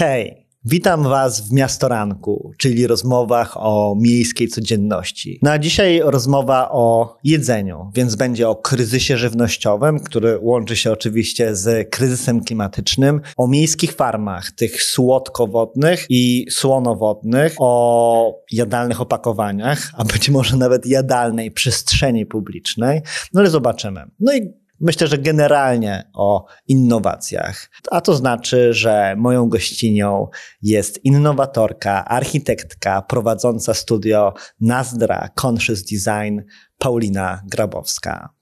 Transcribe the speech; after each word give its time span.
Hej, 0.00 0.46
witam 0.64 1.02
Was 1.02 1.48
w 1.48 1.52
Miastoranku, 1.52 2.52
czyli 2.58 2.86
rozmowach 2.86 3.56
o 3.56 3.96
miejskiej 4.00 4.48
codzienności. 4.48 5.38
No 5.42 5.50
a 5.50 5.58
dzisiaj 5.58 6.00
rozmowa 6.04 6.70
o 6.70 7.16
jedzeniu, 7.24 7.90
więc 7.94 8.16
będzie 8.16 8.48
o 8.48 8.56
kryzysie 8.56 9.16
żywnościowym, 9.16 9.98
który 9.98 10.38
łączy 10.42 10.76
się 10.76 10.92
oczywiście 10.92 11.56
z 11.56 11.90
kryzysem 11.90 12.44
klimatycznym, 12.44 13.20
o 13.36 13.48
miejskich 13.48 13.92
farmach, 13.92 14.50
tych 14.50 14.82
słodkowodnych 14.82 16.06
i 16.08 16.46
słonowodnych, 16.50 17.54
o 17.58 18.42
jadalnych 18.52 19.00
opakowaniach, 19.00 19.90
a 19.96 20.04
być 20.04 20.30
może 20.30 20.56
nawet 20.56 20.86
jadalnej 20.86 21.50
przestrzeni 21.50 22.26
publicznej. 22.26 23.00
No 23.32 23.40
ale 23.40 23.50
zobaczymy. 23.50 24.04
No 24.20 24.34
i 24.34 24.59
Myślę, 24.80 25.06
że 25.06 25.18
generalnie 25.18 26.10
o 26.12 26.46
innowacjach. 26.68 27.70
A 27.90 28.00
to 28.00 28.14
znaczy, 28.14 28.74
że 28.74 29.14
moją 29.18 29.48
gościnią 29.48 30.28
jest 30.62 31.04
innowatorka, 31.04 32.04
architektka 32.04 33.02
prowadząca 33.02 33.74
studio 33.74 34.34
Nazdra 34.60 35.28
Conscious 35.42 35.82
Design 35.82 36.40
Paulina 36.78 37.42
Grabowska. 37.46 38.34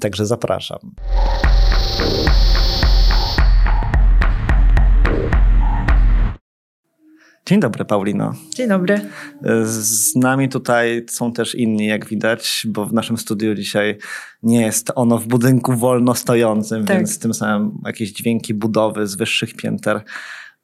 Także 0.00 0.26
zapraszam. 0.26 0.94
Dzień 7.46 7.60
dobry, 7.60 7.84
Paulino. 7.84 8.32
Dzień 8.54 8.68
dobry. 8.68 9.00
Z 9.64 10.16
nami 10.16 10.48
tutaj 10.48 11.06
są 11.10 11.32
też 11.32 11.54
inni, 11.54 11.86
jak 11.86 12.06
widać, 12.06 12.66
bo 12.68 12.86
w 12.86 12.92
naszym 12.92 13.18
studiu 13.18 13.54
dzisiaj 13.54 13.98
nie 14.42 14.60
jest 14.60 14.92
ono 14.94 15.18
w 15.18 15.26
budynku 15.26 15.72
wolno 15.72 16.14
stojącym, 16.14 16.84
tak. 16.84 16.96
więc 16.96 17.18
tym 17.18 17.34
samym 17.34 17.78
jakieś 17.86 18.12
dźwięki 18.12 18.54
budowy 18.54 19.06
z 19.06 19.14
wyższych 19.14 19.54
pięter 19.54 20.00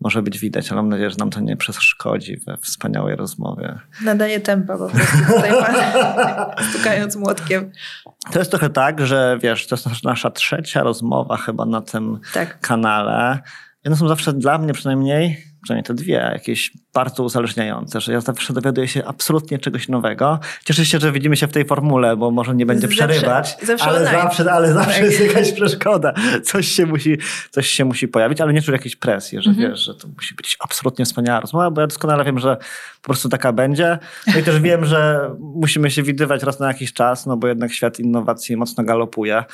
może 0.01 0.23
być 0.23 0.39
widać, 0.39 0.73
ale 0.73 0.83
mam 0.83 0.89
nadzieję, 0.89 1.11
że 1.11 1.17
nam 1.19 1.31
to 1.31 1.41
nie 1.41 1.57
przeszkodzi 1.57 2.41
we 2.47 2.57
wspaniałej 2.57 3.17
rozmowie. 3.17 3.79
Nadaje 4.05 4.41
tempa 4.41 4.79
po 4.79 4.89
prostu 4.89 5.17
tutaj, 5.35 5.51
stukając 6.71 7.17
młotkiem. 7.17 7.71
To 8.33 8.39
jest 8.39 8.51
trochę 8.51 8.71
tak, 8.71 9.07
że 9.07 9.39
wiesz, 9.43 9.67
to 9.67 9.77
jest 9.77 10.05
nasza 10.05 10.31
trzecia 10.31 10.83
rozmowa 10.83 11.37
chyba 11.37 11.65
na 11.67 11.81
tym 11.81 12.21
tak. 12.35 12.61
kanale. 12.61 13.39
One 13.87 13.97
są 13.97 14.09
zawsze 14.09 14.33
dla 14.33 14.59
mnie 14.59 14.73
przynajmniej 14.73 15.52
przynajmniej 15.63 15.85
te 15.85 15.95
dwie, 15.95 16.39
bardzo 16.95 17.23
uzależniające, 17.23 18.01
że 18.01 18.13
ja 18.13 18.21
zawsze 18.21 18.53
dowiaduję 18.53 18.89
się 18.89 19.05
absolutnie 19.05 19.59
czegoś 19.59 19.89
nowego. 19.89 20.39
Cieszę 20.65 20.85
się, 20.85 20.99
że 20.99 21.13
widzimy 21.13 21.37
się 21.37 21.47
w 21.47 21.53
tej 21.53 21.65
formule, 21.65 22.17
bo 22.17 22.31
może 22.31 22.55
nie 22.55 22.67
będzie 22.67 22.87
zawsze, 22.89 23.09
przerywać, 23.09 23.57
zawsze 23.63 23.87
ale, 23.87 24.05
zawsze, 24.05 24.53
ale 24.53 24.73
zawsze 24.73 25.01
tak. 25.01 25.03
jest 25.03 25.21
jakaś 25.21 25.53
przeszkoda. 25.53 26.15
Coś 26.45 26.69
się, 26.69 26.87
musi, 26.87 27.19
coś 27.51 27.69
się 27.69 27.85
musi 27.85 28.09
pojawić, 28.09 28.41
ale 28.41 28.53
nie 28.53 28.63
czuję 28.63 28.77
jakiejś 28.77 28.97
presji, 28.97 29.43
że 29.43 29.51
mhm. 29.51 29.71
wiesz, 29.71 29.81
że 29.81 29.95
to 29.95 30.09
musi 30.09 30.35
być 30.35 30.57
absolutnie 30.61 31.05
wspaniała 31.05 31.41
rozmowa, 31.41 31.71
bo 31.71 31.81
ja 31.81 31.87
doskonale 31.87 32.25
wiem, 32.25 32.39
że 32.39 32.57
po 33.03 33.07
prostu 33.07 33.29
taka 33.29 33.53
będzie. 33.53 33.99
No 34.27 34.39
i 34.39 34.43
też 34.43 34.61
wiem, 34.69 34.85
że 34.85 35.31
musimy 35.39 35.91
się 35.91 36.03
widywać 36.03 36.43
raz 36.43 36.61
na 36.61 36.69
jakiś 36.69 36.93
czas, 36.93 37.27
no 37.27 37.37
bo 37.37 37.49
jednak 37.49 37.73
świat 37.73 38.01
innowacji 38.01 38.57
mocno 38.57 38.85
galopuje. 38.85 39.45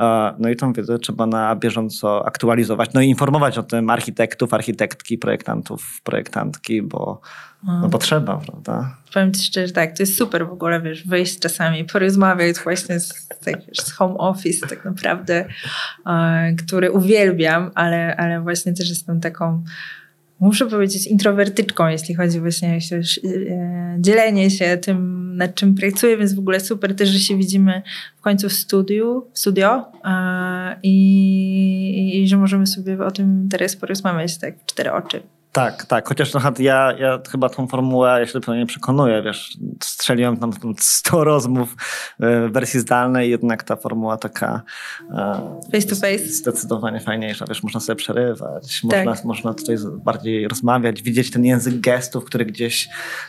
E, 0.00 0.34
no 0.38 0.48
i 0.48 0.56
tą 0.56 0.72
wiedzę 0.72 0.98
trzeba 0.98 1.26
na 1.26 1.56
bieżąco 1.56 2.26
aktualizować, 2.26 2.90
no 2.94 3.00
i 3.00 3.08
informować 3.08 3.58
o 3.58 3.62
tym 3.62 3.90
architektów, 3.90 4.54
architektki, 4.54 5.18
projektantów, 5.18 6.00
projektantki, 6.04 6.79
bo 6.82 7.20
no, 7.62 7.88
bo 7.88 7.98
trzeba, 7.98 8.36
prawda? 8.36 8.96
Powiem 9.14 9.32
ci 9.32 9.42
szczerze, 9.42 9.72
tak, 9.72 9.96
to 9.96 10.02
jest 10.02 10.16
super 10.16 10.48
w 10.48 10.52
ogóle, 10.52 10.80
wiesz, 10.80 11.06
wyjść 11.06 11.38
czasami, 11.38 11.84
porozmawiać 11.84 12.56
właśnie 12.56 13.00
z, 13.00 13.28
tak, 13.28 13.66
wiesz, 13.68 13.78
z 13.78 13.92
home 13.92 14.14
office 14.14 14.66
tak 14.66 14.84
naprawdę, 14.84 15.44
e, 16.06 16.54
który 16.54 16.92
uwielbiam, 16.92 17.70
ale, 17.74 18.16
ale 18.16 18.40
właśnie 18.40 18.72
też 18.72 18.88
jestem 18.88 19.20
taką 19.20 19.64
muszę 20.40 20.66
powiedzieć, 20.66 21.06
introwertyczką, 21.06 21.88
jeśli 21.88 22.14
chodzi 22.14 22.40
właśnie 22.40 22.78
o 22.92 22.96
e, 22.96 23.96
dzielenie 23.98 24.50
się 24.50 24.76
tym, 24.76 25.20
nad 25.36 25.54
czym 25.54 25.74
pracuję, 25.74 26.16
więc 26.16 26.34
w 26.34 26.38
ogóle 26.38 26.60
super 26.60 26.96
też, 26.96 27.08
że 27.08 27.18
się 27.18 27.36
widzimy 27.36 27.82
w 28.16 28.20
końcu 28.20 28.48
w 28.48 28.52
studiu, 28.52 29.26
w 29.32 29.38
studio 29.38 29.92
e, 30.04 30.76
i, 30.82 32.22
i 32.22 32.28
że 32.28 32.36
możemy 32.36 32.66
sobie 32.66 33.04
o 33.04 33.10
tym 33.10 33.48
teraz 33.50 33.76
porozmawiać 33.76 34.38
tak 34.38 34.54
w 34.58 34.66
cztery 34.66 34.92
oczy. 34.92 35.22
Tak, 35.52 35.86
tak. 35.86 36.08
Chociaż 36.08 36.30
trochę 36.30 36.52
ja, 36.58 36.92
ja 36.98 37.18
chyba 37.30 37.48
tą 37.48 37.66
formułę, 37.66 38.20
ja 38.20 38.26
się 38.26 38.40
nie 38.58 38.66
przekonuję, 38.66 39.22
wiesz, 39.22 39.58
strzeliłem 39.82 40.36
tam 40.36 40.50
100 40.78 41.24
rozmów 41.24 41.76
e, 42.20 42.48
w 42.48 42.52
wersji 42.52 42.80
zdalnej, 42.80 43.30
jednak 43.30 43.62
ta 43.62 43.76
formuła 43.76 44.16
taka 44.16 44.62
e, 45.10 45.60
face 45.72 45.86
to 45.88 45.96
face 45.96 46.18
zdecydowanie 46.18 47.00
fajniejsza, 47.00 47.44
wiesz, 47.48 47.62
można 47.62 47.80
sobie 47.80 47.96
przerywać, 47.96 48.82
tak. 48.90 49.06
można, 49.06 49.24
można 49.24 49.54
tutaj 49.54 49.76
bardziej 50.04 50.48
rozmawiać, 50.48 51.02
widzieć 51.02 51.30
ten 51.30 51.44
język 51.44 51.80
gestów, 51.80 52.24
który 52.24 52.44
gdzieś 52.44 52.88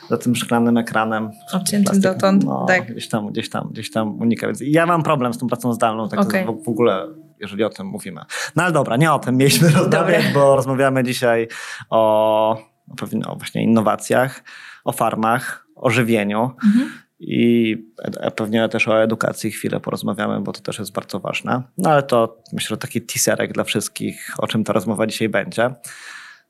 za 0.10 0.18
tym 0.18 0.36
szklanym 0.36 0.78
ekranem 0.78 1.32
obciętym 1.54 2.00
dotąd, 2.00 2.44
no, 2.44 2.66
tak. 2.68 2.92
gdzieś 2.92 3.10
tam, 3.10 3.28
gdzieś 3.28 3.50
tam, 3.50 3.70
gdzieś 3.72 3.92
tam 3.92 4.22
unika, 4.22 4.48
więc 4.48 4.60
ja 4.62 4.86
mam 4.86 5.04
problem 5.04 5.34
z 5.34 5.38
tą 5.38 5.48
pracą 5.48 5.74
zdalną, 5.74 6.10
tak 6.10 6.20
okay. 6.20 6.46
w 6.46 6.70
ogóle 6.70 7.08
jeżeli 7.42 7.64
o 7.64 7.70
tym 7.70 7.88
mówimy. 7.88 8.22
No 8.56 8.64
ale 8.64 8.72
dobra, 8.72 8.98
nie 8.98 9.12
o 9.12 9.20
tym 9.20 9.38
mieliśmy 9.38 9.70
rozmawiać, 9.80 10.26
bo 10.34 10.56
rozmawiamy 10.56 11.04
dzisiaj 11.04 11.48
o, 11.90 12.52
o 13.26 13.36
właśnie 13.36 13.64
innowacjach, 13.64 14.44
o 14.84 14.92
farmach, 14.92 15.68
o 15.76 15.90
żywieniu. 15.90 16.52
Mhm. 16.66 16.92
I 17.20 17.78
pewnie 18.36 18.70
też 18.70 18.88
o 18.88 19.04
edukacji 19.04 19.52
chwilę 19.52 19.80
porozmawiamy, 19.80 20.42
bo 20.42 20.52
to 20.52 20.62
też 20.62 20.80
jest 20.80 20.94
bardzo 20.94 21.20
ważne. 21.20 21.62
No 21.78 21.90
ale 21.90 22.04
to 22.04 22.38
myślę, 22.54 22.70
że 22.70 22.78
taki 22.78 23.02
teaserek 23.02 23.54
dla 23.54 23.64
wszystkich, 23.64 24.34
o 24.38 24.48
czym 24.48 24.64
ta 24.64 24.74
rozmowa 24.74 25.08
dzisiaj 25.08 25.30
będzie. 25.30 25.64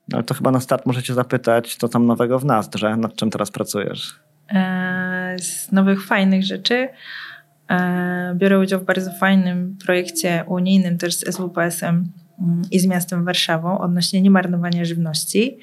No 0.08 0.16
ale 0.16 0.22
to 0.22 0.34
chyba 0.34 0.50
na 0.50 0.60
start 0.60 0.86
możecie 0.86 1.14
zapytać, 1.14 1.76
co 1.76 1.88
tam 1.88 2.06
nowego 2.06 2.38
w 2.38 2.44
Nazdrze, 2.44 2.96
nad 2.96 3.16
czym 3.16 3.30
teraz 3.30 3.50
pracujesz? 3.50 4.20
Eee, 4.48 5.38
z 5.38 5.72
nowych, 5.72 6.06
fajnych 6.06 6.44
rzeczy. 6.44 6.88
E, 7.72 8.34
biorę 8.36 8.58
udział 8.58 8.80
w 8.80 8.84
bardzo 8.84 9.12
fajnym 9.12 9.76
projekcie 9.84 10.44
unijnym 10.46 10.98
też 10.98 11.14
z 11.14 11.34
SWPS-em 11.34 12.12
i 12.70 12.80
z 12.80 12.86
miastem 12.86 13.24
Warszawą 13.24 13.78
odnośnie 13.78 14.22
niemarnowania 14.22 14.84
żywności. 14.84 15.58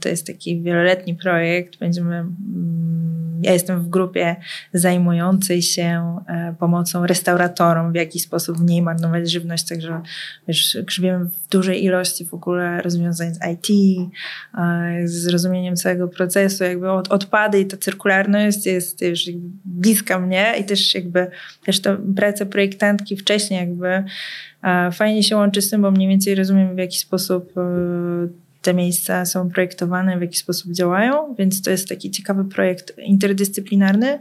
To 0.00 0.08
jest 0.08 0.26
taki 0.26 0.62
wieloletni 0.62 1.14
projekt. 1.14 1.78
Będziemy 1.78 2.16
mm, 2.16 3.10
ja 3.42 3.52
jestem 3.52 3.80
w 3.80 3.88
grupie 3.88 4.36
zajmującej 4.72 5.62
się 5.62 6.18
e, 6.26 6.54
pomocą 6.58 7.06
restauratorom, 7.06 7.92
w 7.92 7.94
jaki 7.94 8.20
sposób 8.20 8.60
mniej 8.60 8.82
marnować 8.82 9.30
żywność, 9.30 9.68
także 9.68 10.00
wiesz, 10.48 10.78
grzebiemy 10.82 11.24
w 11.24 11.48
dużej 11.48 11.84
ilości 11.84 12.26
w 12.26 12.34
ogóle 12.34 12.82
rozwiązań 12.82 13.34
z 13.34 13.38
IT, 13.52 13.68
e, 14.58 15.08
z 15.08 15.12
zrozumieniem 15.12 15.76
całego 15.76 16.08
procesu, 16.08 16.64
jakby 16.64 16.90
od, 16.90 17.08
odpady 17.08 17.60
i 17.60 17.66
ta 17.66 17.76
cyrkularność 17.76 18.66
jest 18.66 19.02
już 19.02 19.24
bliska 19.64 20.18
mnie 20.18 20.54
i 20.60 20.64
też 20.64 20.94
jakby 20.94 21.30
też 21.64 21.80
to 21.80 21.96
praca 22.16 22.46
projektantki 22.46 23.16
wcześniej 23.16 23.60
jakby 23.60 24.04
fajnie 24.92 25.22
się 25.22 25.36
łączy 25.36 25.62
z 25.62 25.70
tym, 25.70 25.82
bo 25.82 25.90
mniej 25.90 26.08
więcej 26.08 26.34
rozumiem 26.34 26.74
w 26.74 26.78
jaki 26.78 26.98
sposób 26.98 27.52
te 28.62 28.74
miejsca 28.74 29.26
są 29.26 29.50
projektowane, 29.50 30.18
w 30.18 30.20
jaki 30.20 30.38
sposób 30.38 30.72
działają, 30.72 31.34
więc 31.38 31.62
to 31.62 31.70
jest 31.70 31.88
taki 31.88 32.10
ciekawy 32.10 32.44
projekt 32.44 32.98
interdyscyplinarny, 32.98 34.18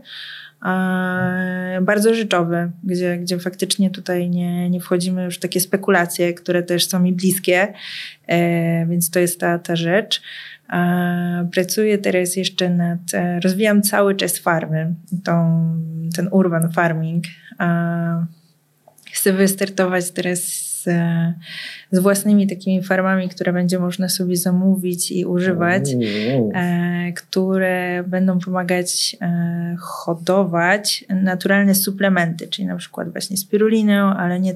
bardzo 1.82 2.14
życzowy, 2.14 2.72
gdzie, 2.84 3.18
gdzie 3.18 3.40
faktycznie 3.40 3.90
tutaj 3.90 4.30
nie, 4.30 4.70
nie 4.70 4.80
wchodzimy 4.80 5.24
już 5.24 5.38
w 5.38 5.40
takie 5.40 5.60
spekulacje, 5.60 6.34
które 6.34 6.64
też 6.64 6.88
są 6.88 7.00
mi 7.00 7.14
bliskie, 7.14 7.74
e, 8.28 8.86
więc 8.86 9.10
to 9.10 9.20
jest 9.20 9.40
ta, 9.40 9.60
ta 9.60 9.76
rzecz. 9.76 10.22
Pracuję 11.52 11.98
teraz 11.98 12.36
jeszcze 12.36 12.70
nad, 12.70 13.00
e, 13.14 13.40
rozwijam 13.40 13.82
cały 13.82 14.16
czas 14.16 14.40
farmy, 14.40 14.94
tą, 15.24 15.64
ten 16.16 16.30
urban 16.32 16.72
farming. 16.72 17.24
Chcę 19.12 19.34
wystartować 19.34 20.12
teraz 20.12 20.40
z, 20.44 20.90
z 21.92 22.00
własnymi 22.00 22.47
takimi 22.47 22.84
farmami, 22.84 23.30
które 23.30 23.53
będzie 23.53 23.80
można 23.80 24.09
sobie 24.09 24.38
zamówić 24.38 25.12
i 25.12 25.25
używać, 25.25 25.89
e, 26.54 27.12
które 27.16 28.04
będą 28.07 28.39
pomagać 28.39 29.18
e, 29.22 29.75
hodować 29.80 31.06
naturalne 31.10 31.75
suplementy, 31.75 32.48
czyli 32.48 32.68
na 32.68 32.75
przykład 32.75 33.12
właśnie 33.12 33.38
spirulinę, 33.38 34.01
ale 34.04 34.39
nie 34.39 34.56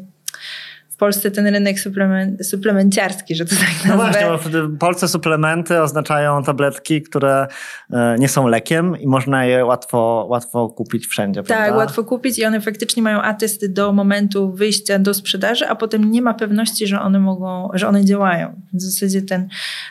Polsce 1.04 1.32
ten 1.32 1.48
rynek 1.48 1.80
suplement, 1.80 2.46
suplemenciarski, 2.46 3.36
że 3.36 3.46
to 3.46 3.56
tak 3.56 3.86
nazwę. 3.86 3.88
No 3.88 3.98
właśnie, 3.98 4.62
bo 4.62 4.68
w 4.68 4.78
Polsce 4.78 5.08
suplementy 5.08 5.82
oznaczają 5.82 6.44
tabletki, 6.44 7.02
które 7.02 7.48
e, 7.94 8.16
nie 8.20 8.28
są 8.30 8.48
lekiem 8.48 8.98
i 9.00 9.08
można 9.08 9.46
je 9.46 9.66
łatwo, 9.66 10.26
łatwo 10.30 10.70
kupić 10.70 11.08
wszędzie, 11.08 11.44
Tak, 11.44 11.58
prawda? 11.58 11.76
łatwo 11.76 12.04
kupić 12.04 12.40
i 12.40 12.46
one 12.46 12.62
faktycznie 12.62 13.04
mają 13.04 13.22
atesty 13.22 13.70
do 13.70 13.94
momentu 13.94 14.54
wyjścia 14.54 15.00
do 15.00 15.14
sprzedaży, 15.14 15.68
a 15.68 15.76
potem 15.76 16.12
nie 16.12 16.22
ma 16.22 16.34
pewności, 16.34 16.88
że 16.88 17.02
one 17.02 17.20
mogą, 17.20 17.70
że 17.74 17.88
one 17.88 18.06
działają. 18.06 18.62
W 18.74 18.82
zasadzie 18.82 19.22
ten, 19.22 19.48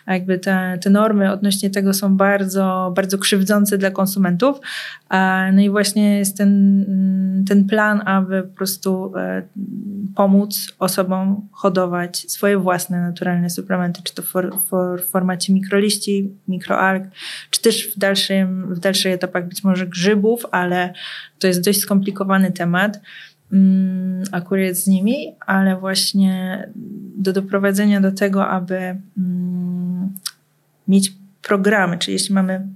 jakby 0.06 0.38
te, 0.38 0.79
te 0.82 0.91
normy 0.91 1.32
odnośnie 1.32 1.70
tego 1.70 1.94
są 1.94 2.17
bardzo, 2.17 2.93
bardzo 2.97 3.19
krzywdzące 3.19 3.79
dla 3.79 3.91
konsumentów. 3.91 4.61
No 5.53 5.62
i 5.62 5.70
właśnie 5.70 6.19
jest 6.19 6.37
ten, 6.37 7.44
ten 7.49 7.67
plan, 7.67 8.03
aby 8.09 8.43
po 8.43 8.56
prostu 8.56 9.12
e, 9.17 9.43
pomóc 10.14 10.72
osobom 10.78 11.49
hodować 11.52 12.16
swoje 12.19 12.58
własne 12.58 13.00
naturalne 13.00 13.50
suplementy, 13.50 14.02
czy 14.02 14.14
to 14.14 14.22
for, 14.22 14.58
for, 14.69 15.02
w 15.02 15.10
formacie 15.10 15.52
mikroliści, 15.52 16.31
mikroalg, 16.49 17.04
czy 17.50 17.62
też 17.62 17.94
w, 17.94 17.99
dalszym, 17.99 18.75
w 18.75 18.78
dalszych 18.78 19.12
etapach 19.12 19.49
być 19.49 19.64
może 19.64 19.87
grzybów, 19.87 20.46
ale 20.50 20.93
to 21.38 21.46
jest 21.46 21.64
dość 21.64 21.81
skomplikowany 21.81 22.52
temat 22.52 23.00
mm, 23.52 24.22
akurat 24.32 24.76
z 24.76 24.87
nimi, 24.87 25.34
ale 25.46 25.76
właśnie 25.76 26.64
do 27.16 27.32
doprowadzenia 27.32 28.00
do 28.00 28.12
tego, 28.12 28.49
aby 28.49 28.96
mm, 29.19 30.12
mieć 30.88 31.12
programy, 31.43 31.99
czyli 31.99 32.12
jeśli 32.12 32.34
mamy 32.34 32.66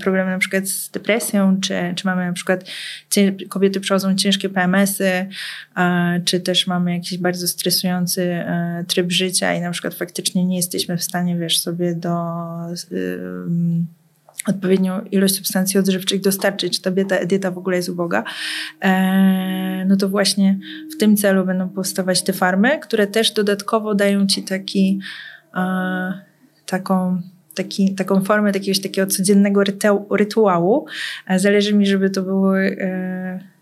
problemy 0.00 0.30
na 0.30 0.38
przykład 0.38 0.68
z 0.68 0.90
depresją, 0.90 1.60
czy, 1.60 1.74
czy 1.96 2.06
mamy 2.06 2.26
na 2.26 2.32
przykład 2.32 2.64
kobiety 3.48 3.80
przechodzą 3.80 4.14
ciężkie 4.14 4.48
PMS-y, 4.48 5.26
czy 6.24 6.40
też 6.40 6.66
mamy 6.66 6.92
jakiś 6.92 7.18
bardzo 7.18 7.48
stresujący 7.48 8.22
e, 8.22 8.84
tryb 8.88 9.12
życia 9.12 9.54
i 9.54 9.60
na 9.60 9.70
przykład 9.70 9.94
faktycznie 9.94 10.44
nie 10.44 10.56
jesteśmy 10.56 10.96
w 10.96 11.02
stanie, 11.02 11.36
wiesz, 11.36 11.60
sobie 11.60 11.94
do 11.94 12.14
odpowiednią 14.46 15.00
ilość 15.00 15.36
substancji 15.36 15.78
odżywczych 15.78 16.20
dostarczyć, 16.20 16.76
czy 16.76 16.82
ta 16.82 16.90
dieta, 16.90 17.26
dieta 17.26 17.50
w 17.50 17.58
ogóle 17.58 17.76
jest 17.76 17.88
uboga, 17.88 18.24
e, 18.80 19.84
no 19.88 19.96
to 19.96 20.08
właśnie 20.08 20.58
w 20.94 20.96
tym 20.96 21.16
celu 21.16 21.44
będą 21.44 21.68
powstawać 21.68 22.22
te 22.22 22.32
farmy, 22.32 22.78
które 22.78 23.06
też 23.06 23.32
dodatkowo 23.32 23.94
dają 23.94 24.26
ci 24.26 24.42
taki, 24.42 25.00
e, 25.54 26.12
taką 26.66 27.22
taki, 27.54 27.94
taką 27.94 28.24
formę 28.24 28.50
jakiegoś 28.54 28.80
takiego 28.80 29.06
codziennego 29.06 29.62
rytuału. 30.10 30.86
Zależy 31.36 31.74
mi, 31.74 31.86
żeby 31.86 32.10
to 32.10 32.22
były 32.22 32.76
e, 32.80 33.53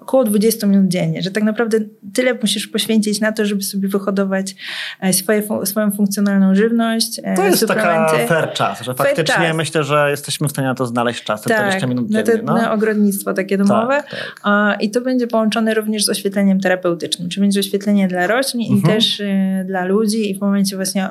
około 0.00 0.24
20 0.24 0.66
minut 0.66 0.88
dziennie, 0.88 1.22
że 1.22 1.30
tak 1.30 1.44
naprawdę 1.44 1.78
tyle 2.14 2.34
musisz 2.34 2.66
poświęcić 2.66 3.20
na 3.20 3.32
to, 3.32 3.44
żeby 3.44 3.62
sobie 3.62 3.88
wyhodować 3.88 4.54
e, 5.00 5.12
swoje, 5.12 5.42
swoją 5.64 5.90
funkcjonalną 5.90 6.54
żywność. 6.54 7.20
E, 7.24 7.36
to 7.36 7.44
jest 7.44 7.66
taka 7.66 8.08
fair 8.26 8.52
czas, 8.52 8.82
że 8.82 8.94
faktycznie 8.94 9.24
czas. 9.24 9.56
myślę, 9.56 9.84
że 9.84 10.10
jesteśmy 10.10 10.48
w 10.48 10.50
stanie 10.50 10.68
na 10.68 10.74
to 10.74 10.86
znaleźć 10.86 11.24
czas, 11.24 11.42
te 11.42 11.50
tak, 11.50 11.62
20 11.62 11.86
minut 11.86 12.10
dziennie. 12.10 12.32
Na, 12.32 12.38
te, 12.38 12.42
no. 12.42 12.56
na 12.56 12.72
ogrodnictwo 12.72 13.34
takie 13.34 13.58
domowe. 13.58 14.02
Tak, 14.10 14.40
tak. 14.42 14.82
I 14.82 14.90
to 14.90 15.00
będzie 15.00 15.26
połączone 15.26 15.74
również 15.74 16.04
z 16.04 16.08
oświetleniem 16.08 16.60
terapeutycznym, 16.60 17.28
czyli 17.28 17.40
będzie 17.42 17.60
oświetlenie 17.60 18.08
dla 18.08 18.26
roślin 18.26 18.72
mhm. 18.72 18.78
i 18.78 18.94
też 18.96 19.20
y, 19.20 19.64
dla 19.66 19.84
ludzi 19.84 20.30
i 20.30 20.38
w 20.38 20.40
momencie 20.40 20.76
właśnie 20.76 21.08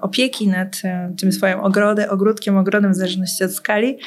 opieki 0.00 0.48
nad 0.48 0.76
y, 0.76 1.16
tym 1.20 1.32
swoim 1.32 1.60
ogrodem, 1.60 2.10
ogródkiem, 2.10 2.56
ogrodem 2.56 2.92
w 2.92 2.96
zależności 2.96 3.44
od 3.44 3.52
skali, 3.52 3.98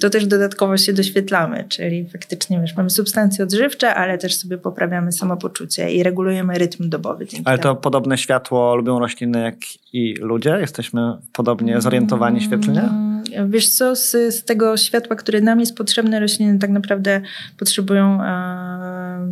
to 0.00 0.10
też 0.10 0.26
dodatkowo 0.26 0.76
się 0.76 0.92
doświetla 0.92 1.13
wyświetlamy, 1.14 1.64
czyli 1.68 2.08
faktycznie 2.08 2.60
wiesz, 2.60 2.76
mamy 2.76 2.90
substancje 2.90 3.44
odżywcze, 3.44 3.94
ale 3.94 4.18
też 4.18 4.36
sobie 4.36 4.58
poprawiamy 4.58 5.12
samopoczucie 5.12 5.92
i 5.92 6.02
regulujemy 6.02 6.58
rytm 6.58 6.88
dobowy. 6.88 7.26
Ale 7.44 7.58
to 7.58 7.76
podobne 7.76 8.18
światło 8.18 8.76
lubią 8.76 8.98
rośliny 8.98 9.42
jak 9.42 9.56
i 9.92 10.14
ludzie? 10.20 10.56
Jesteśmy 10.60 11.00
podobnie 11.32 11.80
zorientowani 11.80 12.40
świetlnie? 12.40 12.80
Mm, 12.80 13.50
wiesz 13.50 13.68
co, 13.68 13.96
z, 13.96 14.10
z 14.10 14.44
tego 14.44 14.76
światła, 14.76 15.16
które 15.16 15.40
nam 15.40 15.60
jest 15.60 15.76
potrzebne, 15.76 16.20
rośliny 16.20 16.58
tak 16.58 16.70
naprawdę 16.70 17.20
potrzebują 17.58 18.22
e, 18.22 19.28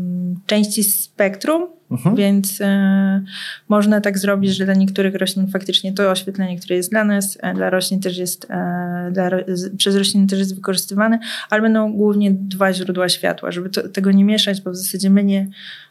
części 0.47 0.85
spektrum, 0.85 1.67
Mhm. 1.93 2.17
Więc 2.17 2.61
e, 2.61 3.25
można 3.69 4.01
tak 4.01 4.19
zrobić, 4.19 4.57
że 4.57 4.65
dla 4.65 4.75
niektórych 4.75 5.15
roślin 5.15 5.47
faktycznie 5.47 5.93
to 5.93 6.11
oświetlenie, 6.11 6.59
które 6.59 6.77
jest 6.77 6.91
dla 6.91 7.05
nas, 7.05 7.39
e, 7.41 7.55
dla 7.55 7.71
roślin 7.71 8.01
też 8.01 8.19
jest, 8.19 8.47
e, 8.51 9.11
dla, 9.13 9.31
przez 9.77 9.97
rośliny 9.97 10.27
też 10.27 10.39
jest 10.39 10.55
wykorzystywane, 10.55 11.19
ale 11.51 11.63
będą 11.63 11.93
głównie 11.93 12.31
dwa 12.31 12.73
źródła 12.73 13.09
światła, 13.09 13.53
żeby 13.53 13.71
to, 13.71 13.89
tego 13.89 14.11
nie 14.11 14.25
mieszać, 14.25 14.61
bo 14.61 14.71
w 14.71 14.77
zasadzie 14.77 15.11
my 15.11 15.25
nie 15.25 15.49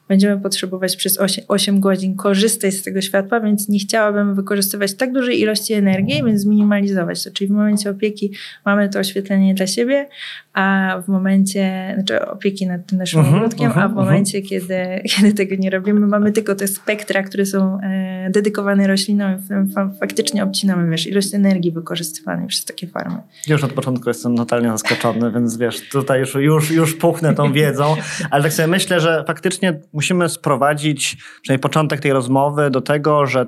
będziemy 0.08 0.42
potrzebować 0.42 0.96
przez 0.96 1.18
8, 1.18 1.44
8 1.48 1.80
godzin 1.80 2.16
korzystać 2.16 2.74
z 2.74 2.84
tego 2.84 3.02
światła, 3.02 3.40
więc 3.40 3.70
nie 3.70 3.80
chciałabym 3.80 4.36
wykorzystywać 4.36 4.94
tak 4.94 5.14
dużej 5.14 5.42
ilości 5.42 5.74
energii, 5.74 6.24
więc 6.26 6.42
zminimalizować 6.42 7.24
to. 7.24 7.32
Czyli 7.32 7.48
w 7.48 7.52
momencie 7.52 7.90
opieki 7.90 8.32
mamy 8.66 8.90
to 8.90 9.00
oświetlenie 9.00 9.54
dla 9.54 9.68
siebie, 9.68 10.08
a 10.54 10.96
w 11.06 11.08
momencie, 11.08 11.92
znaczy 11.96 12.26
opieki 12.26 12.68
nad 12.68 12.86
tym 12.86 12.98
naszym 12.98 13.22
uh-huh, 13.22 13.36
ogródkiem, 13.36 13.72
uh-huh, 13.72 13.80
a 13.80 13.88
w 13.88 13.92
mhm. 13.92 13.94
momencie, 13.94 14.42
uh-huh. 14.42 14.50
kiedy, 14.50 14.78
kiedy 15.16 15.34
tego 15.34 15.56
nie 15.56 15.70
robimy, 15.70 16.08
mamy 16.08 16.32
tylko 16.32 16.56
te 16.56 16.68
spektra, 16.68 17.24
które 17.24 17.46
są 17.46 17.82
e, 17.82 18.30
dedykowane 18.30 18.88
roślinom 18.88 19.32
i 19.34 19.74
faktycznie 20.00 20.44
obcinamy, 20.44 20.92
wiesz, 20.92 21.08
ilość 21.08 21.34
energii 21.34 21.72
wykorzystywanej 21.72 22.48
przez 22.48 22.66
takie 22.66 22.88
farmy. 22.88 23.18
Już 23.48 23.64
od 23.64 23.74
początku 23.74 24.10
jestem 24.10 24.38
totalnie 24.38 24.70
zaskoczony, 24.70 25.32
więc 25.32 25.58
wiesz, 25.58 25.90
tutaj 25.90 26.20
już, 26.20 26.36
już, 26.36 26.72
już 26.72 26.96
puchnę 26.96 27.36
tą 27.36 27.54
wiedzą, 27.54 27.96
ale 28.32 28.44
tak 28.44 28.54
sobie 28.54 28.68
myślę, 28.68 29.00
że 29.00 29.24
faktycznie 29.28 29.80
musimy 29.94 30.30
sprowadzić 30.30 31.18
przynajmniej 31.42 31.62
początek 31.62 32.00
tej 32.00 32.14
rozmowy 32.14 32.70
do 32.70 32.82
tego, 32.82 33.26
że 33.26 33.46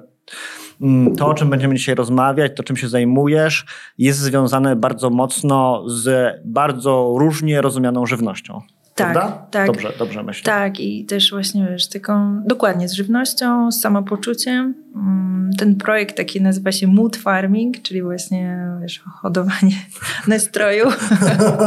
mm, 0.81 1.15
to, 1.15 1.27
o 1.27 1.33
czym 1.33 1.49
będziemy 1.49 1.75
dzisiaj 1.75 1.95
rozmawiać, 1.95 2.51
to 2.55 2.63
czym 2.63 2.77
się 2.77 2.87
zajmujesz, 2.87 3.65
jest 3.97 4.19
związane 4.19 4.75
bardzo 4.75 5.09
mocno 5.09 5.83
z 5.89 6.33
bardzo 6.45 7.15
różnie 7.17 7.61
rozumianą 7.61 8.05
żywnością. 8.05 8.61
Tak, 8.95 9.13
Prawda? 9.13 9.47
tak. 9.51 9.67
Dobrze, 9.67 9.93
dobrze 9.99 10.23
myślę. 10.23 10.43
Tak, 10.43 10.79
i 10.79 11.05
też 11.05 11.31
właśnie 11.31 11.67
wiesz, 11.71 11.89
taką 11.89 12.41
dokładnie 12.45 12.89
z 12.89 12.93
żywnością, 12.93 13.71
z 13.71 13.81
samopoczuciem. 13.81 14.82
Mm, 14.95 15.51
ten 15.57 15.75
projekt 15.75 16.17
taki 16.17 16.41
nazywa 16.41 16.71
się 16.71 16.87
Mood 16.87 17.17
Farming, 17.17 17.81
czyli 17.81 18.01
właśnie 18.01 18.59
wiesz, 18.81 19.03
hodowanie 19.21 19.75
nastroju. 20.27 20.85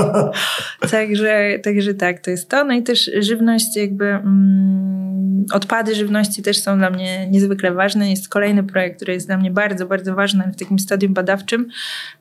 także, 0.90 1.58
także 1.62 1.94
tak, 1.94 2.20
to 2.20 2.30
jest 2.30 2.48
to. 2.48 2.64
No 2.64 2.74
i 2.74 2.82
też 2.82 3.10
żywność 3.18 3.76
jakby 3.76 4.04
mm, 4.04 5.44
odpady 5.52 5.94
żywności 5.94 6.42
też 6.42 6.62
są 6.62 6.78
dla 6.78 6.90
mnie 6.90 7.28
niezwykle 7.30 7.72
ważne. 7.72 8.10
Jest 8.10 8.28
kolejny 8.28 8.64
projekt, 8.64 8.96
który 8.96 9.12
jest 9.12 9.26
dla 9.26 9.36
mnie 9.36 9.50
bardzo, 9.50 9.86
bardzo 9.86 10.14
ważny 10.14 10.52
w 10.52 10.56
takim 10.56 10.78
stadium 10.78 11.14
badawczym. 11.14 11.68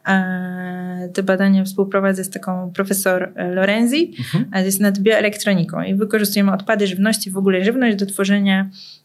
E, 0.07 1.09
te 1.13 1.23
badania 1.23 1.63
współprowadzę 1.63 2.23
z 2.23 2.29
taką 2.29 2.71
profesor 2.71 3.33
Lorenzi. 3.53 4.13
Mhm. 4.19 4.65
Jest 4.65 4.79
nad 4.79 4.99
bioelektroniką 4.99 5.81
i 5.81 5.95
wykorzystujemy 5.95 6.51
odpady 6.51 6.87
żywności, 6.87 7.31
w 7.31 7.37
ogóle 7.37 7.63
żywność 7.63 7.97
do 7.97 8.05
tworzenia 8.05 8.61
e, 8.61 9.04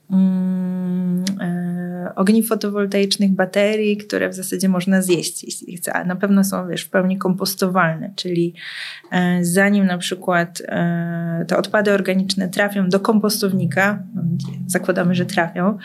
ogni 2.17 2.43
fotowoltaicznych, 2.43 3.31
baterii, 3.31 3.97
które 3.97 4.29
w 4.29 4.35
zasadzie 4.35 4.69
można 4.69 5.03
zjeść, 5.03 5.45
jeśli 5.45 5.77
chce, 5.77 5.93
a 5.93 6.05
na 6.05 6.17
pewno 6.17 6.45
są 6.45 6.69
wiesz, 6.69 6.83
w 6.83 6.91
pełni 6.91 7.19
kompostowalne, 7.19 8.13
czyli 8.17 8.55
e, 9.13 9.39
zanim 9.45 9.87
na 9.87 9.99
przykład 9.99 10.63
e, 10.69 11.45
te 11.49 11.57
odpady 11.57 11.93
organiczne 11.93 12.49
trafią 12.49 12.89
do 12.89 13.01
kompostownika, 13.01 14.03
zakładamy, 14.67 15.15
że 15.15 15.27
trafią, 15.27 15.79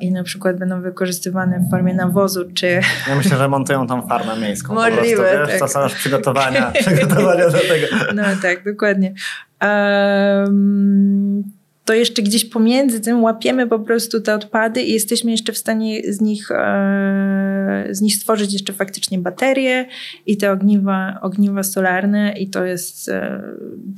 i 0.00 0.12
na 0.12 0.22
przykład 0.22 0.58
będą 0.58 0.82
wykorzystywane 0.82 1.60
w 1.60 1.70
formie 1.70 1.94
nawozu, 1.94 2.44
czy... 2.54 2.80
Ja 3.08 3.16
myślę, 3.16 3.36
że 3.36 3.48
montują 3.48 3.86
tam 3.86 4.08
farmę 4.08 4.36
miejską. 4.40 4.74
Możliwe, 4.74 5.16
po 5.16 5.22
prostu, 5.22 5.38
wiesz, 5.38 5.48
tak. 5.48 5.58
To 5.58 5.68
są 5.68 5.96
przygotowania, 5.96 6.72
przygotowania 6.86 7.46
do 7.46 7.58
tego. 7.58 8.12
No 8.14 8.22
tak, 8.42 8.64
dokładnie. 8.64 9.14
Um, 9.62 11.55
to 11.86 11.94
jeszcze 11.94 12.22
gdzieś 12.22 12.44
pomiędzy 12.44 13.00
tym 13.00 13.22
łapiemy 13.22 13.66
po 13.66 13.78
prostu 13.78 14.20
te 14.20 14.34
odpady 14.34 14.82
i 14.82 14.92
jesteśmy 14.92 15.30
jeszcze 15.30 15.52
w 15.52 15.58
stanie 15.58 16.12
z 16.12 16.20
nich, 16.20 16.50
e, 16.50 17.86
z 17.90 18.00
nich 18.00 18.14
stworzyć 18.14 18.52
jeszcze 18.52 18.72
faktycznie 18.72 19.18
baterie 19.18 19.86
i 20.26 20.36
te 20.36 20.52
ogniwa, 20.52 21.18
ogniwa 21.22 21.62
solarne 21.62 22.32
i 22.38 22.50
to 22.50 22.64
jest, 22.64 23.08
e, 23.08 23.42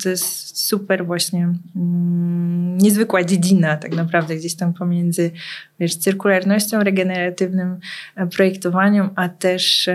to 0.02 0.08
jest 0.08 0.58
super 0.66 1.06
właśnie 1.06 1.54
mm, 1.76 2.78
niezwykła 2.78 3.24
dziedzina 3.24 3.76
tak 3.76 3.96
naprawdę 3.96 4.36
gdzieś 4.36 4.54
tam 4.54 4.74
pomiędzy 4.74 5.30
wiesz, 5.80 5.96
cyrkularnością, 5.96 6.84
regeneratywnym 6.84 7.76
e, 8.16 8.26
projektowaniem, 8.26 9.10
a 9.16 9.28
też, 9.28 9.88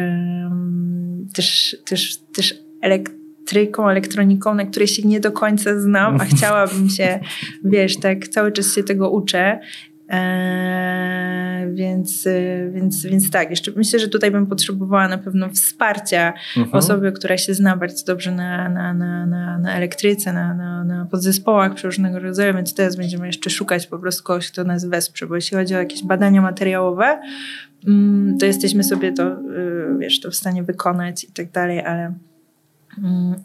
też, 1.34 1.78
też, 1.86 2.18
też 2.18 2.56
elektryką 2.82 3.23
elektryką, 3.44 3.90
elektroniką, 3.90 4.56
na 4.56 4.66
której 4.66 4.88
się 4.88 5.08
nie 5.08 5.20
do 5.20 5.32
końca 5.32 5.80
znam, 5.80 6.22
a 6.22 6.26
chciałabym 6.36 6.90
się, 6.90 7.20
wiesz, 7.64 7.98
tak 7.98 8.28
cały 8.28 8.52
czas 8.52 8.76
się 8.76 8.84
tego 8.84 9.10
uczę. 9.10 9.60
Eee, 10.10 11.76
więc, 11.76 12.28
więc, 12.72 13.06
więc 13.06 13.32
tak, 13.32 13.50
jeszcze 13.50 13.72
myślę, 13.76 14.00
że 14.00 14.08
tutaj 14.08 14.32
bym 14.32 14.48
potrzebowała 14.48 15.08
na 15.08 15.18
pewno 15.18 15.50
wsparcia 15.50 16.34
mhm. 16.58 16.78
osoby, 16.78 17.12
która 17.12 17.38
się 17.38 17.54
zna 17.54 17.78
bardzo 17.78 18.06
dobrze 18.06 18.32
na, 18.32 18.70
na, 18.70 18.94
na, 18.94 19.26
na, 19.26 19.58
na 19.58 19.76
elektryce, 19.76 20.34
na, 20.34 20.54
na, 20.54 20.84
na 20.84 21.06
podzespołach 21.06 21.74
przeróżnego 21.74 22.20
rodzaju, 22.20 22.54
więc 22.54 22.74
teraz 22.74 22.96
będziemy 22.96 23.28
jeszcze 23.28 23.50
szukać 23.50 23.88
po 23.88 24.00
prostu 24.00 24.24
kogoś, 24.24 24.52
kto 24.52 24.64
nas 24.64 24.86
wesprze, 24.86 25.28
bo 25.28 25.36
jeśli 25.36 25.58
chodzi 25.58 25.76
o 25.76 25.80
jakieś 25.80 26.04
badania 26.04 26.42
materiałowe, 26.42 27.22
mm, 27.88 28.38
to 28.38 28.46
jesteśmy 28.46 28.84
sobie 28.84 29.14
to, 29.14 29.32
y, 29.32 29.98
wiesz, 30.00 30.20
to 30.20 30.32
w 30.32 30.36
stanie 30.36 30.64
wykonać 30.64 31.24
i 31.24 31.32
tak 31.32 31.52
dalej, 31.52 31.86
ale 31.86 32.14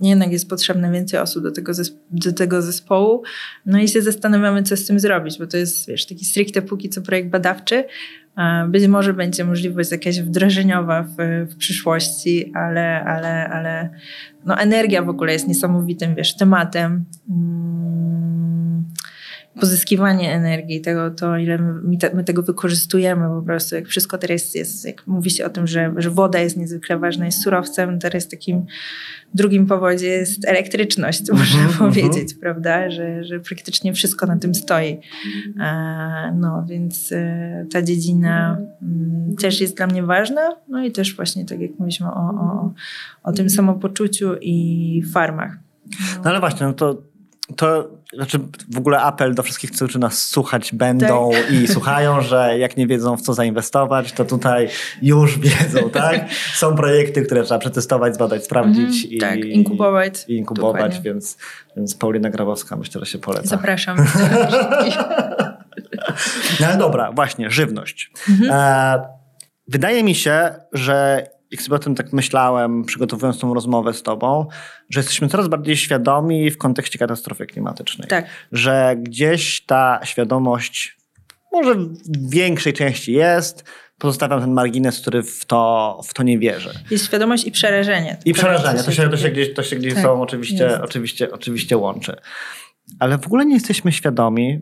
jednak 0.01 0.33
jest 0.33 0.49
potrzebne 0.49 0.93
więcej 0.93 1.21
osób 1.21 1.43
do 1.43 1.53
tego, 1.53 1.73
do 2.11 2.33
tego 2.33 2.63
zespołu. 2.63 3.23
No 3.67 3.79
i 3.79 3.89
się 3.89 4.03
zastanawiamy, 4.03 4.63
co 4.63 4.77
z 4.77 4.87
tym 4.87 5.01
zrobić, 5.01 5.39
bo 5.39 5.47
to 5.47 5.57
jest, 5.57 5.89
wiesz, 5.89 6.07
taki 6.07 6.25
stricte 6.25 6.63
póki 6.63 6.89
co 6.89 7.03
projekt 7.03 7.29
badawczy. 7.29 7.85
Być 8.69 8.87
może 8.87 9.15
będzie 9.15 9.45
możliwość 9.45 9.93
jakaś 9.93 10.21
wdrożeniowa 10.21 11.03
w, 11.03 11.17
w 11.51 11.57
przyszłości, 11.57 12.53
ale, 12.55 13.05
ale, 13.05 13.49
ale 13.49 13.91
no 14.45 14.59
energia 14.59 15.03
w 15.03 15.09
ogóle 15.09 15.33
jest 15.33 15.49
niesamowitym, 15.49 16.15
wiesz, 16.15 16.37
tematem. 16.37 17.05
Hmm 17.29 18.68
pozyskiwanie 19.61 20.33
energii, 20.33 20.81
tego, 20.81 21.11
to 21.11 21.37
ile 21.37 21.59
my, 21.59 21.97
my, 22.15 22.25
tego 22.25 22.43
wykorzystujemy 22.43 23.29
po 23.29 23.43
prostu, 23.43 23.75
jak 23.75 23.87
wszystko 23.89 24.19
teraz 24.19 24.55
jest, 24.55 24.85
jak 24.85 25.07
mówi 25.07 25.31
się 25.31 25.45
o 25.45 25.51
tym, 25.51 25.67
że, 25.67 25.95
że 25.97 26.11
woda 26.11 26.39
jest 26.39 26.57
niezwykle 26.57 26.99
ważna, 26.99 27.27
jest 27.27 27.43
surowcem, 27.43 27.99
teraz 27.99 28.29
takim 28.29 28.67
drugim 29.35 29.67
powodzie 29.67 30.07
jest 30.07 30.49
elektryczność, 30.49 31.31
mm 31.31 31.43
-hmm, 31.43 31.47
można 31.47 31.61
mm 31.61 31.73
-hmm. 31.73 31.79
powiedzieć, 31.79 32.35
prawda, 32.35 32.91
że, 32.91 33.25
że 33.25 33.41
praktycznie 33.41 33.93
wszystko 33.93 34.27
na 34.27 34.37
tym 34.37 34.55
stoi. 34.55 35.01
E, 35.61 36.33
no, 36.37 36.65
więc 36.69 37.13
e, 37.13 37.67
ta 37.73 37.83
dziedzina 37.83 38.59
mm, 38.83 39.37
też 39.37 39.61
jest 39.61 39.77
dla 39.77 39.87
mnie 39.87 40.03
ważna, 40.03 40.57
no 40.69 40.85
i 40.85 40.93
też 40.93 41.17
właśnie 41.17 41.45
tak 41.45 41.61
jak 41.61 41.71
mówiliśmy 41.71 42.07
o, 42.07 42.21
o, 42.21 42.73
o 43.23 43.33
tym 43.33 43.51
samopoczuciu 43.51 44.35
i 44.41 45.03
farmach. 45.13 45.59
No, 45.91 46.21
no 46.25 46.31
ale 46.31 46.41
właśnie, 46.41 46.67
no 46.67 46.73
to 46.73 47.03
to 47.57 47.89
znaczy 48.15 48.39
w 48.73 48.79
ogóle 48.79 49.01
apel 49.01 49.35
do 49.35 49.43
wszystkich, 49.43 49.71
którzy 49.73 49.99
nas 49.99 50.23
słuchać 50.23 50.75
będą 50.75 51.31
tak. 51.33 51.51
i 51.51 51.69
słuchają, 51.75 52.21
że 52.21 52.59
jak 52.59 52.77
nie 52.77 52.87
wiedzą 52.87 53.17
w 53.17 53.23
co 53.23 53.35
zainwestować, 53.35 54.13
to 54.13 54.25
tutaj 54.25 54.69
już 55.03 55.39
wiedzą, 55.39 55.91
tak? 56.01 56.31
Są 56.55 56.77
projekty, 56.77 57.23
które 57.23 57.43
trzeba 57.43 57.61
przetestować, 57.61 58.15
zbadać, 58.15 58.45
sprawdzić 58.45 59.05
mm, 59.05 59.17
i, 59.17 59.19
tak, 59.19 59.45
inkubować. 59.45 60.25
I 60.29 60.37
inkubować, 60.37 61.01
więc, 61.01 61.39
więc 61.77 61.95
Paulina 61.95 62.31
Grabowska 62.31 62.77
myślę, 62.77 63.01
że 63.01 63.07
się 63.07 63.19
poleca. 63.19 63.49
Zapraszam. 63.49 63.99
no 66.61 66.77
dobra, 66.79 67.13
właśnie, 67.13 67.51
żywność. 67.51 68.11
Mhm. 68.29 68.51
E, 68.53 69.09
wydaje 69.69 70.05
mi 70.05 70.15
się, 70.15 70.55
że 70.73 71.27
jak 71.51 71.63
sobie 71.63 71.77
o 71.77 71.79
tym 71.79 71.95
tak 71.95 72.13
myślałem, 72.13 72.85
przygotowując 72.85 73.39
tą 73.39 73.55
rozmowę 73.55 73.95
z 73.95 74.03
tobą, 74.03 74.47
że 74.91 75.01
jesteśmy 75.01 75.29
coraz 75.29 75.49
bardziej 75.49 75.77
świadomi 75.77 76.51
w 76.51 76.59
kontekście 76.59 76.99
katastrofy 76.99 77.47
klimatycznej. 77.47 78.09
Tak. 78.09 78.27
Że 78.53 78.97
gdzieś 78.99 79.65
ta 79.67 80.01
świadomość 80.05 80.99
może 81.53 81.75
w 81.75 82.31
większej 82.31 82.73
części 82.73 83.13
jest, 83.13 83.65
pozostawiam 83.99 84.41
ten 84.41 84.53
margines, 84.53 85.01
który 85.01 85.23
w 85.23 85.45
to, 85.45 86.01
w 86.05 86.15
to 86.15 86.23
nie 86.23 86.39
wierzy. 86.39 86.71
Jest 86.91 87.07
świadomość 87.07 87.47
i 87.47 87.53
przerażenie. 87.53 88.17
I 88.25 88.33
przerażenie, 88.33 88.83
to 88.83 88.93
się, 88.93 89.09
to 89.09 89.17
się 89.17 89.31
gdzieś, 89.31 89.55
to 89.55 89.63
się 89.63 89.77
gdzieś 89.77 89.95
tak, 89.95 90.03
są 90.03 90.23
oczywiście, 90.23 90.83
oczywiście, 90.83 91.33
oczywiście 91.33 91.77
łączy. 91.77 92.17
Ale 92.99 93.19
w 93.19 93.27
ogóle 93.27 93.47
nie 93.47 93.55
jesteśmy 93.55 93.93
świadomi 93.93 94.61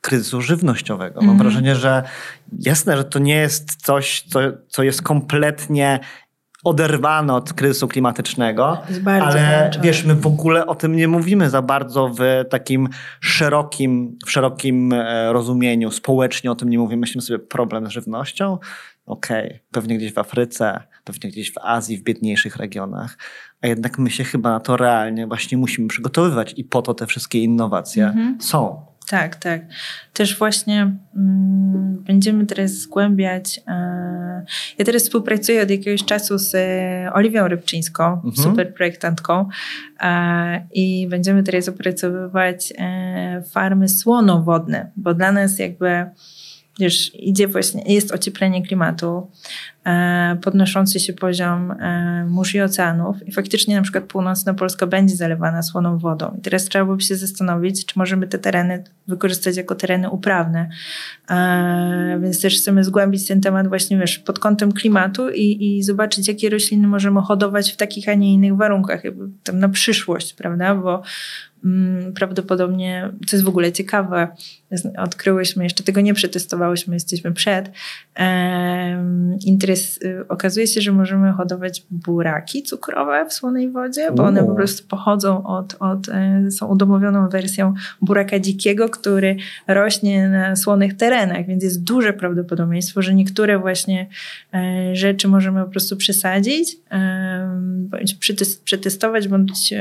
kryzysu 0.00 0.42
żywnościowego. 0.42 1.20
Mam 1.20 1.30
mm. 1.30 1.38
wrażenie, 1.38 1.76
że 1.76 2.02
jasne, 2.58 2.96
że 2.96 3.04
to 3.04 3.18
nie 3.18 3.36
jest 3.36 3.82
coś, 3.82 4.22
co, 4.22 4.40
co 4.68 4.82
jest 4.82 5.02
kompletnie 5.02 6.00
oderwane 6.64 7.34
od 7.34 7.52
kryzysu 7.52 7.88
klimatycznego, 7.88 8.82
ale 9.06 9.70
wiesz, 9.82 10.04
my 10.04 10.14
w 10.14 10.26
ogóle 10.26 10.66
o 10.66 10.74
tym 10.74 10.96
nie 10.96 11.08
mówimy 11.08 11.50
za 11.50 11.62
bardzo 11.62 12.08
w 12.08 12.20
takim 12.50 12.88
szerokim, 13.20 14.18
w 14.26 14.30
szerokim 14.30 14.92
e, 14.92 15.32
rozumieniu. 15.32 15.90
Społecznie 15.90 16.50
o 16.50 16.54
tym 16.54 16.70
nie 16.70 16.78
mówimy. 16.78 17.00
Myślimy 17.00 17.22
sobie 17.22 17.38
problem 17.38 17.86
z 17.86 17.90
żywnością. 17.90 18.58
Okej, 19.06 19.46
okay. 19.46 19.60
pewnie 19.70 19.98
gdzieś 19.98 20.12
w 20.12 20.18
Afryce, 20.18 20.82
pewnie 21.04 21.30
gdzieś 21.30 21.52
w 21.52 21.58
Azji, 21.58 21.96
w 21.96 22.02
biedniejszych 22.02 22.56
regionach, 22.56 23.18
a 23.62 23.66
jednak 23.66 23.98
my 23.98 24.10
się 24.10 24.24
chyba 24.24 24.50
na 24.50 24.60
to 24.60 24.76
realnie 24.76 25.26
właśnie 25.26 25.58
musimy 25.58 25.88
przygotowywać 25.88 26.54
i 26.56 26.64
po 26.64 26.82
to 26.82 26.94
te 26.94 27.06
wszystkie 27.06 27.38
innowacje 27.38 28.04
mm 28.06 28.38
-hmm. 28.38 28.42
są. 28.42 28.89
Tak, 29.10 29.36
tak. 29.36 29.62
Też 30.12 30.38
właśnie 30.38 30.96
mm, 31.16 32.02
będziemy 32.06 32.46
teraz 32.46 32.70
zgłębiać. 32.70 33.60
E, 33.68 34.44
ja 34.78 34.84
teraz 34.84 35.02
współpracuję 35.02 35.62
od 35.62 35.70
jakiegoś 35.70 36.04
czasu 36.04 36.38
z 36.38 36.54
e, 36.54 37.12
Oliwią 37.12 37.48
Rybczyńską, 37.48 38.12
mhm. 38.12 38.34
super 38.34 38.74
projektantką, 38.74 39.48
e, 40.00 40.66
i 40.72 41.06
będziemy 41.08 41.42
teraz 41.42 41.68
opracowywać 41.68 42.72
e, 42.78 43.42
farmy 43.50 43.88
słonowodne, 43.88 44.90
bo 44.96 45.14
dla 45.14 45.32
nas 45.32 45.58
jakby 45.58 46.06
wiesz, 46.80 47.10
idzie 47.14 47.48
właśnie, 47.48 47.94
jest 47.94 48.12
ocieplenie 48.12 48.62
klimatu, 48.62 49.30
podnoszący 50.42 51.00
się 51.00 51.12
poziom 51.12 51.70
e, 51.70 52.26
mórz 52.28 52.54
i 52.54 52.60
oceanów 52.60 53.28
i 53.28 53.32
faktycznie 53.32 53.76
na 53.76 53.82
przykład 53.82 54.04
północna 54.04 54.54
Polska 54.54 54.86
będzie 54.86 55.16
zalewana 55.16 55.62
słoną 55.62 55.98
wodą. 55.98 56.34
I 56.38 56.40
teraz 56.40 56.64
trzeba 56.64 56.94
by 56.96 57.02
się 57.02 57.16
zastanowić, 57.16 57.86
czy 57.86 57.98
możemy 57.98 58.26
te 58.26 58.38
tereny 58.38 58.84
wykorzystać 59.08 59.56
jako 59.56 59.74
tereny 59.74 60.10
uprawne. 60.10 60.68
E, 61.30 62.18
więc 62.22 62.40
też 62.40 62.56
chcemy 62.56 62.84
zgłębić 62.84 63.28
ten 63.28 63.40
temat 63.40 63.68
właśnie, 63.68 63.98
wiesz, 63.98 64.18
pod 64.18 64.38
kątem 64.38 64.72
klimatu 64.72 65.30
i, 65.30 65.78
i 65.78 65.82
zobaczyć, 65.82 66.28
jakie 66.28 66.50
rośliny 66.50 66.88
możemy 66.88 67.20
hodować 67.20 67.72
w 67.72 67.76
takich, 67.76 68.08
a 68.08 68.14
nie 68.14 68.32
innych 68.32 68.56
warunkach, 68.56 69.02
tam 69.42 69.58
na 69.58 69.68
przyszłość, 69.68 70.34
prawda, 70.34 70.74
bo 70.74 71.02
mm, 71.64 72.12
prawdopodobnie, 72.12 73.10
co 73.26 73.36
jest 73.36 73.44
w 73.44 73.48
ogóle 73.48 73.72
ciekawe, 73.72 74.28
odkryłyśmy, 74.98 75.64
jeszcze 75.64 75.84
tego 75.84 76.00
nie 76.00 76.14
przetestowałyśmy, 76.14 76.94
jesteśmy 76.94 77.32
przed. 77.32 77.70
Interes, 79.44 79.69
y, 79.76 80.28
okazuje 80.28 80.66
się, 80.66 80.80
że 80.80 80.92
możemy 80.92 81.32
hodować 81.32 81.82
buraki 81.90 82.62
cukrowe 82.62 83.26
w 83.28 83.32
słonej 83.32 83.70
wodzie, 83.70 84.12
bo 84.12 84.24
one 84.24 84.44
po 84.44 84.54
prostu 84.54 84.88
pochodzą 84.88 85.46
od, 85.46 85.76
od 85.80 86.08
e, 86.08 86.50
są 86.50 86.66
udomowioną 86.66 87.28
wersją 87.28 87.74
buraka 88.02 88.38
dzikiego, 88.38 88.88
który 88.88 89.36
rośnie 89.68 90.28
na 90.28 90.56
słonych 90.56 90.96
terenach, 90.96 91.46
więc 91.46 91.64
jest 91.64 91.82
duże 91.82 92.12
prawdopodobieństwo, 92.12 93.02
że 93.02 93.14
niektóre 93.14 93.58
właśnie 93.58 94.06
e, 94.54 94.96
rzeczy 94.96 95.28
możemy 95.28 95.64
po 95.64 95.70
prostu 95.70 95.96
przesadzić, 95.96 96.76
bądź 97.64 98.14
przetestować, 98.64 99.28
bądź 99.28 99.74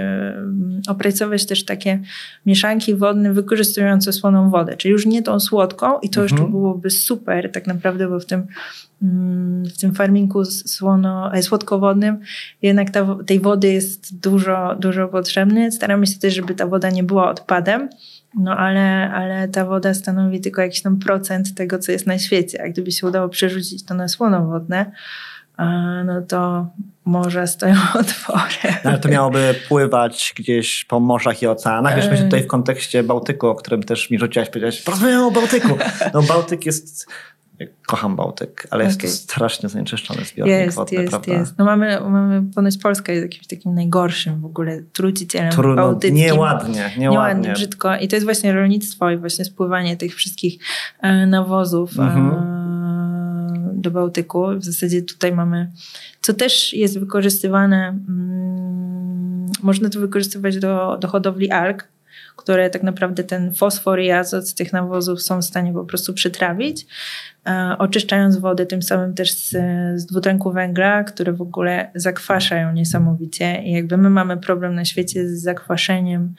opracować 0.87 1.45
też 1.45 1.65
takie 1.65 1.99
mieszanki 2.45 2.95
wodne 2.95 3.33
wykorzystujące 3.33 4.13
słoną 4.13 4.49
wodę 4.49 4.69
czyli 4.77 4.91
już 4.91 5.05
nie 5.05 5.23
tą 5.23 5.39
słodką 5.39 5.99
i 5.99 6.09
to 6.09 6.21
mhm. 6.21 6.23
jeszcze 6.23 6.51
byłoby 6.51 6.89
super 6.89 7.51
tak 7.51 7.67
naprawdę, 7.67 8.07
bo 8.07 8.19
w 8.19 8.25
tym, 8.25 8.47
w 9.75 9.77
tym 9.79 9.95
farmingu 9.95 10.45
słono, 10.45 11.33
e, 11.33 11.43
słodkowodnym 11.43 12.19
jednak 12.61 12.89
ta, 12.89 13.17
tej 13.25 13.39
wody 13.39 13.67
jest 13.67 14.19
dużo, 14.19 14.75
dużo 14.79 15.07
potrzebne. 15.07 15.71
Staramy 15.71 16.07
się 16.07 16.19
też, 16.19 16.35
żeby 16.35 16.55
ta 16.55 16.67
woda 16.67 16.89
nie 16.89 17.03
była 17.03 17.29
odpadem, 17.29 17.89
no 18.39 18.57
ale, 18.57 19.11
ale 19.11 19.47
ta 19.47 19.65
woda 19.65 19.93
stanowi 19.93 20.41
tylko 20.41 20.61
jakiś 20.61 20.81
tam 20.81 20.99
procent 20.99 21.55
tego, 21.55 21.79
co 21.79 21.91
jest 21.91 22.07
na 22.07 22.19
świecie. 22.19 22.63
A 22.63 22.69
gdyby 22.69 22.91
się 22.91 23.07
udało 23.07 23.29
przerzucić 23.29 23.85
to 23.85 23.93
na 23.93 24.07
słonowodne, 24.07 24.91
no 26.05 26.21
to 26.21 26.67
morza 27.05 27.47
stoją 27.47 27.75
otworem. 27.99 28.73
No, 28.83 28.89
ale 28.89 28.99
to 28.99 29.09
miałoby 29.09 29.55
pływać 29.67 30.33
gdzieś 30.37 30.85
po 30.85 30.99
morzach 30.99 31.41
i 31.41 31.47
oceanach. 31.47 31.95
Wiesz, 31.95 32.09
myślę 32.09 32.25
tutaj 32.25 32.43
w 32.43 32.47
kontekście 32.47 33.03
Bałtyku, 33.03 33.47
o 33.47 33.55
którym 33.55 33.83
też 33.83 34.09
mi 34.09 34.19
rzuciłaś, 34.19 34.49
powiedziałeś, 34.49 34.81
porozmawiamy 34.81 35.25
o 35.25 35.31
Bałtyku. 35.31 35.77
No 36.13 36.21
Bałtyk 36.21 36.65
jest 36.65 37.07
kocham 37.87 38.15
Bałtyk, 38.15 38.67
ale 38.71 38.83
okay. 38.83 38.95
jest 39.01 39.01
to 39.01 39.07
strasznie 39.07 39.69
zanieczyszczony 39.69 40.25
zbiornik 40.25 40.55
jest, 40.55 40.77
wodny, 40.77 40.97
jest, 40.97 41.09
prawda? 41.09 41.33
Jest. 41.33 41.57
No 41.57 41.65
mamy, 41.65 41.99
mamy, 42.01 42.43
ponoć 42.55 42.77
Polska 42.77 43.11
jest 43.11 43.23
jakimś 43.23 43.47
takim 43.47 43.75
najgorszym 43.75 44.41
w 44.41 44.45
ogóle 44.45 44.83
trucicielem 44.93 45.51
Trudno, 45.51 45.75
bałtyckim. 45.75 46.15
Nieładnie, 46.15 46.73
nieładnie. 46.73 46.99
Nieładnie, 46.99 47.53
brzydko. 47.53 47.95
I 47.95 48.07
to 48.07 48.15
jest 48.15 48.25
właśnie 48.25 48.53
rolnictwo 48.53 49.11
i 49.11 49.17
właśnie 49.17 49.45
spływanie 49.45 49.97
tych 49.97 50.15
wszystkich 50.15 50.63
e, 51.01 51.25
nawozów. 51.25 51.99
Mhm. 51.99 52.31
E, 52.31 52.59
do 53.73 53.91
Bałtyku. 53.91 54.47
W 54.55 54.63
zasadzie 54.63 55.01
tutaj 55.01 55.31
mamy, 55.31 55.71
co 56.21 56.33
też 56.33 56.73
jest 56.73 56.99
wykorzystywane, 56.99 57.87
mm, 57.87 59.45
można 59.63 59.89
to 59.89 59.99
wykorzystywać 59.99 60.59
do, 60.59 60.97
do 61.01 61.07
hodowli 61.07 61.51
alg, 61.51 61.87
które 62.39 62.69
tak 62.69 62.83
naprawdę 62.83 63.23
ten 63.23 63.53
fosfor 63.53 63.99
i 63.99 64.11
azot 64.11 64.49
z 64.49 64.55
tych 64.55 64.73
nawozów 64.73 65.21
są 65.21 65.41
w 65.41 65.45
stanie 65.45 65.73
po 65.73 65.85
prostu 65.85 66.13
przetrawić, 66.13 66.85
e, 67.47 67.75
oczyszczając 67.79 68.37
wodę 68.37 68.65
tym 68.65 68.81
samym 68.81 69.13
też 69.13 69.33
z, 69.33 69.49
z 70.01 70.05
dwutlenku 70.05 70.51
węgla, 70.51 71.03
które 71.03 71.33
w 71.33 71.41
ogóle 71.41 71.91
zakwasza 71.95 72.55
ją 72.55 72.73
niesamowicie. 72.73 73.63
I 73.63 73.71
jakby 73.71 73.97
my 73.97 74.09
mamy 74.09 74.37
problem 74.37 74.75
na 74.75 74.85
świecie 74.85 75.27
z 75.27 75.41
zakwaszeniem, 75.41 76.33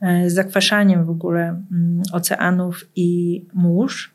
e, 0.00 0.30
z 0.30 0.34
zakwaszaniem 0.34 1.04
w 1.04 1.10
ogóle 1.10 1.42
mm, 1.42 2.02
oceanów 2.12 2.88
i 2.96 3.44
mórz, 3.54 4.14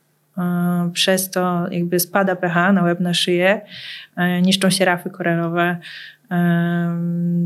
przez 0.93 1.31
to 1.31 1.67
jakby 1.71 1.99
spada 1.99 2.35
pH 2.35 2.73
na 2.73 2.83
łeb, 2.83 2.99
na 2.99 3.13
szyję, 3.13 3.61
niszczą 4.41 4.69
się 4.69 4.85
rafy 4.85 5.09
koralowe, 5.09 5.77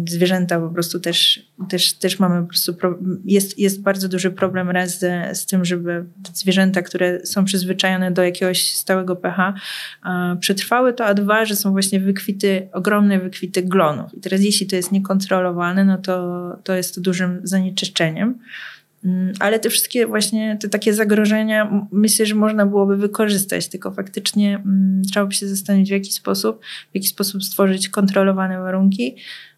zwierzęta 0.09 0.59
po 0.59 0.69
prostu 0.69 0.99
też, 0.99 1.45
też, 1.69 1.93
też 1.93 2.19
mamy 2.19 2.41
po 2.41 2.47
prostu, 2.47 2.73
pro, 2.73 2.99
jest, 3.25 3.59
jest 3.59 3.81
bardzo 3.81 4.09
duży 4.09 4.31
problem 4.31 4.69
raz 4.69 4.99
z, 4.99 5.37
z 5.37 5.45
tym, 5.45 5.65
żeby 5.65 6.05
zwierzęta, 6.33 6.81
które 6.81 7.25
są 7.25 7.45
przyzwyczajone 7.45 8.11
do 8.11 8.23
jakiegoś 8.23 8.75
stałego 8.75 9.15
pH, 9.15 9.53
przetrwały 10.39 10.93
to, 10.93 11.05
a 11.05 11.13
dwa, 11.13 11.45
że 11.45 11.55
są 11.55 11.71
właśnie 11.71 11.99
wykwity, 11.99 12.69
ogromne 12.73 13.19
wykwity 13.19 13.63
glonów. 13.63 14.13
I 14.13 14.21
teraz 14.21 14.41
jeśli 14.41 14.67
to 14.67 14.75
jest 14.75 14.91
niekontrolowane, 14.91 15.85
no 15.85 15.97
to, 15.97 16.57
to 16.63 16.73
jest 16.73 16.95
to 16.95 17.01
dużym 17.01 17.41
zanieczyszczeniem. 17.43 18.39
Mm, 19.05 19.33
ale 19.39 19.59
te 19.59 19.69
wszystkie 19.69 20.07
właśnie 20.07 20.57
te 20.61 20.69
takie 20.69 20.93
zagrożenia 20.93 21.87
myślę, 21.91 22.25
że 22.25 22.35
można 22.35 22.65
byłoby 22.65 22.97
wykorzystać, 22.97 23.67
tylko 23.67 23.91
faktycznie 23.91 24.55
mm, 24.55 25.01
trzeba 25.11 25.25
by 25.25 25.33
się 25.33 25.47
zastanowić 25.47 25.89
w 25.89 25.93
jaki 25.93 26.11
sposób, 26.11 26.59
w 26.91 26.95
jaki 26.95 27.07
sposób 27.07 27.43
stworzyć 27.43 27.89
kontrolowane 27.89 28.59
warunki. 28.59 29.15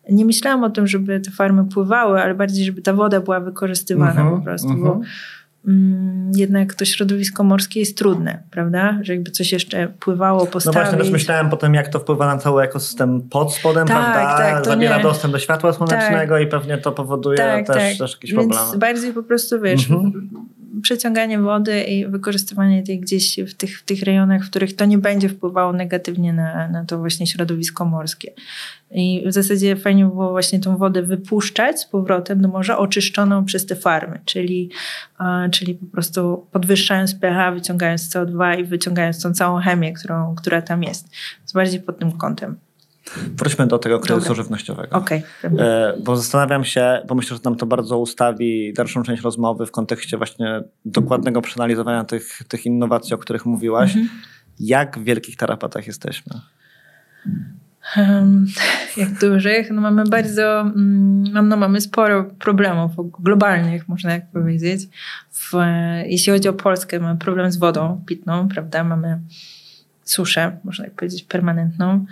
Nie 0.10 0.26
myślałam 0.26 0.64
o 0.64 0.70
tym, 0.70 0.88
żeby 0.88 1.20
te 1.20 1.32
farmy 1.32 1.66
pływały, 1.66 2.22
ale 2.22 2.36
bardziej, 2.36 2.66
żeby 2.66 2.82
ta 2.82 2.94
woda 2.94 3.20
była 3.20 3.40
wykorzystywana 3.40 4.24
uh 4.24 4.30
-huh, 4.30 4.38
po 4.38 4.44
prostu, 4.44 4.68
uh 4.68 4.74
-huh. 4.74 4.84
bo 4.84 4.94
mhm. 4.94 5.06
Jednak 6.36 6.74
to 6.74 6.86
środowisko 6.86 7.44
morskie 7.44 7.80
jest 7.80 7.98
trudne, 7.98 8.44
prawda? 8.52 9.00
Że 9.02 9.14
jakby 9.14 9.32
coś 9.32 9.52
jeszcze 9.52 9.88
pływało, 10.00 10.46
postawić. 10.46 10.76
No 10.76 10.82
właśnie, 10.84 10.98
też 10.98 11.10
myślałem 11.10 11.50
potem, 11.50 11.74
jak 11.74 11.88
to 11.88 12.00
wpływa 12.00 12.26
na 12.28 12.38
cały 12.38 12.64
ekosystem 12.64 13.22
pod 13.22 13.54
spodem, 13.54 13.88
tak, 13.88 13.98
prawda? 13.98 14.38
Tak, 14.38 14.66
Zabiera 14.66 14.98
nie. 14.98 15.04
dostęp 15.04 15.32
do 15.32 15.40
światła 15.40 15.74
słonecznego 15.74 16.36
tak. 16.36 16.44
i 16.44 16.48
pewnie 16.48 16.78
to 16.78 16.92
powoduje 16.92 17.38
tak, 17.38 17.68
też, 17.68 17.76
tak. 17.76 17.98
też 17.98 18.14
jakieś 18.14 18.34
problemy. 18.34 18.62
Więc 18.62 18.76
bardziej 18.76 19.14
po 19.14 19.24
prostu, 19.24 19.62
wiesz, 19.62 19.90
mhm 19.90 20.30
przeciąganie 20.82 21.40
wody 21.40 21.84
i 21.84 22.06
wykorzystywanie 22.08 22.84
tej 22.84 23.00
gdzieś 23.00 23.40
w 23.48 23.54
tych, 23.54 23.80
w 23.80 23.84
tych 23.84 24.02
rejonach, 24.02 24.44
w 24.46 24.50
których 24.50 24.76
to 24.76 24.86
nie 24.86 24.98
będzie 24.98 25.30
wpływało 25.30 25.74
negatywnie 25.74 26.34
na, 26.34 26.68
na 26.68 26.86
to 26.86 26.98
właśnie 26.98 27.28
środowisko 27.28 27.86
morskie. 27.86 28.32
I 28.92 29.24
w 29.28 29.34
zasadzie 29.34 29.76
fajnie 29.76 30.06
było 30.06 30.30
właśnie 30.30 30.60
tą 30.60 30.78
wodę 30.78 31.02
wypuszczać 31.02 31.80
z 31.80 31.86
powrotem 31.86 32.42
do 32.42 32.48
morza, 32.48 32.78
oczyszczoną 32.78 33.46
przez 33.46 33.66
te 33.66 33.76
farmy, 33.76 34.20
czyli, 34.26 34.70
czyli 35.52 35.76
po 35.76 35.86
prostu 35.86 36.48
podwyższając 36.52 37.16
pH, 37.16 37.52
wyciągając 37.52 38.10
CO2 38.10 38.60
i 38.60 38.64
wyciągając 38.64 39.22
tą 39.22 39.34
całą 39.34 39.60
chemię, 39.60 39.94
którą, 39.94 40.36
która 40.36 40.62
tam 40.62 40.84
jest. 40.84 41.10
Więc 41.40 41.54
bardziej 41.54 41.80
pod 41.80 42.00
tym 42.00 42.12
kątem. 42.12 42.56
Wróćmy 43.36 43.68
do 43.68 43.80
tego 43.80 44.00
kryzysu 44.00 44.28
Dobra. 44.28 44.44
żywnościowego. 44.44 44.98
Okay. 44.98 45.24
E, 45.44 45.94
bo 46.04 46.18
zastanawiam 46.18 46.64
się, 46.64 47.02
bo 47.08 47.16
myślę, 47.16 47.38
że 47.38 47.44
nam 47.46 47.56
to 47.56 47.66
bardzo 47.66 47.98
ustawi 47.98 48.74
dalszą 48.74 49.04
część 49.04 49.24
rozmowy 49.24 49.66
w 49.66 49.72
kontekście 49.72 50.18
właśnie 50.18 50.64
dokładnego 50.86 51.42
przeanalizowania 51.42 52.04
tych, 52.04 52.42
tych 52.48 52.66
innowacji, 52.66 53.14
o 53.14 53.18
których 53.18 53.46
mówiłaś. 53.46 53.96
Mhm. 53.96 54.10
Jak 54.60 55.00
w 55.00 55.04
wielkich 55.04 55.38
tarapatach 55.38 55.88
jesteśmy? 55.88 56.34
Um, 57.98 58.46
jak 58.98 59.20
dużych? 59.20 59.72
No 59.72 59.82
mamy 59.82 60.04
bardzo, 60.04 60.72
um, 60.76 61.24
no 61.24 61.58
mamy 61.58 61.82
sporo 61.82 62.24
problemów 62.24 62.92
globalnych, 63.20 63.88
można 63.88 64.10
tak 64.10 64.32
powiedzieć. 64.32 64.90
W, 65.32 65.52
jeśli 66.06 66.34
chodzi 66.34 66.50
o 66.50 66.54
Polskę, 66.54 67.00
mamy 67.00 67.20
problem 67.20 67.52
z 67.52 67.58
wodą 67.58 68.04
pitną, 68.06 68.48
prawda? 68.48 68.84
Mamy 68.84 69.20
suszę, 70.04 70.58
można 70.64 70.86
tak 70.86 70.94
powiedzieć, 70.94 71.24
permanentną. 71.24 72.06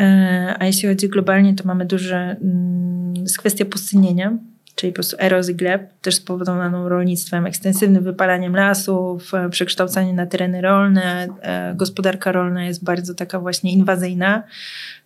E, 0.00 0.56
a 0.58 0.66
jeśli 0.66 0.88
chodzi 0.88 1.08
globalnie, 1.08 1.54
to 1.54 1.64
mamy 1.64 1.86
duże, 1.86 2.36
mm, 2.42 3.14
jest 3.16 3.38
kwestia 3.38 3.64
pustynienia, 3.64 4.38
czyli 4.74 4.92
po 4.92 4.94
prostu 4.94 5.16
erozji 5.18 5.54
gleb, 5.54 5.92
też 6.02 6.14
spowodowaną 6.14 6.88
rolnictwem, 6.88 7.46
ekstensywnym 7.46 8.04
wypalaniem 8.04 8.56
lasów, 8.56 9.34
e, 9.34 9.48
przekształcanie 9.48 10.12
na 10.12 10.26
tereny 10.26 10.60
rolne. 10.60 11.28
E, 11.42 11.74
gospodarka 11.76 12.32
rolna 12.32 12.64
jest 12.64 12.84
bardzo 12.84 13.14
taka 13.14 13.40
właśnie 13.40 13.72
inwazyjna, 13.72 14.42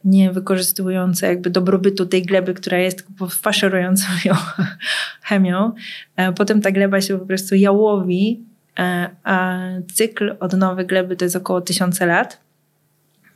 nie 0.04 0.32
wykorzystująca 0.32 1.26
jakby 1.26 1.50
dobrobytu 1.50 2.06
tej 2.06 2.22
gleby, 2.22 2.54
która 2.54 2.78
jest 2.78 3.06
faszerującą 3.30 4.04
ją 4.24 4.34
chemią. 5.22 5.72
Potem 6.36 6.60
ta 6.60 6.70
gleba 6.70 7.00
się 7.00 7.18
po 7.18 7.26
prostu 7.26 7.54
jałowi, 7.54 8.40
a 9.24 9.58
cykl 9.94 10.36
odnowy 10.40 10.84
gleby 10.84 11.16
to 11.16 11.24
jest 11.24 11.36
około 11.36 11.60
tysiące 11.60 12.06
lat. 12.06 12.43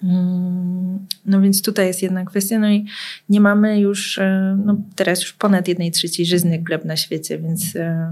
Mm, 0.03 1.07
no 1.27 1.41
więc 1.41 1.63
tutaj 1.63 1.87
jest 1.87 2.03
jedna 2.03 2.25
kwestia, 2.25 2.59
no 2.59 2.71
i 2.71 2.87
nie 3.29 3.41
mamy 3.41 3.81
już, 3.81 4.19
e, 4.19 4.59
no 4.65 4.77
teraz 4.97 5.23
już 5.23 5.33
ponad 5.33 5.69
jednej 5.69 5.91
trzeciej 5.91 6.27
żyznych 6.27 6.63
gleb 6.63 6.85
na 6.85 6.97
świecie, 6.97 7.39
więc 7.39 7.77
e, 7.77 8.11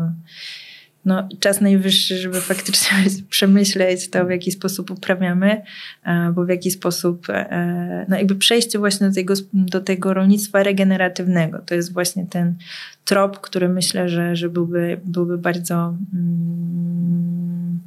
no, 1.07 1.29
czas 1.41 1.61
najwyższy, 1.61 2.19
żeby 2.19 2.41
faktycznie 2.41 2.99
przemyśleć 3.31 4.11
to, 4.11 4.27
w 4.27 4.31
jaki 4.31 4.53
sposób 4.53 4.91
uprawiamy, 4.91 5.63
e, 6.05 6.33
bo 6.33 6.45
w 6.45 6.49
jaki 6.49 6.71
sposób, 6.71 7.27
no 8.09 8.17
jakby 8.17 8.35
przejście 8.35 8.79
właśnie 8.79 9.09
do 9.09 9.15
tego, 9.15 9.35
do 9.53 9.81
tego 9.81 10.15
rolnictwa 10.15 10.63
regeneratywnego. 10.63 11.59
To 11.67 11.75
jest 11.75 11.93
właśnie 11.93 12.27
ten 12.27 12.55
trop, 13.05 13.41
który 13.41 13.69
myślę, 13.69 14.09
że, 14.09 14.37
że 14.37 14.49
byłby, 14.49 15.01
byłby 15.05 15.39
bardzo 15.39 15.95
mm, 16.15 17.81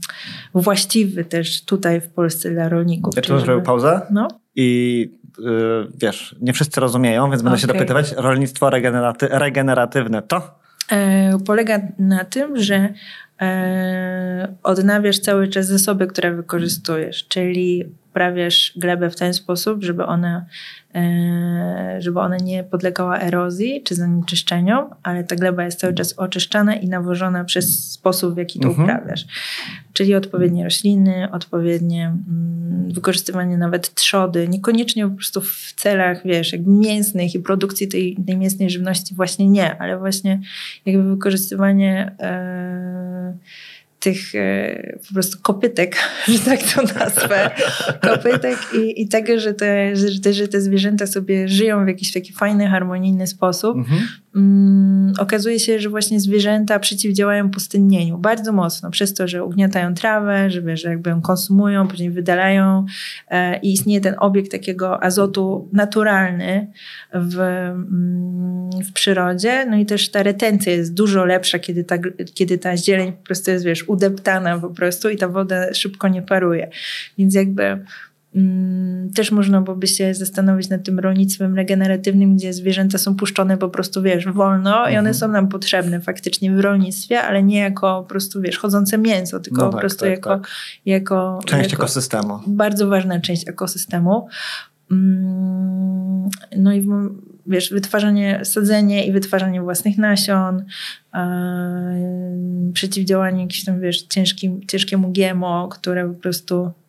właściwy 0.54 1.26
też 1.26 1.66
tutaj 1.66 2.02
w 2.02 2.08
Polsce 2.08 2.52
dla 2.52 2.70
rolników. 2.70 3.16
Ja 3.16 3.22
tu 3.22 3.40
zrobił 3.40 3.64
pauzę 3.64 4.02
no? 4.12 4.28
i 4.56 5.10
yy, 5.40 5.88
wiesz, 5.98 6.36
nie 6.42 6.54
wszyscy 6.54 6.82
rozumieją, 6.82 7.30
więc 7.30 7.42
będę 7.42 7.56
okay. 7.56 7.62
się 7.62 7.68
dopytywać. 7.68 8.14
Rolnictwo 8.18 8.70
regeneraty 8.70 9.28
regeneratywne 9.32 10.22
to? 10.22 10.60
E, 10.92 11.38
polega 11.46 11.80
na 12.00 12.26
tym, 12.26 12.58
że 12.58 12.94
e, 13.42 14.56
odnawiasz 14.64 15.20
cały 15.20 15.48
czas 15.48 15.68
zasoby, 15.68 16.08
które 16.08 16.36
wykorzystujesz, 16.36 17.28
czyli 17.28 17.86
uprawiasz 18.20 18.74
glebę 18.76 19.10
w 19.10 19.16
ten 19.16 19.34
sposób, 19.34 19.84
żeby 19.84 20.06
ona 20.06 20.46
E, 20.96 21.98
żeby 22.00 22.20
ona 22.20 22.38
nie 22.38 22.64
podlegała 22.64 23.20
erozji 23.20 23.84
czy 23.84 23.96
zanieczyszczeniom, 23.96 24.90
ale 25.04 25.24
ta 25.24 25.36
gleba 25.36 25.64
jest 25.64 25.80
cały 25.80 25.94
czas 25.94 26.14
oczyszczana 26.14 26.76
i 26.76 26.88
nawożona 26.88 27.44
przez 27.44 27.92
sposób, 27.92 28.34
w 28.34 28.38
jaki 28.38 28.60
to 28.60 28.68
mhm. 28.68 28.84
uprawiasz. 28.84 29.26
Czyli 29.94 30.16
odpowiednie 30.16 30.64
rośliny, 30.64 31.32
odpowiednie 31.32 32.06
mm, 32.06 32.92
wykorzystywanie 32.94 33.58
nawet 33.58 33.94
trzody, 33.94 34.48
niekoniecznie 34.48 35.08
po 35.08 35.16
prostu 35.16 35.42
w 35.42 35.74
celach, 35.76 36.22
wiesz, 36.26 36.52
jakby 36.52 36.72
mięsnych 36.72 37.36
i 37.36 37.40
produkcji 37.40 37.88
tej, 37.88 38.18
tej 38.28 38.38
mięsnej 38.38 38.70
żywności 38.70 39.16
właśnie 39.16 39.50
nie, 39.50 39.82
ale 39.82 39.98
właśnie 39.98 40.40
jakby 40.86 41.04
wykorzystywanie 41.04 42.16
e, 42.20 43.38
tych 44.00 44.36
e, 44.36 45.00
po 45.08 45.14
prostu 45.14 45.38
kopytek, 45.42 45.96
że 46.28 46.40
tak 46.40 46.60
to 46.64 46.82
nazwę, 46.82 47.52
kopytek 48.02 48.58
i, 48.74 49.02
i 49.02 49.08
tego, 49.08 49.40
że 49.40 49.54
te, 49.54 49.96
że, 49.96 50.34
że 50.34 50.48
te 50.48 50.62
zwierzęta 50.62 51.08
sobie 51.08 51.48
żyją 51.48 51.86
w 51.86 51.88
jakiś 51.88 52.14
taki 52.14 52.34
fajny, 52.34 52.68
harmonijny 52.68 53.28
sposób. 53.28 53.78
Mhm. 53.78 54.02
Mm, 54.36 55.14
okazuje 55.20 55.60
się, 55.60 55.80
że 55.80 55.90
właśnie 55.90 56.20
zwierzęta 56.20 56.80
przeciwdziałają 56.80 57.50
pustynnieniu 57.50 58.18
bardzo 58.18 58.52
mocno, 58.52 58.92
przez 58.92 59.14
to, 59.14 59.28
że 59.28 59.44
ugniatają 59.44 59.94
trawę, 59.94 60.50
że, 60.52 60.78
że 60.78 60.90
jakby 60.90 61.10
ją 61.10 61.22
konsumują, 61.22 61.88
później 61.88 62.12
wydalają 62.12 62.86
e, 63.28 63.60
i 63.60 63.74
istnieje 63.74 64.02
ten 64.02 64.16
obiekt 64.20 64.52
takiego 64.52 65.04
azotu 65.04 65.70
naturalny 65.74 66.72
w, 67.14 67.40
mm, 67.40 68.70
w 68.84 68.94
przyrodzie. 68.94 69.66
No 69.66 69.78
i 69.78 69.86
też 69.86 70.12
ta 70.12 70.24
retencja 70.24 70.74
jest 70.74 70.94
dużo 70.94 71.26
lepsza, 71.26 71.60
kiedy 71.60 71.84
ta, 71.84 71.96
kiedy 72.34 72.58
ta 72.58 72.78
zieleń 72.78 73.12
po 73.12 73.24
prostu 73.24 73.52
jest, 73.52 73.66
wiesz, 73.66 73.90
udeptana 73.90 74.60
po 74.60 74.70
prostu 74.70 75.10
i 75.10 75.18
ta 75.18 75.28
woda 75.28 75.74
szybko 75.74 76.08
nie 76.08 76.22
paruje. 76.22 76.70
Więc 77.18 77.36
jakby 77.36 77.86
też 79.16 79.32
można 79.32 79.62
byłoby 79.62 79.88
się 79.88 80.14
zastanowić 80.14 80.70
nad 80.70 80.84
tym 80.84 81.00
rolnictwem 81.00 81.56
regeneratywnym, 81.56 82.36
gdzie 82.36 82.54
zwierzęta 82.54 82.98
są 82.98 83.16
puszczone 83.16 83.58
po 83.58 83.70
prostu, 83.70 84.02
wiesz, 84.02 84.26
wolno 84.28 84.76
i 84.76 84.92
one 84.92 84.98
mhm. 84.98 85.14
są 85.14 85.28
nam 85.28 85.48
potrzebne 85.48 86.02
faktycznie 86.02 86.56
w 86.56 86.60
rolnictwie, 86.60 87.22
ale 87.22 87.44
nie 87.44 87.60
jako 87.60 88.02
po 88.02 88.10
prostu, 88.10 88.42
wiesz, 88.42 88.58
chodzące 88.58 88.98
mięso, 88.98 89.40
tylko 89.40 89.62
no 89.62 89.68
tak, 89.68 89.72
po 89.72 89.80
prostu 89.80 90.00
tak, 90.00 90.10
jako, 90.10 90.30
tak. 90.30 90.48
jako... 90.86 91.40
Część 91.46 91.72
jako 91.72 91.84
ekosystemu. 91.84 92.40
Bardzo 92.48 92.88
ważna 92.88 93.20
część 93.20 93.50
ekosystemu. 93.50 94.28
Mm, 94.92 96.30
no 96.58 96.74
i 96.74 96.88
wiesz, 97.48 97.70
wytwarzanie, 97.70 98.42
sadzenie 98.44 99.08
i 99.08 99.12
wytwarzanie 99.12 99.62
własnych 99.62 99.98
nasion, 99.98 100.66
przeciwdziałanie 102.74 103.42
jakimś 103.42 103.64
tam, 103.64 103.80
wiesz, 103.80 104.02
ciężkim, 104.02 104.68
ciężkiemu 104.68 105.14
GMO, 105.14 105.68
które 105.68 106.08
po 106.08 106.22
prostu 106.22 106.72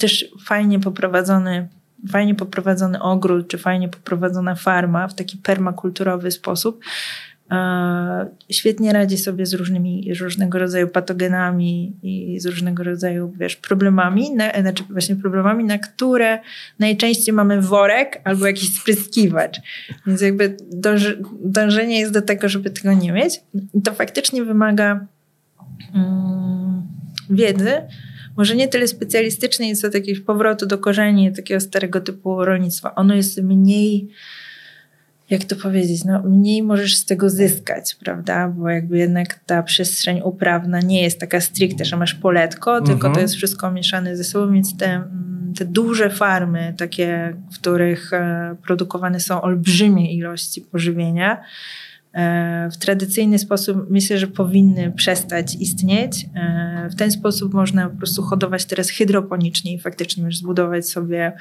też 0.00 0.24
fajnie 0.44 0.80
poprowadzony, 0.80 1.68
fajnie 2.10 2.34
poprowadzony 2.34 3.02
ogród, 3.02 3.48
czy 3.48 3.58
fajnie 3.58 3.88
poprowadzona 3.88 4.54
farma 4.54 5.08
w 5.08 5.14
taki 5.14 5.38
permakulturowy 5.38 6.30
sposób 6.30 6.80
e, 7.50 8.26
świetnie 8.50 8.92
radzi 8.92 9.18
sobie 9.18 9.46
z 9.46 9.54
różnymi, 9.54 10.14
różnego 10.20 10.58
rodzaju 10.58 10.88
patogenami 10.88 11.96
i 12.02 12.40
z 12.40 12.46
różnego 12.46 12.82
rodzaju, 12.82 13.32
wiesz, 13.38 13.56
problemami, 13.56 14.34
na, 14.34 14.50
znaczy 14.60 14.84
właśnie 14.90 15.16
problemami, 15.16 15.64
na 15.64 15.78
które 15.78 16.38
najczęściej 16.78 17.34
mamy 17.34 17.62
worek 17.62 18.20
albo 18.24 18.46
jakiś 18.46 18.74
spryskiwacz. 18.74 19.60
Więc 20.06 20.20
jakby 20.20 20.56
dąży, 20.72 21.22
dążenie 21.44 22.00
jest 22.00 22.12
do 22.12 22.22
tego, 22.22 22.48
żeby 22.48 22.70
tego 22.70 22.92
nie 22.92 23.12
mieć. 23.12 23.40
I 23.74 23.82
to 23.82 23.94
faktycznie 23.94 24.44
wymaga 24.44 25.06
mm, 25.94 26.82
wiedzy, 27.30 27.72
może 28.36 28.56
nie 28.56 28.68
tyle 28.68 28.88
specjalistycznej, 28.88 29.76
co 29.76 29.90
takiego 29.90 30.24
powrotu 30.26 30.66
do 30.66 30.78
korzeni 30.78 31.32
takiego 31.32 31.60
starego 31.60 32.00
typu 32.00 32.44
rolnictwa. 32.44 32.94
Ono 32.94 33.14
jest 33.14 33.42
mniej 33.42 34.08
jak 35.30 35.44
to 35.44 35.56
powiedzieć, 35.56 36.04
no, 36.04 36.22
mniej 36.22 36.62
możesz 36.62 36.96
z 36.96 37.04
tego 37.04 37.30
zyskać, 37.30 37.94
prawda? 37.94 38.48
Bo 38.48 38.68
jakby 38.68 38.98
jednak 38.98 39.40
ta 39.46 39.62
przestrzeń 39.62 40.20
uprawna 40.24 40.80
nie 40.80 41.02
jest 41.02 41.20
taka 41.20 41.40
stricte, 41.40 41.84
że 41.84 41.96
masz 41.96 42.14
poletko, 42.14 42.78
mhm. 42.78 42.86
tylko 42.86 43.14
to 43.14 43.20
jest 43.20 43.34
wszystko 43.34 43.70
mieszane 43.70 44.16
ze 44.16 44.24
sobą, 44.24 44.52
więc 44.52 44.76
te, 44.76 45.02
te 45.58 45.64
duże 45.64 46.10
farmy, 46.10 46.74
takie, 46.78 47.36
w 47.52 47.58
których 47.58 48.12
e, 48.12 48.56
produkowane 48.62 49.20
są 49.20 49.42
olbrzymie 49.42 50.14
ilości 50.14 50.60
pożywienia, 50.60 51.40
w 52.72 52.76
tradycyjny 52.76 53.38
sposób 53.38 53.90
myślę, 53.90 54.18
że 54.18 54.26
powinny 54.26 54.92
przestać 54.92 55.54
istnieć. 55.54 56.26
E, 56.34 56.88
w 56.92 56.94
ten 56.94 57.10
sposób 57.10 57.54
można 57.54 57.88
po 57.88 57.96
prostu 57.96 58.22
hodować 58.22 58.64
teraz 58.64 58.88
hydroponicznie 58.88 59.74
i 59.74 59.78
faktycznie 59.78 60.24
już 60.24 60.36
zbudować 60.36 60.88
sobie 60.88 61.32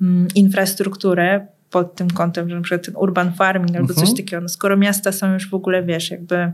mm, 0.00 0.28
infrastrukturę 0.34 1.46
pod 1.70 1.94
tym 1.94 2.10
kątem, 2.10 2.48
że 2.48 2.56
na 2.56 2.62
przykład 2.62 2.86
ten 2.86 2.96
urban 2.96 3.32
farming 3.32 3.76
albo 3.76 3.88
coś 3.88 3.98
mhm. 3.98 4.16
takiego. 4.16 4.42
No 4.42 4.48
skoro 4.48 4.76
miasta 4.76 5.12
są 5.12 5.32
już 5.32 5.50
w 5.50 5.54
ogóle, 5.54 5.82
wiesz, 5.82 6.10
jakby 6.10 6.52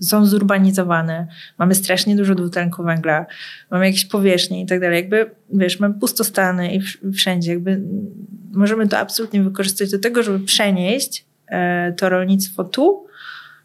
są 0.00 0.26
zurbanizowane, 0.26 1.26
mamy 1.58 1.74
strasznie 1.74 2.16
dużo 2.16 2.34
dwutlenku 2.34 2.82
węgla, 2.82 3.26
mamy 3.70 3.86
jakieś 3.86 4.04
powierzchnie 4.04 4.62
i 4.62 4.66
tak 4.66 4.80
dalej, 4.80 4.96
jakby, 4.96 5.30
wiesz, 5.52 5.80
mamy 5.80 5.94
pustostany 5.94 6.74
i 6.74 6.80
wszędzie, 7.12 7.52
jakby 7.52 7.80
możemy 8.52 8.88
to 8.88 8.98
absolutnie 8.98 9.42
wykorzystać 9.42 9.90
do 9.90 9.98
tego, 9.98 10.22
żeby 10.22 10.44
przenieść 10.44 11.24
e, 11.48 11.92
to 11.92 12.08
rolnictwo 12.08 12.64
tu, 12.64 13.09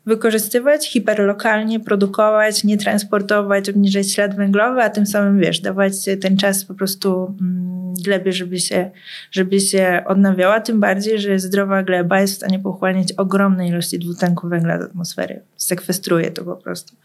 wykorzystywać, 0.05 0.89
hiperlokalnie 0.89 1.79
produkować, 1.79 2.63
nie 2.63 2.77
transportować, 2.77 3.69
obniżać 3.69 4.11
ślad 4.11 4.35
węglowy, 4.35 4.81
a 4.81 4.89
tym 4.89 5.05
samym, 5.05 5.39
wiesz, 5.39 5.59
dawać 5.59 5.93
ten 6.21 6.37
czas 6.37 6.65
po 6.65 6.73
prostu 6.73 7.35
mm, 7.41 7.93
glebie, 8.03 8.33
żeby 8.33 8.59
się, 8.59 8.91
żeby 9.31 9.59
się 9.59 10.03
odnawiała, 10.05 10.59
tym 10.59 10.79
bardziej, 10.79 11.19
że 11.19 11.39
zdrowa 11.39 11.83
gleba 11.83 12.21
jest 12.21 12.33
w 12.33 12.37
stanie 12.37 12.59
pochłaniać 12.59 13.13
ogromne 13.13 13.67
ilości 13.67 13.99
dwutlenku 13.99 14.47
węgla 14.49 14.79
do 14.79 14.85
atmosfery. 14.85 15.41
Sekwestruje 15.57 16.31
to 16.31 16.43
po 16.43 16.55
prostu. 16.55 16.95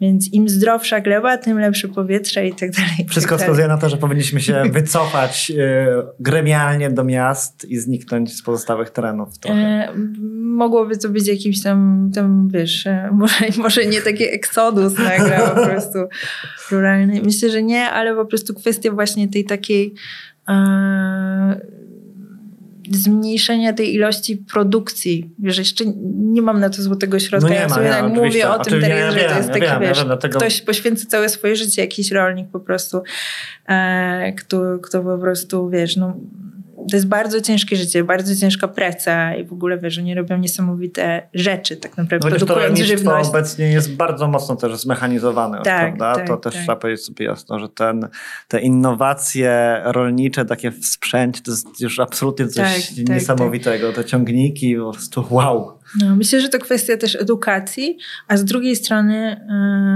Więc 0.00 0.32
im 0.32 0.48
zdrowsza 0.48 1.00
gleba, 1.00 1.38
tym 1.38 1.58
lepsze 1.58 1.88
powietrze 1.88 2.46
i 2.46 2.54
tak 2.54 2.70
dalej. 2.70 3.06
Wszystko 3.08 3.34
tak 3.36 3.40
wskazuje 3.40 3.68
na 3.68 3.78
to, 3.78 3.88
że 3.88 3.96
powinniśmy 3.96 4.40
się 4.40 4.62
wycofać 4.72 5.52
e, 5.58 5.86
gremialnie 6.20 6.90
do 6.90 7.04
miast 7.04 7.64
i 7.64 7.78
zniknąć 7.78 8.36
z 8.36 8.42
pozostałych 8.42 8.90
terenów. 8.90 9.38
Trochę. 9.38 9.58
E, 9.58 9.92
mogłoby 10.40 10.98
to 10.98 11.08
być 11.08 11.28
jakimś 11.28 11.62
tam, 11.62 12.10
tam 12.14 12.48
wiesz, 12.48 12.86
e, 12.86 13.10
może, 13.12 13.34
może 13.62 13.86
nie 13.86 14.00
taki 14.00 14.24
eksodus 14.24 14.98
nagle 14.98 15.38
po 15.54 15.66
prostu 15.70 15.98
ruralny. 16.70 17.22
Myślę, 17.22 17.50
że 17.50 17.62
nie, 17.62 17.90
ale 17.90 18.14
po 18.14 18.26
prostu 18.26 18.54
kwestia 18.54 18.92
właśnie 18.92 19.28
tej 19.28 19.44
takiej 19.44 19.94
zmniejszenia 22.92 23.72
tej 23.72 23.94
ilości 23.94 24.36
produkcji. 24.36 25.30
Wiesz, 25.38 25.58
jeszcze 25.58 25.84
nie 26.14 26.42
mam 26.42 26.60
na 26.60 26.70
to 26.70 26.82
złotego 26.82 27.18
środka. 27.18 27.48
No 27.48 27.54
ja 27.54 27.68
sobie 27.68 27.88
tak 27.88 28.12
mówię 28.12 28.50
o 28.50 28.64
tym 28.64 28.80
teraz, 28.80 29.14
że 29.14 29.20
to 29.20 29.36
jest 29.36 29.48
taki, 29.48 29.64
ja 29.64 29.80
wiesz, 29.80 30.04
dlatego... 30.04 30.38
ktoś 30.38 30.62
poświęca 30.62 31.06
całe 31.06 31.28
swoje 31.28 31.56
życie, 31.56 31.82
jakiś 31.82 32.10
rolnik 32.10 32.48
po 32.48 32.60
prostu, 32.60 33.02
e, 33.68 34.32
kto, 34.32 34.78
kto 34.82 35.02
po 35.02 35.18
prostu, 35.18 35.70
wiesz, 35.70 35.96
no 35.96 36.16
to 36.90 36.96
jest 36.96 37.08
bardzo 37.08 37.40
ciężkie 37.40 37.76
życie, 37.76 38.04
bardzo 38.04 38.36
ciężka 38.36 38.68
praca 38.68 39.34
i 39.34 39.44
w 39.44 39.52
ogóle 39.52 39.78
wiesz, 39.78 39.98
oni 39.98 40.14
robią 40.14 40.38
niesamowite 40.38 41.28
rzeczy 41.34 41.76
tak 41.76 41.96
naprawdę, 41.96 42.30
no, 42.30 42.36
produkując 42.36 42.78
to 42.78 42.84
żywność. 42.84 43.28
obecnie 43.28 43.66
jest 43.66 43.96
bardzo 43.96 44.28
mocno 44.28 44.56
też 44.56 44.76
zmechanizowane, 44.76 45.62
tak, 45.62 45.96
prawda? 45.96 46.14
Tak, 46.14 46.28
to 46.28 46.36
też 46.36 46.54
tak. 46.54 46.62
trzeba 46.62 46.76
powiedzieć 46.76 47.04
sobie 47.04 47.26
jasno, 47.26 47.58
że 47.58 47.68
ten, 47.68 48.08
te 48.48 48.60
innowacje 48.60 49.80
rolnicze 49.84 50.44
takie 50.44 50.70
w 50.70 50.86
sprzęcie 50.86 51.42
to 51.42 51.50
jest 51.50 51.80
już 51.80 52.00
absolutnie 52.00 52.48
coś 52.48 52.86
tak, 52.86 52.96
tak 52.96 53.08
niesamowitego. 53.08 53.92
Te 53.92 54.04
ciągniki, 54.04 54.76
po 54.76 54.92
prostu 54.92 55.24
wow. 55.30 55.78
No, 56.00 56.16
myślę, 56.16 56.40
że 56.40 56.48
to 56.48 56.58
kwestia 56.58 56.96
też 56.96 57.16
edukacji, 57.16 57.98
a 58.28 58.36
z 58.36 58.44
drugiej 58.44 58.76
strony 58.76 59.46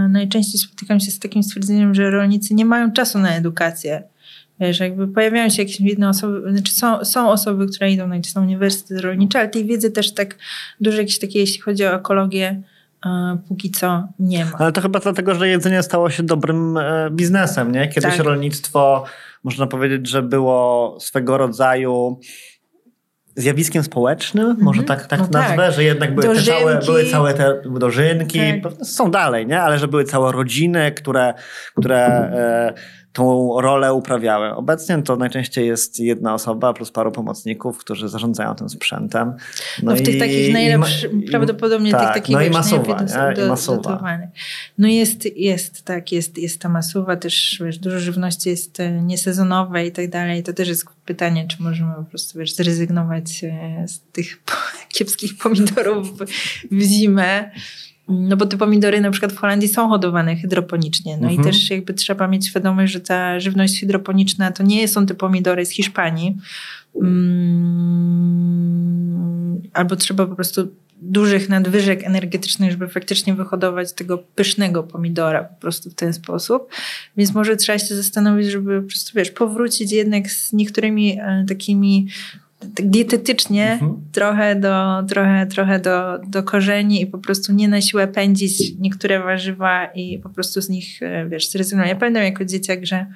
yy, 0.02 0.08
najczęściej 0.08 0.60
spotykam 0.60 1.00
się 1.00 1.10
z 1.10 1.18
takim 1.18 1.42
stwierdzeniem, 1.42 1.94
że 1.94 2.10
rolnicy 2.10 2.54
nie 2.54 2.64
mają 2.64 2.92
czasu 2.92 3.18
na 3.18 3.36
edukację 3.36 4.11
Wiesz, 4.60 4.80
jakby 4.80 5.08
pojawiają 5.08 5.48
się 5.48 5.62
jakieś 5.62 5.80
jedne 5.80 6.08
osoby, 6.08 6.52
znaczy 6.52 6.74
są, 6.74 7.04
są 7.04 7.30
osoby, 7.30 7.66
które 7.66 7.90
idą 7.90 8.08
na 8.08 8.16
jakieś 8.16 8.36
uniwersytety 8.36 9.00
rolnicze, 9.00 9.38
ale 9.38 9.48
tej 9.48 9.64
wiedzy 9.64 9.90
też 9.90 10.14
tak 10.14 10.36
dużo 10.80 10.98
jakieś 10.98 11.18
takie, 11.18 11.38
jeśli 11.38 11.60
chodzi 11.60 11.84
o 11.86 11.94
ekologię, 11.94 12.62
e, 13.06 13.38
póki 13.48 13.70
co 13.70 14.08
nie 14.18 14.44
ma. 14.44 14.52
Ale 14.58 14.72
to 14.72 14.80
chyba 14.80 15.00
dlatego, 15.00 15.34
że 15.34 15.48
jedzenie 15.48 15.82
stało 15.82 16.10
się 16.10 16.22
dobrym 16.22 16.76
e, 16.76 17.10
biznesem, 17.10 17.72
nie? 17.72 17.88
Kiedyś 17.88 18.16
tak. 18.16 18.26
rolnictwo, 18.26 19.04
można 19.44 19.66
powiedzieć, 19.66 20.08
że 20.08 20.22
było 20.22 20.96
swego 21.00 21.38
rodzaju 21.38 22.20
zjawiskiem 23.36 23.82
społecznym, 23.82 24.44
mm 24.44 24.56
-hmm. 24.56 24.62
może 24.62 24.82
tak, 24.82 25.06
tak 25.06 25.20
no 25.20 25.28
nazwę, 25.30 25.56
tak. 25.56 25.72
że 25.72 25.84
jednak 25.84 26.14
były, 26.14 26.34
te 26.34 26.42
całe, 26.42 26.78
były 26.78 27.04
całe 27.04 27.34
te 27.34 27.62
dożynki, 27.64 28.38
tak. 28.62 28.72
są 28.82 29.10
dalej, 29.10 29.46
nie? 29.46 29.62
ale 29.62 29.78
że 29.78 29.88
były 29.88 30.04
całe 30.04 30.32
rodziny, 30.32 30.92
które, 30.92 31.34
które 31.74 32.06
e, 32.06 32.74
tą 33.12 33.56
rolę 33.60 33.94
uprawiały. 33.94 34.54
Obecnie 34.54 35.02
to 35.02 35.16
najczęściej 35.16 35.66
jest 35.66 36.00
jedna 36.00 36.34
osoba 36.34 36.72
plus 36.72 36.90
paru 36.90 37.12
pomocników, 37.12 37.78
którzy 37.78 38.08
zarządzają 38.08 38.54
tym 38.54 38.68
sprzętem. 38.68 39.28
No, 39.82 39.90
no 39.90 39.96
w 39.96 40.00
i, 40.00 40.02
tych 40.02 40.18
takich 40.18 40.52
najlepszych, 40.52 41.10
prawdopodobnie 41.30 41.92
tak, 41.92 42.00
tych 42.00 42.22
takich 42.22 42.36
no 42.36 42.42
i 42.42 42.50
masuwa, 42.50 43.02
nie? 43.02 43.44
I 43.44 43.48
masuwa. 43.48 44.18
No 44.78 44.88
jest, 44.88 45.36
jest, 45.36 45.84
tak, 45.84 46.12
jest, 46.12 46.38
jest 46.38 46.60
ta 46.60 46.68
masuwa, 46.68 47.16
też 47.16 47.62
wiesz, 47.64 47.78
dużo 47.78 47.98
żywności 47.98 48.50
jest 48.50 48.80
e, 48.80 49.02
niesezonowe 49.02 49.86
i 49.86 49.92
tak 49.92 50.10
dalej. 50.10 50.42
To 50.42 50.52
też 50.52 50.68
jest 50.68 50.84
pytanie, 51.04 51.48
czy 51.48 51.62
możemy 51.62 51.94
po 51.94 52.04
prostu 52.04 52.38
wiesz, 52.38 52.54
zrezygnować 52.54 53.44
e, 53.44 53.84
z 53.88 54.00
tych 54.00 54.42
kiepskich 54.94 55.38
pomidorów 55.38 56.08
w 56.70 56.82
zimę. 56.82 57.50
No 58.12 58.36
bo 58.36 58.46
te 58.46 58.56
pomidory 58.56 59.00
na 59.00 59.10
przykład 59.10 59.32
w 59.32 59.36
Holandii 59.36 59.68
są 59.68 59.88
hodowane 59.88 60.36
hydroponicznie. 60.36 61.16
No 61.16 61.28
mhm. 61.28 61.40
i 61.40 61.44
też 61.44 61.70
jakby 61.70 61.94
trzeba 61.94 62.28
mieć 62.28 62.46
świadomość, 62.46 62.92
że 62.92 63.00
ta 63.00 63.40
żywność 63.40 63.80
hydroponiczna 63.80 64.52
to 64.52 64.62
nie 64.62 64.88
są 64.88 65.06
te 65.06 65.14
pomidory 65.14 65.66
z 65.66 65.70
Hiszpanii. 65.70 66.36
Mm, 67.02 68.02
albo 69.72 69.96
trzeba 69.96 70.26
po 70.26 70.34
prostu 70.34 70.68
dużych 71.02 71.48
nadwyżek 71.48 72.04
energetycznych, 72.04 72.70
żeby 72.70 72.88
faktycznie 72.88 73.34
wyhodować 73.34 73.92
tego 73.92 74.18
pysznego 74.18 74.82
pomidora 74.82 75.44
po 75.44 75.60
prostu 75.60 75.90
w 75.90 75.94
ten 75.94 76.12
sposób. 76.12 76.68
Więc 77.16 77.34
może 77.34 77.56
trzeba 77.56 77.78
się 77.78 77.94
zastanowić, 77.94 78.50
żeby 78.50 78.82
po 78.82 78.88
prostu, 78.88 79.12
wiesz, 79.14 79.30
powrócić 79.30 79.92
jednak 79.92 80.30
z 80.30 80.52
niektórymi 80.52 81.18
e, 81.20 81.44
takimi 81.48 82.06
tak 82.06 82.41
dietetycznie 82.82 83.72
mhm. 83.72 84.02
trochę, 84.12 84.56
do, 84.56 85.02
trochę, 85.08 85.46
trochę 85.46 85.80
do, 85.80 86.18
do 86.18 86.42
korzeni 86.42 87.02
i 87.02 87.06
po 87.06 87.18
prostu 87.18 87.52
nie 87.52 87.68
na 87.68 87.80
siłę 87.80 88.08
pędzić 88.08 88.72
niektóre 88.78 89.20
warzywa 89.20 89.86
i 89.86 90.18
po 90.18 90.28
prostu 90.28 90.60
z 90.60 90.68
nich, 90.68 91.02
e, 91.02 91.28
wiesz, 91.28 91.50
zrezygnować. 91.50 91.90
Ja 91.90 91.96
pamiętam 91.96 92.22
jako 92.22 92.44
dzieciak, 92.44 92.86
że 92.86 93.06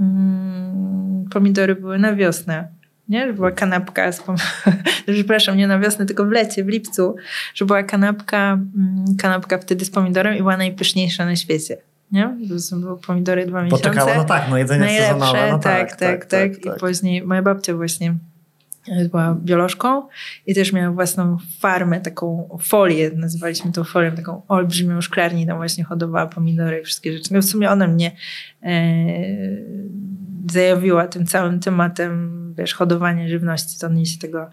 mm, 0.00 1.24
pomidory 1.30 1.74
były 1.74 1.98
na 1.98 2.14
wiosnę. 2.14 2.68
Nie? 3.08 3.26
Że 3.26 3.32
była 3.32 3.50
kanapka, 3.50 4.12
z 4.12 4.22
pom- 4.22 4.70
przepraszam, 5.14 5.56
nie 5.56 5.66
na 5.66 5.78
wiosnę, 5.78 6.06
tylko 6.06 6.24
w 6.24 6.30
lecie, 6.30 6.64
w 6.64 6.68
lipcu, 6.68 7.16
że 7.54 7.64
była 7.64 7.82
kanapka, 7.82 8.52
mm, 8.52 9.04
kanapka 9.18 9.58
wtedy 9.58 9.84
z 9.84 9.90
pomidorem 9.90 10.34
i 10.34 10.38
była 10.38 10.56
najpyszniejsza 10.56 11.24
na 11.24 11.36
świecie. 11.36 11.76
Nie? 12.12 12.36
Były 12.46 12.60
pomidory 13.06 13.46
dwa 13.46 13.62
miesiące. 13.62 13.84
Poczekało, 13.84 14.14
no 14.14 14.24
tak, 14.24 14.46
no 14.50 14.58
jedzenie 14.58 14.80
Najlepsze, 14.80 15.12
sezonowe. 15.12 15.50
No 15.50 15.58
tak, 15.58 15.90
tak, 15.90 15.98
tak, 15.98 16.26
tak, 16.26 16.54
tak, 16.54 16.64
tak. 16.64 16.76
I 16.76 16.80
później 16.80 17.22
moja 17.22 17.42
babcia 17.42 17.74
właśnie 17.74 18.14
była 19.10 19.34
biolożką 19.34 20.08
i 20.46 20.54
też 20.54 20.72
miała 20.72 20.94
własną 20.94 21.36
farmę, 21.58 22.00
taką 22.00 22.48
folię, 22.62 23.10
nazywaliśmy 23.14 23.72
to 23.72 23.84
folią, 23.84 24.12
taką 24.12 24.42
olbrzymią 24.48 25.00
szklarnię, 25.00 25.46
tam 25.46 25.56
właśnie 25.56 25.84
hodowała 25.84 26.26
pomidory 26.26 26.80
i 26.80 26.84
wszystkie 26.84 27.12
rzeczy. 27.12 27.34
No 27.34 27.42
w 27.42 27.44
sumie 27.44 27.70
ona 27.70 27.86
mnie 27.86 28.12
e, 28.62 28.76
zajawiła 30.50 31.06
tym 31.06 31.26
całym 31.26 31.60
tematem, 31.60 32.54
wiesz, 32.58 32.74
hodowania 32.74 33.28
żywności, 33.28 33.78
to 33.80 33.88
mnie 33.88 34.06
się 34.06 34.18
tego 34.18 34.50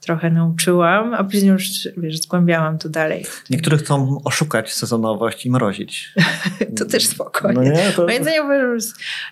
trochę 0.00 0.30
nauczyłam, 0.30 1.14
a 1.14 1.24
później 1.24 1.52
już, 1.52 1.68
wiesz, 1.96 2.20
zgłębiałam 2.20 2.78
to 2.78 2.88
dalej. 2.88 3.24
Niektórzy 3.50 3.78
chcą 3.78 4.20
oszukać 4.24 4.72
sezonowość 4.72 5.46
i 5.46 5.50
mrozić. 5.50 6.14
to 6.78 6.84
też 6.84 7.06
spokojnie. 7.06 7.54
No 7.54 7.62
nie, 7.62 7.92
to... 7.96 8.06
Moim 8.06 8.22
zdaniem 8.22 8.78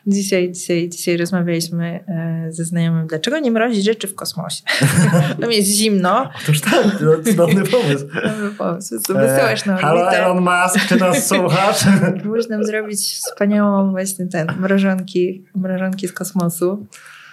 dzisiaj, 0.07 0.53
dzisiaj, 0.53 0.89
dzisiaj 0.89 1.17
rozmawialiśmy 1.17 2.05
e, 2.09 2.53
ze 2.53 2.65
znajomym, 2.65 3.07
dlaczego 3.07 3.39
nie 3.39 3.51
mrozić 3.51 3.85
rzeczy 3.85 4.09
w 4.09 4.15
kosmosie? 4.15 4.63
Tam 5.41 5.53
jest 5.53 5.69
zimno. 5.69 6.31
Otóż 6.43 6.61
tak, 6.61 6.73
to 6.73 7.23
cudowny 7.31 7.65
pomysł. 7.65 8.07
Cudowny 8.15 8.51
pomysł. 8.51 8.95
Wysyłasz 8.99 9.65
na 9.65 9.77
Halo 9.77 10.13
Elon 10.13 10.41
Musk, 10.41 10.89
czy 10.89 10.97
nas 10.97 11.29
słuchasz? 11.29 11.81
Można 12.25 12.65
zrobić 12.65 13.01
wspaniałą 13.01 13.91
właśnie 13.91 14.27
ten, 14.27 14.47
mrożonki, 14.61 15.45
mrożonki 15.55 16.09
z 16.09 16.13
kosmosu. 16.13 16.87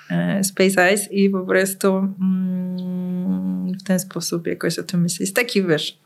E, 0.09 0.43
Space 0.43 0.93
Ice 0.93 1.09
i 1.11 1.29
po 1.29 1.45
prostu 1.45 1.87
mm, 1.97 3.73
w 3.73 3.83
ten 3.83 3.99
sposób 3.99 4.47
jakoś 4.47 4.79
o 4.79 4.83
tym 4.83 5.01
myśleć. 5.01 5.33
Taki 5.33 5.63
wiesz. 5.63 5.99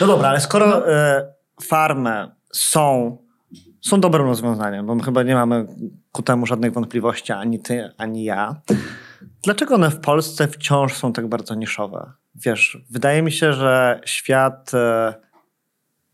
No 0.00 0.06
dobra, 0.06 0.28
ale 0.28 0.40
skoro 0.40 0.66
no. 0.66 0.92
e, 0.92 1.32
farmy 1.62 2.28
są 2.52 3.18
są 3.80 4.00
dobrym 4.00 4.26
rozwiązaniem, 4.26 4.86
bo 4.86 4.94
my 4.94 5.02
chyba 5.02 5.22
nie 5.22 5.34
mamy 5.34 5.66
ku 6.12 6.22
temu 6.22 6.46
żadnych 6.46 6.72
wątpliwości, 6.72 7.32
ani 7.32 7.60
ty, 7.60 7.90
ani 7.98 8.24
ja. 8.24 8.60
Dlaczego 9.42 9.74
one 9.74 9.90
w 9.90 10.00
Polsce 10.00 10.48
wciąż 10.48 10.94
są 10.94 11.12
tak 11.12 11.28
bardzo 11.28 11.54
niszowe? 11.54 12.12
Wiesz, 12.34 12.78
wydaje 12.90 13.22
mi 13.22 13.32
się, 13.32 13.52
że 13.52 14.00
świat 14.04 14.74
e, 14.74 15.14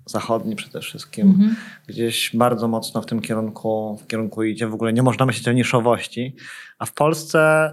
zachodni 0.07 0.57
przede 0.57 0.81
wszystkim 0.81 1.27
mm 1.27 1.51
-hmm. 1.51 1.55
gdzieś 1.87 2.37
bardzo 2.37 2.69
mocno 2.69 3.03
w 3.03 3.07
tym 3.07 3.21
kierunku, 3.21 3.99
w 4.03 4.07
kierunku 4.07 4.43
idzie. 4.43 4.67
W 4.67 4.75
ogóle 4.75 4.93
nie 4.93 5.03
można 5.03 5.27
myśleć 5.27 5.49
o 5.49 5.53
niszowości, 5.53 6.37
a 6.79 6.87
w 6.87 6.93
Polsce 6.93 7.71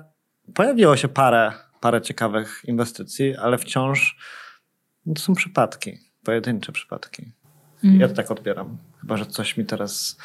pojawiło 0.54 0.98
się 0.98 1.08
parę, 1.08 1.52
parę 1.82 2.02
ciekawych 2.02 2.62
inwestycji, 2.68 3.36
ale 3.36 3.58
wciąż 3.58 4.18
to 5.16 5.22
są 5.22 5.34
przypadki, 5.34 5.98
pojedyncze 6.24 6.72
przypadki. 6.72 7.32
Mm. 7.84 8.00
Ja 8.00 8.08
to 8.08 8.14
tak 8.14 8.32
odbieram. 8.32 8.78
Chyba, 9.04 9.18
że 9.18 9.26
coś 9.26 9.58
mi 9.58 9.66
teraz 9.66 10.18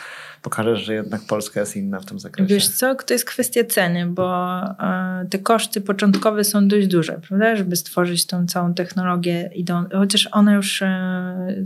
pokaże, 0.42 0.76
że 0.76 0.94
jednak 0.94 1.20
Polska 1.26 1.60
jest 1.60 1.76
inna 1.76 2.00
w 2.00 2.04
tym 2.04 2.18
zakresie. 2.18 2.54
Wiesz 2.54 2.68
co, 2.68 2.94
to 2.94 3.14
jest 3.14 3.24
kwestia 3.24 3.64
ceny, 3.64 4.06
bo 4.06 4.60
e, 4.62 5.26
te 5.30 5.38
koszty 5.38 5.80
początkowe 5.80 6.44
są 6.44 6.68
dość 6.68 6.86
duże, 6.86 7.20
prawda? 7.28 7.56
Żeby 7.56 7.76
stworzyć 7.76 8.26
tą 8.26 8.46
całą 8.46 8.74
technologię, 8.74 9.50
chociaż 9.92 10.28
ona 10.32 10.54
już, 10.54 10.82
e, 10.82 11.64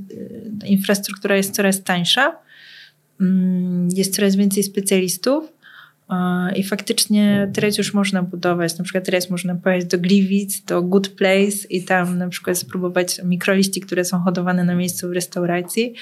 infrastruktura 0.65 1.37
jest 1.37 1.55
coraz 1.55 1.83
tańsza, 1.83 2.37
mm, 3.21 3.89
jest 3.95 4.17
coraz 4.17 4.37
więcej 4.37 4.63
specjalistów, 4.63 5.52
i 6.57 6.65
faktycznie 6.65 7.51
teraz 7.55 7.79
już 7.79 7.95
można 7.95 8.23
budować, 8.23 8.79
na 8.79 8.85
przykład 8.85 9.05
teraz 9.05 9.31
można 9.31 9.55
pojechać 9.55 9.85
do 9.85 9.99
Gliwic, 9.99 10.65
do 10.65 10.83
Good 10.83 11.09
Place 11.09 11.69
i 11.71 11.85
tam 11.85 12.19
na 12.19 12.29
przykład 12.29 12.59
spróbować 12.59 13.21
mikroliści, 13.25 13.81
które 13.81 14.05
są 14.05 14.19
hodowane 14.19 14.65
na 14.65 14.75
miejscu 14.75 15.09
w 15.09 15.13
restauracji. 15.13 15.95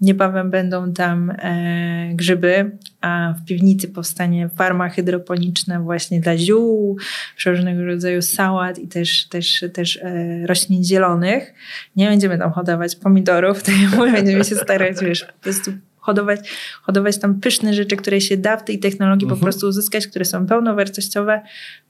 Niebawem 0.00 0.50
będą 0.50 0.92
tam 0.92 1.30
e, 1.30 2.10
grzyby, 2.14 2.70
a 3.00 3.34
w 3.38 3.44
piwnicy 3.44 3.88
powstanie 3.88 4.48
farma 4.56 4.88
hydroponiczna 4.88 5.80
właśnie 5.80 6.20
dla 6.20 6.38
ziół, 6.38 6.98
różnego 7.46 7.84
rodzaju 7.84 8.22
sałat 8.22 8.78
i 8.78 8.88
też, 8.88 9.28
też, 9.28 9.64
też 9.72 9.96
e, 10.02 10.46
roślin 10.46 10.84
zielonych. 10.84 11.54
Nie 11.96 12.08
będziemy 12.08 12.38
tam 12.38 12.52
hodować 12.52 12.96
pomidorów, 12.96 13.62
jak 14.06 14.12
będziemy 14.12 14.44
się 14.44 14.56
starać, 14.56 14.96
wiesz, 15.02 15.24
po 15.24 15.42
prostu 15.42 15.72
hodować, 16.06 16.40
hodować 16.82 17.18
tam 17.18 17.40
pyszne 17.40 17.74
rzeczy, 17.74 17.96
które 17.96 18.20
się 18.20 18.36
da 18.36 18.56
w 18.56 18.64
tej 18.64 18.78
technologii 18.78 19.24
mhm. 19.24 19.38
po 19.40 19.44
prostu 19.44 19.66
uzyskać, 19.66 20.06
które 20.06 20.24
są 20.24 20.46
pełnowartościowe, 20.46 21.42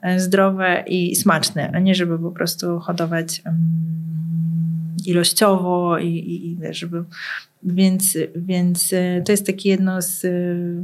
e, 0.02 0.20
zdrowe 0.20 0.84
i 0.86 1.16
smaczne, 1.16 1.70
a 1.74 1.78
nie 1.78 1.94
żeby 1.94 2.18
po 2.18 2.30
prostu 2.30 2.78
hodować 2.78 3.42
ilościowo 5.06 5.98
i, 5.98 6.06
i, 6.06 6.52
i 6.52 6.58
żeby 6.70 7.04
więc, 7.62 8.18
więc 8.36 8.92
e, 8.92 9.22
to 9.22 9.32
jest 9.32 9.46
takie 9.46 9.68
jedno 9.68 10.02
z, 10.02 10.24
e, 10.24 10.30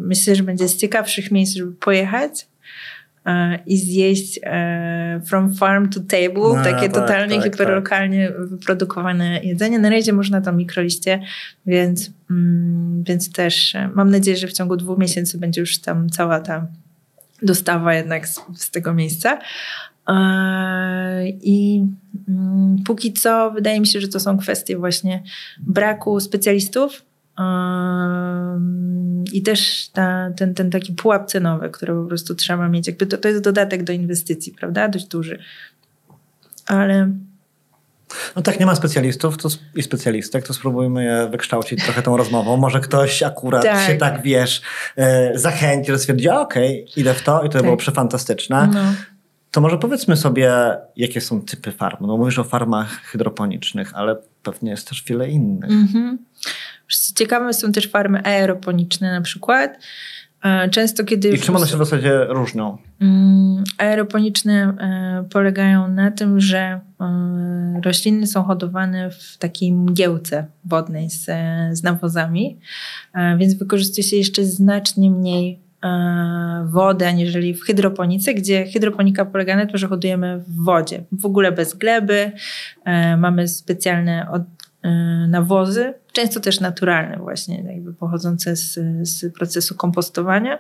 myślę, 0.01 0.35
że 0.35 0.43
będzie 0.43 0.69
z 0.69 0.77
ciekawszych 0.77 1.31
miejsc, 1.31 1.55
żeby 1.55 1.73
pojechać 1.73 2.47
i 3.67 3.77
zjeść 3.77 4.41
e, 4.43 5.21
from 5.27 5.55
farm 5.55 5.89
to 5.89 6.01
table, 6.01 6.57
no, 6.57 6.65
takie 6.65 6.89
tak, 6.89 6.93
totalnie 6.93 7.37
tak, 7.37 7.45
hiperlokalnie 7.45 8.29
tak. 8.29 8.49
wyprodukowane 8.49 9.41
jedzenie. 9.43 9.79
Na 9.79 9.91
razie 9.91 10.13
można 10.13 10.41
to 10.41 10.53
mikroliście, 10.53 11.23
więc, 11.67 12.11
mm, 12.31 13.05
więc 13.05 13.33
też 13.33 13.75
e, 13.75 13.91
mam 13.95 14.11
nadzieję, 14.11 14.37
że 14.37 14.47
w 14.47 14.53
ciągu 14.53 14.77
dwóch 14.77 14.99
miesięcy 14.99 15.39
będzie 15.39 15.61
już 15.61 15.79
tam 15.79 16.11
cała 16.11 16.41
ta 16.41 16.67
dostawa 17.43 17.95
jednak 17.95 18.29
z, 18.29 18.41
z 18.57 18.71
tego 18.71 18.95
miejsca. 18.95 19.39
I 21.43 21.87
mm, 22.29 22.77
póki 22.87 23.13
co 23.13 23.51
wydaje 23.51 23.81
mi 23.81 23.87
się, 23.87 24.01
że 24.01 24.09
to 24.09 24.21
są 24.21 24.39
kwestie 24.39 24.79
właśnie 24.79 25.23
braku 25.61 26.21
specjalistów, 26.21 27.03
i 29.33 29.43
też 29.43 29.89
ta, 29.89 30.31
ten, 30.37 30.55
ten 30.55 30.71
taki 30.71 30.93
pułap 30.93 31.27
cenowy, 31.27 31.71
który 31.71 31.95
po 31.95 32.05
prostu 32.05 32.35
trzeba 32.35 32.69
mieć. 32.69 32.87
Jakby 32.87 33.07
to, 33.07 33.19
to 33.19 33.29
jest 33.29 33.43
dodatek 33.43 33.85
do 33.85 33.93
inwestycji, 33.93 34.53
prawda? 34.53 34.89
Dość 34.89 35.07
duży. 35.07 35.39
Ale. 36.67 37.11
No 38.37 38.43
tak, 38.43 38.61
nie 38.61 38.67
ma 38.67 38.75
specjalistów 38.75 39.37
to, 39.37 39.49
i 39.77 39.83
specjalistek, 39.83 40.47
to 40.47 40.55
spróbujmy 40.55 41.05
je 41.05 41.29
wykształcić 41.31 41.85
trochę 41.85 42.03
tą 42.03 42.17
rozmową. 42.17 42.57
Może 42.57 42.81
ktoś 42.81 43.23
akurat 43.23 43.63
tak. 43.63 43.87
się 43.87 43.97
tak, 43.97 44.23
wiesz, 44.23 44.63
e, 44.97 45.39
zachęci, 45.39 45.93
że 45.93 45.99
stwierdzi, 45.99 46.29
okej, 46.29 46.85
okay, 46.85 47.03
idę 47.03 47.15
w 47.15 47.23
to 47.23 47.43
i 47.43 47.47
to 47.47 47.53
tak. 47.53 47.63
było 47.63 47.77
przefantastyczne. 47.77 48.69
No. 48.75 48.81
To 49.51 49.61
może 49.61 49.79
powiedzmy 49.79 50.17
sobie, 50.17 50.53
jakie 50.97 51.21
są 51.21 51.43
typy 51.43 51.73
farm. 51.73 52.07
No 52.07 52.17
mówisz 52.17 52.39
o 52.39 52.45
farmach 52.45 52.89
hydroponicznych, 52.89 53.95
ale 53.95 54.17
pewnie 54.43 54.71
jest 54.71 54.89
też 54.89 55.05
wiele 55.05 55.29
innych. 55.29 55.71
Mhm. 55.71 56.19
Ciekawe 57.15 57.53
są 57.53 57.73
też 57.73 57.89
farmy 57.89 58.25
aeroponiczne 58.25 59.13
na 59.13 59.21
przykład. 59.21 59.79
E, 60.43 60.69
często 60.69 61.05
kiedy... 61.05 61.29
I 61.29 61.39
czym 61.39 61.57
one 61.57 61.67
się 61.67 61.75
w 61.75 61.79
zasadzie 61.79 62.25
różnią? 62.29 62.79
Mm, 63.01 63.65
aeroponiczne 63.79 64.75
e, 64.81 65.25
polegają 65.31 65.89
na 65.89 66.11
tym, 66.11 66.41
że 66.41 66.81
e, 67.01 67.81
rośliny 67.85 68.27
są 68.27 68.43
hodowane 68.43 69.11
w 69.11 69.39
takiej 69.39 69.73
mgiełce 69.73 70.47
wodnej 70.65 71.11
z, 71.11 71.25
z 71.73 71.83
nawozami, 71.83 72.59
więc 73.39 73.55
wykorzystuje 73.55 74.05
się 74.05 74.17
jeszcze 74.17 74.45
znacznie 74.45 75.11
mniej 75.11 75.59
wody, 76.65 77.07
aniżeli 77.07 77.55
w 77.55 77.63
hydroponice, 77.63 78.35
gdzie 78.35 78.67
hydroponika 78.67 79.25
polega 79.25 79.57
na 79.57 79.67
tym, 79.67 79.79
że 79.79 79.89
hodujemy 79.89 80.39
w 80.39 80.65
wodzie, 80.65 81.05
w 81.13 81.27
ogóle 81.27 81.53
bez 81.53 81.75
gleby. 81.75 82.33
Mamy 83.19 83.49
specjalne 83.49 84.27
nawozy, 85.29 85.95
często 86.13 86.41
też 86.41 86.61
naturalne 86.61 87.17
właśnie, 87.17 87.63
jakby 87.63 87.95
pochodzące 87.95 88.57
z, 88.57 88.79
z 89.03 89.35
procesu 89.35 89.75
kompostowania. 89.75 90.59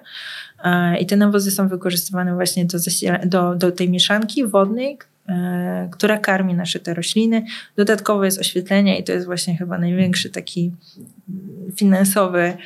I 1.00 1.06
te 1.06 1.16
nawozy 1.16 1.50
są 1.50 1.68
wykorzystywane 1.68 2.34
właśnie 2.34 2.64
do, 2.64 2.78
do, 3.26 3.54
do 3.54 3.72
tej 3.72 3.90
mieszanki 3.90 4.46
wodnej, 4.46 4.98
e, 5.28 5.88
która 5.92 6.18
karmi 6.18 6.54
nasze 6.54 6.80
te 6.80 6.94
rośliny. 6.94 7.44
Dodatkowo 7.76 8.24
jest 8.24 8.40
oświetlenie 8.40 8.98
i 8.98 9.04
to 9.04 9.12
jest 9.12 9.26
właśnie 9.26 9.56
chyba 9.56 9.78
największy 9.78 10.30
taki 10.30 10.72
finansowy 11.76 12.56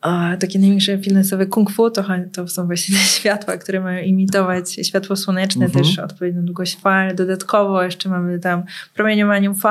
a 0.00 0.36
takie 0.40 0.58
największe 0.58 0.98
finansowe 0.98 1.46
kung 1.46 1.70
fu 1.70 1.90
to, 1.90 2.04
to 2.32 2.48
są 2.48 2.66
właśnie 2.66 2.96
te 2.96 3.02
światła, 3.02 3.56
które 3.56 3.80
mają 3.80 4.04
imitować 4.04 4.72
światło 4.72 5.16
słoneczne, 5.16 5.66
mhm. 5.66 5.84
też 5.84 5.98
odpowiednią 5.98 6.44
długość 6.44 6.76
fal. 6.76 7.14
Dodatkowo 7.14 7.82
jeszcze 7.82 8.08
mamy 8.08 8.38
tam 8.38 8.62
promieniowanie 8.94 9.50
UV, 9.50 9.62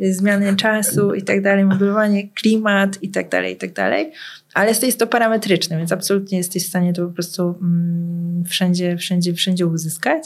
zmiany 0.00 0.56
czasu 0.56 1.14
i 1.14 1.22
tak 1.22 1.42
dalej, 1.42 1.64
modulowanie 1.64 2.28
klimat 2.28 3.02
i 3.02 3.08
tak 3.08 3.28
dalej, 3.28 3.54
i 3.54 3.56
tak 3.56 3.72
dalej. 3.72 4.12
Ale 4.54 4.72
jest 4.82 4.98
to 4.98 5.06
parametryczne, 5.06 5.78
więc 5.78 5.92
absolutnie 5.92 6.38
jesteś 6.38 6.64
w 6.64 6.68
stanie 6.68 6.92
to 6.92 7.06
po 7.06 7.12
prostu 7.12 7.42
mm, 7.42 8.44
wszędzie, 8.44 8.96
wszędzie, 8.96 9.34
wszędzie 9.34 9.66
uzyskać. 9.66 10.22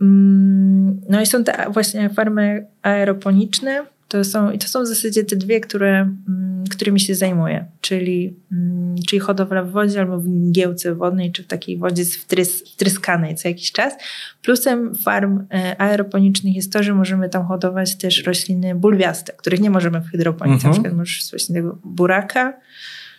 Mm, 0.00 1.00
no 1.08 1.20
i 1.20 1.26
są 1.26 1.44
te 1.44 1.66
właśnie 1.70 2.10
farmy 2.10 2.66
aeroponiczne, 2.82 3.86
to 4.08 4.24
są, 4.24 4.50
I 4.50 4.58
to 4.58 4.68
są 4.68 4.82
w 4.82 4.86
zasadzie 4.86 5.24
te 5.24 5.36
dwie, 5.36 5.60
które, 5.60 6.00
mm, 6.28 6.64
którymi 6.70 7.00
się 7.00 7.14
zajmuję, 7.14 7.64
czyli, 7.80 8.36
mm, 8.52 8.94
czyli 9.08 9.20
hodowla 9.20 9.62
w 9.62 9.70
wodzie 9.70 10.00
albo 10.00 10.20
w 10.20 10.28
mgiełce 10.28 10.94
wodnej, 10.94 11.32
czy 11.32 11.42
w 11.42 11.46
takiej 11.46 11.78
wodzie 11.78 12.04
wtrys, 12.04 12.62
wtryskanej 12.72 13.34
co 13.34 13.48
jakiś 13.48 13.72
czas. 13.72 13.94
Plusem 14.42 14.94
farm 14.94 15.46
e, 15.54 15.80
aeroponicznych 15.80 16.56
jest 16.56 16.72
to, 16.72 16.82
że 16.82 16.94
możemy 16.94 17.28
tam 17.28 17.46
hodować 17.46 17.96
też 17.96 18.24
rośliny 18.24 18.74
bulwiaste, 18.74 19.32
których 19.32 19.60
nie 19.60 19.70
możemy 19.70 20.00
w 20.00 20.10
hydroponice. 20.10 20.54
Mhm. 20.54 20.70
Na 20.70 20.72
przykład 20.72 20.94
możesz 20.94 21.30
właśnie 21.30 21.54
tego 21.54 21.78
buraka 21.84 22.52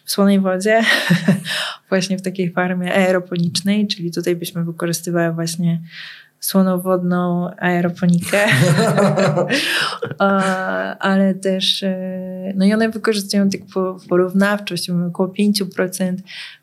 w 0.05 0.11
słonej 0.11 0.39
wodzie, 0.39 0.81
właśnie 1.89 2.17
w 2.17 2.21
takiej 2.21 2.51
farmie 2.51 2.93
aeroponicznej, 2.93 3.87
czyli 3.87 4.11
tutaj 4.11 4.35
byśmy 4.35 4.63
wykorzystywały 4.63 5.33
właśnie 5.33 5.81
słonowodną 6.39 7.49
aeroponikę, 7.57 8.37
ale 10.99 11.33
też, 11.35 11.83
e, 11.83 12.53
no 12.55 12.65
i 12.65 12.73
one 12.73 12.89
wykorzystują 12.89 13.49
tak 13.49 13.61
porównawczość, 14.09 14.89
około 14.89 15.29
5% 15.29 16.15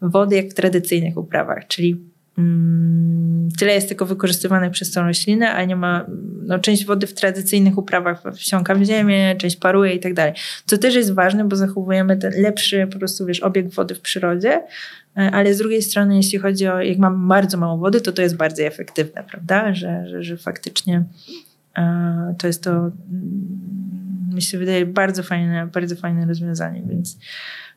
wody 0.03 0.37
jak 0.37 0.47
w 0.47 0.55
tradycyjnych 0.55 1.17
uprawach, 1.17 1.67
czyli 1.67 2.01
mm, 2.39 3.49
tyle 3.59 3.75
jest 3.75 3.89
tylko 3.89 4.07
wykorzystywane 4.07 4.71
przez 4.71 4.93
tą 4.93 5.03
roślinę, 5.03 5.53
a 5.53 5.65
nie 5.65 5.77
ma, 5.77 6.07
no 6.43 6.59
część 6.59 6.85
wody 6.85 7.07
w 7.07 7.15
tradycyjnych 7.15 7.79
uprawach 7.79 8.23
wsiąka 8.35 8.75
w 8.75 8.83
ziemię, 8.83 9.37
część 9.39 9.57
paruje 9.57 9.93
i 9.95 10.01
tak 10.01 10.15
dalej. 10.15 10.33
Co 10.67 10.79
też 10.79 10.95
jest 10.95 11.15
ważne, 11.15 11.45
bo 11.45 11.57
zachowujemy 11.57 12.17
ten 12.17 12.33
lepszy 12.37 12.89
po 12.93 12.99
prostu, 12.99 13.27
wiesz, 13.27 13.41
obieg 13.41 13.71
wody 13.71 13.95
w 13.95 14.01
przyrodzie, 14.01 14.63
ale 15.15 15.55
z 15.55 15.59
drugiej 15.59 15.83
strony, 15.83 16.17
jeśli 16.17 16.39
chodzi 16.39 16.69
o, 16.69 16.83
jak 16.83 16.99
mam 16.99 17.29
bardzo 17.29 17.59
mało 17.59 17.79
wody, 17.79 18.01
to 18.01 18.13
to 18.13 18.23
jest 18.23 18.37
bardziej 18.37 18.67
efektywne, 18.67 19.25
prawda? 19.31 19.75
Że, 19.75 20.09
że, 20.09 20.23
że 20.23 20.37
faktycznie 20.37 21.05
e, 21.77 22.35
to 22.39 22.47
jest 22.47 22.63
to, 22.63 22.71
mm, 22.71 22.93
mi 24.35 24.43
się 24.43 24.59
wydaje, 24.59 24.87
bardzo 24.87 25.23
fajne, 25.23 25.67
bardzo 25.67 25.97
fajne 25.97 26.27
rozwiązanie, 26.27 26.83
więc 26.87 27.19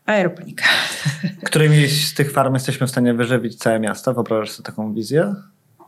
aeroponika. 0.06 0.66
Którymi 1.44 1.88
z 1.88 2.14
tych 2.14 2.32
farm 2.32 2.54
jesteśmy 2.54 2.88
w 2.88 2.90
stanie 2.90 3.14
wyżywić 3.14 3.56
całe 3.56 3.80
miasto? 3.80 4.14
Wyobrażasz 4.14 4.52
sobie 4.52 4.66
taką 4.66 4.94
wizję? 4.94 5.36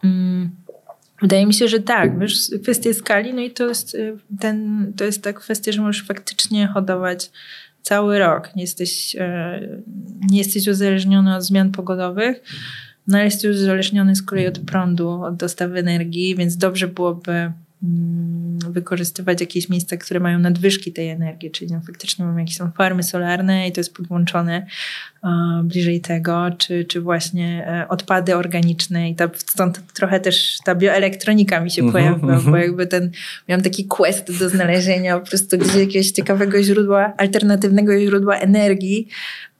Mm, 0.03 0.49
wydaje 1.21 1.45
mi 1.45 1.53
się, 1.53 1.67
że 1.67 1.79
tak. 1.79 2.19
Wiesz, 2.19 2.51
kwestia 2.63 2.93
skali, 2.93 3.33
no 3.33 3.41
i 3.41 3.51
to 3.51 3.67
jest, 3.67 3.95
y, 3.95 4.17
ten, 4.39 4.91
to 4.97 5.03
jest 5.03 5.23
ta 5.23 5.33
kwestia, 5.33 5.71
że 5.71 5.81
możesz 5.81 6.07
faktycznie 6.07 6.67
hodować 6.67 7.31
cały 7.89 8.19
rok. 8.19 8.55
Nie 8.55 8.63
jesteś, 8.63 9.15
nie 10.29 10.37
jesteś 10.37 10.67
uzależniony 10.67 11.35
od 11.35 11.43
zmian 11.43 11.71
pogodowych, 11.71 12.43
no 13.07 13.17
ale 13.17 13.25
jesteś 13.25 13.55
uzależniony 13.55 14.15
z 14.15 14.23
kolei 14.23 14.47
od 14.47 14.59
prądu, 14.59 15.09
od 15.09 15.35
dostawy 15.35 15.79
energii, 15.79 16.35
więc 16.35 16.57
dobrze 16.57 16.87
byłoby 16.87 17.51
wykorzystywać 18.69 19.41
jakieś 19.41 19.69
miejsca, 19.69 19.97
które 19.97 20.19
mają 20.19 20.39
nadwyżki 20.39 20.93
tej 20.93 21.09
energii, 21.09 21.51
czyli 21.51 21.71
no, 21.71 21.81
faktycznie 21.87 22.25
mamy 22.25 22.41
jakieś 22.41 22.57
są 22.57 22.71
farmy 22.71 23.03
solarne 23.03 23.67
i 23.67 23.71
to 23.71 23.79
jest 23.79 23.93
podłączone 23.93 24.65
uh, 25.23 25.29
bliżej 25.63 26.01
tego, 26.01 26.51
czy, 26.57 26.85
czy 26.85 27.01
właśnie 27.01 27.67
uh, 27.67 27.91
odpady 27.91 28.35
organiczne 28.35 29.09
i 29.09 29.15
ta, 29.15 29.29
stąd 29.35 29.93
trochę 29.93 30.19
też 30.19 30.57
ta 30.65 30.75
bioelektronika 30.75 31.61
mi 31.61 31.71
się 31.71 31.83
uh-huh, 31.83 31.91
pojawiła, 31.91 32.37
uh-huh. 32.37 32.51
bo 32.51 32.57
jakby 32.57 32.87
ten, 32.87 33.11
miałam 33.49 33.63
taki 33.63 33.85
quest 33.85 34.39
do 34.39 34.49
znalezienia 34.49 35.19
po 35.19 35.27
prostu 35.27 35.57
gdzieś 35.57 35.75
jakiegoś 35.75 36.11
ciekawego 36.11 36.63
źródła, 36.63 37.13
alternatywnego 37.17 37.99
źródła 37.99 38.35
energii, 38.35 39.07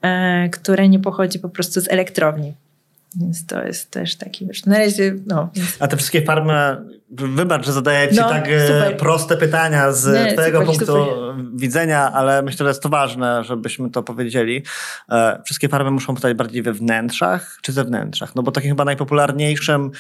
uh, 0.04 0.52
które 0.52 0.90
nie 0.90 1.00
pochodzi 1.00 1.40
po 1.40 1.50
prostu 1.50 1.82
z 1.82 1.88
elektrowni. 1.88 2.54
Więc 3.16 3.46
to 3.46 3.64
jest 3.64 3.92
też 3.92 4.16
taki, 4.16 4.48
wiesz, 4.48 4.66
na 4.66 4.78
razie, 4.78 5.16
no. 5.28 5.50
A 5.80 5.88
te 5.88 5.98
wszystkie 5.98 6.22
farmy, 6.22 6.78
wybacz, 7.10 7.66
że 7.66 7.74
zadaję 7.74 8.10
ci 8.10 8.16
no, 8.16 8.30
tak 8.30 8.48
e, 8.48 8.68
super. 8.68 8.98
proste 8.98 9.38
pytania 9.38 9.92
z 9.92 10.14
Nie, 10.14 10.34
twojego 10.34 10.60
super, 10.60 10.76
punktu 10.76 11.06
super. 11.06 11.46
widzenia, 11.56 12.12
ale 12.12 12.42
myślę, 12.42 12.64
że 12.64 12.70
jest 12.70 12.84
to 12.84 12.90
ważne, 12.90 13.44
żebyśmy 13.44 13.90
to 13.90 14.04
powiedzieli. 14.04 14.64
E, 15.12 15.42
wszystkie 15.46 15.70
farmy 15.70 15.92
muszą 15.92 16.14
powstać 16.14 16.38
bardziej 16.38 16.62
we 16.62 16.74
wnętrzach 16.74 17.60
czy 17.62 17.72
zewnętrzach? 17.72 18.36
No 18.36 18.44
bo 18.44 18.52
takim 18.52 18.72
chyba 18.72 18.86
najpopularniejszym 18.86 19.92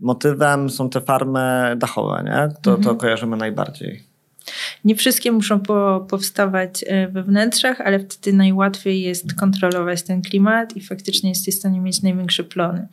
motywem 0.00 0.70
są 0.70 0.90
te 0.90 1.00
farmy 1.00 1.74
dachowe, 1.76 2.22
nie? 2.24 2.48
To, 2.62 2.70
mhm. 2.70 2.82
to 2.82 2.94
kojarzymy 2.94 3.36
najbardziej. 3.36 4.05
Nie 4.84 4.96
wszystkie 4.96 5.32
muszą 5.32 5.60
po, 5.60 6.06
powstawać 6.10 6.84
e, 6.86 7.08
we 7.08 7.22
wnętrzach, 7.22 7.80
ale 7.80 7.98
wtedy 7.98 8.36
najłatwiej 8.36 9.02
jest 9.02 9.34
kontrolować 9.34 10.02
ten 10.02 10.22
klimat 10.22 10.76
i 10.76 10.80
faktycznie 10.80 11.28
jesteś 11.28 11.54
w 11.54 11.58
stanie 11.58 11.80
mieć 11.80 12.02
największe 12.02 12.44
plony. 12.44 12.88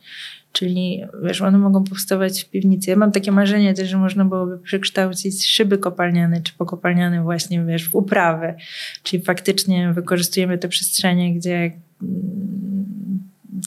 Czyli 0.52 1.02
wiesz, 1.22 1.42
one 1.42 1.58
mogą 1.58 1.84
powstawać 1.84 2.44
w 2.44 2.50
piwnicy. 2.50 2.90
Ja 2.90 2.96
mam 2.96 3.12
takie 3.12 3.32
marzenie 3.32 3.74
też, 3.74 3.88
że 3.88 3.96
można 3.96 4.24
byłoby 4.24 4.58
przekształcić 4.58 5.46
szyby 5.46 5.78
kopalniane 5.78 6.42
czy 6.42 6.52
pokopalniane 6.52 7.22
właśnie 7.22 7.64
wiesz, 7.64 7.88
w 7.88 7.94
uprawy. 7.94 8.54
Czyli 9.02 9.22
faktycznie 9.22 9.92
wykorzystujemy 9.92 10.58
te 10.58 10.68
przestrzenie, 10.68 11.34
gdzie 11.34 11.72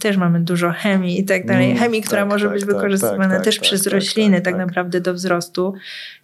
też 0.02 0.18
mamy 0.18 0.40
dużo 0.40 0.72
chemii 0.72 1.20
i 1.20 1.26
tak 1.26 1.46
dalej. 1.46 1.66
Mm, 1.66 1.78
chemii, 1.78 2.02
która 2.02 2.22
tak, 2.22 2.30
może 2.30 2.46
tak, 2.46 2.54
być 2.54 2.66
tak, 2.66 2.74
wykorzystywana 2.74 3.36
tak, 3.36 3.44
też 3.44 3.56
tak, 3.56 3.64
przez 3.64 3.84
tak, 3.84 3.94
rośliny 3.94 4.42
tak, 4.42 4.58
naprawdę 4.58 5.02
do 5.02 5.14
wzrostu. 5.14 5.74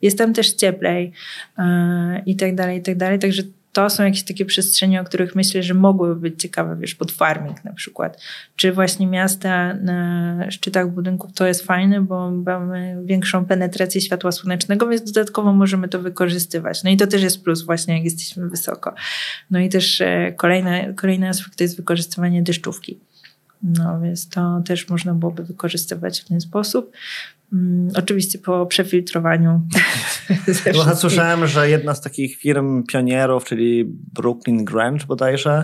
Jest 0.02 0.18
tam 0.18 0.34
też 0.34 0.54
cieplej 0.54 1.12
yy, 1.58 1.66
i 2.26 2.36
tak 2.36 2.56
dalej, 2.56 2.80
i 2.80 2.82
tak 2.82 2.98
dalej. 2.98 3.20
Także 3.20 3.44
to 3.74 3.90
są 3.90 4.04
jakieś 4.04 4.24
takie 4.24 4.46
przestrzenie, 4.46 5.02
o 5.02 5.04
których 5.04 5.36
myślę, 5.36 5.64
że 5.64 5.74
mogłyby 5.74 6.16
być 6.16 6.42
ciekawe, 6.42 6.78
wiesz, 6.80 6.96
pod 6.96 7.12
farming 7.12 7.66
na 7.66 7.74
przykład. 7.74 8.22
Czy 8.56 8.72
właśnie 8.72 9.08
miasta 9.08 9.74
na 9.74 10.52
szczytach 10.52 10.92
budynków 10.92 11.34
to 11.34 11.48
jest 11.48 11.66
fajne, 11.66 12.02
bo 12.02 12.32
mamy 12.32 12.98
większą 13.06 13.46
penetrację 13.46 14.02
światła 14.02 14.32
słonecznego, 14.32 14.88
więc 14.88 15.12
dodatkowo 15.12 15.54
możemy 15.54 15.88
to 15.88 16.00
wykorzystywać. 16.00 16.84
No 16.84 16.90
i 16.90 16.98
to 16.98 17.08
też 17.08 17.24
jest 17.24 17.44
plus 17.44 17.62
właśnie, 17.62 17.96
jak 17.96 18.04
jesteśmy 18.04 18.50
wysoko. 18.50 18.94
No 19.52 19.60
i 19.60 19.70
też 19.70 20.02
e, 20.02 20.34
kolejny, 20.38 20.94
kolejny 20.98 21.30
aspekt 21.30 21.58
to 21.58 21.64
jest 21.64 21.78
wykorzystywanie 21.78 22.44
deszczówki. 22.44 23.00
No 23.64 24.00
więc 24.00 24.30
to 24.30 24.62
też 24.66 24.90
można 24.90 25.14
byłoby 25.14 25.44
wykorzystywać 25.44 26.22
w 26.22 26.26
ten 26.26 26.42
sposób. 26.42 26.92
Um, 27.54 27.90
oczywiście 27.96 28.40
po 28.40 28.66
przefiltrowaniu. 28.66 29.62
Trochę 30.74 30.96
słyszałem, 30.96 31.48
że 31.48 31.70
jedna 31.70 31.96
z 31.96 32.02
takich 32.02 32.38
firm 32.38 32.84
pionierów, 32.84 33.46
czyli 33.46 33.86
Brooklyn 34.14 34.66
Grange 34.66 35.06
bodajże, 35.06 35.64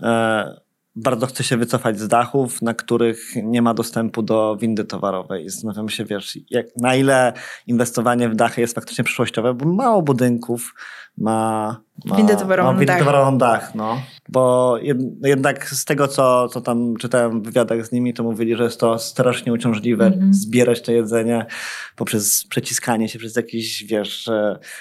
mm. 0.00 0.54
bardzo 0.96 1.26
chce 1.26 1.44
się 1.44 1.56
wycofać 1.56 2.00
z 2.00 2.08
dachów, 2.08 2.62
na 2.62 2.74
których 2.74 3.36
nie 3.42 3.62
ma 3.62 3.74
dostępu 3.74 4.22
do 4.22 4.56
windy 4.60 4.84
towarowej. 4.84 5.50
Zastanawiam 5.50 5.88
się, 5.88 6.04
wiesz, 6.04 6.38
jak, 6.50 6.66
na 6.76 6.94
ile 6.94 7.32
inwestowanie 7.66 8.28
w 8.28 8.36
dachy 8.36 8.60
jest 8.60 8.74
faktycznie 8.74 9.04
przyszłościowe, 9.04 9.54
bo 9.54 9.72
mało 9.72 10.02
budynków 10.02 10.74
ma, 11.18 11.80
ma 12.04 12.16
windę 12.16 12.36
towarową, 12.36 12.72
ma 12.72 12.78
windę 12.78 12.92
dach. 12.92 12.98
towarową 12.98 13.38
dach. 13.38 13.74
No. 13.74 14.02
Bo 14.28 14.76
jed, 14.82 14.98
jednak 15.24 15.68
z 15.68 15.84
tego, 15.84 16.08
co, 16.08 16.48
co 16.48 16.60
tam 16.60 16.96
czytałem 16.96 17.42
w 17.42 17.44
wywiadach 17.44 17.86
z 17.86 17.92
nimi, 17.92 18.14
to 18.14 18.22
mówili, 18.22 18.56
że 18.56 18.64
jest 18.64 18.80
to 18.80 18.98
strasznie 18.98 19.52
uciążliwe 19.52 20.06
mm 20.06 20.20
-hmm. 20.20 20.32
zbierać 20.32 20.82
to 20.82 20.92
jedzenie 20.92 21.46
poprzez 21.96 22.46
przeciskanie 22.46 23.08
się 23.08 23.18
przez 23.18 23.36
jakiś, 23.36 23.84
wiesz, 23.84 24.30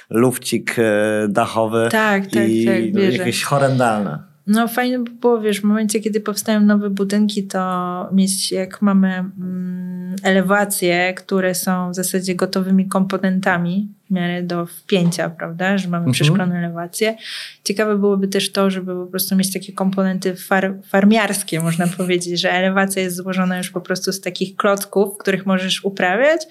lufcik 0.09 0.75
e, 0.79 1.27
dachowy 1.29 1.87
tak, 1.91 2.27
tak, 2.27 2.49
i 2.49 2.65
tak, 2.93 3.13
jakieś 3.13 3.43
horrendalne. 3.43 4.32
No 4.47 4.67
fajnie 4.67 4.99
by 4.99 5.12
było, 5.12 5.41
wiesz, 5.41 5.62
w 5.62 5.63
momencie, 5.63 5.99
kiedy 5.99 6.21
powstają 6.21 6.60
nowe 6.60 6.89
budynki, 6.89 7.43
to 7.43 8.10
mieć, 8.12 8.51
jak 8.51 8.82
mamy 8.82 9.08
mm, 9.15 10.15
elewacje, 10.23 11.13
które 11.13 11.56
są 11.56 11.91
w 11.91 11.95
zasadzie 11.95 12.36
gotowymi 12.36 12.88
komponentami 12.88 13.88
w 14.10 14.13
miarę 14.13 14.43
do 14.43 14.65
wpięcia, 14.65 15.29
prawda, 15.29 15.77
że 15.77 15.89
mamy 15.89 16.06
mhm. 16.06 16.51
elewacje. 16.51 17.17
Ciekawe 17.63 17.97
byłoby 17.97 18.27
też 18.27 18.51
to, 18.51 18.69
żeby 18.69 18.95
po 18.95 19.06
prostu 19.06 19.36
mieć 19.36 19.53
takie 19.53 19.73
komponenty 19.73 20.36
far, 20.36 20.73
farmiarskie, 20.88 21.60
można 21.60 21.88
powiedzieć, 21.97 22.41
że 22.41 22.51
elewacja 22.51 23.01
jest 23.01 23.15
złożona 23.15 23.58
już 23.58 23.69
po 23.69 23.82
prostu 23.82 24.12
z 24.12 24.21
takich 24.21 24.56
klocków, 24.56 25.17
których 25.17 25.45
możesz 25.45 25.86
uprawiać 25.86 26.41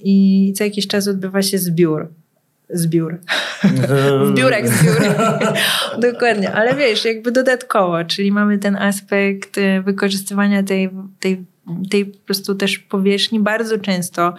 i 0.00 0.52
co 0.56 0.64
jakiś 0.64 0.86
czas 0.86 1.08
odbywa 1.08 1.42
się 1.42 1.58
zbiór 1.58 2.08
zbiór. 2.72 3.18
Zbiórek, 4.28 4.68
zbiór. 4.68 4.96
Dokładnie, 6.12 6.52
ale 6.52 6.74
wiesz, 6.74 7.04
jakby 7.04 7.32
dodatkowo, 7.32 8.04
czyli 8.04 8.32
mamy 8.32 8.58
ten 8.58 8.76
aspekt 8.76 9.58
y, 9.58 9.82
wykorzystywania 9.82 10.62
tej, 10.62 10.90
tej, 11.20 11.44
tej 11.90 12.06
po 12.06 12.18
prostu 12.18 12.54
też 12.54 12.78
powierzchni 12.78 13.40
bardzo 13.40 13.78
często 13.78 14.34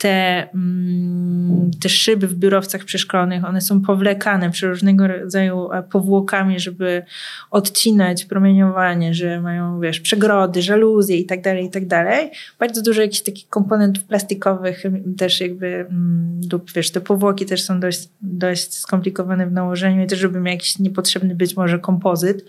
te, 0.00 0.48
mm, 0.54 1.70
te 1.80 1.88
szyby 1.88 2.28
w 2.28 2.34
biurowcach 2.34 2.84
przeszklonych, 2.84 3.44
one 3.44 3.60
są 3.60 3.80
powlekane 3.80 4.50
przeróżnego 4.50 5.06
rodzaju 5.06 5.72
e, 5.72 5.82
powłokami, 5.82 6.60
żeby 6.60 7.02
odcinać 7.50 8.24
promieniowanie, 8.24 9.14
że 9.14 9.40
mają, 9.40 9.80
wiesz, 9.80 10.00
przegrody, 10.00 10.62
żaluzje 10.62 11.16
i 11.16 11.26
tak 11.26 11.42
dalej, 11.42 11.64
i 11.64 11.70
tak 11.70 11.86
dalej. 11.86 12.30
Bardzo 12.58 12.82
dużo 12.82 13.02
jakichś 13.02 13.22
takich 13.22 13.48
komponentów 13.48 14.04
plastikowych 14.04 14.82
też 15.18 15.40
jakby, 15.40 15.66
mm, 15.66 16.40
lub 16.52 16.72
wiesz, 16.72 16.90
te 16.90 17.00
powłoki 17.00 17.46
też 17.46 17.62
są 17.62 17.80
dość, 17.80 18.08
dość 18.22 18.74
skomplikowane 18.74 19.46
w 19.46 19.52
nałożeniu 19.52 20.04
i 20.04 20.06
też 20.06 20.22
robimy 20.22 20.50
jakiś 20.50 20.78
niepotrzebny 20.78 21.34
być 21.34 21.56
może 21.56 21.78
kompozyt 21.78 22.44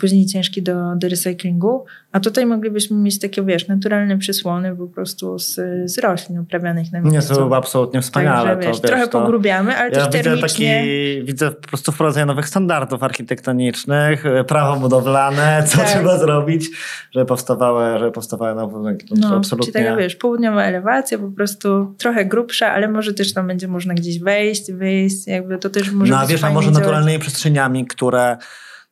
później 0.00 0.26
ciężki 0.26 0.62
do, 0.62 0.96
do 0.96 1.08
recyklingu, 1.08 1.84
a 2.12 2.20
tutaj 2.20 2.46
moglibyśmy 2.46 2.96
mieć 2.96 3.20
takie, 3.20 3.42
wiesz, 3.42 3.68
naturalne 3.68 4.18
przysłony 4.18 4.76
po 4.76 4.86
prostu 4.86 5.38
z, 5.38 5.54
z 5.84 5.98
roślin 5.98 6.38
uprawianych 6.38 6.92
na 6.92 7.00
miejscu. 7.00 7.20
Nie, 7.20 7.28
to 7.28 7.34
byłoby 7.34 7.56
absolutnie 7.56 8.02
wspaniale. 8.02 8.50
Także, 8.50 8.68
wiesz, 8.68 8.76
to, 8.76 8.82
wiesz, 8.82 8.90
trochę 8.90 9.08
to... 9.08 9.20
pogrubiamy, 9.20 9.76
ale 9.76 9.90
ja 9.90 9.94
też 9.94 10.06
widzę 10.06 10.22
termicznie... 10.24 10.78
Taki, 10.78 11.24
widzę 11.24 11.50
po 11.50 11.68
prostu 11.68 11.92
wprowadzenie 11.92 12.26
nowych 12.26 12.48
standardów 12.48 13.02
architektonicznych, 13.02 14.26
e, 14.26 14.44
prawo 14.44 14.80
budowlane, 14.80 15.64
co 15.66 15.78
tak. 15.78 15.86
trzeba 15.86 16.18
zrobić, 16.18 16.66
żeby 17.10 17.26
powstawały, 17.26 17.98
żeby 17.98 18.12
powstawały 18.12 18.54
nowe 18.54 18.78
budynki. 18.78 19.14
No, 19.16 19.36
absolutnie... 19.36 19.72
czyli 19.72 19.84
tak, 19.84 19.98
wiesz, 19.98 20.16
południowa 20.16 20.62
elewacja, 20.62 21.18
po 21.18 21.30
prostu 21.30 21.94
trochę 21.98 22.24
grubsza, 22.24 22.72
ale 22.72 22.88
może 22.88 23.14
też 23.14 23.34
tam 23.34 23.46
będzie 23.46 23.68
można 23.68 23.94
gdzieś 23.94 24.18
wejść, 24.18 24.72
wyjść, 24.72 25.26
jakby 25.26 25.58
to 25.58 25.70
też 25.70 25.90
może 25.90 26.12
No, 26.12 26.18
a 26.18 26.26
wiesz, 26.26 26.44
a 26.44 26.50
może 26.50 26.70
naturalnymi 26.70 27.18
przestrzeniami, 27.18 27.86
które 27.86 28.36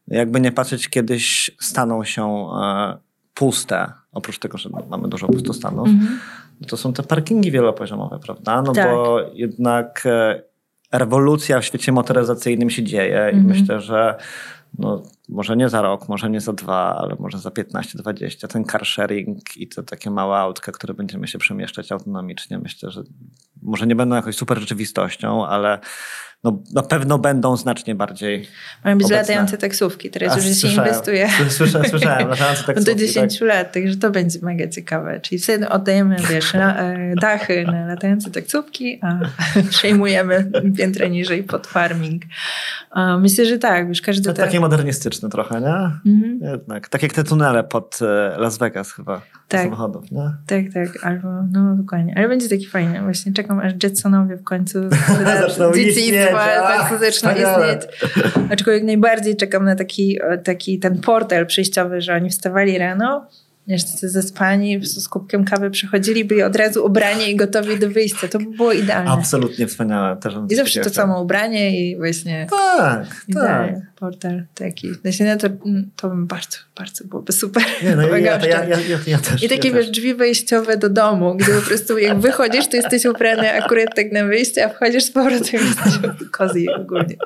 jakby 0.09 0.41
nie 0.41 0.53
patrzeć, 0.53 0.89
kiedyś 0.89 1.51
staną 1.61 2.05
się 2.05 2.49
e, 2.63 2.97
puste, 3.35 3.93
oprócz 4.13 4.39
tego, 4.39 4.59
że 4.59 4.71
mamy 4.89 5.09
dużo 5.09 5.27
pustostanów, 5.27 5.89
-hmm. 5.89 6.67
to 6.69 6.77
są 6.77 6.93
te 6.93 7.03
parkingi 7.03 7.51
wielopoziomowe, 7.51 8.19
prawda? 8.19 8.63
No 8.63 8.73
tak. 8.73 8.91
bo 8.91 9.21
jednak 9.35 10.03
e, 10.07 10.43
rewolucja 10.93 11.61
w 11.61 11.65
świecie 11.65 11.93
motoryzacyjnym 11.93 12.71
się 12.71 12.83
dzieje 12.83 13.19
-hmm. 13.19 13.35
i 13.35 13.39
mhm. 13.39 13.47
myślę, 13.47 13.81
że 13.81 14.17
no, 14.79 15.03
może 15.29 15.57
nie 15.57 15.69
za 15.69 15.83
rok, 15.83 16.09
może 16.09 16.31
nie 16.31 16.41
za 16.41 16.53
dwa, 16.53 16.97
ale 16.97 17.17
może 17.19 17.39
za 17.39 17.51
15-20. 17.51 18.47
Ten 18.47 18.65
car 18.65 18.87
sharing 18.87 19.57
i 19.57 19.69
to 19.69 19.83
takie 19.83 20.11
małe 20.11 20.37
autka, 20.37 20.73
które 20.73 20.95
będziemy 20.95 21.29
się 21.29 21.39
przemieszczać 21.39 21.93
autonomicznie, 21.93 22.59
myślę, 22.59 22.91
że 22.91 23.03
może 23.63 23.87
nie 23.87 23.97
będą 23.97 24.17
jakąś 24.17 24.37
super 24.37 24.59
rzeczywistością, 24.59 25.47
ale 25.47 25.79
no, 26.45 26.63
na 26.73 26.83
pewno 26.83 27.19
będą 27.19 27.57
znacznie 27.57 27.95
bardziej. 27.95 28.49
Mają 28.85 28.99
być 28.99 29.05
obecne. 29.05 29.21
latające 29.21 29.59
taksówki, 29.59 30.11
teraz 30.11 30.37
już 30.37 30.57
się 30.57 30.69
inwestuje. 30.69 31.29
Słyszałem, 31.49 31.89
słyszałem, 31.89 32.29
latające 32.35 32.65
taksówki. 32.65 32.95
Do 32.95 33.01
10 33.01 33.39
tak. 33.39 33.49
lat, 33.49 33.73
także 33.73 33.97
to 33.97 34.11
będzie 34.11 34.39
mega 34.43 34.69
ciekawe. 34.69 35.21
Czyli 35.21 35.39
wtedy 35.39 35.69
oddajemy, 35.69 36.17
wiesz, 36.31 36.55
e, 36.55 37.15
dachy 37.21 37.65
na 37.65 37.87
latające 37.87 38.31
taksówki, 38.31 38.99
a 39.03 39.19
przejmujemy 39.71 40.51
piętrę 40.77 41.11
niżej 41.11 41.43
pod 41.43 41.67
farming. 41.67 42.23
Myślę, 43.21 43.47
że 43.47 43.59
tak, 43.59 43.89
już 43.89 44.01
każdy... 44.01 44.25
To 44.25 44.33
takie 44.33 44.61
modernistyczne 44.61 45.29
trochę, 45.29 45.61
nie? 45.61 46.13
Mhm. 46.13 46.39
Jednak. 46.53 46.89
Tak 46.89 47.03
jak 47.03 47.13
te 47.13 47.25
tunele 47.25 47.65
pod 47.65 47.99
e, 48.03 48.39
Las 48.39 48.59
Vegas 48.59 48.93
chyba 48.93 49.23
tak. 49.49 49.63
samochodów, 49.63 50.11
nie? 50.11 50.31
Tak, 50.47 50.65
tak, 50.75 51.05
albo, 51.05 51.29
no 51.53 51.77
dokładnie. 51.77 52.15
Ale 52.17 52.29
będzie 52.29 52.49
taki 52.49 52.67
fajny. 52.67 53.03
Właśnie 53.03 53.33
czekam, 53.33 53.61
aż 53.61 53.73
Jetsonowie 53.83 54.37
w 54.37 54.45
końcu 54.45 54.79
zaczną 55.41 55.73
istnieć 55.73 56.15
bardzo 56.33 56.99
zaczną 56.99 57.31
istnieć. 57.31 57.83
Aczkolwiek 58.51 58.85
najbardziej 58.85 59.37
czekam 59.37 59.65
na 59.65 59.77
taki, 59.77 60.19
taki 60.45 60.79
ten 60.79 61.01
portal 61.01 61.47
przejściowy, 61.47 62.01
że 62.01 62.15
oni 62.15 62.31
wstawali 62.31 62.79
rano, 62.79 63.27
jeszcze 63.67 64.09
zespani, 64.09 64.87
z 64.87 65.09
kubkiem 65.09 65.45
kawy 65.45 65.71
przychodzili, 65.71 66.25
byli 66.25 66.43
od 66.43 66.57
razu 66.57 66.87
ubrani 66.87 67.31
i 67.31 67.37
gotowi 67.37 67.79
do 67.79 67.91
wyjścia. 67.91 68.29
To 68.29 68.39
by 68.39 68.51
było 68.57 68.73
idealne. 68.73 69.11
Absolutnie 69.11 69.67
wspaniałe. 69.67 70.17
Też 70.17 70.35
I 70.51 70.55
zawsze 70.55 70.81
to 70.81 70.91
samo 70.91 71.23
ubranie 71.23 71.81
i 71.81 71.97
właśnie... 71.97 72.47
Tak, 72.51 73.07
tak. 73.35 73.75
Portal 74.05 74.43
taki. 74.55 74.93
Właśnie 75.03 75.27
no 75.27 75.37
to, 75.37 75.49
to 75.97 76.09
bym 76.09 76.27
bardzo, 76.27 76.59
bardzo 76.79 77.05
byłoby 77.05 77.33
super. 77.33 77.63
Nie, 77.83 77.97
no 77.97 78.03
ja, 78.03 78.19
ja, 78.19 78.47
ja, 78.47 78.65
ja, 78.65 78.99
ja 79.07 79.19
też. 79.19 79.43
I 79.43 79.49
takie 79.49 79.69
ja 79.69 79.75
wiesz, 79.75 79.91
drzwi 79.91 80.15
wejściowe 80.15 80.77
do 80.77 80.91
domu, 80.91 81.35
gdzie 81.35 81.53
po 81.53 81.63
prostu 81.63 81.99
jak 81.99 82.21
wychodzisz, 82.21 82.69
to 82.69 82.77
jesteś 82.77 83.05
ubrany 83.05 83.53
akurat 83.53 83.97
tak 83.97 84.13
na 84.13 84.25
wyjście, 84.25 84.65
a 84.65 84.69
wchodzisz 84.69 85.05
z 85.05 85.11
powrotem 85.11 85.61
i 85.61 85.65
jesteś 85.65 85.93
cozy 86.33 86.65
ogólnie. 86.81 87.17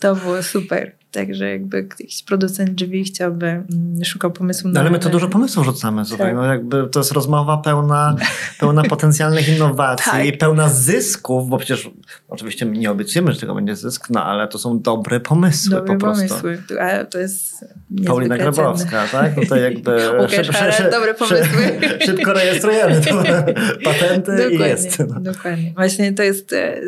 To 0.00 0.16
było 0.16 0.42
super. 0.42 0.92
Także 1.14 1.50
jakby 1.50 1.76
jakiś 1.76 2.22
producent 2.22 2.70
drzwi 2.70 3.04
chciałby, 3.04 3.46
mm, 3.46 4.04
szukał 4.04 4.30
pomysłu 4.30 4.68
na... 4.68 4.74
No, 4.74 4.80
ale 4.80 4.90
my 4.90 4.98
to 4.98 5.08
dużo 5.08 5.28
pomysłów 5.28 5.66
rzucamy 5.66 6.04
tutaj. 6.04 6.18
Tak. 6.18 6.34
No 6.34 6.44
jakby 6.44 6.88
to 6.88 7.00
jest 7.00 7.12
rozmowa 7.12 7.56
pełna, 7.56 8.16
pełna 8.60 8.82
potencjalnych 8.82 9.48
innowacji, 9.48 10.30
tak. 10.30 10.38
pełna 10.38 10.68
zysków, 10.68 11.48
bo 11.48 11.58
przecież 11.58 11.90
oczywiście 12.28 12.66
nie 12.66 12.90
obiecujemy, 12.90 13.32
że 13.32 13.40
tego 13.40 13.54
będzie 13.54 13.76
zysk, 13.76 14.10
no 14.10 14.24
ale 14.24 14.48
to 14.48 14.58
są 14.58 14.80
dobre 14.80 15.20
pomysły 15.20 15.70
dobre 15.70 15.98
po. 15.98 16.03
Pomysły, 16.04 16.62
a 16.80 17.04
to 17.04 17.18
jest 17.18 17.64
Paulina 18.06 18.38
Grabowska, 18.38 19.06
tak? 19.12 19.36
No 19.36 19.42
to 19.48 19.56
jakby... 19.56 19.90
Łukasz 20.20 20.76
szyb, 20.76 20.90
dobre 20.90 21.14
pomysły. 21.14 21.80
szybko 22.06 22.32
rejestrujemy 22.32 23.00
patenty 23.84 24.36
dokładnie, 24.36 24.66
i 24.66 24.68
jest. 24.68 24.98
No. 24.98 25.20
Dokładnie. 25.20 25.72
Właśnie 25.76 26.12
to 26.12 26.22
jest 26.22 26.52
e, 26.52 26.80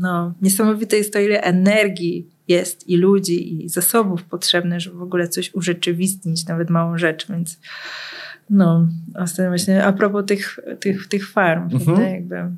no, 0.00 0.34
niesamowite 0.42 0.96
jest 0.96 1.12
to, 1.12 1.18
ile 1.18 1.42
energii 1.42 2.26
jest 2.48 2.88
i 2.88 2.96
ludzi, 2.96 3.64
i 3.64 3.68
zasobów 3.68 4.24
potrzebnych, 4.24 4.80
żeby 4.80 4.96
w 4.96 5.02
ogóle 5.02 5.28
coś 5.28 5.54
urzeczywistnić, 5.54 6.46
nawet 6.46 6.70
małą 6.70 6.98
rzecz, 6.98 7.26
więc 7.28 7.58
no, 8.50 8.88
ostatnio 9.14 9.48
właśnie 9.48 9.84
a 9.84 9.92
propos 9.92 10.26
tych, 10.26 10.60
tych, 10.80 11.08
tych 11.08 11.30
farm, 11.30 11.68
mhm. 11.72 12.14
jakby 12.14 12.36
mm, 12.36 12.52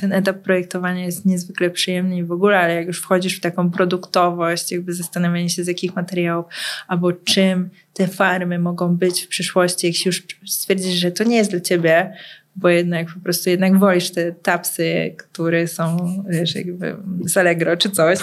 ten 0.00 0.12
etap 0.12 0.38
projektowania 0.38 1.04
jest 1.04 1.26
niezwykle 1.26 1.70
przyjemny 1.70 2.16
i 2.16 2.24
w 2.24 2.32
ogóle, 2.32 2.58
ale 2.58 2.74
jak 2.74 2.86
już 2.86 3.00
wchodzisz 3.00 3.36
w 3.36 3.40
taką 3.40 3.70
produktowość, 3.70 4.72
jakby 4.72 4.92
zastanawianie 4.92 5.50
się 5.50 5.64
z 5.64 5.66
jakich 5.66 5.96
materiałów 5.96 6.46
albo 6.88 7.12
czym 7.12 7.70
te 7.92 8.08
farmy 8.08 8.58
mogą 8.58 8.96
być 8.96 9.22
w 9.22 9.28
przyszłości, 9.28 9.86
jak 9.86 9.96
się 9.96 10.08
już 10.08 10.26
stwierdzisz, 10.46 10.94
że 10.94 11.10
to 11.10 11.24
nie 11.24 11.36
jest 11.36 11.50
dla 11.50 11.60
ciebie, 11.60 12.12
bo 12.60 12.68
jednak 12.68 13.14
po 13.14 13.20
prostu 13.20 13.50
jednak 13.50 13.78
wolisz 13.78 14.10
te 14.10 14.32
tapsy, 14.32 15.14
które 15.16 15.68
są 15.68 15.96
wiesz, 16.28 16.54
jakby 16.54 16.96
z 17.24 17.36
Allegro 17.36 17.76
czy 17.76 17.90
coś, 17.90 18.18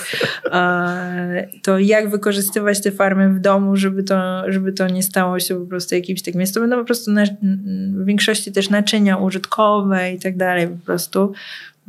to 1.63 1.79
jak 1.79 2.09
wykorzystywać 2.09 2.81
te 2.81 2.91
farmy 2.91 3.29
w 3.29 3.39
domu, 3.39 3.75
żeby 3.75 4.03
to, 4.03 4.43
żeby 4.51 4.73
to 4.73 4.87
nie 4.87 5.03
stało 5.03 5.39
się 5.39 5.59
po 5.59 5.65
prostu 5.65 5.95
jakimś 5.95 6.21
takim, 6.21 6.41
jest 6.41 6.53
to 6.53 6.59
będą 6.59 6.77
po 6.77 6.85
prostu 6.85 7.11
na, 7.11 7.23
w 7.93 8.05
większości 8.05 8.51
też 8.51 8.69
naczynia 8.69 9.17
użytkowe 9.17 10.13
i 10.13 10.19
tak 10.19 10.37
dalej 10.37 10.67
po 10.67 10.85
prostu, 10.85 11.33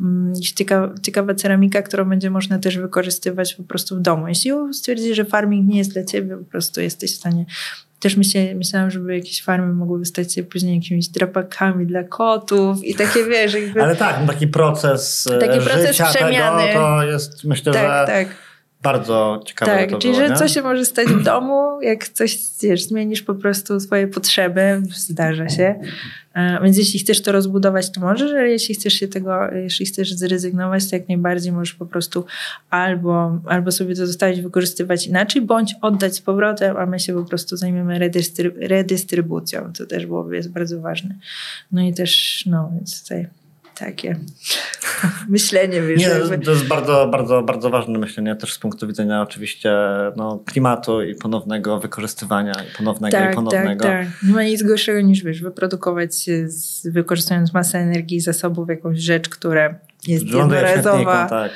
mm, 0.01 0.35
Ciekawa, 0.35 0.95
ciekawa 1.03 1.35
ceramika, 1.35 1.83
którą 1.83 2.05
będzie 2.05 2.31
można 2.31 2.59
też 2.59 2.79
wykorzystywać 2.79 3.55
po 3.55 3.63
prostu 3.63 3.97
w 3.97 4.01
domu. 4.01 4.29
Jeśli 4.29 4.53
stwierdzisz, 4.73 5.17
że 5.17 5.25
farming 5.25 5.69
nie 5.69 5.79
jest 5.79 5.93
dla 5.93 6.05
ciebie, 6.05 6.37
po 6.37 6.45
prostu 6.45 6.81
jesteś 6.81 7.13
w 7.13 7.17
stanie 7.17 7.45
też 8.01 8.17
myślałam, 8.55 8.91
żeby 8.91 9.15
jakieś 9.15 9.43
farmy 9.43 9.73
mogłyby 9.73 10.05
stać 10.05 10.35
się 10.35 10.43
później 10.43 10.75
jakimiś 10.75 11.09
drapakami 11.09 11.87
dla 11.87 12.05
kotów 12.05 12.85
i 12.85 12.95
takie, 12.95 13.25
wiesz... 13.25 13.55
Jakby... 13.55 13.83
Ale 13.83 13.97
tak, 13.97 14.27
taki 14.27 14.49
proces 14.49 15.27
e, 15.27 15.39
Taki 15.39 15.61
proces 15.61 16.03
przemiany. 16.03 16.69
Tego, 16.69 16.81
to 16.81 17.03
jest, 17.03 17.45
myślę, 17.45 17.73
tak, 17.73 18.09
że... 18.09 18.13
Tak. 18.13 18.46
Bardzo 18.87 19.43
ciekawe 19.47 19.73
tak, 19.73 19.91
to 19.91 19.99
czyli 19.99 20.15
było, 20.15 20.27
że 20.27 20.31
nie? 20.31 20.37
coś 20.37 20.55
się 20.55 20.63
może 20.63 20.85
stać 20.85 21.09
w 21.09 21.23
domu, 21.23 21.81
jak 21.83 22.09
coś 22.09 22.39
wiesz, 22.63 22.83
zmienisz 22.83 23.23
po 23.23 23.35
prostu 23.35 23.81
swoje 23.81 24.09
potrzeby, 24.09 24.83
zdarza 24.91 25.49
się. 25.49 25.75
E, 26.35 26.61
więc 26.63 26.79
jeśli 26.79 27.01
chcesz 27.01 27.23
to 27.23 27.33
rozbudować, 27.33 27.93
to 27.93 28.01
możesz, 28.01 28.31
ale 28.31 28.49
jeśli 28.49 28.75
chcesz 28.75 28.93
się 28.93 29.09
tego, 29.09 29.51
jeśli 29.55 29.87
chcesz 29.87 30.13
zrezygnować, 30.13 30.91
to 30.91 30.97
jak 30.97 31.09
najbardziej 31.09 31.53
możesz 31.53 31.75
po 31.75 31.87
prostu 31.87 32.25
albo, 32.71 33.39
albo 33.47 33.73
sobie 33.73 33.95
to 33.95 34.07
zostawić, 34.07 34.41
wykorzystywać 34.41 35.07
inaczej, 35.07 35.43
bądź 35.43 35.75
oddać 35.83 36.15
z 36.15 36.21
powrotem, 36.21 36.77
a 36.77 36.87
my 36.87 37.01
się 37.01 37.15
po 37.15 37.25
prostu 37.25 37.57
zajmiemy 37.57 37.99
redystryb 37.99 38.55
redystrybucją, 38.61 39.73
co 39.75 39.87
też 39.87 40.07
byłoby 40.07 40.37
jest 40.37 40.53
bardzo 40.53 40.81
ważne. 40.81 41.15
No 41.73 41.83
i 41.83 41.95
też, 41.95 42.43
no, 42.47 42.71
więc 42.75 43.03
tutaj 43.03 43.27
takie 43.79 44.17
myślenie. 45.29 45.83
Wiesz, 45.83 46.01
Nie, 46.01 46.09
jakby. 46.09 46.39
to 46.39 46.51
jest 46.51 46.67
bardzo, 46.67 47.09
bardzo, 47.09 47.43
bardzo 47.43 47.71
ważne 47.71 47.99
myślenie 47.99 48.37
też 48.37 48.53
z 48.53 48.59
punktu 48.59 48.87
widzenia 48.87 49.23
oczywiście 49.23 49.77
no, 50.17 50.43
klimatu 50.47 51.03
i 51.03 51.15
ponownego 51.15 51.81
wykorzystywania 51.81 52.53
i 52.53 52.77
ponownego 52.77 53.17
tak, 53.19 53.33
i 53.33 53.35
ponownego. 53.35 53.85
Tak, 53.85 54.07
tak. 54.07 54.23
Nie 54.23 54.35
ma 54.35 54.43
nic 54.43 54.63
gorszego 54.63 55.01
niż 55.01 55.23
wiesz, 55.23 55.43
wyprodukować 55.43 56.15
z, 56.47 56.89
wykorzystując 56.89 57.53
masę 57.55 57.79
energii 57.79 58.17
i 58.17 58.21
zasobów 58.21 58.69
jakąś 58.69 58.99
rzecz, 58.99 59.29
która 59.29 59.75
jest 60.07 60.25
jednorazowa. 60.25 61.29
Tak. 61.29 61.53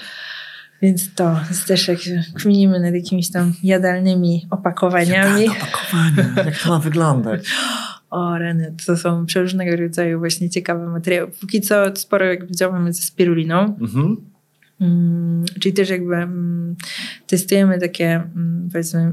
Więc 0.83 1.15
to 1.15 1.41
jest 1.49 1.67
też 1.67 1.89
jak 1.89 1.99
kminimy 2.35 2.81
nad 2.81 2.95
jakimiś 2.95 3.31
tam 3.31 3.53
jadalnymi 3.63 4.47
opakowaniami. 4.51 5.47
Tak, 5.47 5.57
opakowania, 5.63 6.45
jak 6.45 6.59
to 6.59 6.69
ma 6.69 6.79
wyglądać? 6.79 7.49
O, 8.11 8.39
reny, 8.39 8.75
to 8.87 8.97
są 8.97 9.27
przeróżnego 9.27 9.77
rodzaju 9.77 10.19
właśnie 10.19 10.51
ciekawe 10.51 10.87
materiały. 10.87 11.31
Póki 11.41 11.61
co 11.61 11.97
sporo, 11.97 12.27
jak 12.27 12.47
widziałam, 12.47 12.93
ze 12.93 13.03
spiruliną. 13.03 13.77
Mhm. 13.81 14.17
Mm, 14.81 15.45
czyli 15.61 15.73
też 15.75 15.91
jakby 15.91 16.17
mm, 16.17 16.77
testujemy 17.27 17.79
takie, 17.79 18.15
mm, 18.15 18.69
powiedzmy, 18.73 19.13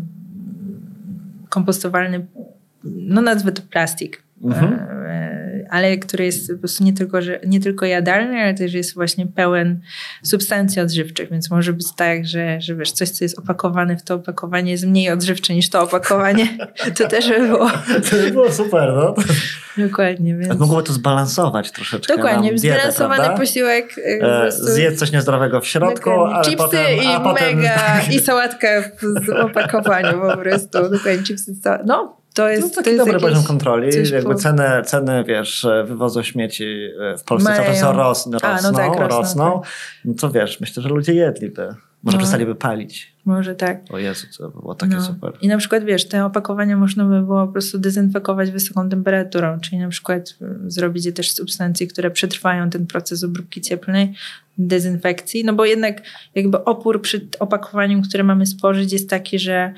kompostowalny, 1.49 2.25
no 2.83 3.21
nazwę 3.21 3.51
to 3.51 3.61
plastik. 3.69 4.23
Mhm. 4.43 4.73
E, 4.73 5.36
ale 5.69 5.97
który 5.97 6.25
jest 6.25 6.51
po 6.51 6.57
prostu 6.57 6.83
nie 6.83 6.93
tylko, 6.93 7.21
że, 7.21 7.39
nie 7.45 7.59
tylko 7.59 7.85
jadalny, 7.85 8.41
ale 8.41 8.53
też 8.53 8.73
jest 8.73 8.93
właśnie 8.93 9.27
pełen 9.27 9.81
substancji 10.23 10.81
odżywczych, 10.81 11.29
więc 11.29 11.51
może 11.51 11.73
być 11.73 11.87
tak, 11.95 12.25
że, 12.25 12.61
że 12.61 12.75
wiesz, 12.75 12.91
coś, 12.91 13.09
co 13.09 13.25
jest 13.25 13.39
opakowane 13.39 13.97
w 13.97 14.03
to 14.03 14.15
opakowanie 14.15 14.71
jest 14.71 14.85
mniej 14.85 15.09
odżywcze 15.09 15.53
niż 15.53 15.69
to 15.69 15.81
opakowanie. 15.81 16.47
To 16.97 17.07
też 17.07 17.29
by 17.29 17.47
było... 17.47 17.69
To 18.09 18.15
by 18.15 18.31
było 18.31 18.51
super, 18.51 18.93
no. 18.95 19.15
Dokładnie, 19.77 20.35
więc... 20.35 20.47
Tak 20.47 20.59
mogłoby 20.59 20.83
to 20.83 20.93
zbalansować 20.93 21.71
troszeczkę. 21.71 22.15
Dokładnie, 22.15 22.57
zbalansowany 22.57 23.37
posiłek. 23.37 23.95
E, 24.05 24.19
prostu... 24.19 24.65
Zjedz 24.65 24.99
coś 24.99 25.11
niezdrowego 25.11 25.61
w 25.61 25.67
środku, 25.67 26.09
Dokładnie. 26.09 26.35
ale 26.35 26.43
chipsy 26.43 26.57
potem... 26.57 26.97
i 26.97 27.07
a 27.07 27.19
mega, 27.19 27.33
potem... 27.33 28.13
i 28.13 28.19
sałatka 28.19 28.67
w 29.01 29.29
opakowaniu 29.29 30.21
po 30.21 30.37
prostu. 30.37 30.89
Dokładnie, 30.89 31.23
chipsy, 31.23 31.51
no 31.85 32.17
to 32.37 32.49
jest, 32.49 32.61
no, 32.61 32.69
taki 32.69 32.83
to 32.83 32.89
jest 32.89 33.05
dobry 33.05 33.19
poziom 33.19 33.43
kontroli. 33.43 33.89
Jakby 34.13 34.33
po... 34.33 34.35
ceny, 34.35 34.63
ceny, 34.85 35.23
wiesz, 35.27 35.67
wywozu 35.85 36.23
śmieci 36.23 36.89
w 37.17 37.23
Polsce 37.23 37.49
Mają... 37.49 37.63
cały 37.63 37.75
czas 37.75 37.95
rosną, 37.95 38.37
rosną, 38.39 38.69
A, 38.69 38.71
no 38.71 38.77
tak, 38.77 38.99
rosną. 38.99 39.17
rosną. 39.17 39.61
Tak. 39.61 39.71
No 40.05 40.13
to 40.13 40.31
wiesz, 40.31 40.59
myślę, 40.59 40.83
że 40.83 40.89
ludzie 40.89 41.13
jedliby. 41.13 41.75
Może 42.03 42.17
no. 42.17 42.21
przestaliby 42.21 42.55
palić. 42.55 43.13
Może 43.25 43.55
tak. 43.55 43.81
O 43.89 43.97
Jezu, 43.97 44.27
to 44.37 44.49
by 44.49 44.59
było 44.59 44.75
takie 44.75 44.95
no. 44.95 45.01
super. 45.01 45.33
I 45.41 45.47
na 45.47 45.57
przykład, 45.57 45.83
wiesz, 45.83 46.07
te 46.07 46.25
opakowania 46.25 46.77
można 46.77 47.05
by 47.05 47.21
było 47.21 47.47
po 47.47 47.53
prostu 47.53 47.77
dezynfekować 47.77 48.51
wysoką 48.51 48.89
temperaturą, 48.89 49.59
czyli 49.59 49.77
na 49.77 49.89
przykład 49.89 50.29
y, 50.41 50.71
zrobić 50.71 51.05
je 51.05 51.11
też 51.11 51.31
substancje, 51.31 51.87
które 51.87 52.11
przetrwają 52.11 52.69
ten 52.69 52.87
proces 52.87 53.23
obróbki 53.23 53.61
cieplnej, 53.61 54.13
dezynfekcji, 54.57 55.45
no 55.45 55.53
bo 55.53 55.65
jednak 55.65 56.01
jakby 56.35 56.63
opór 56.63 57.01
przy 57.01 57.27
opakowaniu, 57.39 58.01
które 58.01 58.23
mamy 58.23 58.45
spożyć 58.45 58.93
jest 58.93 59.09
taki, 59.09 59.39
że 59.39 59.73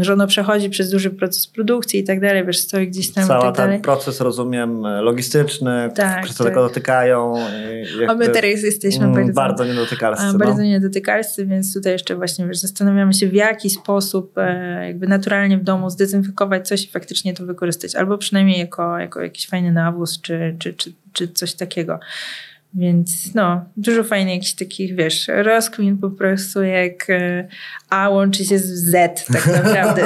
że 0.00 0.12
ono 0.12 0.26
przechodzi 0.26 0.70
przez 0.70 0.90
duży 0.90 1.10
proces 1.10 1.46
produkcji 1.46 2.00
i 2.00 2.04
tak 2.04 2.20
dalej, 2.20 2.46
wiesz, 2.46 2.58
stoi 2.58 2.88
gdzieś 2.88 3.12
tam 3.12 3.26
Cały 3.26 3.42
tak 3.42 3.56
ten 3.56 3.80
proces, 3.80 4.20
rozumiem, 4.20 4.82
logistyczny, 4.82 5.90
tak, 5.94 6.24
wszyscy 6.24 6.44
tak. 6.44 6.52
tego 6.52 6.68
dotykają. 6.68 7.34
A 8.08 8.14
my 8.14 8.28
teraz 8.28 8.62
jesteśmy 8.62 9.04
mm, 9.04 9.14
bardzo, 9.14 9.32
bardzo 9.32 9.64
niedotykalscy. 9.64 10.38
Bardzo 10.38 10.56
no. 10.56 10.64
niedotykalscy, 10.64 11.46
więc 11.46 11.74
tutaj 11.74 11.92
jeszcze 11.92 12.16
właśnie 12.16 12.46
wiesz, 12.46 12.58
zastanawiamy 12.58 13.14
się 13.14 13.28
w 13.28 13.34
jaki 13.34 13.70
sposób 13.70 14.38
e, 14.38 14.86
jakby 14.86 15.06
naturalnie 15.06 15.58
w 15.58 15.64
domu 15.64 15.90
zdezynfekować 15.90 16.68
coś 16.68 16.84
i 16.84 16.88
faktycznie 16.88 17.34
to 17.34 17.46
wykorzystać, 17.46 17.94
albo 17.94 18.18
przynajmniej 18.18 18.58
jako, 18.58 18.98
jako 18.98 19.22
jakiś 19.22 19.48
fajny 19.48 19.72
nawóz, 19.72 20.20
czy, 20.20 20.56
czy, 20.58 20.74
czy, 20.74 20.92
czy 21.12 21.28
coś 21.28 21.54
takiego. 21.54 22.00
Więc 22.74 23.34
no, 23.34 23.64
dużo 23.76 24.04
fajnych 24.04 24.34
jakichś 24.34 24.54
takich, 24.54 24.96
wiesz, 24.96 25.28
rozkmin 25.28 25.98
po 25.98 26.10
prostu 26.10 26.62
jak 26.62 27.10
e, 27.10 27.48
A 27.90 28.08
łączy 28.08 28.44
się 28.44 28.58
z 28.58 28.64
Z 28.64 29.24
tak 29.32 29.46
naprawdę. 29.46 30.02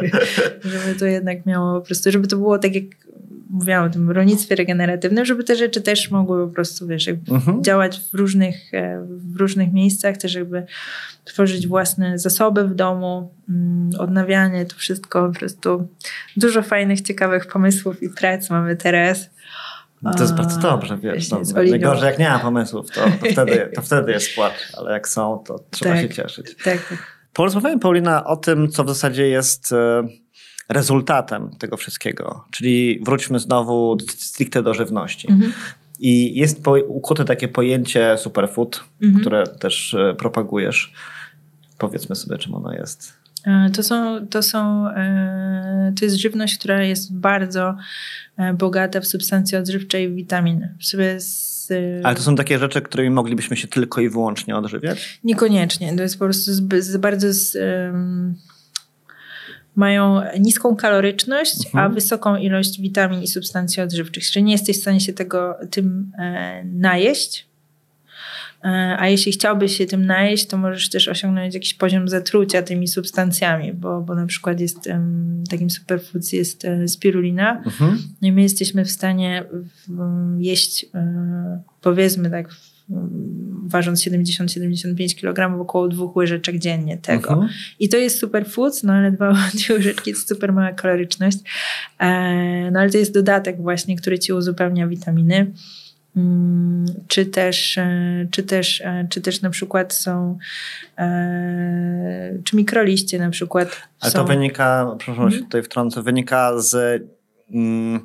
żeby 0.64 0.98
to 0.98 1.06
jednak 1.06 1.46
miało 1.46 1.80
po 1.80 1.86
prostu, 1.86 2.10
żeby 2.10 2.26
to 2.28 2.36
było 2.36 2.58
tak 2.58 2.74
jak 2.74 2.84
mówiłam 3.52 3.84
o 3.84 3.90
tym 3.90 4.10
rolnictwie 4.10 4.54
regeneratywnym, 4.54 5.24
żeby 5.24 5.44
te 5.44 5.56
rzeczy 5.56 5.80
też 5.80 6.10
mogły 6.10 6.48
po 6.48 6.54
prostu, 6.54 6.86
wiesz, 6.86 7.08
mhm. 7.08 7.64
działać 7.64 8.00
w 8.00 8.14
różnych, 8.14 8.74
e, 8.74 9.06
w 9.08 9.36
różnych 9.36 9.72
miejscach, 9.72 10.16
też 10.16 10.34
jakby 10.34 10.66
tworzyć 11.24 11.66
własne 11.66 12.18
zasoby 12.18 12.68
w 12.68 12.74
domu, 12.74 13.30
mm, 13.48 13.90
odnawianie, 13.98 14.66
to 14.66 14.76
wszystko 14.76 15.28
po 15.28 15.38
prostu 15.38 15.88
dużo 16.36 16.62
fajnych, 16.62 17.00
ciekawych 17.00 17.46
pomysłów 17.46 18.02
i 18.02 18.08
prac 18.08 18.50
mamy 18.50 18.76
teraz. 18.76 19.30
To 20.10 20.22
jest 20.22 20.34
bardzo 20.34 20.60
dobrze, 20.60 20.98
wiesz. 20.98 21.30
No, 21.30 21.40
najgorzej 21.54 22.06
jak 22.06 22.18
nie 22.18 22.28
ma 22.28 22.38
pomysłów, 22.38 22.90
to, 22.90 23.00
to, 23.00 23.32
wtedy, 23.32 23.70
to 23.74 23.82
wtedy 23.92 24.12
jest 24.12 24.34
płacz, 24.34 24.72
ale 24.76 24.92
jak 24.92 25.08
są, 25.08 25.42
to 25.46 25.64
trzeba 25.70 25.94
tak, 25.94 26.02
się 26.02 26.08
cieszyć. 26.08 26.56
Tak. 26.64 26.94
Porozmawiamy, 27.32 27.78
Paulina, 27.78 28.24
o 28.24 28.36
tym, 28.36 28.70
co 28.70 28.84
w 28.84 28.88
zasadzie 28.88 29.28
jest 29.28 29.72
e, 29.72 30.08
rezultatem 30.68 31.50
tego 31.58 31.76
wszystkiego. 31.76 32.44
Czyli 32.50 33.00
wróćmy 33.04 33.38
znowu 33.38 33.96
stricte 34.08 34.62
do 34.62 34.74
żywności. 34.74 35.30
Mhm. 35.30 35.52
I 35.98 36.38
jest 36.38 36.64
po, 36.64 36.72
ukute 36.72 37.24
takie 37.24 37.48
pojęcie 37.48 38.18
superfood, 38.18 38.84
mhm. 39.02 39.20
które 39.20 39.46
też 39.46 39.94
e, 39.94 40.14
propagujesz. 40.14 40.92
Powiedzmy 41.78 42.16
sobie, 42.16 42.38
czym 42.38 42.54
ono 42.54 42.72
jest. 42.72 43.21
E, 43.46 43.70
to, 43.70 43.82
są, 43.82 44.26
to, 44.26 44.42
są, 44.42 44.84
to 45.98 46.04
jest 46.04 46.16
żywność, 46.16 46.58
która 46.58 46.82
jest 46.82 47.16
bardzo 47.16 47.76
bogata 48.54 49.00
w 49.00 49.06
substancje 49.06 49.58
odżywcze 49.58 50.02
i 50.02 50.14
witaminy. 50.14 50.74
W 50.80 50.86
sobie 50.86 51.18
ale 52.02 52.16
to 52.16 52.22
są 52.22 52.36
takie 52.36 52.58
rzeczy, 52.58 52.80
którymi 52.80 53.10
moglibyśmy 53.10 53.56
się 53.56 53.68
tylko 53.68 54.00
i 54.00 54.08
wyłącznie 54.08 54.56
odżywiać? 54.56 55.20
Niekoniecznie. 55.24 55.96
To 55.96 56.02
jest 56.02 56.18
po 56.18 56.24
prostu 56.24 56.52
z, 56.52 56.84
z 56.84 56.96
bardzo 56.96 57.32
z, 57.32 57.54
um, 57.54 58.34
mają 59.76 60.20
niską 60.40 60.76
kaloryczność, 60.76 61.66
mhm. 61.66 61.84
a 61.84 61.94
wysoką 61.94 62.36
ilość 62.36 62.80
witamin 62.80 63.22
i 63.22 63.28
substancji 63.28 63.82
odżywczych. 63.82 64.24
Czyli 64.24 64.44
nie 64.44 64.52
jesteś 64.52 64.78
w 64.78 64.80
stanie 64.80 65.00
się 65.00 65.12
tego 65.12 65.54
tym 65.70 66.12
e, 66.18 66.64
najeść. 66.64 67.51
E, 68.64 68.96
a 68.98 69.08
jeśli 69.08 69.32
chciałbyś 69.32 69.76
się 69.76 69.86
tym 69.86 70.06
najeść, 70.06 70.46
to 70.46 70.58
możesz 70.58 70.90
też 70.90 71.08
osiągnąć 71.08 71.54
jakiś 71.54 71.74
poziom 71.74 72.08
zatrucia 72.08 72.62
tymi 72.62 72.88
substancjami, 72.88 73.72
bo, 73.72 74.00
bo 74.00 74.14
na 74.14 74.26
przykład 74.26 74.60
jest 74.60 74.88
takim 75.50 75.70
superfoods 75.70 76.32
jest 76.32 76.64
e, 76.64 76.88
spirulina. 76.88 77.62
Mhm. 77.66 77.98
No 78.22 78.28
i 78.28 78.32
my 78.32 78.42
jesteśmy 78.42 78.84
w 78.84 78.90
stanie 78.90 79.44
jeść 80.38 80.86
e, 80.94 81.62
powiedzmy 81.80 82.30
tak 82.30 82.48
ważąc 83.66 84.00
70-75 84.00 85.20
kg, 85.20 85.60
około 85.60 85.88
dwóch 85.88 86.16
łyżeczek 86.16 86.58
dziennie 86.58 86.98
tego. 86.98 87.28
Uh 87.28 87.34
mhm. 87.34 87.48
-huh. 87.48 87.74
I 87.80 87.88
to 87.88 87.96
jest 87.96 88.18
superfood, 88.18 88.82
no 88.82 88.92
ale 88.92 89.12
dwa 89.12 89.32
dwie 89.54 89.74
łyżeczki 89.74 90.12
to 90.12 90.18
super 90.18 90.52
mała 90.52 90.72
kaloryczność. 90.72 91.38
E, 91.98 92.70
no 92.70 92.80
ale 92.80 92.90
to 92.90 92.98
jest 92.98 93.14
dodatek 93.14 93.62
właśnie, 93.62 93.96
który 93.96 94.18
ci 94.18 94.32
uzupełnia 94.32 94.88
witaminy. 94.88 95.52
Mm, 96.16 96.86
czy 97.08 97.26
też, 97.26 97.78
e, 97.78 98.26
czy 98.30 98.42
też, 98.42 98.80
e, 98.80 99.06
czy 99.10 99.20
też 99.20 99.42
na 99.42 99.50
przykład 99.50 99.92
są, 99.92 100.38
czy 102.44 102.56
mikroliście 102.56 103.18
na 103.18 103.30
przykład. 103.30 103.82
Ale 104.00 104.12
są... 104.12 104.18
to 104.18 104.24
wynika, 104.24 104.94
przepraszam, 104.98 105.24
hmm? 105.24 105.38
się 105.38 105.44
tutaj 105.44 105.62
wtrącę, 105.62 106.02
wynika 106.02 106.58
z. 106.58 107.02
Mm, 107.50 108.00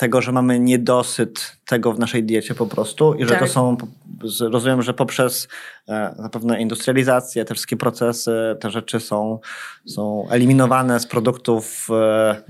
tego, 0.00 0.22
że 0.22 0.32
mamy 0.32 0.60
niedosyt 0.60 1.56
tego 1.66 1.92
w 1.92 1.98
naszej 1.98 2.24
diecie 2.24 2.54
po 2.54 2.66
prostu 2.66 3.14
i 3.14 3.24
że 3.24 3.30
tak. 3.30 3.38
to 3.38 3.46
są, 3.46 3.76
rozumiem, 4.40 4.82
że 4.82 4.94
poprzez 4.94 5.48
e, 5.88 6.14
zapewne 6.18 6.60
industrializację, 6.60 7.44
te 7.44 7.54
wszystkie 7.54 7.76
procesy, 7.76 8.56
te 8.60 8.70
rzeczy 8.70 9.00
są, 9.00 9.38
są 9.86 10.28
eliminowane 10.30 11.00
z 11.00 11.06
produktów 11.06 11.88
e, 11.90 12.42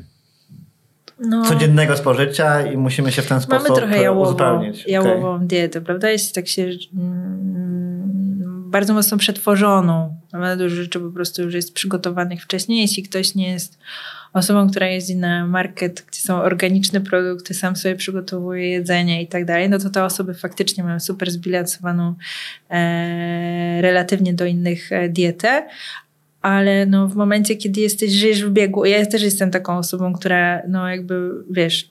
no, 1.20 1.44
codziennego 1.44 1.96
spożycia 1.96 2.72
i 2.72 2.76
musimy 2.76 3.12
się 3.12 3.22
w 3.22 3.26
ten 3.26 3.40
sposób 3.40 3.68
mamy 3.68 3.80
trochę 3.80 4.02
jałową, 4.02 4.22
uzupełnić. 4.22 4.86
jałową 4.86 5.34
okay. 5.34 5.46
dietę, 5.46 5.80
prawda? 5.80 6.10
Jest 6.10 6.34
tak 6.34 6.48
się 6.48 6.70
mm, 6.96 8.70
bardzo 8.70 8.94
mocno 8.94 9.18
przetworzoną. 9.18 10.16
Mamy 10.32 10.56
dużo 10.56 10.76
rzeczy 10.76 11.00
po 11.00 11.10
prostu 11.10 11.42
już 11.42 11.54
jest 11.54 11.74
przygotowanych 11.74 12.42
wcześniej. 12.42 12.80
Jeśli 12.80 13.02
ktoś 13.02 13.34
nie 13.34 13.50
jest 13.50 13.78
osobą, 14.32 14.70
która 14.70 14.86
jeździ 14.86 15.16
na 15.16 15.46
market, 15.46 16.04
gdzie 16.08 16.20
są 16.20 16.42
organiczne 16.42 17.00
produkty, 17.00 17.54
sam 17.54 17.76
sobie 17.76 17.96
przygotowuje 17.96 18.68
jedzenie 18.68 19.22
i 19.22 19.26
tak 19.26 19.44
dalej, 19.44 19.68
no 19.68 19.78
to 19.78 19.90
te 19.90 20.04
osoby 20.04 20.34
faktycznie 20.34 20.84
mają 20.84 21.00
super 21.00 21.30
zbilansowaną 21.30 22.14
e, 22.70 23.82
relatywnie 23.82 24.34
do 24.34 24.46
innych 24.46 24.92
e, 24.92 25.08
dietę, 25.08 25.66
ale 26.42 26.86
no 26.86 27.08
w 27.08 27.16
momencie, 27.16 27.56
kiedy 27.56 27.80
jesteś, 27.80 28.12
żyjesz 28.12 28.44
w 28.44 28.50
biegu, 28.50 28.84
ja 28.84 29.06
też 29.06 29.22
jestem 29.22 29.50
taką 29.50 29.78
osobą, 29.78 30.12
która 30.12 30.62
no 30.68 30.88
jakby, 30.88 31.30
wiesz, 31.50 31.90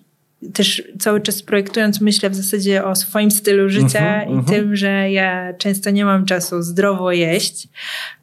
też 0.53 0.83
cały 0.99 1.21
czas 1.21 1.41
projektując 1.41 2.01
myślę 2.01 2.29
w 2.29 2.35
zasadzie 2.35 2.85
o 2.85 2.95
swoim 2.95 3.31
stylu 3.31 3.69
życia 3.69 4.23
uh 4.27 4.29
-huh, 4.29 4.35
i 4.35 4.39
uh 4.39 4.45
-huh. 4.45 4.49
tym, 4.49 4.75
że 4.75 5.11
ja 5.11 5.53
często 5.53 5.89
nie 5.89 6.05
mam 6.05 6.25
czasu 6.25 6.61
zdrowo 6.61 7.11
jeść, 7.11 7.67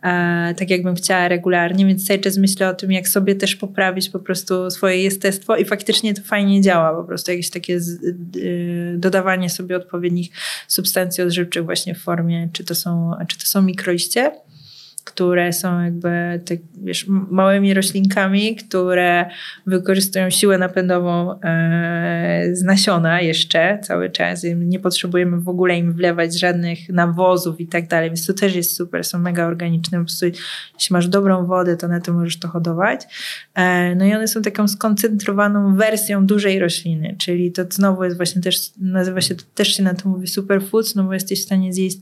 e, 0.02 0.54
tak 0.58 0.70
jakbym 0.70 0.94
chciała 0.94 1.28
regularnie, 1.28 1.86
więc 1.86 2.06
cały 2.06 2.20
czas 2.20 2.36
myślę 2.36 2.68
o 2.68 2.74
tym, 2.74 2.92
jak 2.92 3.08
sobie 3.08 3.34
też 3.34 3.56
poprawić 3.56 4.10
po 4.10 4.18
prostu 4.18 4.70
swoje 4.70 5.02
jestestwo 5.02 5.56
i 5.56 5.64
faktycznie 5.64 6.14
to 6.14 6.22
fajnie 6.22 6.60
działa, 6.60 6.94
po 7.00 7.04
prostu 7.04 7.30
jakieś 7.30 7.50
takie 7.50 7.80
z, 7.80 8.04
y, 8.36 8.94
dodawanie 8.98 9.50
sobie 9.50 9.76
odpowiednich 9.76 10.30
substancji 10.68 11.24
odżywczych 11.24 11.64
właśnie 11.64 11.94
w 11.94 11.98
formie, 11.98 12.48
czy 12.52 12.64
to 12.64 12.74
są, 12.74 13.12
czy 13.28 13.38
to 13.38 13.46
są 13.46 13.62
mikroiście, 13.62 14.32
które 15.06 15.52
są 15.52 15.80
jakby 15.80 16.40
tak, 16.46 16.58
wiesz, 16.82 17.06
małymi 17.08 17.74
roślinkami, 17.74 18.56
które 18.56 19.26
wykorzystują 19.66 20.30
siłę 20.30 20.58
napędową 20.58 21.40
e, 21.40 22.48
z 22.52 22.62
nasiona 22.62 23.20
jeszcze 23.20 23.78
cały 23.82 24.10
czas. 24.10 24.46
Nie 24.56 24.80
potrzebujemy 24.80 25.40
w 25.40 25.48
ogóle 25.48 25.78
im 25.78 25.92
wlewać 25.92 26.38
żadnych 26.38 26.88
nawozów 26.88 27.60
i 27.60 27.66
tak 27.66 27.88
dalej, 27.88 28.10
więc 28.10 28.26
to 28.26 28.34
też 28.34 28.56
jest 28.56 28.76
super, 28.76 29.04
są 29.04 29.18
mega 29.18 29.46
organiczne. 29.46 29.98
Po 29.98 30.04
prostu, 30.04 30.26
jeśli 30.26 30.92
masz 30.92 31.08
dobrą 31.08 31.46
wodę, 31.46 31.76
to 31.76 31.88
na 31.88 32.00
to 32.00 32.12
możesz 32.12 32.38
to 32.38 32.48
hodować. 32.48 33.00
E, 33.54 33.94
no 33.94 34.04
i 34.04 34.14
one 34.14 34.28
są 34.28 34.42
taką 34.42 34.68
skoncentrowaną 34.68 35.76
wersją 35.76 36.26
dużej 36.26 36.58
rośliny, 36.58 37.16
czyli 37.18 37.52
to 37.52 37.62
znowu 37.70 38.04
jest 38.04 38.16
właśnie 38.16 38.42
też, 38.42 38.70
nazywa 38.80 39.20
się, 39.20 39.34
też 39.54 39.68
się 39.68 39.82
na 39.82 39.94
to 39.94 40.08
mówi 40.08 40.26
superfoods, 40.26 40.94
no 40.94 41.04
bo 41.04 41.14
jesteś 41.14 41.40
w 41.40 41.44
stanie 41.44 41.72
zjeść 41.72 41.98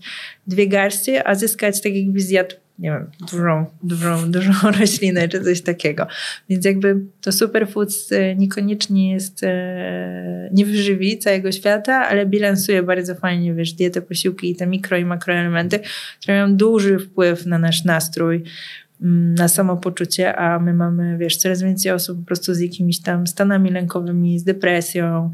dwie 0.46 0.68
garście, 0.68 1.28
a 1.28 1.34
zyskać 1.34 1.82
tak 1.82 1.94
jakby 1.94 2.20
zjadł 2.20 2.64
nie 2.79 2.91
wiem, 2.91 3.11
dużą, 3.31 3.66
dużą, 3.83 4.31
dużą 4.33 4.53
roślinę 4.81 5.29
czy 5.29 5.41
coś 5.41 5.62
takiego. 5.62 6.07
Więc 6.49 6.64
jakby 6.64 7.01
to 7.20 7.33
superfoods 7.33 8.12
e, 8.12 8.35
niekoniecznie 8.37 9.12
jest, 9.12 9.45
e, 9.45 10.51
nie 10.53 10.66
wyżywi 10.66 11.18
całego 11.18 11.53
świata, 11.53 12.09
ale 12.09 12.27
bilansuje 12.27 12.83
bardzo 12.83 13.14
fajnie, 13.14 13.55
wiesz, 13.55 13.72
dietę, 13.72 14.03
posiłki 14.03 14.51
i 14.51 14.57
te 14.57 14.66
mikro 14.66 14.97
i 14.97 15.05
makroelementy, 15.05 15.81
które 16.20 16.35
mają 16.35 16.57
duży 16.57 16.99
wpływ 16.99 17.47
na 17.47 17.59
nasz 17.59 17.85
nastrój, 17.85 18.43
mm, 19.03 19.35
na 19.35 19.49
samopoczucie, 19.49 20.37
a 20.37 20.59
my 20.59 20.75
mamy, 20.75 21.18
wiesz, 21.18 21.37
coraz 21.37 21.62
więcej 21.62 21.93
osób 21.93 22.18
po 22.18 22.27
prostu 22.27 22.55
z 22.55 22.61
jakimiś 22.61 23.01
tam 23.01 23.27
stanami 23.27 23.70
lękowymi, 23.70 24.39
z 24.39 24.45
depresją, 24.45 25.31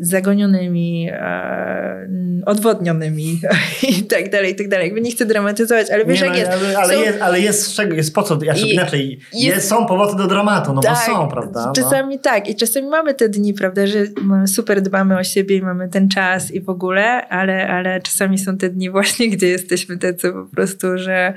zagonionymi, 0.00 1.08
e, 1.12 2.08
odwodnionymi 2.46 3.40
i 3.98 4.02
tak 4.02 4.30
dalej, 4.30 4.52
i 4.52 4.54
tak 4.54 4.68
dalej. 4.68 4.86
Jakby 4.86 5.00
nie 5.00 5.10
chcę 5.10 5.26
dramatyzować, 5.26 5.90
ale 5.90 6.04
wiesz, 6.04 6.20
nie, 6.20 6.26
jak 6.26 6.34
no, 6.34 6.38
jest. 6.38 6.52
Ale, 6.52 6.78
ale, 6.78 6.94
są... 6.94 7.00
jest. 7.00 7.22
ale 7.22 7.40
jest 7.40 7.62
z 7.62 7.74
czego, 7.74 7.94
jest 7.94 8.14
po 8.14 8.22
co, 8.22 8.38
ja 8.42 8.54
I, 8.54 8.70
inaczej, 8.70 9.20
jest, 9.32 9.68
są 9.68 9.86
powody 9.86 10.16
do 10.16 10.26
dramatu, 10.26 10.72
no 10.72 10.80
tak, 10.80 10.92
bo 11.08 11.14
są, 11.14 11.28
prawda? 11.28 11.66
No. 11.66 11.72
Czasami 11.72 12.18
tak 12.18 12.48
i 12.48 12.56
czasami 12.56 12.88
mamy 12.88 13.14
te 13.14 13.28
dni, 13.28 13.54
prawda, 13.54 13.86
że 13.86 14.04
super 14.46 14.82
dbamy 14.82 15.18
o 15.18 15.24
siebie 15.24 15.56
i 15.56 15.62
mamy 15.62 15.88
ten 15.88 16.08
czas 16.08 16.50
i 16.50 16.60
w 16.60 16.68
ogóle, 16.68 17.28
ale, 17.28 17.68
ale 17.68 18.00
czasami 18.00 18.38
są 18.38 18.56
te 18.56 18.68
dni 18.68 18.90
właśnie, 18.90 19.30
gdzie 19.30 19.48
jesteśmy 19.48 19.98
tacy 19.98 20.32
po 20.32 20.46
prostu, 20.56 20.86
że 20.98 21.34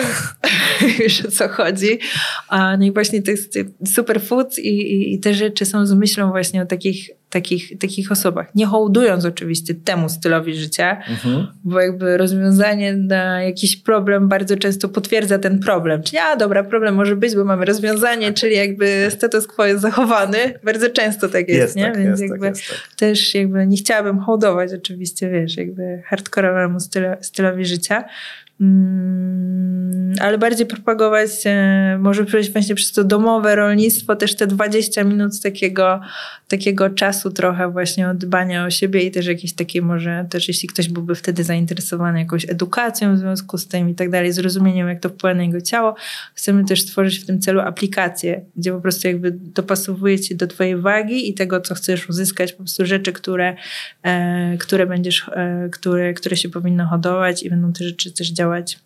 wiesz 0.98 1.24
o 1.24 1.30
co 1.30 1.48
chodzi. 1.48 1.98
No 2.78 2.84
i 2.84 2.92
właśnie 2.92 3.22
to 3.22 3.30
jest 3.30 3.58
superfood 3.94 4.58
i, 4.58 4.68
i, 4.68 5.14
i 5.14 5.20
te 5.20 5.34
rzeczy 5.34 5.64
są 5.64 5.86
z 5.86 5.92
myślą 5.92 6.30
właśnie 6.30 6.62
o 6.62 6.66
takich, 6.72 7.10
takich, 7.30 7.78
takich 7.78 8.12
osobach. 8.12 8.54
Nie 8.54 8.66
hołdując 8.66 9.24
oczywiście 9.24 9.74
temu 9.74 10.08
stylowi 10.08 10.54
życia, 10.54 11.02
mhm. 11.10 11.46
bo 11.64 11.80
jakby 11.80 12.16
rozwiązanie 12.16 12.94
na 12.94 13.42
jakiś 13.42 13.76
problem 13.76 14.28
bardzo 14.28 14.56
często 14.56 14.88
potwierdza 14.88 15.38
ten 15.38 15.58
problem. 15.58 16.02
Czyli 16.02 16.18
a 16.18 16.36
dobra, 16.36 16.64
problem 16.64 16.94
może 16.94 17.16
być, 17.16 17.36
bo 17.36 17.44
mamy 17.44 17.64
rozwiązanie, 17.64 18.32
czyli 18.32 18.56
jakby 18.56 19.06
status 19.10 19.46
quo 19.46 19.66
jest 19.66 19.82
zachowany. 19.82 20.38
Bardzo 20.64 20.90
często 20.90 21.28
tak 21.28 21.48
jest, 21.48 21.60
jest 21.60 21.76
nie? 21.76 21.84
Tak, 21.84 21.98
Więc 21.98 22.20
jest, 22.20 22.22
tak, 22.22 22.30
jakby 22.30 22.46
tak, 22.46 22.56
jest, 22.56 22.68
tak. 22.68 22.96
też 22.96 23.34
jakby 23.34 23.66
nie 23.66 23.76
chciałabym 23.76 24.18
hołdować 24.18 24.72
oczywiście, 24.74 25.30
wiesz, 25.30 25.56
jakby 25.56 26.02
hardkorowemu 26.06 26.78
stylowi 27.20 27.64
życia, 27.64 28.04
ale 30.20 30.38
bardziej 30.38 30.66
propagować 30.66 31.30
e, 31.46 31.98
może 32.00 32.24
przejść 32.24 32.52
właśnie 32.52 32.74
przez 32.74 32.92
to 32.92 33.04
domowe 33.04 33.56
rolnictwo, 33.56 34.16
też 34.16 34.36
te 34.36 34.46
20 34.46 35.04
minut 35.04 35.40
takiego, 35.42 36.00
takiego 36.48 36.90
czasu 36.90 37.30
trochę 37.30 37.70
właśnie 37.70 38.08
od 38.08 38.16
dbania 38.16 38.64
o 38.64 38.70
siebie 38.70 39.02
i 39.02 39.10
też 39.10 39.26
jakieś 39.26 39.52
takie 39.52 39.82
może, 39.82 40.26
też 40.30 40.48
jeśli 40.48 40.68
ktoś 40.68 40.88
byłby 40.88 41.14
wtedy 41.14 41.44
zainteresowany 41.44 42.18
jakąś 42.18 42.50
edukacją 42.50 43.14
w 43.14 43.18
związku 43.18 43.58
z 43.58 43.68
tym 43.68 43.88
i 43.88 43.94
tak 43.94 44.10
dalej, 44.10 44.32
zrozumieniem 44.32 44.88
jak 44.88 45.00
to 45.00 45.08
wpływa 45.08 45.34
na 45.34 45.42
jego 45.42 45.60
ciało, 45.60 45.94
chcemy 46.34 46.64
też 46.64 46.82
stworzyć 46.82 47.18
w 47.18 47.26
tym 47.26 47.40
celu 47.40 47.60
aplikację, 47.60 48.44
gdzie 48.56 48.72
po 48.72 48.80
prostu 48.80 49.08
jakby 49.08 49.30
dopasowuje 49.30 50.20
cię 50.20 50.34
do 50.34 50.46
twojej 50.46 50.76
wagi 50.76 51.30
i 51.30 51.34
tego, 51.34 51.60
co 51.60 51.74
chcesz 51.74 52.08
uzyskać, 52.08 52.52
po 52.52 52.58
prostu 52.58 52.86
rzeczy, 52.86 53.12
które, 53.12 53.56
e, 54.02 54.56
które 54.58 54.86
będziesz, 54.86 55.28
e, 55.28 55.68
które, 55.72 56.14
które 56.14 56.36
się 56.36 56.48
powinno 56.48 56.86
hodować 56.86 57.42
i 57.42 57.50
będą 57.50 57.72
te 57.72 57.84
rzeczy 57.84 58.12
też 58.12 58.30
działać 58.30 58.51
działać 58.52 58.78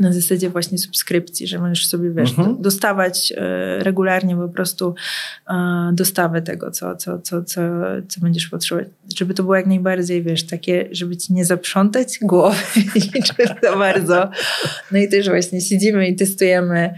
na 0.00 0.12
zasadzie 0.12 0.50
właśnie 0.50 0.78
subskrypcji, 0.78 1.46
że 1.46 1.58
możesz 1.58 1.86
sobie, 1.86 2.10
wiesz, 2.10 2.30
mhm. 2.30 2.62
dostawać 2.62 3.32
e, 3.36 3.78
regularnie 3.78 4.36
po 4.36 4.48
prostu 4.48 4.94
e, 5.50 5.90
dostawę 5.92 6.42
tego, 6.42 6.70
co, 6.70 6.96
co, 6.96 7.18
co, 7.18 7.44
co, 7.44 7.60
co 8.08 8.20
będziesz 8.20 8.46
potrzebować. 8.48 8.88
Żeby 9.16 9.34
to 9.34 9.42
było 9.42 9.56
jak 9.56 9.66
najbardziej, 9.66 10.22
wiesz, 10.22 10.46
takie, 10.46 10.88
żeby 10.92 11.16
ci 11.16 11.32
nie 11.32 11.44
zaprzątać 11.44 12.18
głowy 12.22 12.56
za 13.62 13.76
bardzo. 13.76 14.30
No 14.92 14.98
i 14.98 15.08
też 15.08 15.28
właśnie 15.28 15.60
siedzimy 15.60 16.08
i 16.08 16.16
testujemy 16.16 16.94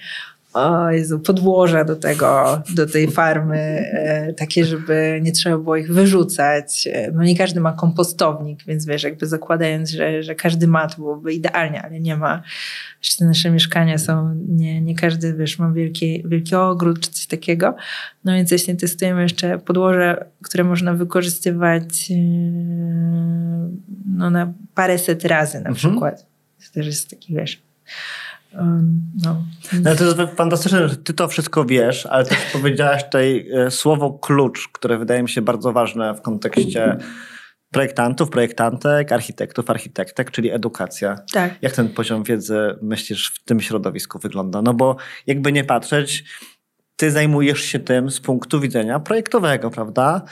o 0.57 0.91
Jezu, 0.91 1.21
podłoża 1.21 1.85
do 1.85 1.97
tego, 1.97 2.63
do 2.75 2.87
tej 2.87 3.11
farmy, 3.11 3.59
e, 3.59 4.33
takie, 4.33 4.65
żeby 4.65 5.21
nie 5.23 5.33
trzeba 5.33 5.59
było 5.59 5.77
ich 5.77 5.93
wyrzucać. 5.93 6.89
E, 6.93 7.13
no 7.13 7.23
nie 7.23 7.37
każdy 7.37 7.61
ma 7.61 7.73
kompostownik, 7.73 8.65
więc 8.67 8.87
wiesz, 8.87 9.03
jakby 9.03 9.27
zakładając, 9.27 9.91
że, 9.91 10.23
że 10.23 10.35
każdy 10.35 10.67
ma, 10.67 10.87
to 10.87 10.97
byłoby 10.97 11.33
idealnie, 11.33 11.83
ale 11.83 12.01
nie 12.01 12.17
ma. 12.17 12.43
Jeszcze 13.03 13.25
nasze 13.25 13.51
mieszkania 13.51 13.99
są, 13.99 14.35
nie, 14.49 14.81
nie 14.81 14.95
każdy, 14.95 15.35
wiesz, 15.35 15.59
ma 15.59 15.73
wielki, 15.73 16.23
wielki 16.27 16.55
ogród 16.55 17.01
czy 17.01 17.11
coś 17.11 17.27
takiego. 17.27 17.75
No 18.25 18.35
więc 18.35 18.51
właśnie 18.51 18.77
testujemy 18.77 19.23
jeszcze 19.23 19.59
podłoże, 19.59 20.27
które 20.43 20.65
można 20.65 20.95
wykorzystywać 20.95 22.11
e, 22.11 22.15
no, 24.07 24.31
na 24.31 24.53
paręset 24.75 25.25
razy 25.25 25.55
na 25.55 25.71
mhm. 25.71 25.75
przykład. 25.75 26.27
To 26.67 26.73
też 26.75 26.87
jest 26.87 27.11
taki, 27.11 27.35
wiesz, 27.35 27.63
no. 29.25 29.45
no 29.83 29.97
to 29.97 30.05
jest 30.05 30.17
fantastyczne, 30.37 30.89
że 30.89 30.97
ty 30.97 31.15
to 31.15 31.29
wszystko 31.29 31.65
wiesz, 31.65 32.07
ale 32.07 32.25
też 32.25 32.39
powiedziałaś 32.53 33.05
tutaj 33.05 33.49
e, 33.53 33.71
słowo 33.71 34.13
klucz, 34.13 34.69
które 34.69 34.99
wydaje 34.99 35.23
mi 35.23 35.29
się 35.29 35.43
bardzo 35.43 35.73
ważne 35.73 36.15
w 36.15 36.23
kontekście 36.23 36.97
projektantów, 37.71 38.31
projektantek, 38.31 39.13
architektów, 39.13 39.71
architektek, 39.71 40.31
czyli 40.31 40.51
edukacja. 40.51 41.19
Tak. 41.33 41.55
Jak 41.63 41.73
ten 41.73 41.89
poziom 41.89 42.23
wiedzy 42.23 42.79
myślisz 42.83 43.33
w 43.35 43.45
tym 43.45 43.61
środowisku 43.61 44.19
wygląda? 44.19 44.63
No 44.63 44.75
bo 44.75 44.97
jakby 45.27 45.53
nie 45.53 45.65
patrzeć, 45.65 46.25
ty 46.97 47.11
zajmujesz 47.11 47.61
się 47.61 47.79
tym 47.79 48.11
z 48.11 48.21
punktu 48.21 48.61
widzenia 48.61 49.01
projektowego, 49.01 49.71
prawda? 49.71 50.23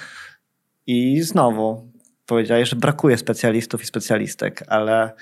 I 0.87 1.23
znowu 1.23 1.93
powiedziałeś, 2.27 2.69
że 2.69 2.77
brakuje 2.77 3.19
specjalistów 3.19 3.83
i 3.83 3.87
specjalistek, 3.87 4.65
ale 4.69 5.13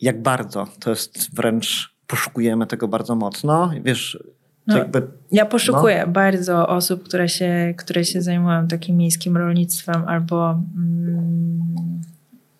jak 0.00 0.22
bardzo 0.22 0.68
to 0.80 0.90
jest 0.90 1.34
wręcz 1.34 1.91
poszukujemy 2.06 2.66
tego 2.66 2.88
bardzo 2.88 3.14
mocno. 3.14 3.70
Wiesz, 3.84 4.18
no, 4.66 4.78
jakby, 4.78 5.02
ja 5.32 5.46
poszukuję 5.46 6.04
no. 6.06 6.12
bardzo 6.12 6.68
osób, 6.68 7.04
które 7.04 7.28
się, 7.28 7.74
które 7.76 8.04
się 8.04 8.22
zajmują 8.22 8.68
takim 8.68 8.96
miejskim 8.96 9.36
rolnictwem 9.36 10.04
albo, 10.06 10.50
mm, 10.76 11.74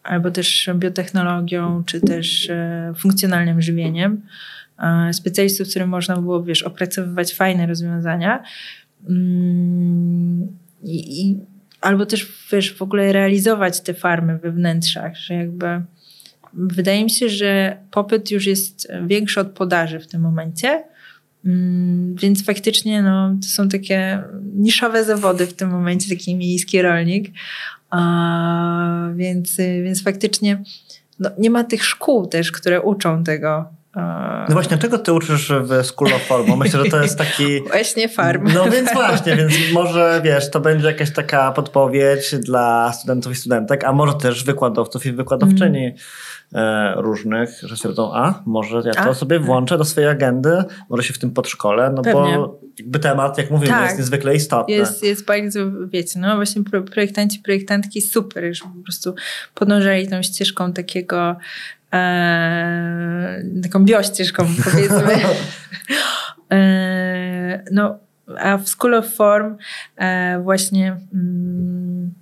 albo 0.03 0.31
też 0.31 0.71
biotechnologią, 0.75 1.83
czy 1.85 2.01
też 2.01 2.51
e, 2.51 2.93
funkcjonalnym 2.99 3.63
żywieniem. 3.63 4.23
E, 4.79 5.13
specjalistów, 5.13 5.69
którym 5.69 5.89
można 5.89 6.17
było, 6.17 6.43
wiesz, 6.43 6.63
opracowywać 6.63 7.35
fajne 7.35 7.67
rozwiązania. 7.67 8.43
Mm, 9.09 10.49
i, 10.83 11.21
i, 11.21 11.39
albo 11.81 12.07
też, 12.07 12.33
wiesz, 12.53 12.75
w 12.75 12.83
ogóle 12.83 13.13
realizować 13.13 13.81
te 13.81 13.95
farmy 13.95 14.39
we 14.39 14.53
wnętrzach, 14.53 15.17
że 15.17 15.35
jakby 15.35 15.83
Wydaje 16.55 17.05
mi 17.05 17.11
się, 17.11 17.29
że 17.29 17.77
popyt 17.91 18.31
już 18.31 18.47
jest 18.47 18.89
większy 19.07 19.41
od 19.41 19.49
podaży 19.49 20.01
w 20.01 20.07
tym 20.07 20.21
momencie. 20.21 20.85
Mm, 21.45 22.15
więc 22.15 22.45
faktycznie 22.45 23.03
no, 23.03 23.37
to 23.43 23.49
są 23.49 23.69
takie 23.69 24.23
niszowe 24.55 25.05
zawody 25.05 25.47
w 25.47 25.55
tym 25.55 25.71
momencie, 25.71 26.17
taki 26.17 26.37
miejski 26.37 26.83
rolnik. 26.83 27.31
A, 27.91 29.09
więc, 29.17 29.57
więc 29.57 30.03
faktycznie 30.03 30.63
no, 31.19 31.31
nie 31.39 31.51
ma 31.51 31.65
tych 31.65 31.85
szkół 31.85 32.27
też, 32.27 32.53
które 32.53 32.83
uczą 32.83 33.25
tego. 33.25 33.65
No 34.49 34.53
właśnie, 34.55 34.79
czego 34.79 34.99
ty 34.99 35.13
uczysz 35.13 35.53
w 35.63 35.87
School 35.87 36.15
of 36.15 36.23
Farm? 36.23 36.59
Myślę, 36.59 36.85
że 36.85 36.91
to 36.91 37.03
jest 37.03 37.19
taki... 37.19 37.61
Właśnie 37.73 38.09
farm. 38.09 38.49
No 38.55 38.71
więc 38.71 38.93
właśnie, 38.93 39.37
więc 39.37 39.53
może 39.73 40.21
wiesz, 40.25 40.51
to 40.51 40.61
będzie 40.61 40.87
jakaś 40.87 41.13
taka 41.13 41.53
podpowiedź 41.53 42.35
dla 42.39 42.93
studentów 42.93 43.33
i 43.33 43.35
studentek, 43.37 43.85
a 43.85 43.93
może 43.93 44.15
też 44.15 44.45
wykładowców 44.45 45.07
i 45.07 45.13
wykładowczyni. 45.13 45.85
Mm 45.85 45.97
E, 46.55 46.95
różnych, 46.97 47.61
że 47.63 47.77
stwierdzą, 47.77 48.15
a 48.15 48.43
może 48.47 48.83
ja 48.85 48.93
to 48.93 49.11
a? 49.11 49.15
sobie 49.15 49.39
włączę 49.39 49.79
do 49.79 49.85
swojej 49.85 50.11
agendy, 50.11 50.65
może 50.89 51.03
się 51.03 51.15
w 51.15 51.19
tym 51.19 51.31
podszkole, 51.31 51.93
no 51.97 52.03
Pewnie. 52.03 52.37
bo 52.37 52.61
jakby 52.79 52.99
temat, 52.99 53.39
jak 53.39 53.51
mówimy, 53.51 53.71
tak. 53.71 53.85
jest 53.85 53.99
niezwykle 53.99 54.35
istotny. 54.35 54.75
Jest, 54.75 55.03
jest 55.03 55.25
bardzo, 55.25 55.61
wiecie, 55.87 56.21
no 56.21 56.37
właśnie 56.37 56.63
projektanci, 56.93 57.41
projektantki 57.41 58.01
super, 58.01 58.55
że 58.55 58.65
po 58.65 58.83
prostu 58.85 59.15
podążali 59.55 60.09
tą 60.09 60.23
ścieżką 60.23 60.73
takiego 60.73 61.37
e, 61.93 63.43
taką 63.63 63.85
biościeżką 63.85 64.47
powiedzmy. 64.65 65.17
e, 66.53 67.65
no, 67.73 67.99
a 68.39 68.59
w 68.59 68.69
School 68.69 68.95
of 68.95 69.15
Form 69.15 69.57
e, 69.97 70.41
właśnie 70.43 70.97
mm, 71.15 72.15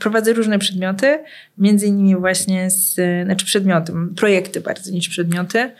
prowadzę 0.00 0.32
różne 0.32 0.58
przedmioty, 0.58 1.18
między 1.58 1.86
innymi 1.86 2.16
właśnie 2.16 2.70
z, 2.70 2.94
znaczy 3.24 3.46
przedmioty, 3.46 3.92
projekty 4.16 4.60
bardziej 4.60 4.94
niż 4.94 5.08
przedmioty. 5.08 5.70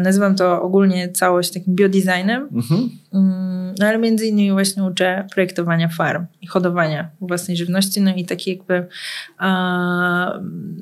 Nazywam 0.00 0.36
to 0.36 0.62
ogólnie 0.62 1.08
całość 1.08 1.52
takim 1.52 1.74
biodesignem, 1.74 2.48
mhm. 2.52 2.90
Mm, 3.12 3.74
no 3.78 3.86
ale 3.86 3.98
między 3.98 4.26
innymi 4.26 4.52
właśnie 4.52 4.84
uczę 4.84 5.26
projektowania 5.34 5.88
farm 5.88 6.26
i 6.42 6.46
hodowania 6.46 7.10
własnej 7.20 7.56
żywności, 7.56 8.00
no 8.00 8.14
i 8.14 8.24
taki 8.24 8.50
jakby 8.50 8.86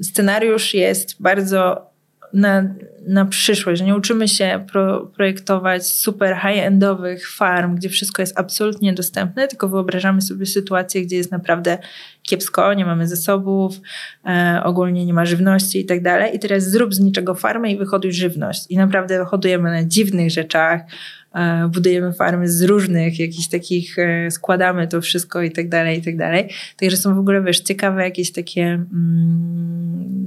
scenariusz 0.03 0.74
jest 0.74 1.22
bardzo 1.22 1.90
na, 2.32 2.64
na 3.07 3.24
przyszłość, 3.24 3.78
że 3.78 3.84
nie 3.84 3.96
uczymy 3.96 4.28
się 4.28 4.64
pro, 4.72 5.07
projektować 5.07 5.86
super 5.86 6.36
high-endowych 6.36 7.30
farm, 7.30 7.74
gdzie 7.76 7.88
wszystko 7.88 8.22
jest 8.22 8.38
absolutnie 8.38 8.92
dostępne, 8.92 9.48
tylko 9.48 9.68
wyobrażamy 9.68 10.22
sobie 10.22 10.46
sytuację, 10.46 11.03
gdzie 11.03 11.16
jest 11.16 11.32
naprawdę 11.32 11.78
kiepsko, 12.22 12.74
nie 12.74 12.84
mamy 12.84 13.09
zasobów, 13.09 13.80
e, 14.26 14.61
ogólnie 14.64 15.07
nie 15.07 15.14
ma 15.14 15.24
żywności 15.24 15.80
i 15.80 15.84
tak 15.84 16.03
dalej. 16.03 16.36
I 16.36 16.38
teraz 16.38 16.64
zrób 16.64 16.94
z 16.94 17.00
niczego 17.00 17.34
farmę 17.34 17.72
i 17.72 17.76
wyhoduj 17.76 18.12
żywność. 18.12 18.66
I 18.70 18.76
naprawdę 18.76 19.24
hodujemy 19.24 19.70
na 19.70 19.84
dziwnych 19.84 20.30
rzeczach, 20.30 20.80
budujemy 21.68 22.12
farmy 22.12 22.49
z 22.49 22.62
różnych 22.62 23.18
jakichś 23.18 23.49
takich, 23.49 23.99
e, 23.99 24.30
składamy 24.30 24.89
to 24.89 25.01
wszystko 25.01 25.43
i 25.43 25.51
tak 25.51 25.68
dalej, 25.68 25.99
i 25.99 26.03
tak 26.03 26.16
dalej. 26.16 26.49
Także 26.76 26.97
są 26.97 27.14
w 27.14 27.18
ogóle, 27.18 27.43
wiesz, 27.43 27.61
ciekawe 27.61 28.03
jakieś 28.03 28.33
takie... 28.33 28.62
Mm, 28.64 30.22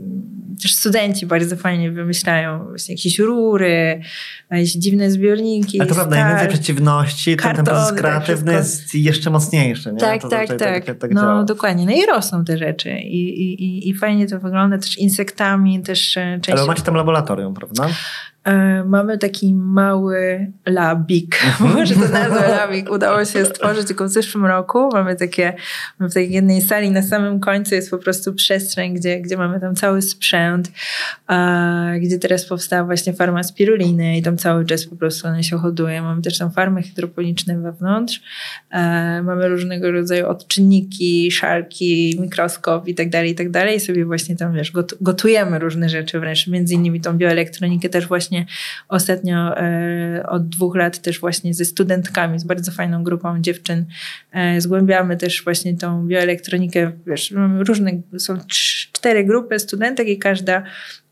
też 0.61 0.75
studenci 0.75 1.25
bardzo 1.25 1.55
fajnie 1.55 1.91
wymyślają 1.91 2.65
właśnie 2.65 2.95
jakieś 2.95 3.19
rury, 3.19 4.01
jakieś 4.51 4.73
dziwne 4.73 5.11
zbiorniki. 5.11 5.81
A 5.81 5.85
to 5.85 5.95
prawda, 5.95 6.21
im 6.21 6.27
więcej 6.27 6.47
przeciwności, 6.47 7.37
ten, 7.37 7.55
ten 7.55 7.65
proces 7.65 7.99
kreatywny 7.99 8.53
jest 8.53 8.95
jeszcze 8.95 9.29
mocniejszy. 9.29 9.93
Nie? 9.93 9.99
Tak, 9.99 10.21
to, 10.21 10.29
tak, 10.29 10.47
tak, 10.47 10.59
tak. 10.59 10.85
tak, 10.85 10.97
tak 10.97 11.11
no 11.11 11.21
działa. 11.21 11.43
dokładnie. 11.43 11.85
No 11.85 11.91
i 11.91 12.05
rosną 12.05 12.45
te 12.45 12.57
rzeczy 12.57 12.89
I, 12.99 13.43
i, 13.43 13.89
i 13.89 13.93
fajnie 13.93 14.27
to 14.27 14.39
wygląda 14.39 14.77
też 14.77 14.97
insektami, 14.97 15.81
też 15.81 16.17
e, 16.17 16.39
część... 16.41 16.57
Ale 16.57 16.67
macie 16.67 16.81
tam 16.81 16.95
laboratorium, 16.95 17.53
prawda? 17.53 17.89
E, 18.45 18.83
mamy 18.83 19.17
taki 19.17 19.53
mały 19.53 20.51
labik. 20.65 21.35
Mhm. 21.45 21.73
Może 21.73 21.95
to 21.95 21.99
nazwę 21.99 22.47
labik 22.47 22.91
udało 22.91 23.25
się 23.25 23.45
stworzyć 23.45 23.87
tylko 23.87 24.05
w 24.05 24.09
zeszłym 24.09 24.45
roku. 24.45 24.89
Mamy 24.93 25.15
takie, 25.15 25.53
w 25.99 26.13
takiej 26.13 26.31
jednej 26.31 26.61
sali 26.61 26.91
na 26.91 27.01
samym 27.01 27.39
końcu 27.39 27.75
jest 27.75 27.91
po 27.91 27.97
prostu 27.97 28.33
przestrzeń, 28.33 28.93
gdzie, 28.93 29.19
gdzie 29.21 29.37
mamy 29.37 29.59
tam 29.59 29.75
cały 29.75 30.01
sprzęt, 30.01 30.71
gdzie 32.01 32.19
teraz 32.19 32.45
powstała 32.45 32.83
właśnie 32.83 33.13
farma 33.13 33.43
spiruliny 33.43 34.17
i 34.17 34.21
tam 34.21 34.37
cały 34.37 34.65
czas 34.65 34.85
po 34.85 34.95
prostu 34.95 35.27
one 35.27 35.43
się 35.43 35.57
hoduje. 35.57 36.01
Mamy 36.01 36.21
też 36.21 36.37
tam 36.37 36.51
farmy 36.51 36.83
hydroponiczne 36.83 37.59
wewnątrz. 37.59 38.21
E, 38.71 39.21
mamy 39.21 39.49
różnego 39.49 39.91
rodzaju 39.91 40.27
odczynniki, 40.27 41.31
szalki, 41.31 42.17
mikroskop 42.21 42.87
i 42.87 42.95
tak 42.95 43.09
dalej, 43.09 43.31
i 43.31 43.35
tak 43.35 43.49
dalej. 43.49 43.77
I 43.77 43.79
sobie 43.79 44.05
właśnie 44.05 44.35
tam, 44.35 44.53
wiesz, 44.53 44.71
gotujemy 45.01 45.59
różne 45.59 45.89
rzeczy 45.89 46.19
wręcz, 46.19 46.47
między 46.47 46.73
innymi 46.73 47.01
tą 47.01 47.17
bioelektronikę 47.17 47.89
też 47.89 48.07
właśnie 48.07 48.34
właśnie 48.35 48.45
ostatnio 48.89 49.57
e, 49.57 50.25
od 50.27 50.49
dwóch 50.49 50.75
lat 50.75 50.99
też 50.99 51.19
właśnie 51.19 51.53
ze 51.53 51.65
studentkami, 51.65 52.39
z 52.39 52.43
bardzo 52.43 52.71
fajną 52.71 53.03
grupą 53.03 53.41
dziewczyn 53.41 53.85
e, 54.31 54.61
zgłębiamy 54.61 55.17
też 55.17 55.43
właśnie 55.43 55.77
tą 55.77 56.07
bioelektronikę. 56.07 56.91
Wiesz, 57.07 57.31
mamy 57.31 57.63
różne, 57.63 57.91
są 58.17 58.37
cztery 58.47 59.23
grupy 59.23 59.59
studentek 59.59 60.07
i 60.07 60.17
każda 60.17 60.63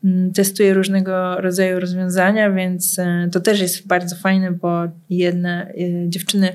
mm, 0.04 0.32
testuje 0.32 0.74
różnego 0.74 1.40
rodzaju 1.40 1.80
rozwiązania, 1.80 2.50
więc 2.50 2.98
e, 2.98 3.28
to 3.32 3.40
też 3.40 3.60
jest 3.60 3.86
bardzo 3.86 4.16
fajne, 4.16 4.52
bo 4.52 4.82
jedne 5.10 5.72
dziewczyny, 6.06 6.54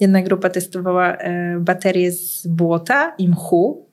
jedna 0.00 0.22
grupa 0.22 0.50
testowała 0.50 1.16
baterie 1.60 2.12
z 2.12 2.46
błota 2.46 3.14
i 3.18 3.28
mchu, 3.28 3.89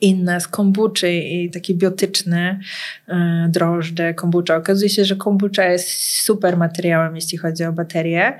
inne 0.00 0.40
z 0.40 0.48
kombuczy 0.48 1.12
i 1.12 1.50
takie 1.50 1.74
biotyczne 1.74 2.60
e, 3.08 3.48
drożdże, 3.48 4.14
kombucza. 4.14 4.56
Okazuje 4.56 4.88
się, 4.88 5.04
że 5.04 5.16
kombucza 5.16 5.64
jest 5.64 5.88
super 6.22 6.56
materiałem, 6.56 7.14
jeśli 7.16 7.38
chodzi 7.38 7.64
o 7.64 7.72
baterie, 7.72 8.38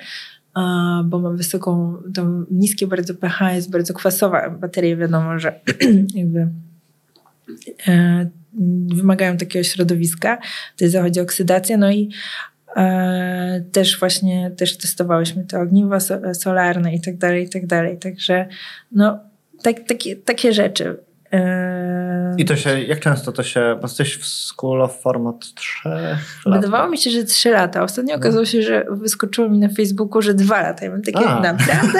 bo 1.04 1.18
ma 1.18 1.30
wysoką, 1.30 1.96
to 2.14 2.26
niskie 2.50 2.86
bardzo 2.86 3.14
pH, 3.14 3.52
jest 3.52 3.70
bardzo 3.70 3.94
kwasowa. 3.94 4.50
Baterie 4.50 4.96
wiadomo, 4.96 5.38
że 5.38 5.60
jakby 6.14 6.48
e, 7.88 8.26
wymagają 8.94 9.36
takiego 9.36 9.62
środowiska. 9.64 10.38
Tutaj 10.72 10.88
zachodzi 10.88 11.20
oksydacja, 11.20 11.76
no 11.76 11.90
i 11.90 12.10
e, 12.76 13.64
też 13.72 13.98
właśnie 13.98 14.50
też 14.50 14.76
testowałyśmy 14.76 15.44
te 15.44 15.60
ogniwa 15.60 15.98
solarne 16.34 16.94
i 16.94 17.00
tak 17.00 17.16
dalej, 17.16 17.44
i 17.44 17.48
tak 17.48 17.66
dalej. 17.66 17.98
Także 17.98 18.46
no, 18.92 19.18
tak, 19.62 19.76
takie, 19.88 20.16
takie 20.16 20.52
rzeczy. 20.52 20.96
I 22.36 22.44
to 22.44 22.56
się, 22.56 22.80
jak 22.80 23.00
często 23.00 23.32
to 23.32 23.42
się, 23.42 23.76
bo 23.80 23.86
jesteś 23.86 24.16
w 24.16 24.26
School 24.26 24.82
of 24.82 25.00
Form 25.00 25.26
od 25.26 25.54
3 25.54 25.88
lat? 25.88 26.60
Wydawało 26.60 26.88
mi 26.88 26.98
się, 26.98 27.10
że 27.10 27.24
3 27.24 27.50
lata. 27.50 27.82
Ostatnio 27.82 28.14
no. 28.14 28.18
okazało 28.20 28.44
się, 28.44 28.62
że 28.62 28.84
wyskoczyło 28.90 29.48
mi 29.48 29.58
na 29.58 29.68
Facebooku, 29.68 30.22
że 30.22 30.34
2 30.34 30.62
lata. 30.62 30.84
Ja 30.84 30.90
mam 30.90 31.02
takie, 31.02 31.26
A. 31.28 31.40
naprawdę? 31.40 31.98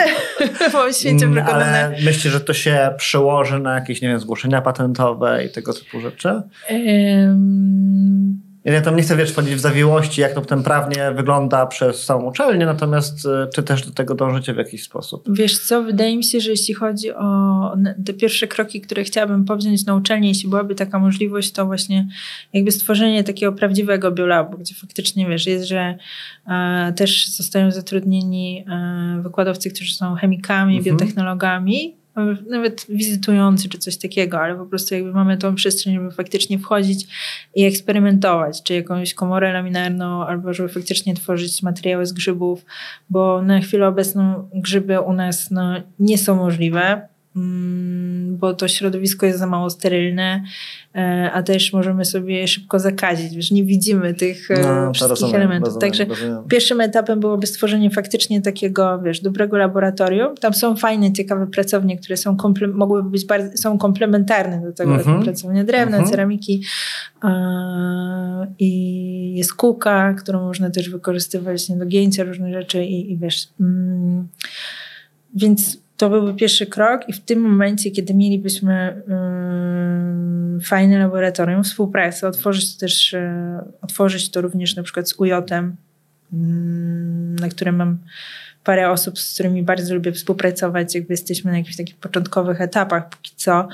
Mam 0.73 0.93
świecie 0.99 1.25
mm, 1.25 1.47
Ale 1.47 1.89
myślisz, 1.89 2.33
że 2.33 2.41
to 2.41 2.53
się 2.53 2.93
przełoży 2.97 3.59
na 3.59 3.75
jakieś, 3.75 4.01
nie 4.01 4.07
wiem, 4.07 4.19
zgłoszenia 4.19 4.61
patentowe 4.61 5.45
i 5.45 5.49
tego 5.49 5.73
typu 5.73 5.99
rzeczy? 5.99 6.41
Um 6.69 7.80
ja 8.65 8.81
tam 8.81 8.95
nie 8.95 9.01
chcę 9.01 9.17
wiesz, 9.17 9.31
wchodzić 9.31 9.55
w 9.55 9.59
zawiłości, 9.59 10.21
jak 10.21 10.33
to 10.33 10.41
potem 10.41 10.63
prawnie 10.63 11.11
wygląda 11.15 11.65
przez 11.65 12.03
samą 12.03 12.25
uczelnię, 12.25 12.65
natomiast 12.65 13.25
e, 13.25 13.47
czy 13.53 13.63
też 13.63 13.85
do 13.85 13.91
tego 13.91 14.15
dążycie 14.15 14.53
w 14.53 14.57
jakiś 14.57 14.83
sposób? 14.83 15.23
Wiesz 15.29 15.59
co, 15.59 15.83
wydaje 15.83 16.17
mi 16.17 16.23
się, 16.23 16.39
że 16.39 16.51
jeśli 16.51 16.73
chodzi 16.73 17.13
o 17.13 17.75
te 18.05 18.13
pierwsze 18.13 18.47
kroki, 18.47 18.81
które 18.81 19.03
chciałabym 19.03 19.45
powziąć 19.45 19.85
na 19.85 19.95
uczelni, 19.95 20.27
jeśli 20.27 20.49
byłaby 20.49 20.75
taka 20.75 20.99
możliwość, 20.99 21.51
to 21.51 21.65
właśnie 21.65 22.07
jakby 22.53 22.71
stworzenie 22.71 23.23
takiego 23.23 23.51
prawdziwego 23.51 24.11
biolabu, 24.11 24.57
gdzie 24.57 24.75
faktycznie 24.75 25.27
wiesz, 25.27 25.47
jest, 25.47 25.65
że 25.65 25.97
e, 26.47 26.93
też 26.95 27.27
zostają 27.27 27.71
zatrudnieni 27.71 28.65
e, 28.69 29.21
wykładowcy, 29.23 29.71
którzy 29.71 29.93
są 29.93 30.15
chemikami, 30.15 30.77
mhm. 30.77 30.97
biotechnologami, 30.97 32.00
nawet 32.49 32.85
wizytujący 32.89 33.69
czy 33.69 33.77
coś 33.77 33.97
takiego, 33.97 34.39
ale 34.39 34.55
po 34.55 34.65
prostu 34.65 34.95
jakby 34.95 35.13
mamy 35.13 35.37
tą 35.37 35.55
przestrzeń, 35.55 35.95
żeby 35.95 36.11
faktycznie 36.11 36.59
wchodzić 36.59 37.07
i 37.55 37.65
eksperymentować, 37.65 38.63
czy 38.63 38.73
jakąś 38.73 39.13
komorę 39.13 39.53
laminarną, 39.53 40.25
albo 40.25 40.53
żeby 40.53 40.69
faktycznie 40.69 41.13
tworzyć 41.13 41.63
materiały 41.63 42.05
z 42.05 42.13
grzybów, 42.13 42.65
bo 43.09 43.41
na 43.41 43.59
chwilę 43.59 43.87
obecną 43.87 44.49
grzyby 44.53 44.99
u 44.99 45.13
nas 45.13 45.51
no, 45.51 45.73
nie 45.99 46.17
są 46.17 46.35
możliwe. 46.35 47.07
Bo 48.29 48.53
to 48.53 48.67
środowisko 48.67 49.25
jest 49.25 49.39
za 49.39 49.47
mało 49.47 49.69
sterylne, 49.69 50.43
e, 50.95 51.31
a 51.33 51.43
też 51.43 51.73
możemy 51.73 52.05
sobie 52.05 52.47
szybko 52.47 52.79
zakazić, 52.79 53.35
wiesz, 53.35 53.51
nie 53.51 53.63
widzimy 53.63 54.13
tych 54.13 54.51
e, 54.51 54.61
no, 54.61 54.93
wszystkich 54.93 55.09
rozumiem, 55.09 55.35
elementów. 55.35 55.67
Rozumiem, 55.67 55.81
Także 55.81 56.05
rozumiem. 56.05 56.43
pierwszym 56.49 56.81
etapem 56.81 57.19
byłoby 57.19 57.47
stworzenie 57.47 57.89
faktycznie 57.89 58.41
takiego, 58.41 59.01
wiesz, 59.01 59.21
dobrego 59.21 59.57
laboratorium. 59.57 60.35
Tam 60.35 60.53
są 60.53 60.75
fajne, 60.75 61.13
ciekawe 61.13 61.47
pracownie, 61.47 61.97
które 61.97 62.17
są 62.17 62.35
komple- 62.35 62.73
mogłyby 62.73 63.09
być 63.09 63.25
bardzo, 63.25 63.57
są 63.57 63.77
komplementarne 63.77 64.61
do 64.61 64.73
tego, 64.73 64.91
mm-hmm. 64.91 65.23
pracownie 65.23 65.63
drewna, 65.63 66.01
mm-hmm. 66.01 66.09
ceramiki 66.09 66.63
i 68.59 69.33
jest 69.35 69.53
kółka, 69.53 70.13
którą 70.13 70.41
można 70.41 70.69
też 70.69 70.89
wykorzystywać 70.89 71.71
do 71.71 71.85
gięcia 71.85 72.23
różnych 72.23 72.53
rzeczy 72.53 72.85
i, 72.85 73.11
i 73.11 73.17
wiesz, 73.17 73.47
mm, 73.59 74.27
więc 75.35 75.81
to 76.01 76.09
byłby 76.09 76.33
pierwszy 76.33 76.65
krok 76.65 77.09
i 77.09 77.13
w 77.13 77.19
tym 77.19 77.39
momencie, 77.39 77.91
kiedy 77.91 78.13
mielibyśmy 78.13 79.03
yy, 80.55 80.61
fajne 80.61 80.99
laboratorium, 80.99 81.63
współpracę, 81.63 82.27
otworzyć 82.27 82.73
to 82.73 82.79
też, 82.79 83.13
yy, 83.13 83.19
otworzyć 83.81 84.31
to 84.31 84.41
również 84.41 84.75
na 84.75 84.83
przykład 84.83 85.09
z 85.09 85.19
UJ, 85.19 85.29
yy, 85.29 85.35
na 87.41 87.49
którym 87.49 87.75
mam 87.75 87.97
parę 88.63 88.91
osób, 88.91 89.19
z 89.19 89.33
którymi 89.33 89.63
bardzo 89.63 89.95
lubię 89.95 90.11
współpracować, 90.11 90.95
jakby 90.95 91.13
jesteśmy 91.13 91.51
na 91.51 91.57
jakichś 91.57 91.77
takich 91.77 91.95
początkowych 91.95 92.61
etapach 92.61 93.09
póki 93.09 93.31
co, 93.35 93.67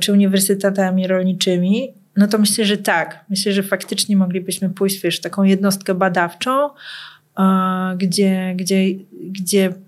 czy 0.00 0.12
uniwersytetami 0.12 1.06
rolniczymi, 1.06 1.92
no 2.16 2.28
to 2.28 2.38
myślę, 2.38 2.64
że 2.64 2.76
tak. 2.76 3.24
Myślę, 3.30 3.52
że 3.52 3.62
faktycznie 3.62 4.16
moglibyśmy 4.16 4.70
pójść 4.70 5.00
wiesz, 5.02 5.20
taką 5.20 5.42
jednostkę 5.42 5.94
badawczą, 5.94 6.70
gdzie, 7.96 8.54
gdzie, 8.56 8.84
gdzie 9.30 9.72
Mm, 9.72 9.87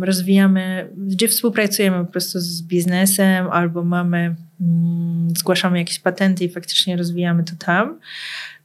rozwijamy, 0.00 0.88
gdzie 0.96 1.28
współpracujemy 1.28 2.04
po 2.04 2.12
prostu 2.12 2.40
z 2.40 2.62
biznesem 2.62 3.48
albo 3.50 3.84
mamy, 3.84 4.34
mm, 4.60 5.28
zgłaszamy 5.36 5.78
jakieś 5.78 5.98
patenty 5.98 6.44
i 6.44 6.48
faktycznie 6.48 6.96
rozwijamy 6.96 7.44
to 7.44 7.52
tam. 7.58 7.98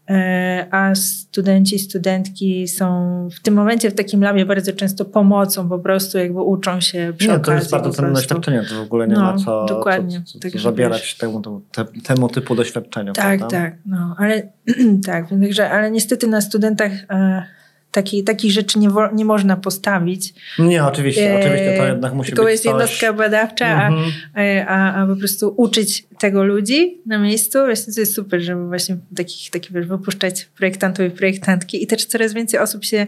E, 0.09 0.67
a 0.71 0.95
studenci, 0.95 1.79
studentki 1.79 2.67
są 2.67 3.29
w 3.31 3.39
tym 3.39 3.53
momencie 3.53 3.91
w 3.91 3.95
takim 3.95 4.23
labie 4.23 4.45
bardzo 4.45 4.73
często 4.73 5.05
pomocą, 5.05 5.69
po 5.69 5.79
prostu 5.79 6.17
jakby 6.17 6.41
uczą 6.41 6.81
się 6.81 7.13
przy 7.17 7.27
nie, 7.27 7.33
okazji. 7.33 7.45
To 7.45 7.59
jest 7.59 7.71
bardzo 7.71 7.89
cenne 7.89 8.13
doświadczenie, 8.13 8.63
to 8.69 8.75
w 8.75 8.81
ogóle 8.81 9.07
nie 9.07 9.13
no, 9.13 9.21
ma 9.21 9.37
co, 9.37 9.65
dokładnie. 9.65 10.21
co, 10.25 10.39
co, 10.39 10.49
co 10.49 10.59
zabierać 10.59 11.17
temu, 11.17 11.61
te, 11.71 11.85
temu 12.03 12.29
typu 12.29 12.55
doświadczeniu. 12.55 13.13
Tak, 13.13 13.39
prawda? 13.39 13.57
tak, 13.57 13.77
no, 13.85 14.15
ale 14.17 14.41
tak, 15.05 15.29
także, 15.29 15.71
ale 15.71 15.91
niestety 15.91 16.27
na 16.27 16.41
studentach 16.41 16.91
e, 17.09 17.43
Taki, 17.91 18.23
takich 18.23 18.51
rzeczy 18.51 18.79
nie, 18.79 18.89
nie 19.13 19.25
można 19.25 19.57
postawić. 19.57 20.33
Nie, 20.59 20.85
oczywiście, 20.85 21.31
e, 21.31 21.39
oczywiście 21.39 21.77
to 21.77 21.85
jednak 21.85 22.13
musi 22.13 22.29
tylko 22.29 22.43
być 22.43 22.51
jest 22.51 22.63
coś... 22.63 22.71
jednostka 22.71 23.13
badawcza, 23.13 23.87
mhm. 23.87 24.11
a, 24.35 24.65
a, 24.65 25.03
a 25.03 25.07
po 25.07 25.15
prostu 25.15 25.53
uczyć 25.57 26.05
tego 26.19 26.43
ludzi 26.43 27.01
na 27.05 27.17
miejscu. 27.17 27.59
Właśnie 27.65 27.93
to 27.93 27.99
jest 27.99 28.15
super, 28.15 28.41
żeby 28.41 28.67
właśnie 28.67 28.97
takich, 29.15 29.49
takich 29.49 29.71
wiesz, 29.71 29.87
wypuszczać 29.87 30.45
projektantów 30.45 31.05
i 31.05 31.09
projektantki 31.09 31.83
i 31.83 31.87
też 31.87 32.05
coraz 32.05 32.33
więcej 32.33 32.59
osób 32.59 32.85
się 32.85 33.07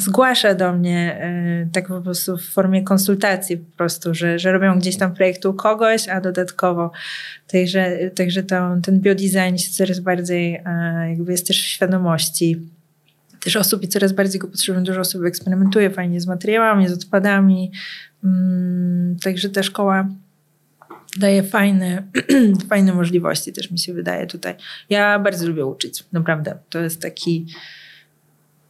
zgłasza 0.00 0.54
do 0.54 0.72
mnie 0.72 1.18
e, 1.20 1.68
tak 1.72 1.88
po 1.88 2.00
prostu 2.00 2.36
w 2.36 2.44
formie 2.44 2.82
konsultacji 2.82 3.56
po 3.56 3.76
prostu, 3.76 4.14
że, 4.14 4.38
że 4.38 4.52
robią 4.52 4.78
gdzieś 4.78 4.96
tam 4.96 5.14
projekt 5.14 5.46
u 5.46 5.54
kogoś, 5.54 6.08
a 6.08 6.20
dodatkowo 6.20 6.90
także, 7.46 8.10
także 8.14 8.42
to, 8.42 8.76
ten 8.82 9.00
biodesign 9.00 9.56
się 9.56 9.70
coraz 9.70 10.00
bardziej 10.00 10.54
e, 10.54 11.06
jakby 11.08 11.32
jest 11.32 11.46
też 11.46 11.62
w 11.62 11.66
świadomości 11.66 12.60
też 13.44 13.56
osób 13.56 13.82
i 13.82 13.88
coraz 13.88 14.12
bardziej 14.12 14.40
go 14.40 14.48
potrzebują. 14.48 14.84
Dużo 14.84 15.00
osób 15.00 15.24
eksperymentuje 15.24 15.90
fajnie 15.90 16.20
z 16.20 16.26
materiałami, 16.26 16.88
z 16.88 16.92
odpadami. 16.92 17.72
Mm, 18.24 19.16
także 19.22 19.48
ta 19.48 19.62
szkoła 19.62 20.08
daje 21.18 21.42
fajne, 21.42 22.02
fajne 22.70 22.94
możliwości 22.94 23.52
też 23.52 23.70
mi 23.70 23.78
się 23.78 23.92
wydaje 23.92 24.26
tutaj. 24.26 24.54
Ja 24.90 25.18
bardzo 25.18 25.48
lubię 25.48 25.66
uczyć, 25.66 26.04
naprawdę. 26.12 26.58
To 26.70 26.80
jest 26.80 27.02
taki 27.02 27.46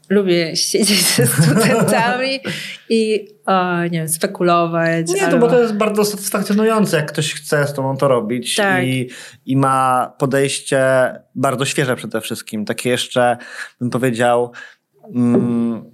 lubię 0.08 0.56
siedzieć 0.56 1.02
ze 1.02 1.26
studentami 1.42 2.40
i 2.88 3.28
o, 3.46 3.82
nie 3.82 3.90
wiem, 3.90 4.08
spekulować. 4.08 5.08
Nie, 5.08 5.26
albo... 5.26 5.36
to, 5.36 5.38
bo 5.38 5.48
to 5.48 5.60
jest 5.60 5.74
bardzo 5.74 6.04
satysfakcjonujące, 6.04 6.96
jak 6.96 7.12
ktoś 7.12 7.34
chce 7.34 7.66
z 7.66 7.72
tobą 7.72 7.96
to 7.96 8.08
robić 8.08 8.56
tak. 8.56 8.84
i, 8.84 9.10
i 9.46 9.56
ma 9.56 10.12
podejście 10.18 10.82
bardzo 11.34 11.64
świeże 11.64 11.96
przede 11.96 12.20
wszystkim. 12.20 12.64
Takie 12.64 12.90
jeszcze, 12.90 13.36
bym 13.80 13.90
powiedział, 13.90 14.52
mm, 15.14 15.93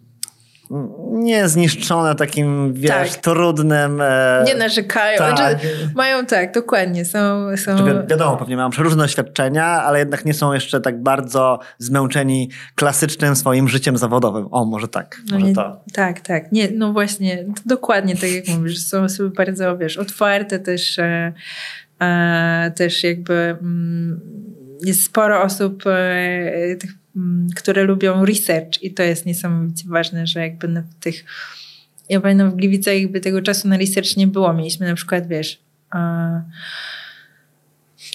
nie 1.10 1.48
zniszczone 1.48 2.14
takim, 2.14 2.74
wiesz, 2.74 3.12
tak. 3.12 3.22
trudnym... 3.22 4.00
E, 4.00 4.44
nie 4.46 4.54
narzekają. 4.54 5.18
Tak. 5.18 5.36
Znaczy, 5.36 5.68
mają 5.94 6.26
tak, 6.26 6.54
dokładnie. 6.54 7.04
Są, 7.04 7.46
są... 7.56 7.76
Wi 7.76 7.92
wiadomo, 8.08 8.36
pewnie 8.36 8.56
mają 8.56 8.70
przeróżne 8.70 9.02
doświadczenia, 9.02 9.64
ale 9.64 9.98
jednak 9.98 10.24
nie 10.24 10.34
są 10.34 10.52
jeszcze 10.52 10.80
tak 10.80 11.02
bardzo 11.02 11.58
zmęczeni 11.78 12.50
klasycznym 12.74 13.36
swoim 13.36 13.68
życiem 13.68 13.96
zawodowym. 13.96 14.48
O, 14.50 14.64
może 14.64 14.88
tak. 14.88 15.20
No 15.30 15.34
może 15.34 15.46
nie, 15.46 15.54
to. 15.54 15.84
Tak, 15.92 16.20
tak. 16.20 16.52
Nie, 16.52 16.68
no 16.74 16.92
właśnie, 16.92 17.46
dokładnie 17.66 18.16
tak 18.16 18.30
jak 18.30 18.48
mówisz. 18.48 18.86
Są 18.86 19.02
osoby 19.04 19.30
bardzo, 19.30 19.78
wiesz, 19.78 19.96
otwarte 19.96 20.58
też, 20.58 20.98
e, 20.98 21.32
e, 22.00 22.72
też 22.76 23.04
jakby... 23.04 23.34
Mm, 23.34 24.20
jest 24.84 25.04
sporo 25.04 25.42
osób, 25.42 25.82
e, 25.86 26.76
tych 26.76 26.99
które 27.56 27.84
lubią 27.84 28.24
research 28.24 28.82
i 28.82 28.94
to 28.94 29.02
jest 29.02 29.26
niesamowicie 29.26 29.84
ważne, 29.88 30.26
że 30.26 30.40
jakby 30.40 30.68
na 30.68 30.82
tych 31.00 31.24
ja 32.08 32.20
pamiętam 32.20 32.50
w 32.50 32.56
Gliwicach 32.56 32.94
jakby 32.94 33.20
tego 33.20 33.42
czasu 33.42 33.68
na 33.68 33.76
research 33.76 34.16
nie 34.16 34.26
było. 34.26 34.52
Mieliśmy 34.52 34.88
na 34.88 34.94
przykład, 34.94 35.28
wiesz, 35.28 35.62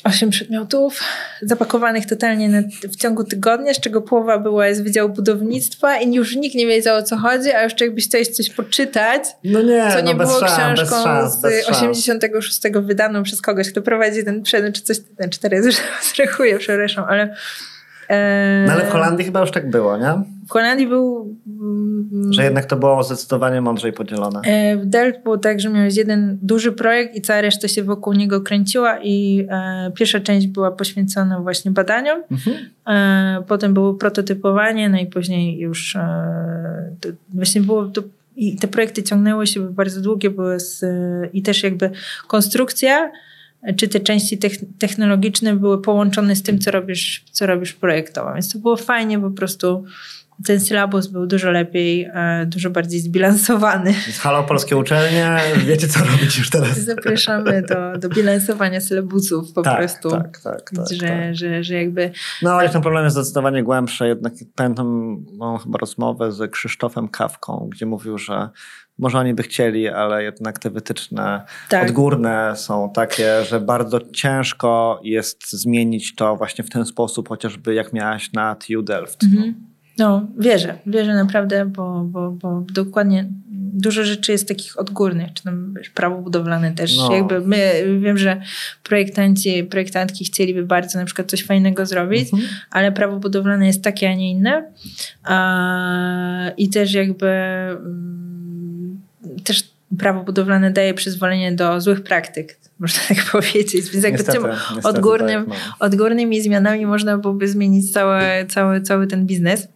osiem 0.03 0.29
przedmiotów 0.29 0.99
zapakowanych 1.41 2.05
totalnie 2.05 2.49
na, 2.49 2.61
w 2.83 2.95
ciągu 2.95 3.23
tygodnia, 3.23 3.73
z 3.73 3.79
czego 3.79 4.01
połowa 4.01 4.39
była 4.39 4.73
z 4.73 4.81
Wydziału 4.81 5.09
Budownictwa 5.09 5.97
i 5.97 6.13
już 6.13 6.35
nikt 6.35 6.55
nie 6.55 6.67
wiedział 6.67 6.97
o 6.97 7.03
co 7.03 7.17
chodzi, 7.17 7.51
a 7.51 7.63
jeszcze 7.63 7.85
jakbyś 7.85 8.07
chciałeś 8.07 8.27
coś 8.27 8.49
poczytać, 8.49 9.23
no 9.43 9.61
nie, 9.61 9.89
co 9.93 10.01
nie 10.01 10.13
no 10.13 10.25
było 10.25 10.39
szans, 10.39 10.53
książką 10.53 11.03
szans, 11.03 11.41
z 11.41 11.69
86 11.69 12.61
wydaną 12.81 13.23
przez 13.23 13.41
kogoś, 13.41 13.71
kto 13.71 13.81
prowadzi 13.81 14.23
ten 14.23 14.43
przedmiot, 14.43 14.75
czy 14.75 14.81
coś, 14.81 14.97
znaczy 14.97 15.39
teraz 15.39 15.65
już 15.65 15.75
zrechuję, 16.15 16.57
przepraszam, 16.59 17.05
ale 17.09 17.35
no 18.67 18.73
ale 18.73 18.85
w 18.85 18.89
Holandii 18.89 19.25
chyba 19.25 19.41
już 19.41 19.51
tak 19.51 19.69
było, 19.69 19.97
nie? 19.97 20.13
W 20.47 20.51
Holandii 20.51 20.87
był... 20.87 21.35
Że 22.29 22.43
jednak 22.43 22.65
to 22.65 22.75
było 22.75 23.03
zdecydowanie 23.03 23.61
mądrzej 23.61 23.93
podzielone. 23.93 24.41
E, 24.43 24.77
w 24.77 24.85
Delft 24.85 25.23
było 25.23 25.37
tak, 25.37 25.59
że 25.59 25.69
miałeś 25.69 25.95
jeden 25.95 26.37
duży 26.41 26.71
projekt 26.71 27.15
i 27.15 27.21
cała 27.21 27.41
reszta 27.41 27.67
się 27.67 27.83
wokół 27.83 28.13
niego 28.13 28.41
kręciła 28.41 28.99
i 29.03 29.47
e, 29.49 29.91
pierwsza 29.95 30.19
część 30.19 30.47
była 30.47 30.71
poświęcona 30.71 31.39
właśnie 31.39 31.71
badaniom. 31.71 32.23
Mhm. 32.31 32.57
E, 32.87 33.43
potem 33.47 33.73
było 33.73 33.93
prototypowanie, 33.93 34.89
no 34.89 34.97
i 34.97 35.05
później 35.05 35.59
już 35.59 35.97
właśnie 37.33 37.61
było 37.61 37.85
to 37.85 38.01
i 38.37 38.55
te 38.55 38.67
projekty 38.67 39.03
ciągnęły 39.03 39.47
się, 39.47 39.59
były 39.59 39.71
bardzo 39.71 40.01
długie, 40.01 40.29
były 40.29 40.59
z, 40.59 40.85
i 41.33 41.41
też 41.41 41.63
jakby 41.63 41.91
konstrukcja, 42.27 43.11
czy 43.77 43.87
te 43.87 43.99
części 43.99 44.39
technologiczne 44.79 45.55
były 45.55 45.81
połączone 45.81 46.35
z 46.35 46.43
tym, 46.43 46.59
co 46.59 46.71
robisz, 46.71 47.23
co 47.31 47.45
robisz 47.45 47.73
projektowo. 47.73 48.33
Więc 48.33 48.53
to 48.53 48.59
było 48.59 48.77
fajnie 48.77 49.19
po 49.19 49.31
prostu 49.31 49.85
ten 50.45 50.59
sylabus 50.59 51.07
był 51.07 51.25
dużo 51.27 51.51
lepiej, 51.51 52.09
e, 52.13 52.45
dużo 52.45 52.69
bardziej 52.69 52.99
zbilansowany. 52.99 53.93
Halo, 54.19 54.43
polskie 54.43 54.77
uczelnie, 54.77 55.37
wiecie 55.57 55.87
co 55.87 55.99
robić 55.99 56.37
już 56.37 56.49
teraz. 56.49 56.77
Zapraszamy 56.77 57.61
do, 57.61 57.97
do 57.97 58.09
bilansowania 58.09 58.81
sylabusów 58.81 59.53
po 59.53 59.61
tak, 59.61 59.77
prostu. 59.77 60.09
Tak, 60.09 60.39
tak, 60.39 60.71
tak. 60.75 60.85
Że, 60.91 61.07
tak. 61.07 61.35
Że, 61.35 61.63
że 61.63 61.73
jakby... 61.73 62.11
No, 62.41 62.53
ale 62.53 62.69
ten 62.69 62.81
problem 62.81 63.03
jest 63.03 63.15
zdecydowanie 63.15 63.63
głębszy. 63.63 64.07
Jednak 64.07 64.33
pamiętam 64.55 65.17
mam 65.33 65.57
chyba 65.57 65.77
rozmowę 65.77 66.31
z 66.31 66.51
Krzysztofem 66.51 67.07
Kawką, 67.07 67.67
gdzie 67.71 67.85
mówił, 67.85 68.17
że 68.17 68.49
może 68.97 69.19
oni 69.19 69.33
by 69.33 69.43
chcieli, 69.43 69.87
ale 69.87 70.23
jednak 70.23 70.59
te 70.59 70.69
wytyczne 70.69 71.41
tak. 71.69 71.89
odgórne 71.89 72.53
są 72.55 72.91
takie, 72.93 73.43
że 73.43 73.59
bardzo 73.59 73.99
ciężko 74.01 74.99
jest 75.03 75.51
zmienić 75.51 76.15
to 76.15 76.35
właśnie 76.35 76.63
w 76.63 76.69
ten 76.69 76.85
sposób, 76.85 77.29
chociażby 77.29 77.73
jak 77.73 77.93
miałaś 77.93 78.33
na 78.33 78.55
TU 78.55 78.81
Delft. 78.81 79.23
Mhm. 79.23 79.55
No, 79.97 80.27
wierzę, 80.37 80.77
wierzę 80.85 81.13
naprawdę, 81.13 81.65
bo, 81.65 82.03
bo, 82.03 82.31
bo 82.31 82.63
dokładnie 82.73 83.29
dużo 83.75 84.03
rzeczy 84.03 84.31
jest 84.31 84.47
takich 84.47 84.79
odgórnych, 84.79 85.33
czy 85.33 85.43
tam 85.43 85.73
prawo 85.93 86.21
budowlane 86.21 86.71
też. 86.71 86.97
No. 86.97 87.15
Jakby 87.15 87.41
my, 87.41 87.85
wiem, 87.99 88.17
że 88.17 88.41
projektanci, 88.83 89.63
projektantki 89.63 90.25
chcieliby 90.25 90.65
bardzo 90.65 90.99
na 90.99 91.05
przykład 91.05 91.29
coś 91.29 91.45
fajnego 91.45 91.85
zrobić, 91.85 92.33
mhm. 92.33 92.51
ale 92.71 92.91
prawo 92.91 93.19
budowlane 93.19 93.67
jest 93.67 93.83
takie, 93.83 94.09
a 94.09 94.13
nie 94.13 94.31
inne. 94.31 94.71
A, 95.23 96.51
I 96.57 96.69
też 96.69 96.93
jakby 96.93 97.31
też 99.45 99.75
prawo 99.97 100.23
budowlane 100.23 100.71
daje 100.71 100.93
przyzwolenie 100.93 101.51
do 101.51 101.81
złych 101.81 102.03
praktyk, 102.03 102.57
można 102.79 103.01
tak 103.07 103.31
powiedzieć. 103.31 103.91
Więc 103.91 104.03
jakby 104.03 104.11
niestety, 104.11 104.37
tym 104.37 104.47
niestety 104.51 104.87
odgórnym, 104.87 105.45
tak, 105.45 105.59
no. 105.59 105.85
odgórnymi 105.85 106.41
zmianami 106.41 106.85
można 106.85 107.17
byłoby 107.17 107.47
zmienić 107.47 107.93
cały, 107.93 108.21
cały, 108.49 108.81
cały 108.81 109.07
ten 109.07 109.25
biznes. 109.25 109.67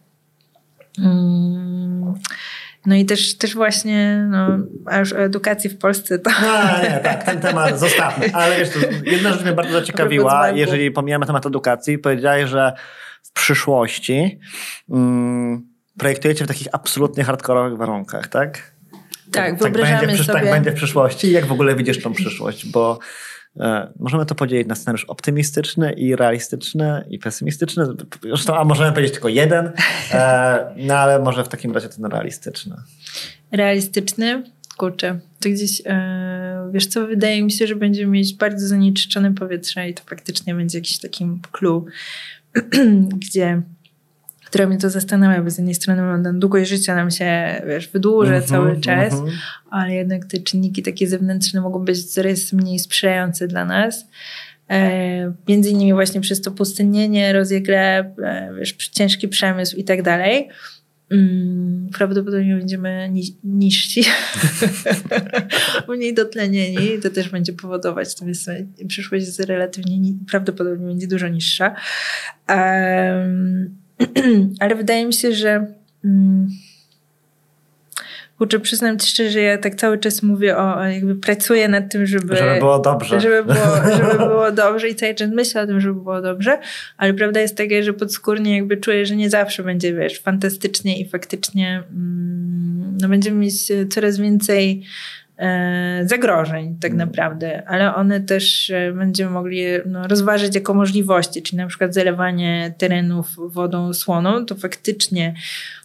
Mm. 0.98 2.14
No 2.86 2.94
i 2.94 3.04
też, 3.04 3.36
też 3.38 3.54
właśnie, 3.54 4.26
no, 4.30 4.58
a 4.86 4.98
już 4.98 5.12
o 5.12 5.18
edukacji 5.18 5.70
w 5.70 5.78
Polsce 5.78 6.18
to... 6.18 6.30
No, 6.42 6.82
nie, 6.82 7.00
tak, 7.02 7.24
ten 7.24 7.40
temat 7.40 7.78
zostawmy. 7.86 8.30
Ale 8.32 8.58
wiesz, 8.58 8.68
jedna 9.04 9.32
rzecz 9.32 9.42
mnie 9.42 9.52
bardzo 9.52 9.72
zaciekawiła, 9.72 10.50
jeżeli 10.50 10.90
pomijamy 10.90 11.26
temat 11.26 11.46
edukacji, 11.46 11.98
powiedziałeś, 11.98 12.50
że 12.50 12.72
w 13.22 13.32
przyszłości 13.32 14.40
mm, 14.90 15.68
projektujecie 15.98 16.44
w 16.44 16.48
takich 16.48 16.68
absolutnie 16.72 17.24
hardkorowych 17.24 17.78
warunkach, 17.78 18.28
tak? 18.28 18.72
Tak, 19.32 19.58
tak 19.58 19.72
będzie, 19.72 20.24
sobie... 20.24 20.40
Tak 20.40 20.50
będzie 20.50 20.70
w 20.70 20.74
przyszłości. 20.74 21.32
Jak 21.32 21.46
w 21.46 21.52
ogóle 21.52 21.76
widzisz 21.76 22.02
tą 22.02 22.12
przyszłość? 22.12 22.66
Bo 22.66 22.98
E, 23.56 23.92
możemy 23.98 24.26
to 24.26 24.34
podzielić 24.34 24.68
na 24.68 24.74
scenariusz 24.74 25.04
optymistyczny 25.04 25.92
i 25.92 26.16
realistyczny 26.16 27.04
i 27.10 27.18
pesymistyczny. 27.18 27.84
Zresztą, 28.22 28.56
a 28.56 28.64
możemy 28.64 28.92
powiedzieć 28.92 29.12
tylko 29.12 29.28
jeden, 29.28 29.72
e, 30.12 30.74
no 30.76 30.94
ale 30.94 31.18
może 31.18 31.44
w 31.44 31.48
takim 31.48 31.72
razie 31.72 31.88
ten 31.88 32.04
realistyczny. 32.04 32.76
Realistyczny? 33.52 34.42
Kurczę, 34.76 35.18
to 35.40 35.48
gdzieś, 35.48 35.82
e, 35.86 36.70
wiesz 36.72 36.86
co, 36.86 37.06
wydaje 37.06 37.42
mi 37.42 37.52
się, 37.52 37.66
że 37.66 37.76
będziemy 37.76 38.12
mieć 38.12 38.34
bardzo 38.34 38.68
zanieczyszczone 38.68 39.34
powietrze 39.34 39.88
i 39.88 39.94
to 39.94 40.02
faktycznie 40.06 40.54
będzie 40.54 40.78
jakiś 40.78 40.98
takim 40.98 41.40
clue, 41.52 41.84
gdzie 43.22 43.62
która 44.50 44.66
mnie 44.66 44.78
to 44.78 44.90
zastanawia, 44.90 45.42
bo 45.42 45.50
z 45.50 45.58
jednej 45.58 45.74
strony 45.74 46.02
mam 46.02 46.40
długość 46.40 46.70
życia 46.70 46.94
nam 46.94 47.10
się, 47.10 47.62
wiesz, 47.66 47.88
wydłuża 47.88 48.30
mm 48.30 48.42
-hmm, 48.42 48.48
cały 48.48 48.80
czas, 48.80 49.12
mm 49.12 49.26
-hmm. 49.26 49.32
ale 49.70 49.94
jednak 49.94 50.24
te 50.26 50.38
czynniki 50.38 50.82
takie 50.82 51.08
zewnętrzne 51.08 51.60
mogą 51.60 51.78
być 51.84 52.04
coraz 52.04 52.52
mniej 52.52 52.78
sprzyjające 52.78 53.48
dla 53.48 53.64
nas. 53.64 54.06
E, 54.70 55.32
między 55.48 55.70
innymi 55.70 55.92
właśnie 55.92 56.20
przez 56.20 56.40
to 56.40 56.50
pustynnienie, 56.50 57.32
rozjegle, 57.32 57.98
e, 58.22 58.54
wiesz, 58.58 58.72
ciężki 58.72 59.28
przemysł 59.28 59.76
i 59.76 59.84
tak 59.84 60.02
dalej. 60.02 60.48
Mm, 61.10 61.88
prawdopodobnie 61.98 62.56
będziemy 62.56 63.08
ni 63.12 63.36
niżsi, 63.44 64.04
mniej 65.88 66.14
dotlenieni. 66.14 66.98
To 67.02 67.10
też 67.10 67.28
będzie 67.28 67.52
powodować, 67.52 68.14
to 68.14 68.26
jest, 68.26 68.50
przyszłość 68.88 69.26
jest 69.26 69.40
relatywnie, 69.40 70.12
prawdopodobnie 70.30 70.86
będzie 70.86 71.06
dużo 71.06 71.28
niższa. 71.28 71.74
Um, 72.48 73.79
Ale 74.60 74.74
wydaje 74.74 75.06
mi 75.06 75.12
się, 75.12 75.32
że. 75.32 75.66
Mm, 76.04 76.48
kurczę, 78.38 78.60
przyznam 78.60 78.98
ci 78.98 79.08
szczerze, 79.08 79.30
że 79.30 79.40
ja 79.40 79.58
tak 79.58 79.74
cały 79.74 79.98
czas 79.98 80.22
mówię 80.22 80.56
o, 80.56 80.84
jakby 80.84 81.16
pracuję 81.16 81.68
nad 81.68 81.92
tym, 81.92 82.06
żeby... 82.06 82.36
Żeby 82.36 82.58
było 82.58 82.78
dobrze. 82.78 83.20
Żeby 83.20 83.44
było, 83.44 83.66
żeby 83.98 84.18
było 84.18 84.52
dobrze 84.52 84.88
i 84.88 84.94
cały 84.94 85.14
czas 85.14 85.30
myślę 85.32 85.62
o 85.62 85.66
tym, 85.66 85.80
żeby 85.80 85.94
było 85.94 86.20
dobrze, 86.20 86.58
ale 86.96 87.14
prawda 87.14 87.40
jest 87.40 87.56
taka, 87.56 87.82
że 87.82 87.92
podskórnie 87.92 88.56
jakby 88.56 88.76
czuję, 88.76 89.06
że 89.06 89.16
nie 89.16 89.30
zawsze 89.30 89.62
będzie, 89.62 89.94
wiesz, 89.94 90.20
fantastycznie 90.20 91.00
i 91.00 91.08
faktycznie 91.08 91.82
mm, 91.90 92.98
no 93.00 93.08
będziemy 93.08 93.36
mieć 93.36 93.72
coraz 93.90 94.18
więcej 94.18 94.82
zagrożeń 96.04 96.76
tak 96.80 96.92
mm. 96.92 97.06
naprawdę, 97.08 97.62
ale 97.66 97.94
one 97.94 98.20
też 98.20 98.70
e, 98.70 98.92
będziemy 98.92 99.30
mogli 99.30 99.64
no, 99.86 100.08
rozważyć 100.08 100.54
jako 100.54 100.74
możliwości, 100.74 101.42
czyli 101.42 101.58
na 101.58 101.66
przykład 101.66 101.94
zalewanie 101.94 102.74
terenów 102.78 103.36
wodą 103.38 103.94
słoną, 103.94 104.46
to 104.46 104.54
faktycznie 104.54 105.34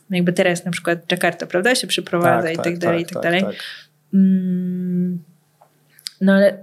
jakby 0.09 0.33
teraz 0.33 0.65
na 0.65 0.71
przykład 0.71 1.11
Jakarta, 1.11 1.45
prawda, 1.45 1.75
się 1.75 1.87
przeprowadza 1.87 2.41
tak, 2.41 2.53
i 2.53 2.55
tak, 2.55 2.65
tak 2.65 2.77
dalej, 2.77 3.03
tak, 3.05 3.11
i 3.11 3.13
tak, 3.13 3.23
tak 3.23 3.31
dalej. 3.31 3.43
Tak. 3.43 3.63
Mm, 4.13 5.23
no 6.21 6.33
ale 6.33 6.57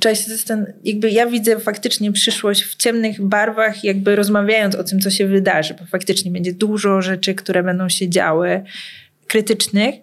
trzeba 0.00 0.14
się 0.14 0.30
zastanowić, 0.30 0.74
jakby 0.84 1.10
ja 1.10 1.26
widzę 1.26 1.60
faktycznie 1.60 2.12
przyszłość 2.12 2.62
w 2.62 2.76
ciemnych 2.76 3.22
barwach, 3.22 3.84
jakby 3.84 4.16
rozmawiając 4.16 4.74
o 4.74 4.84
tym, 4.84 5.00
co 5.00 5.10
się 5.10 5.26
wydarzy, 5.26 5.74
bo 5.74 5.86
faktycznie 5.86 6.30
będzie 6.30 6.52
dużo 6.52 7.02
rzeczy, 7.02 7.34
które 7.34 7.62
będą 7.62 7.88
się 7.88 8.08
działy, 8.08 8.62
krytycznych, 9.26 9.94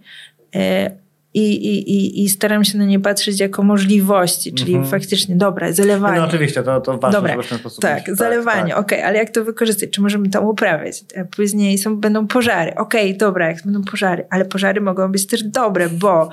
e, 0.55 0.91
i, 1.37 1.79
i, 1.89 2.23
i 2.23 2.29
staram 2.29 2.63
się 2.63 2.77
na 2.77 2.85
nie 2.85 2.99
patrzeć 2.99 3.39
jako 3.39 3.63
możliwości, 3.63 4.53
czyli 4.53 4.73
mhm. 4.73 4.91
faktycznie, 4.91 5.35
dobra, 5.35 5.71
zalewanie. 5.71 6.19
No 6.19 6.25
oczywiście, 6.25 6.63
to, 6.63 6.81
to 6.81 6.97
ważne, 6.97 7.19
dobra, 7.19 7.43
w 7.43 7.49
ten 7.49 7.57
sposób 7.57 7.81
Tak, 7.81 7.99
myśleć. 7.99 8.17
zalewanie, 8.17 8.61
tak, 8.61 8.69
tak. 8.69 8.79
okej, 8.79 8.97
okay, 8.97 9.07
ale 9.07 9.17
jak 9.17 9.29
to 9.29 9.43
wykorzystać? 9.43 9.89
Czy 9.89 10.01
możemy 10.01 10.29
tam 10.29 10.45
uprawiać? 10.45 11.03
Później 11.35 11.77
są, 11.77 11.97
będą 11.97 12.27
pożary, 12.27 12.75
okej, 12.75 13.07
okay, 13.07 13.17
dobra, 13.17 13.47
jak 13.47 13.63
będą 13.63 13.83
pożary, 13.83 14.25
ale 14.29 14.45
pożary 14.45 14.81
mogą 14.81 15.11
być 15.11 15.27
też 15.27 15.43
dobre, 15.43 15.89
bo, 15.89 16.29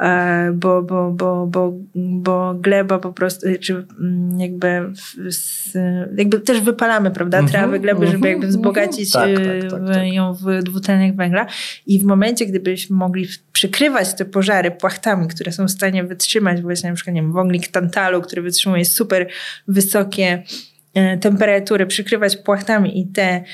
e, 0.00 0.52
bo, 0.54 0.82
bo, 0.82 1.10
bo, 1.10 1.46
bo, 1.46 1.72
bo 1.94 2.54
gleba 2.54 2.98
po 2.98 3.12
prostu, 3.12 3.46
czy 3.60 3.86
mm, 4.00 4.40
jakby, 4.40 4.92
jakby 6.16 6.40
też 6.40 6.60
wypalamy, 6.60 7.10
prawda, 7.10 7.38
mhm, 7.38 7.52
trawy, 7.52 7.80
gleby, 7.80 8.06
żeby 8.06 8.16
mhm, 8.16 8.32
jakby 8.32 8.46
wzbogacić 8.46 9.12
tak, 9.12 9.30
tak, 9.36 9.70
tak, 9.70 9.94
tak, 9.94 10.12
ją 10.12 10.34
w 10.34 10.62
dwutlenek 10.62 11.16
węgla 11.16 11.46
i 11.86 11.98
w 11.98 12.04
momencie, 12.04 12.46
gdybyśmy 12.46 12.96
mogli 12.96 13.26
przykrywać 13.52 14.14
te 14.14 14.24
pożary 14.24 14.47
pożary 14.48 14.70
płachtami, 14.70 15.28
które 15.28 15.52
są 15.52 15.66
w 15.66 15.70
stanie 15.70 16.04
wytrzymać 16.04 16.62
właśnie 16.62 16.88
na 16.88 16.94
przykład 16.96 17.14
nie 17.14 17.22
wiem, 17.22 17.32
wąglik 17.32 17.68
tantalu, 17.68 18.22
który 18.22 18.42
wytrzymuje 18.42 18.84
super 18.84 19.28
wysokie 19.68 20.42
e, 20.94 21.18
temperatury, 21.18 21.86
przykrywać 21.86 22.36
płachtami 22.36 23.00
i 23.00 23.06
te 23.06 23.44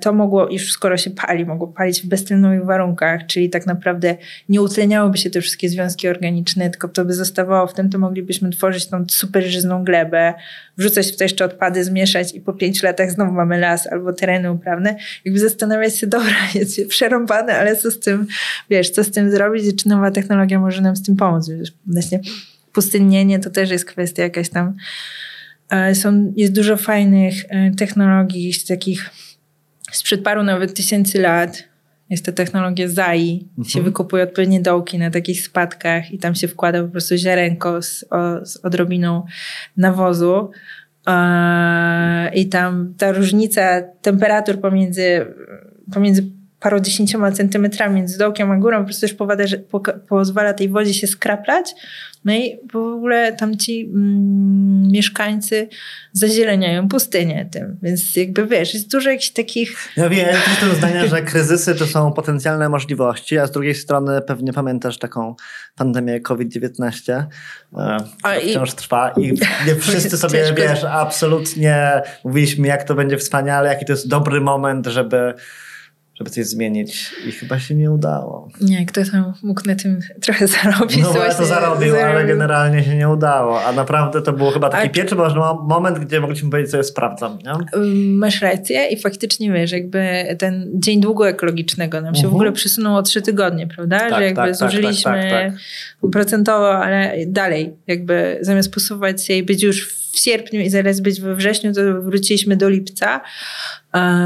to 0.00 0.12
mogło, 0.12 0.50
już 0.50 0.72
skoro 0.72 0.96
się 0.96 1.10
pali, 1.10 1.46
mogło 1.46 1.68
palić 1.68 2.02
w 2.02 2.06
beztlenowych 2.06 2.64
warunkach, 2.64 3.26
czyli 3.26 3.50
tak 3.50 3.66
naprawdę 3.66 4.16
nie 4.48 4.62
utleniałyby 4.62 5.18
się 5.18 5.30
te 5.30 5.40
wszystkie 5.40 5.68
związki 5.68 6.08
organiczne, 6.08 6.70
tylko 6.70 6.88
to 6.88 7.04
by 7.04 7.14
zostawało 7.14 7.66
w 7.66 7.74
tym, 7.74 7.90
to 7.90 7.98
moglibyśmy 7.98 8.50
tworzyć 8.50 8.86
tą 8.86 9.04
super 9.08 9.44
żyzną 9.44 9.84
glebę, 9.84 10.34
wrzucać 10.78 11.12
w 11.12 11.16
to 11.16 11.24
jeszcze 11.24 11.44
odpady, 11.44 11.84
zmieszać 11.84 12.34
i 12.34 12.40
po 12.40 12.52
pięciu 12.52 12.86
latach 12.86 13.10
znowu 13.10 13.32
mamy 13.32 13.58
las 13.58 13.86
albo 13.86 14.12
tereny 14.12 14.52
uprawne. 14.52 14.96
Jakby 15.24 15.40
zastanawiać 15.40 15.98
się, 15.98 16.06
dobra, 16.16 16.36
jest 16.54 16.88
przerąbane, 16.88 17.54
ale 17.58 17.76
co 17.76 17.90
z 17.90 18.00
tym, 18.00 18.26
wiesz, 18.70 18.90
co 18.90 19.04
z 19.04 19.10
tym 19.10 19.30
zrobić 19.30 19.82
czy 19.82 19.88
nowa 19.88 20.10
technologia 20.10 20.60
może 20.60 20.82
nam 20.82 20.96
z 20.96 21.02
tym 21.02 21.16
pomóc. 21.16 21.50
Właśnie 21.86 22.20
pustynnienie 22.72 23.38
to 23.38 23.50
też 23.50 23.70
jest 23.70 23.84
kwestia 23.84 24.22
jakaś 24.22 24.48
tam, 24.48 24.76
e, 25.70 25.94
są, 25.94 26.32
jest 26.36 26.52
dużo 26.52 26.76
fajnych 26.76 27.34
e, 27.48 27.70
technologii, 27.70 28.52
takich 28.68 29.10
sprzed 29.92 30.22
paru 30.22 30.42
nawet 30.42 30.74
tysięcy 30.74 31.20
lat 31.20 31.72
jest 32.10 32.24
ta 32.24 32.32
technologia 32.32 32.88
ZAI. 32.88 33.48
Mhm. 33.48 33.64
Się 33.68 33.82
wykupuje 33.82 34.22
odpowiednie 34.22 34.60
dołki 34.60 34.98
na 34.98 35.10
takich 35.10 35.40
spadkach 35.40 36.10
i 36.10 36.18
tam 36.18 36.34
się 36.34 36.48
wkłada 36.48 36.82
po 36.82 36.88
prostu 36.88 37.16
ziarenko 37.16 37.82
z, 37.82 38.04
o, 38.10 38.46
z 38.46 38.56
odrobiną 38.56 39.24
nawozu. 39.76 40.50
I 42.34 42.48
tam 42.48 42.94
ta 42.98 43.12
różnica 43.12 43.82
temperatur 44.02 44.60
pomiędzy, 44.60 45.26
pomiędzy 45.94 46.22
parudziesięcioma 46.62 47.32
centymetrami 47.32 47.94
między 47.94 48.18
dołkiem 48.18 48.50
a 48.50 48.56
górą, 48.56 48.78
po 48.78 48.84
prostu 48.84 49.00
też 49.00 49.14
powada, 49.14 49.46
że 49.46 49.56
po, 49.56 49.80
pozwala 50.08 50.54
tej 50.54 50.68
wodzie 50.68 50.94
się 50.94 51.06
skraplać. 51.06 51.74
No 52.24 52.32
i 52.32 52.58
w 52.72 52.76
ogóle 52.76 53.32
tam 53.32 53.56
ci 53.56 53.90
mm, 53.94 54.90
mieszkańcy 54.90 55.68
zazieleniają 56.12 56.88
pustynię 56.88 57.48
tym. 57.52 57.78
Więc 57.82 58.16
jakby 58.16 58.46
wiesz, 58.46 58.74
jest 58.74 58.90
dużo 58.90 59.10
jakichś 59.10 59.30
takich... 59.30 59.88
Ja 59.96 60.08
wiem, 60.08 60.28
jestem 60.50 60.74
zdania, 60.74 61.06
że 61.06 61.22
kryzysy 61.22 61.74
to 61.74 61.86
są 61.86 62.12
potencjalne 62.12 62.68
możliwości, 62.68 63.38
a 63.38 63.46
z 63.46 63.50
drugiej 63.50 63.74
strony 63.74 64.20
pewnie 64.20 64.52
pamiętasz 64.52 64.98
taką 64.98 65.34
pandemię 65.76 66.20
COVID-19, 66.20 67.12
e, 67.12 67.26
a 68.22 68.34
wciąż 68.34 68.72
i... 68.72 68.76
trwa 68.76 69.10
i 69.10 69.32
nie 69.66 69.76
wszyscy 69.76 70.18
sobie, 70.18 70.52
wiesz, 70.56 70.84
absolutnie 70.84 72.02
mówiliśmy, 72.24 72.68
jak 72.68 72.84
to 72.84 72.94
będzie 72.94 73.18
wspaniale, 73.18 73.68
jaki 73.68 73.84
to 73.84 73.92
jest 73.92 74.08
dobry 74.08 74.40
moment, 74.40 74.86
żeby 74.86 75.34
żeby 76.22 76.30
coś 76.30 76.46
zmienić 76.46 77.14
i 77.28 77.32
chyba 77.32 77.58
się 77.58 77.74
nie 77.74 77.90
udało. 77.90 78.48
Nie, 78.60 78.86
kto 78.86 79.00
tam 79.12 79.32
mógł 79.42 79.62
na 79.66 79.74
tym 79.74 80.00
trochę 80.20 80.46
zarobić. 80.46 81.02
No 81.02 81.24
ja 81.24 81.34
to 81.34 81.46
zarobił, 81.46 81.96
ale 81.96 82.24
generalnie 82.24 82.84
się 82.84 82.96
nie 82.96 83.08
udało. 83.08 83.64
A 83.64 83.72
naprawdę 83.72 84.22
to 84.22 84.32
był 84.32 84.50
chyba 84.50 84.68
taki 84.68 84.86
A... 84.86 84.90
pierwszy 84.90 85.16
moment, 85.62 85.98
gdzie 85.98 86.20
mogliśmy 86.20 86.50
powiedzieć, 86.50 86.70
co 86.70 86.76
ja 86.76 86.82
sprawdzam. 86.82 87.38
Nie? 87.38 87.82
Masz 87.94 88.42
rację 88.42 88.86
i 88.86 89.00
faktycznie 89.00 89.52
wiesz, 89.52 89.72
jakby 89.72 90.24
ten 90.38 90.70
dzień 90.74 91.00
długo 91.00 91.28
ekologicznego 91.28 92.00
nam 92.00 92.14
się 92.14 92.18
uh 92.18 92.20
-huh. 92.20 92.22
w 92.22 92.24
mhm. 92.24 92.34
ogóle 92.34 92.52
przesunął 92.52 92.96
o 92.96 93.02
trzy 93.02 93.22
tygodnie, 93.22 93.66
prawda? 93.66 93.98
Tak, 93.98 94.14
Że 94.14 94.24
jakby 94.24 94.36
tak, 94.36 94.58
tak 94.58 94.70
zużyliśmy 94.70 95.12
tak, 95.12 95.30
tak, 95.30 95.52
tak, 96.02 96.10
procentowo, 96.12 96.84
ale 96.84 97.14
dalej 97.26 97.72
jakby 97.86 98.38
zamiast 98.40 98.74
posuwać 98.74 99.26
się 99.26 99.34
i 99.34 99.42
być 99.42 99.62
już 99.62 99.88
w 99.88 100.01
sierpniu 100.14 100.60
i 100.60 100.70
zaraz 100.70 101.00
być 101.00 101.20
we 101.20 101.34
wrześniu, 101.34 101.72
to 101.72 102.02
wróciliśmy 102.02 102.56
do 102.56 102.68
lipca, 102.68 103.20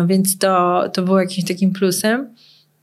więc 0.06 0.38
to, 0.38 0.84
to 0.92 1.02
było 1.02 1.20
jakimś 1.20 1.48
takim 1.48 1.72
plusem. 1.72 2.34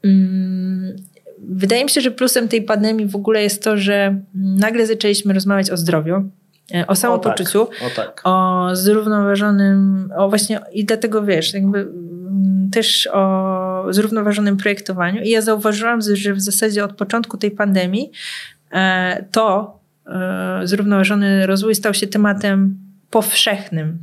Mm, 0.03 0.95
wydaje 1.39 1.83
mi 1.83 1.89
się, 1.89 2.01
że 2.01 2.11
plusem 2.11 2.47
tej 2.47 2.61
pandemii 2.61 3.05
w 3.05 3.15
ogóle 3.15 3.43
jest 3.43 3.63
to, 3.63 3.77
że 3.77 4.21
nagle 4.35 4.87
zaczęliśmy 4.87 5.33
rozmawiać 5.33 5.71
o 5.71 5.77
zdrowiu, 5.77 6.29
e, 6.75 6.87
o 6.87 6.95
samopoczuciu, 6.95 7.61
o, 7.61 7.65
tak, 7.65 7.81
o, 7.81 7.95
tak. 7.95 8.21
o 8.23 8.69
zrównoważonym, 8.75 10.09
o 10.17 10.29
właśnie 10.29 10.59
i 10.71 10.85
dlatego 10.85 11.23
wiesz, 11.23 11.53
jakby 11.53 11.79
mm, 11.79 12.69
też 12.71 13.09
o 13.13 13.85
zrównoważonym 13.89 14.57
projektowaniu. 14.57 15.21
I 15.21 15.29
ja 15.29 15.41
zauważyłam, 15.41 15.99
że 16.13 16.33
w 16.33 16.41
zasadzie 16.41 16.83
od 16.83 16.93
początku 16.93 17.37
tej 17.37 17.51
pandemii 17.51 18.11
e, 18.71 19.25
to 19.31 19.79
e, 20.07 20.61
zrównoważony 20.63 21.45
rozwój 21.45 21.75
stał 21.75 21.93
się 21.93 22.07
tematem 22.07 22.82
powszechnym. 23.13 23.99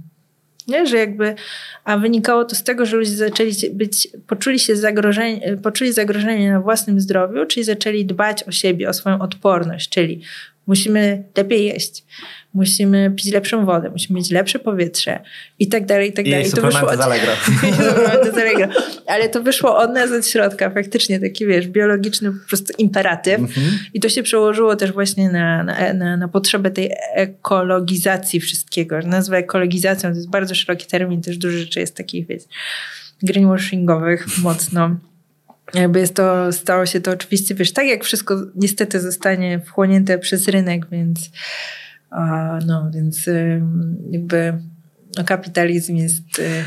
Nie? 0.69 0.87
Że 0.87 0.97
jakby, 0.97 1.35
a 1.85 1.99
wynikało 1.99 2.45
to 2.45 2.55
z 2.57 2.63
tego, 2.63 2.87
że 2.87 2.97
ludzie 2.97 3.11
zaczęli 3.11 3.53
być, 3.73 4.09
poczuli 4.27 4.59
się 4.59 4.77
zagrożenie, 4.77 5.57
poczuli 5.63 5.93
zagrożenie 5.93 6.53
na 6.53 6.61
własnym 6.61 7.01
zdrowiu, 7.01 7.47
czyli 7.47 7.65
zaczęli 7.65 8.05
dbać 8.05 8.43
o 8.43 8.53
siebie, 8.53 8.89
o 8.89 8.93
swoją 8.93 9.19
odporność, 9.21 9.89
czyli 9.89 10.23
musimy 10.67 11.25
lepiej 11.37 11.67
jeść, 11.67 12.05
musimy 12.55 13.13
pić 13.17 13.33
lepszą 13.33 13.67
wodę, 13.67 13.91
musimy 13.91 14.17
mieć 14.17 14.31
lepsze 14.31 14.59
powietrze 14.59 15.21
i 15.59 15.69
tak 15.69 15.87
dalej, 15.87 16.11
i 16.11 16.13
tak 16.13 16.31
dalej. 16.31 16.49
I 16.49 16.51
to 16.51 16.63
wyszło 16.63 16.91
od... 16.91 17.01
Ale 19.07 19.29
to 19.29 19.43
wyszło 19.43 19.79
od 19.79 19.93
nas 19.93 20.13
od 20.13 20.27
środka, 20.27 20.71
faktycznie 20.71 21.21
taki, 21.21 21.47
wiesz, 21.47 21.69
biologiczny 21.69 22.33
po 22.33 22.49
prostu 22.49 22.73
imperatyw 22.79 23.39
mhm. 23.39 23.79
i 23.95 24.01
to 24.01 24.09
się 24.09 24.23
przełożyło 24.23 24.77
też 24.77 24.93
właśnie 24.93 25.31
na, 25.31 25.65
na, 25.65 25.93
na, 25.93 26.17
na 26.17 26.29
potrzebę 26.29 26.71
tej 26.71 26.91
ekologizacji 27.15 28.41
wszystkiego. 28.41 28.99
Nazwa 28.99 29.37
ekologizacją 29.37 30.11
to 30.11 30.17
jest 30.17 30.31
bardzo 30.31 30.55
szeroki 30.55 30.87
termin, 30.87 31.23
też 31.23 31.39
dużo 31.39 31.59
rzeczy 31.59 31.81
jest 31.81 31.97
takich, 31.97 32.27
wiesz, 32.27 32.43
greenwashingowych 33.23 34.39
mocno 34.39 34.97
jakby 35.75 36.01
jest 36.01 36.15
to, 36.15 36.53
stało 36.53 36.87
się 36.87 37.01
to 37.01 37.11
oczywiście, 37.11 37.55
wiesz, 37.55 37.73
tak 37.73 37.87
jak 37.87 38.05
wszystko 38.05 38.37
niestety 38.55 39.01
zostanie 39.01 39.61
wchłonięte 39.61 40.19
przez 40.19 40.49
rynek, 40.49 40.87
więc 40.93 41.31
no, 42.67 42.91
więc 42.95 43.31
jakby 44.11 44.59
no, 45.19 45.25
kapitalizm 45.25 45.97
jest 45.97 46.39
y, 46.39 46.65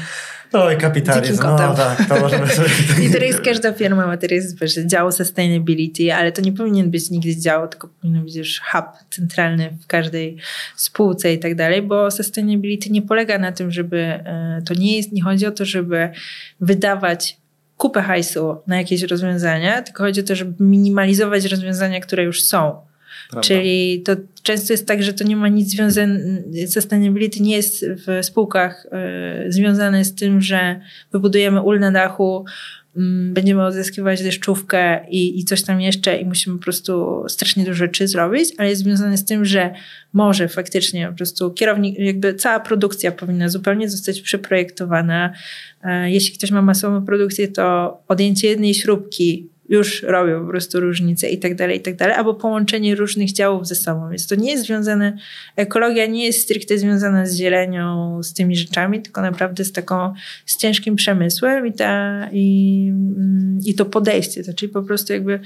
Oj, 0.54 0.78
kapitalizm, 0.78 1.44
no 1.44 1.76
tak, 1.76 2.10
to 2.10 2.20
możemy 2.20 2.48
sobie... 2.48 2.70
I 3.06 3.12
teraz 3.12 3.28
jest 3.28 3.42
każda 3.42 3.74
firma 3.74 4.08
ma 4.08 4.18
teraz 4.18 4.54
wiesz, 4.54 4.76
dział 4.76 5.12
sustainability, 5.12 6.14
ale 6.14 6.32
to 6.32 6.42
nie 6.42 6.52
powinien 6.52 6.92
być 6.92 7.10
nigdy 7.10 7.38
dział, 7.38 7.68
tylko 7.68 7.88
powinien 7.88 8.24
być 8.24 8.36
już 8.36 8.62
hub 8.72 8.86
centralny 9.10 9.78
w 9.84 9.88
każdej 9.88 10.38
spółce 10.76 11.34
i 11.34 11.40
tak 11.40 11.56
dalej, 11.56 11.82
bo 11.82 12.12
sustainability 12.12 12.90
nie 12.90 13.02
polega 13.02 13.38
na 13.38 13.52
tym, 13.52 13.72
żeby, 13.72 13.98
e, 13.98 14.62
to 14.66 14.74
nie 14.74 14.98
jest, 14.98 15.12
nie 15.12 15.24
chodzi 15.24 15.46
o 15.46 15.52
to, 15.52 15.66
żeby 15.66 16.10
wydawać 16.62 17.38
kupę 17.78 18.02
hajsu 18.02 18.58
na 18.68 18.78
jakieś 18.78 19.02
rozwiązania, 19.02 19.82
tylko 19.82 20.04
chodzi 20.04 20.22
o 20.22 20.24
to, 20.24 20.36
żeby 20.36 20.64
minimalizować 20.64 21.46
rozwiązania, 21.46 22.00
które 22.00 22.24
już 22.24 22.44
są. 22.44 22.82
Prawda. 23.34 23.48
Czyli 23.48 24.02
to 24.02 24.16
często 24.44 24.74
jest 24.74 24.88
tak, 24.88 25.04
że 25.04 25.14
to 25.14 25.24
nie 25.24 25.36
ma 25.36 25.48
nic 25.48 25.72
związane, 25.72 26.20
sustainability 26.68 27.44
nie 27.44 27.56
jest 27.56 27.86
w 27.86 28.26
spółkach 28.26 28.88
y, 29.48 29.52
związane 29.52 30.06
z 30.06 30.16
tym, 30.16 30.42
że 30.42 30.80
wybudujemy 31.12 31.62
ul 31.62 31.80
na 31.80 31.92
dachu, 31.92 32.46
y, 32.98 33.00
będziemy 33.34 33.66
odzyskiwać 33.66 34.24
deszczówkę 34.24 35.06
i, 35.10 35.40
i 35.40 35.44
coś 35.44 35.64
tam 35.64 35.82
jeszcze 35.82 36.18
i 36.18 36.26
musimy 36.26 36.58
po 36.58 36.64
prostu 36.64 37.24
strasznie 37.28 37.64
dużo 37.64 37.78
rzeczy 37.78 38.08
zrobić, 38.08 38.50
ale 38.58 38.70
jest 38.70 38.82
związane 38.82 39.18
z 39.18 39.26
tym, 39.26 39.46
że 39.46 39.74
może 40.14 40.48
faktycznie 40.48 41.08
po 41.08 41.14
prostu 41.14 41.52
kierownik, 41.52 42.00
jakby 42.00 42.34
cała 42.34 42.60
produkcja 42.60 43.12
powinna 43.12 43.50
zupełnie 43.50 43.90
zostać 43.90 44.22
przeprojektowana. 44.22 45.34
Y, 45.84 46.12
jeśli 46.12 46.38
ktoś 46.38 46.52
ma 46.52 46.62
masową 46.62 47.06
produkcję, 47.06 47.48
to 47.48 47.98
odjęcie 48.08 48.48
jednej 48.48 48.74
śrubki 48.74 49.53
już 49.74 50.04
robią 50.04 50.42
po 50.42 50.48
prostu 50.48 50.80
różnice 50.80 51.30
i 51.30 51.40
tak 51.40 51.56
dalej, 51.56 51.78
i 51.78 51.82
tak 51.82 51.96
dalej, 51.96 52.16
albo 52.16 52.34
połączenie 52.34 52.96
różnych 52.96 53.32
działów 53.32 53.68
ze 53.68 53.76
sobą. 53.76 54.10
Więc 54.10 54.28
to 54.28 54.36
nie 54.36 54.52
jest 54.52 54.66
związane, 54.66 55.18
ekologia 55.56 56.06
nie 56.06 56.26
jest 56.26 56.42
stricte 56.42 56.78
związana 56.78 57.26
z 57.26 57.36
zielenią, 57.36 58.24
z 58.24 58.34
tymi 58.34 58.56
rzeczami, 58.56 59.02
tylko 59.02 59.22
naprawdę 59.22 59.66
z 59.66 59.72
taką, 59.72 60.14
z 60.46 60.58
ciężkim 60.58 60.96
przemysłem 60.96 61.68
i, 61.68 61.74
ta, 61.74 62.30
i, 62.32 62.88
mm, 62.90 63.60
i 63.66 63.74
to 63.74 63.86
podejście, 63.86 64.44
to 64.44 64.54
czyli 64.54 64.72
po 64.72 64.84
prostu 64.84 65.14
jakby 65.14 65.40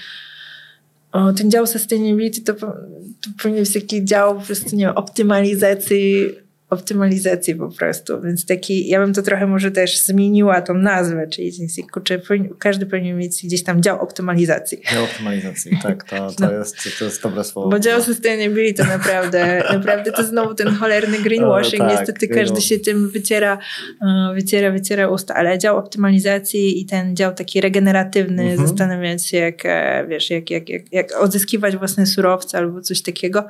o, 1.11 1.34
ten 1.34 1.51
dział 1.51 1.67
sustainability 1.67 2.41
to, 2.41 2.53
to 2.53 3.30
powinien 3.41 3.63
być 3.63 3.73
taki 3.73 4.05
dział 4.05 4.36
po 4.39 4.45
prostu, 4.45 4.75
nie 4.75 4.86
wiem, 4.86 4.97
optymalizacji 4.97 6.30
optymalizacji 6.70 7.55
po 7.55 7.70
prostu. 7.70 8.22
Więc 8.22 8.45
taki, 8.45 8.88
ja 8.88 8.99
bym 8.99 9.13
to 9.13 9.22
trochę 9.22 9.47
może 9.47 9.72
też 9.72 9.99
zmieniła 10.01 10.61
tą 10.61 10.74
nazwę, 10.74 11.28
czyli 11.28 11.51
kurczę, 11.93 12.22
każdy 12.59 12.86
powinien 12.86 13.18
mieć 13.18 13.45
gdzieś 13.45 13.63
tam 13.63 13.82
dział 13.82 14.01
optymalizacji. 14.01 14.82
Dział 14.93 15.03
optymalizacji, 15.03 15.72
tak, 15.84 16.03
to, 16.03 16.32
to, 16.32 16.45
no. 16.45 16.51
jest, 16.51 16.76
to 16.99 17.05
jest 17.05 17.24
dobre 17.24 17.43
słowo. 17.43 17.70
Bo 17.70 17.80
dział 17.80 18.01
sustainability 18.01 18.84
to 18.84 18.89
naprawdę, 18.89 19.63
naprawdę 19.78 20.11
to 20.11 20.24
znowu 20.24 20.55
ten 20.55 20.68
cholerny 20.68 21.18
greenwashing. 21.18 21.82
O, 21.84 21.88
tak, 21.88 21.97
Niestety 21.97 22.28
każdy 22.28 22.61
się 22.61 22.80
tym 22.80 23.09
wyciera, 23.09 23.57
e, 24.01 24.34
wyciera, 24.34 24.72
wyciera 24.72 25.07
usta, 25.07 25.36
ale 25.36 25.57
dział 25.57 25.78
optymalizacji 25.78 26.82
i 26.82 26.86
ten 26.86 27.15
dział 27.15 27.34
taki 27.34 27.61
regeneratywny, 27.61 28.43
mhm. 28.43 28.68
zastanawiać 28.68 29.28
się 29.28 29.38
jak, 29.38 29.65
e, 29.65 30.05
wiesz, 30.09 30.30
jak, 30.30 30.51
jak, 30.51 30.70
jak, 30.70 30.93
jak 30.93 31.15
odzyskiwać 31.15 31.78
własne 31.78 32.05
surowce 32.05 32.57
albo 32.57 32.82
coś 32.82 33.01
takiego, 33.01 33.43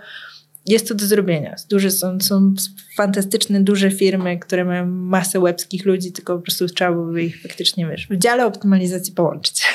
jest 0.67 0.87
to 0.87 0.95
do 0.95 1.05
zrobienia. 1.05 1.55
Duże 1.69 1.91
są, 1.91 2.19
są 2.19 2.53
fantastyczne, 2.97 3.61
duże 3.61 3.91
firmy, 3.91 4.39
które 4.39 4.65
mają 4.65 4.85
masę 4.85 5.39
łebskich 5.39 5.85
ludzi, 5.85 6.11
tylko 6.11 6.35
po 6.35 6.41
prostu 6.41 6.67
trzeba 6.67 6.91
byłoby 6.91 7.23
ich 7.23 7.41
faktycznie, 7.41 7.87
wiesz, 7.87 8.07
w 8.07 8.17
dziale 8.17 8.45
optymalizacji 8.45 9.13
połączyć. 9.13 9.61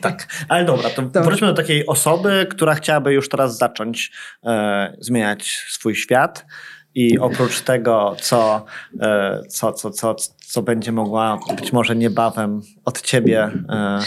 Tak, 0.00 0.28
ale 0.48 0.64
dobra, 0.64 0.90
to 0.90 1.02
dobra. 1.02 1.22
wróćmy 1.22 1.46
do 1.46 1.54
takiej 1.54 1.86
osoby, 1.86 2.46
która 2.50 2.74
chciałaby 2.74 3.12
już 3.12 3.28
teraz 3.28 3.58
zacząć 3.58 4.12
e, 4.44 4.96
zmieniać 5.00 5.64
swój 5.68 5.94
świat 5.94 6.46
i 6.94 7.18
oprócz 7.18 7.60
tego, 7.60 8.16
co, 8.20 8.64
e, 9.00 9.40
co, 9.48 9.72
co, 9.72 9.90
co, 9.90 10.14
co 10.46 10.62
będzie 10.62 10.92
mogła 10.92 11.38
być 11.56 11.72
może 11.72 11.96
niebawem 11.96 12.60
od 12.84 13.02
ciebie 13.02 13.50
e, 13.68 14.00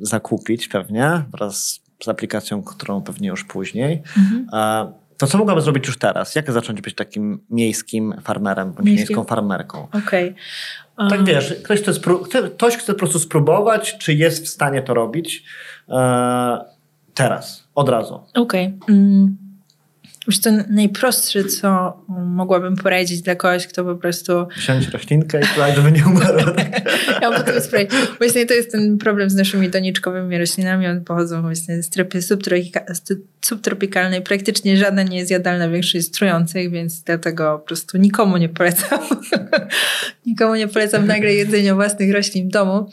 zakupić 0.00 0.68
pewnie 0.68 1.24
wraz 1.32 1.80
z 2.02 2.08
aplikacją, 2.08 2.62
którą 2.62 3.02
pewnie 3.02 3.28
już 3.28 3.44
później. 3.44 4.02
Mhm. 4.18 4.46
To 5.18 5.26
co 5.26 5.38
mogłaby 5.38 5.60
zrobić 5.60 5.86
już 5.86 5.98
teraz? 5.98 6.34
Jak 6.34 6.52
zacząć 6.52 6.80
być 6.80 6.94
takim 6.94 7.40
miejskim 7.50 8.14
farmerem 8.22 8.72
bądź 8.72 8.86
miejskim? 8.86 9.16
miejską 9.16 9.24
farmerką? 9.24 9.88
Okej. 9.92 10.34
Okay. 10.96 11.10
Tak 11.10 11.24
wiesz, 11.24 11.54
ktoś 11.64 11.80
chce, 11.80 12.42
ktoś 12.50 12.76
chce 12.76 12.92
po 12.92 12.98
prostu 12.98 13.18
spróbować, 13.18 13.98
czy 13.98 14.14
jest 14.14 14.44
w 14.44 14.48
stanie 14.48 14.82
to 14.82 14.94
robić 14.94 15.44
e, 15.88 16.58
teraz, 17.14 17.68
od 17.74 17.88
razu. 17.88 18.14
Okej. 18.34 18.78
Okay. 18.80 18.96
Mm. 18.96 19.47
Już 20.28 20.40
to 20.40 20.50
najprostsze, 20.68 21.44
co 21.44 21.96
mogłabym 22.08 22.76
poradzić 22.76 23.22
dla 23.22 23.34
kogoś, 23.34 23.66
kto 23.66 23.84
po 23.84 23.96
prostu... 23.96 24.32
Wziąć 24.56 24.88
roślinkę 24.88 25.40
i 25.40 25.46
tutaj, 25.46 25.74
żeby 25.74 25.92
nie 25.92 26.06
umarła. 26.06 26.54
ja 27.22 27.32
potem 27.32 27.60
sprawdzić. 27.60 27.90
Właśnie 28.18 28.46
to 28.46 28.54
jest 28.54 28.72
ten 28.72 28.98
problem 28.98 29.30
z 29.30 29.34
naszymi 29.34 29.70
doniczkowymi 29.70 30.38
roślinami. 30.38 30.86
One 30.86 31.00
pochodzą 31.00 31.42
właśnie 31.42 31.82
z 31.82 31.90
trepy 31.90 32.20
subtropikalnej. 33.40 34.22
Praktycznie 34.22 34.76
żadna 34.76 35.02
nie 35.02 35.18
jest 35.18 35.30
jadalna, 35.30 35.68
większość 35.68 35.94
jest 35.94 36.14
trujących, 36.14 36.70
więc 36.70 37.02
dlatego 37.02 37.58
po 37.58 37.66
prostu 37.66 37.98
nikomu 37.98 38.36
nie 38.36 38.48
polecam. 38.48 38.98
nikomu 40.26 40.54
nie 40.54 40.68
polecam 40.68 41.06
nagle 41.06 41.34
jedzenia 41.34 41.74
własnych 41.74 42.12
roślin 42.12 42.48
w 42.48 42.52
domu. 42.52 42.90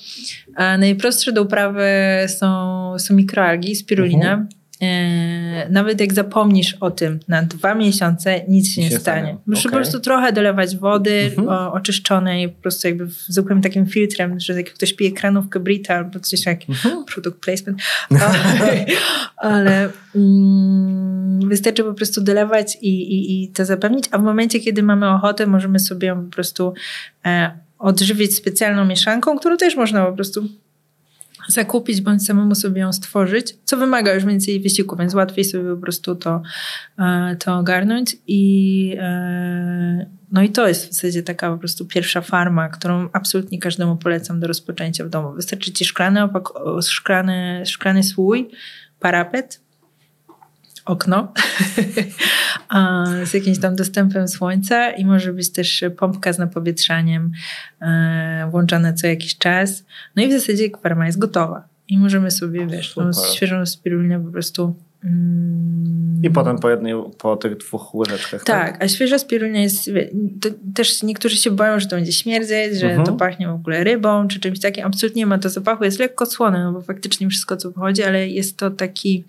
A 0.56 0.78
najprostsze 0.78 1.32
do 1.32 1.44
uprawy 1.44 1.90
są, 2.28 3.00
są 3.00 3.16
mikroalgi, 3.16 3.76
spirulina. 3.76 4.32
Mhm. 4.32 4.48
E, 4.86 5.70
nawet 5.70 6.02
jak 6.02 6.14
zapomnisz 6.14 6.74
o 6.74 6.92
tym 6.92 7.20
na 7.28 7.44
dwa 7.44 7.76
miesiące, 7.76 8.42
nic 8.48 8.72
się 8.72 8.82
nie 8.82 8.88
stanie. 8.88 9.02
stanie. 9.02 9.38
Muszę 9.48 9.60
okay. 9.60 9.72
po 9.72 9.76
prostu 9.78 10.00
trochę 10.00 10.34
dolewać 10.34 10.78
wody 10.78 11.32
mhm. 11.38 11.48
oczyszczonej, 11.74 12.50
po 12.50 12.62
prostu 12.62 12.88
jakby 12.88 13.08
zwykłym 13.28 13.62
takim 13.62 13.86
filtrem, 13.86 14.40
że 14.40 14.54
jak 14.54 14.74
ktoś 14.74 14.94
pije 14.94 15.12
kranówkę 15.12 15.60
Brita 15.60 15.96
albo 15.96 16.20
coś 16.20 16.46
jak 16.46 16.70
mhm. 16.70 17.06
product 17.06 17.38
placement. 17.38 17.82
Ale, 18.10 18.86
ale 19.38 19.90
mm, 20.16 21.50
wystarczy 21.50 21.84
po 21.84 21.94
prostu 21.94 22.22
dolewać 22.22 22.78
i, 22.82 22.90
i, 22.90 23.44
i 23.44 23.50
to 23.52 23.66
zapewnić, 23.66 24.06
a 24.12 24.18
w 24.18 24.24
momencie, 24.24 24.60
kiedy 24.60 24.84
mamy 24.84 25.10
ochotę, 25.10 25.48
możemy 25.48 25.80
sobie 25.80 26.16
po 26.16 26.32
prostu 26.32 26.74
e, 27.26 27.52
odżywić 27.80 28.36
specjalną 28.36 28.86
mieszanką, 28.86 29.40
którą 29.40 29.58
też 29.58 29.76
można 29.76 30.06
po 30.06 30.14
prostu 30.14 30.44
zakupić 31.48 32.02
bądź 32.02 32.26
samemu 32.26 32.56
sobie 32.56 32.82
ją 32.82 32.94
stworzyć, 32.94 33.58
co 33.66 33.78
wymaga 33.78 34.14
już 34.14 34.26
więcej 34.26 34.60
wysiłku, 34.60 34.96
więc 34.96 35.14
łatwiej 35.14 35.46
sobie 35.46 35.76
po 35.76 35.82
prostu 35.82 36.16
to, 36.16 36.42
e, 37.00 37.36
to 37.40 37.58
ogarnąć. 37.58 38.18
I, 38.28 38.96
e, 39.00 40.06
no 40.32 40.42
i 40.42 40.50
to 40.50 40.68
jest 40.68 40.90
w 40.90 40.94
zasadzie 40.94 41.24
taka 41.24 41.52
po 41.52 41.58
prostu 41.58 41.86
pierwsza 41.86 42.22
farma, 42.22 42.70
którą 42.70 43.10
absolutnie 43.14 43.60
każdemu 43.60 43.98
polecam 43.98 44.40
do 44.40 44.48
rozpoczęcia 44.48 45.06
w 45.06 45.10
domu. 45.10 45.34
Wystarczy 45.34 45.72
ci 45.72 45.86
szklany, 45.86 46.24
opak, 46.24 46.44
szklany, 46.82 47.64
szklany 47.66 48.04
słój, 48.04 48.50
parapet, 49.00 49.65
okno 50.86 51.34
z 53.26 53.34
jakimś 53.34 53.60
tam 53.60 53.76
dostępem 53.76 54.28
słońca 54.28 54.92
i 54.92 55.06
może 55.06 55.34
być 55.34 55.50
też 55.52 55.84
pompka 55.98 56.34
z 56.34 56.38
napowietrzaniem 56.38 57.32
e, 57.82 58.48
włączana 58.52 58.94
co 58.94 59.08
jakiś 59.08 59.38
czas. 59.38 59.86
No 60.16 60.24
i 60.24 60.28
w 60.28 60.32
zasadzie 60.32 60.70
farma 60.84 61.06
jest 61.06 61.20
gotowa. 61.20 61.68
I 61.88 61.98
możemy 61.98 62.32
sobie, 62.32 62.68
wiesz, 62.68 62.94
tą 62.94 63.12
świeżą 63.36 63.66
spirulinę 63.66 64.20
po 64.20 64.32
prostu 64.32 64.76
mm, 65.04 65.96
i 66.24 66.30
potem 66.30 66.60
po 66.60 66.70
jednej, 66.70 66.94
po 67.18 67.36
tych 67.36 67.58
dwóch 67.58 67.96
łyżeczkach. 67.96 68.44
Tak, 68.44 68.72
tak? 68.72 68.84
a 68.84 68.88
świeża 68.88 69.20
spirulia 69.20 69.62
jest. 69.62 69.92
też 70.76 71.04
niektórzy 71.04 71.38
się 71.38 71.52
boją, 71.52 71.80
że 71.80 71.88
to 71.88 71.96
będzie 71.96 72.12
śmierdzieć, 72.12 72.80
że 72.80 72.88
mhm. 72.88 73.06
to 73.06 73.14
pachnie 73.14 73.48
w 73.48 73.52
ogóle 73.52 73.84
rybą 73.84 74.28
czy 74.28 74.40
czymś 74.40 74.60
takim. 74.60 74.86
Absolutnie 74.86 75.20
nie 75.20 75.26
ma 75.26 75.38
to 75.38 75.50
zapachu. 75.50 75.84
Jest 75.84 76.00
lekko 76.00 76.26
słone, 76.26 76.64
no 76.64 76.72
bo 76.72 76.82
faktycznie 76.82 77.30
wszystko 77.30 77.58
co 77.58 77.72
pochodzi, 77.72 78.04
ale 78.04 78.30
jest 78.30 78.58
to 78.58 78.72
taki 78.72 79.24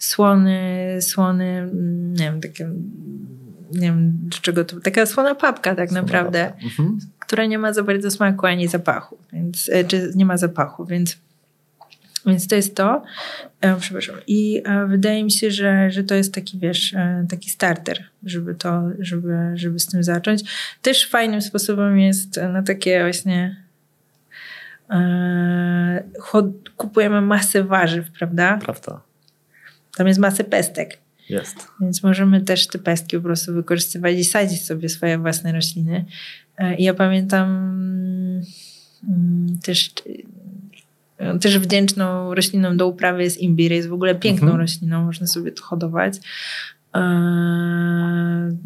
słony, 0.00 0.98
słony, 1.00 1.44
mm, 1.44 2.14
nie 2.14 2.24
wiem, 2.24 2.40
takie, 2.40 2.70
nie 3.72 3.80
wiem 3.80 4.12
do 4.22 4.38
czego 4.38 4.64
to, 4.64 4.80
taka 4.80 5.06
słona 5.06 5.34
papka 5.34 5.74
tak 5.74 5.88
słona 5.88 6.02
naprawdę, 6.02 6.44
papka. 6.44 6.64
Mhm. 6.64 6.98
która 7.18 7.46
nie 7.46 7.58
ma 7.58 7.72
za 7.72 7.82
bardzo 7.82 8.10
smaku 8.10 8.46
ani 8.46 8.68
zapachu, 8.68 9.18
więc, 9.32 9.70
e, 9.72 9.84
czy 9.84 10.12
nie 10.14 10.24
ma 10.24 10.36
zapachu, 10.36 10.86
więc 10.86 11.18
więc 12.26 12.46
to 12.46 12.56
jest 12.56 12.76
to. 12.76 13.02
E, 13.60 13.76
przepraszam. 13.76 14.16
I 14.26 14.62
e, 14.64 14.86
wydaje 14.86 15.24
mi 15.24 15.30
się, 15.30 15.50
że, 15.50 15.90
że 15.90 16.04
to 16.04 16.14
jest 16.14 16.34
taki, 16.34 16.58
wiesz, 16.58 16.94
e, 16.94 17.26
taki 17.30 17.50
starter, 17.50 18.04
żeby 18.22 18.54
to, 18.54 18.82
żeby, 18.98 19.36
żeby 19.54 19.78
z 19.78 19.86
tym 19.86 20.04
zacząć. 20.04 20.42
Też 20.82 21.08
fajnym 21.08 21.42
sposobem 21.42 21.98
jest 21.98 22.36
na 22.36 22.62
takie 22.62 23.00
właśnie 23.00 23.56
kupujemy 26.76 27.20
masę 27.20 27.64
warzyw, 27.64 28.10
prawda? 28.10 28.58
Prawda. 28.62 29.00
Tam 29.96 30.06
jest 30.06 30.20
masę 30.20 30.44
pestek. 30.44 30.98
Jest. 31.30 31.68
Więc 31.80 32.02
możemy 32.02 32.40
też 32.40 32.66
te 32.66 32.78
pestki 32.78 33.16
po 33.16 33.22
prostu 33.22 33.54
wykorzystywać 33.54 34.16
i 34.16 34.24
sadzić 34.24 34.66
sobie 34.66 34.88
swoje 34.88 35.18
własne 35.18 35.52
rośliny. 35.52 36.04
E, 36.58 36.76
I 36.76 36.84
ja 36.84 36.94
pamiętam 36.94 37.48
mm, 39.08 39.58
też, 39.62 39.92
e, 41.18 41.38
też 41.38 41.58
wdzięczną 41.58 42.34
rośliną 42.34 42.76
do 42.76 42.86
uprawy 42.86 43.22
jest 43.22 43.38
imbir. 43.38 43.72
Jest 43.72 43.88
w 43.88 43.92
ogóle 43.92 44.14
piękną 44.14 44.46
mhm. 44.46 44.60
rośliną, 44.60 45.04
można 45.04 45.26
sobie 45.26 45.52
to 45.52 45.62
hodować. 45.62 46.14
E, 46.96 48.56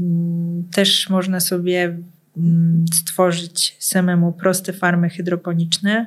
też 0.72 1.10
można 1.10 1.40
sobie 1.40 1.98
mm, 2.36 2.84
stworzyć 2.92 3.76
samemu 3.78 4.32
proste 4.32 4.72
farmy 4.72 5.10
hydroponiczne. 5.10 6.06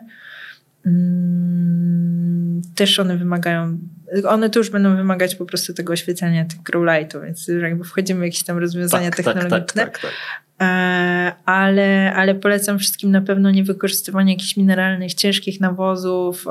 Mm, 0.86 2.62
też 2.76 3.00
one 3.00 3.18
wymagają 3.18 3.78
one 4.28 4.50
tu 4.50 4.60
już 4.60 4.70
będą 4.70 4.96
wymagać 4.96 5.36
po 5.36 5.46
prostu 5.46 5.74
tego 5.74 5.94
oświetlenia 5.94 6.46
tych 6.46 6.62
grow 6.62 6.86
lightu, 6.86 7.22
więc 7.22 7.48
jakby 7.62 7.84
wchodzimy 7.84 8.20
w 8.20 8.24
jakieś 8.24 8.44
tam 8.44 8.58
rozwiązania 8.58 9.10
tak, 9.10 9.24
tak 9.24 9.26
technologiczne. 9.26 9.84
Tak, 9.84 10.00
tak, 10.00 10.02
tak, 10.02 10.12
e, 10.62 11.32
ale, 11.46 12.14
ale 12.14 12.36
polecam 12.36 12.80
wszystkim 12.80 13.12
na 13.12 13.22
pewno 13.22 13.52
nie 13.52 13.64
wykorzystywanie 13.64 14.34
jakichś 14.34 14.58
mineralnych, 14.58 15.14
ciężkich 15.14 15.60
nawozów, 15.60 16.46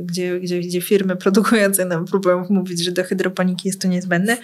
gdzie, 0.00 0.40
gdzie, 0.40 0.60
gdzie 0.60 0.80
firmy 0.80 1.16
produkujące 1.16 1.84
nam 1.84 2.04
próbują 2.04 2.46
mówić, 2.50 2.84
że 2.84 2.92
do 2.92 3.04
hydroponiki 3.04 3.68
jest 3.68 3.80
to 3.80 3.88
niezbędne. 3.88 4.36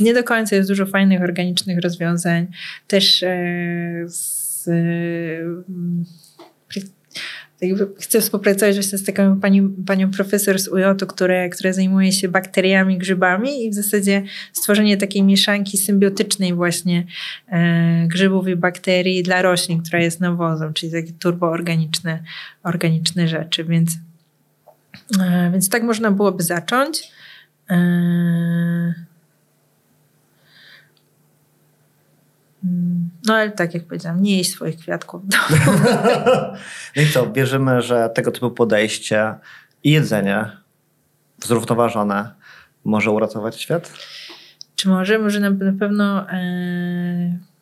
Nie 0.00 0.14
do 0.14 0.24
końca 0.24 0.56
jest 0.56 0.68
dużo 0.68 0.86
fajnych, 0.86 1.22
organicznych 1.22 1.78
rozwiązań. 1.78 2.46
Też 2.86 3.22
e, 3.22 3.34
z 4.06 4.68
chcę 8.00 8.20
współpracować 8.20 8.74
właśnie 8.74 8.98
z 8.98 9.04
taką 9.04 9.40
pani, 9.40 9.62
panią 9.86 10.10
profesor 10.10 10.58
z 10.58 10.68
UJ, 10.68 10.82
która, 11.08 11.48
która 11.48 11.72
zajmuje 11.72 12.12
się 12.12 12.28
bakteriami, 12.28 12.98
grzybami 12.98 13.64
i 13.64 13.70
w 13.70 13.74
zasadzie 13.74 14.22
stworzenie 14.52 14.96
takiej 14.96 15.22
mieszanki 15.22 15.78
symbiotycznej 15.78 16.54
właśnie 16.54 17.06
e, 17.48 18.06
grzybów 18.08 18.48
i 18.48 18.56
bakterii 18.56 19.22
dla 19.22 19.42
roślin, 19.42 19.82
która 19.82 20.02
jest 20.02 20.20
nawozem, 20.20 20.74
czyli 20.74 20.92
takie 20.92 21.12
turboorganiczne 21.12 22.22
organiczne 22.62 23.28
rzeczy, 23.28 23.64
więc, 23.64 23.92
e, 25.20 25.50
więc 25.52 25.68
tak 25.68 25.82
można 25.82 26.10
byłoby 26.10 26.42
zacząć. 26.42 27.10
E, 27.70 29.06
No 33.26 33.34
ale 33.34 33.50
tak 33.50 33.74
jak 33.74 33.84
powiedziałam, 33.84 34.22
nie 34.22 34.36
jeść 34.36 34.52
swoich 34.52 34.76
kwiatków. 34.76 35.22
no 36.96 37.02
i 37.02 37.06
co, 37.06 37.32
wierzymy, 37.32 37.82
że 37.82 38.10
tego 38.14 38.32
typu 38.32 38.50
podejście 38.50 39.34
i 39.84 39.90
jedzenie 39.90 40.50
zrównoważone 41.44 42.30
może 42.84 43.10
uratować 43.10 43.60
świat? 43.60 43.92
Czy 44.76 44.88
może? 44.88 45.18
Może 45.18 45.40
na, 45.40 45.50
na 45.50 45.72
pewno... 45.78 46.26
Yy 46.32 47.55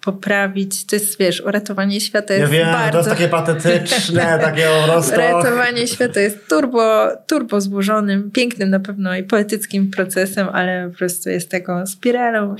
poprawić. 0.00 0.86
To 0.86 0.96
jest, 0.96 1.18
wiesz, 1.18 1.40
uratowanie 1.40 2.00
świata 2.00 2.34
jest 2.34 2.52
ja 2.52 2.58
wiem, 2.58 2.72
bardzo... 2.72 2.90
to 2.92 2.98
jest 2.98 3.10
takie 3.10 3.28
patetyczne, 3.28 4.38
takie 4.42 4.66
po 4.80 4.92
prostu... 4.92 5.14
Uratowanie 5.14 5.86
świata 5.86 6.20
jest 6.20 6.48
turbo, 6.48 7.08
turbo 7.26 7.60
złożonym, 7.60 8.30
pięknym 8.30 8.70
na 8.70 8.80
pewno 8.80 9.16
i 9.16 9.22
poetyckim 9.22 9.90
procesem, 9.90 10.48
ale 10.52 10.88
po 10.92 10.98
prostu 10.98 11.30
jest 11.30 11.50
taką 11.50 11.86
spiralą 11.86 12.56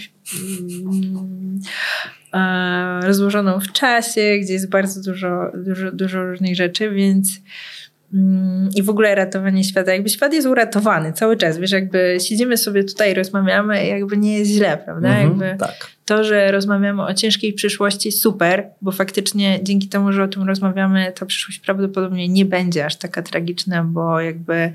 mm, 2.34 3.01
rozłożoną 3.03 3.61
w 3.61 3.72
czasie, 3.72 4.38
gdzie 4.43 4.53
jest 4.53 4.70
bardzo 4.70 5.03
dużo, 5.03 5.53
dużo, 5.55 5.93
dużo 5.93 6.24
różnych 6.24 6.57
rzeczy, 6.57 6.91
więc 6.91 7.28
i 8.76 8.82
w 8.82 8.90
ogóle 8.90 9.14
ratowanie 9.14 9.64
świata. 9.64 9.92
Jakby 9.92 10.08
świat 10.08 10.32
jest 10.32 10.46
uratowany 10.46 11.12
cały 11.12 11.36
czas, 11.36 11.58
wiesz, 11.58 11.70
jakby 11.70 12.16
siedzimy 12.20 12.56
sobie 12.56 12.84
tutaj, 12.84 13.14
rozmawiamy, 13.14 13.86
jakby 13.86 14.16
nie 14.16 14.38
jest 14.38 14.50
źle, 14.50 14.78
prawda? 14.84 15.08
Mhm, 15.08 15.28
jakby 15.28 15.58
tak. 15.58 15.90
To, 16.04 16.24
że 16.24 16.52
rozmawiamy 16.52 17.02
o 17.02 17.14
ciężkiej 17.14 17.52
przyszłości, 17.52 18.12
super, 18.12 18.68
bo 18.82 18.92
faktycznie 18.92 19.58
dzięki 19.62 19.88
temu, 19.88 20.12
że 20.12 20.22
o 20.22 20.28
tym 20.28 20.42
rozmawiamy, 20.42 21.12
ta 21.18 21.26
przyszłość 21.26 21.58
prawdopodobnie 21.58 22.28
nie 22.28 22.44
będzie 22.44 22.86
aż 22.86 22.96
taka 22.96 23.22
tragiczna, 23.22 23.84
bo 23.84 24.20
jakby 24.20 24.72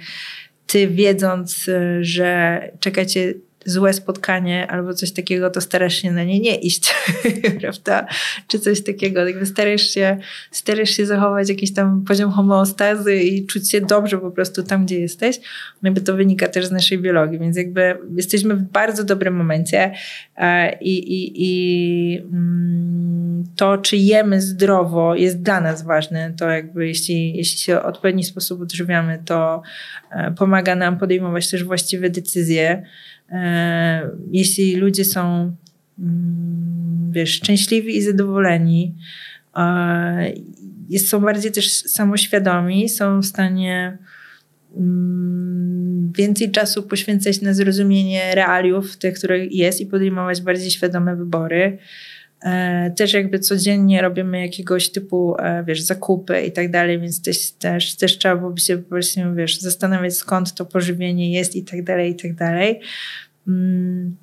ty 0.67 0.87
wiedząc, 0.87 1.69
że 2.01 2.61
czekacie 2.79 3.33
złe 3.65 3.93
spotkanie 3.93 4.67
albo 4.71 4.93
coś 4.93 5.11
takiego, 5.11 5.49
to 5.49 5.61
starasz 5.61 5.95
się 5.95 6.11
na 6.11 6.23
nie 6.23 6.39
nie 6.39 6.55
iść, 6.55 6.95
prawda? 7.61 8.07
Czy 8.47 8.59
coś 8.59 8.83
takiego. 8.83 9.27
Jakby 9.27 9.45
starasz 9.45 9.81
się, 9.81 10.17
starasz 10.51 10.89
się 10.89 11.05
zachować 11.05 11.49
jakiś 11.49 11.73
tam 11.73 12.03
poziom 12.03 12.31
homeostazy 12.31 13.15
i 13.15 13.45
czuć 13.45 13.71
się 13.71 13.81
dobrze 13.81 14.17
po 14.17 14.31
prostu 14.31 14.63
tam, 14.63 14.85
gdzie 14.85 14.99
jesteś. 14.99 15.37
No 15.81 15.87
jakby 15.87 16.01
to 16.01 16.15
wynika 16.15 16.47
też 16.47 16.65
z 16.65 16.71
naszej 16.71 16.99
biologii, 16.99 17.39
więc 17.39 17.57
jakby 17.57 17.97
jesteśmy 18.15 18.55
w 18.55 18.61
bardzo 18.61 19.03
dobrym 19.03 19.35
momencie 19.35 19.91
e, 20.37 20.79
i, 20.79 20.97
i, 20.97 21.33
i 21.35 22.17
mm, 22.17 23.43
to, 23.55 23.77
czy 23.77 23.97
jemy 23.97 24.41
zdrowo 24.41 25.15
jest 25.15 25.41
dla 25.41 25.61
nas 25.61 25.83
ważne. 25.83 26.33
To 26.37 26.49
jakby 26.49 26.87
jeśli, 26.87 27.37
jeśli 27.37 27.59
się 27.59 27.75
w 27.75 27.85
odpowiedni 27.85 28.23
sposób 28.23 28.61
odżywiamy, 28.61 29.19
to 29.25 29.61
e, 30.11 30.31
pomaga 30.31 30.75
nam 30.75 30.97
podejmować 30.97 31.49
też 31.51 31.63
właściwe 31.63 32.09
decyzje 32.09 32.85
jeśli 34.31 34.75
ludzie 34.75 35.05
są 35.05 35.55
mm, 35.99 37.11
wiesz, 37.11 37.33
szczęśliwi 37.33 37.97
i 37.97 38.01
zadowoleni, 38.01 38.95
są 40.97 41.19
bardziej 41.19 41.51
też 41.51 41.71
samoświadomi, 41.71 42.89
są 42.89 43.21
w 43.21 43.25
stanie 43.25 43.97
mm, 44.77 46.11
więcej 46.17 46.51
czasu 46.51 46.83
poświęcać 46.83 47.41
na 47.41 47.53
zrozumienie 47.53 48.35
realiów 48.35 48.97
tych, 48.97 49.17
które 49.17 49.45
jest 49.45 49.81
i 49.81 49.85
podejmować 49.85 50.41
bardziej 50.41 50.71
świadome 50.71 51.15
wybory. 51.15 51.77
E, 52.45 52.91
też 52.91 53.13
jakby 53.13 53.39
codziennie 53.39 54.01
robimy 54.01 54.41
jakiegoś 54.41 54.89
typu, 54.91 55.35
e, 55.39 55.63
wiesz, 55.63 55.81
zakupy 55.81 56.41
i 56.41 56.51
tak 56.51 56.71
dalej, 56.71 56.99
więc 56.99 57.21
też, 57.21 57.51
też, 57.51 57.95
też 57.95 58.17
trzeba 58.17 58.35
byłoby 58.35 58.59
się 58.59 58.77
po 58.77 58.89
prostu, 58.89 59.19
wiesz, 59.35 59.59
zastanawiać 59.59 60.13
skąd 60.13 60.53
to 60.53 60.65
pożywienie 60.65 61.31
jest 61.31 61.55
i 61.55 61.63
tak 61.63 61.83
dalej, 61.83 62.11
i 62.11 62.15
tak 62.15 62.33
dalej. 62.33 62.79
Mm. 63.47 64.15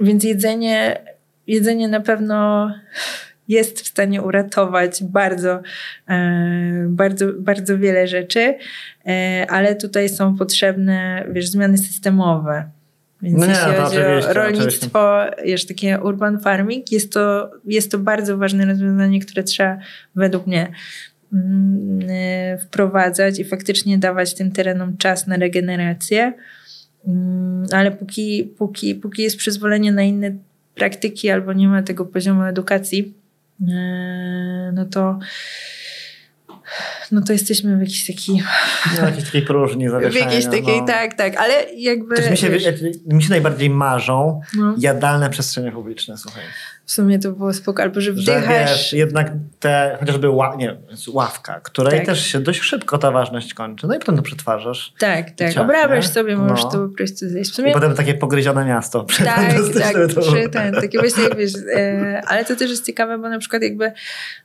Więc 0.00 0.24
jedzenie, 0.24 1.00
jedzenie 1.46 1.88
na 1.88 2.00
pewno 2.00 2.70
jest 3.48 3.80
w 3.80 3.86
stanie 3.86 4.22
uratować 4.22 5.02
bardzo, 5.04 5.60
e, 6.08 6.86
bardzo, 6.88 7.26
bardzo 7.38 7.78
wiele 7.78 8.06
rzeczy, 8.06 8.54
ale 9.48 9.76
tutaj 9.76 10.08
są 10.08 10.36
potrzebne, 10.36 11.26
wiesz, 11.32 11.48
zmiany 11.48 11.78
systemowe. 11.78 12.70
Więc 13.22 13.38
no 13.38 13.46
jeśli 13.46 13.72
chodzi 13.72 13.98
o 13.98 14.32
rolnictwo, 14.32 15.18
jeszcze 15.44 15.68
takie 15.68 16.00
urban 16.00 16.40
farming, 16.40 16.92
jest 16.92 17.12
to, 17.12 17.50
jest 17.64 17.90
to 17.90 17.98
bardzo 17.98 18.38
ważne 18.38 18.66
rozwiązanie, 18.66 19.20
które 19.20 19.42
trzeba 19.42 19.78
według 20.14 20.46
mnie 20.46 20.72
mm, 21.32 22.58
wprowadzać 22.58 23.38
i 23.38 23.44
faktycznie 23.44 23.98
dawać 23.98 24.34
tym 24.34 24.52
terenom 24.52 24.96
czas 24.96 25.26
na 25.26 25.36
regenerację. 25.36 26.32
Mm, 27.06 27.66
ale 27.72 27.90
póki, 27.90 28.54
póki, 28.58 28.94
póki 28.94 29.22
jest 29.22 29.36
przyzwolenie 29.36 29.92
na 29.92 30.02
inne 30.02 30.32
praktyki 30.74 31.30
albo 31.30 31.52
nie 31.52 31.68
ma 31.68 31.82
tego 31.82 32.04
poziomu 32.04 32.42
edukacji, 32.42 33.14
e, 33.68 34.72
no 34.74 34.84
to 34.84 35.18
no 37.12 37.20
to 37.22 37.32
jesteśmy 37.32 37.76
w 37.76 37.80
jakiejś 37.80 38.06
takiej... 38.06 38.42
No, 38.98 39.06
jakiejś 39.06 39.24
takiej 39.24 39.42
próżni. 39.42 39.88
W 39.88 40.14
jakiejś 40.14 40.44
takiej, 40.44 40.80
no. 40.80 40.86
tak, 40.86 41.14
tak, 41.14 41.36
ale 41.36 41.54
jakby... 41.76 42.16
Też 42.16 42.30
mi 42.30 42.36
się, 42.36 42.50
mi 43.06 43.22
się 43.22 43.30
najbardziej 43.30 43.70
marzą 43.70 44.40
no. 44.54 44.74
jadalne 44.78 45.30
przestrzenie 45.30 45.72
publiczne, 45.72 46.18
słuchaj. 46.18 46.42
W 46.86 46.92
sumie 46.92 47.18
to 47.18 47.32
było 47.32 47.52
spoko, 47.52 47.82
albo 47.82 48.00
że 48.00 48.12
wdychasz... 48.12 48.44
Że 48.44 48.48
wiesz, 48.48 48.92
jednak 48.92 49.32
te, 49.60 49.96
chociażby 50.00 50.30
ła, 50.30 50.54
nie, 50.56 50.76
ławka, 51.08 51.60
której 51.60 51.96
tak. 51.96 52.06
też 52.06 52.26
się 52.26 52.40
dość 52.40 52.60
szybko 52.60 52.98
ta 52.98 53.10
ważność 53.10 53.54
kończy, 53.54 53.86
no 53.86 53.94
i 53.94 53.98
potem 53.98 54.16
to 54.16 54.22
przetwarzasz. 54.22 54.94
Tak, 54.98 55.30
tak, 55.30 55.56
obrabiasz 55.58 56.08
sobie, 56.08 56.36
możesz 56.36 56.64
no. 56.64 56.70
to 56.70 56.88
po 56.88 56.96
prostu 56.96 57.28
zjeść. 57.28 57.54
Sumie... 57.54 57.70
I 57.70 57.74
potem 57.74 57.94
takie 57.94 58.14
pogryzione 58.14 58.64
miasto. 58.64 59.06
Tak, 59.24 59.52
tak, 59.78 60.06
przy 60.20 60.48
ten, 60.48 60.74
takie 60.74 60.98
właśnie, 60.98 61.24
wiesz, 61.38 61.52
e, 61.74 62.22
ale 62.26 62.44
to 62.44 62.56
też 62.56 62.70
jest 62.70 62.86
ciekawe, 62.86 63.18
bo 63.18 63.28
na 63.28 63.38
przykład 63.38 63.62
jakby, 63.62 63.92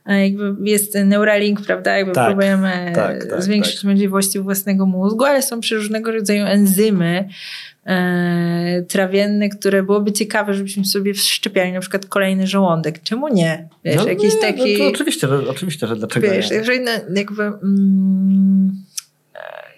e, 0.06 0.28
jakby 0.28 0.70
jest 0.70 0.94
Neuralink, 1.04 1.60
prawda, 1.60 1.96
jakby 1.96 2.12
tak, 2.12 2.26
próbujemy 2.26 2.92
tak, 2.94 3.26
tak, 3.26 3.42
zwiększyć 3.42 3.84
możliwości 3.84 4.40
własnego 4.40 4.86
mózgu, 4.86 5.24
ale 5.24 5.42
są 5.42 5.60
przy 5.60 5.76
różnego 5.76 6.12
rodzaju 6.12 6.44
enzymy, 6.44 7.28
e, 7.86 8.82
trawienne, 8.88 9.48
które 9.48 9.82
byłoby 9.82 10.12
ciekawe, 10.12 10.54
żebyśmy 10.54 10.84
sobie 10.84 11.14
wszczepiali 11.14 11.72
na 11.72 11.80
przykład 11.80 12.06
kolejny 12.06 12.46
żołądek. 12.46 13.02
Czemu 13.02 13.28
nie? 13.28 13.68
Wiesz, 13.84 13.96
no, 13.96 14.08
jakiś 14.08 14.34
nie, 14.34 14.40
taki... 14.40 14.78
No 14.78 14.88
oczywiście, 14.88 15.28
że, 15.28 15.48
oczywiście, 15.48 15.86
że 15.86 15.96
dlaczego 15.96 16.26
wiesz, 16.30 16.50
nie? 16.50 16.62
jakby... 17.14 17.42
Mm, 17.42 18.72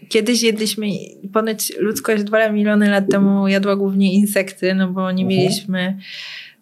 kiedyś 0.09 0.43
jedliśmy, 0.43 0.86
ponoć 1.32 1.72
ludzkość 1.78 2.24
dwa 2.24 2.48
miliony 2.48 2.90
lat 2.90 3.05
temu 3.10 3.48
jadła 3.48 3.77
głównie 3.77 4.12
insekty, 4.12 4.74
no 4.74 4.89
bo 4.89 5.12
nie 5.12 5.24
mhm. 5.24 5.40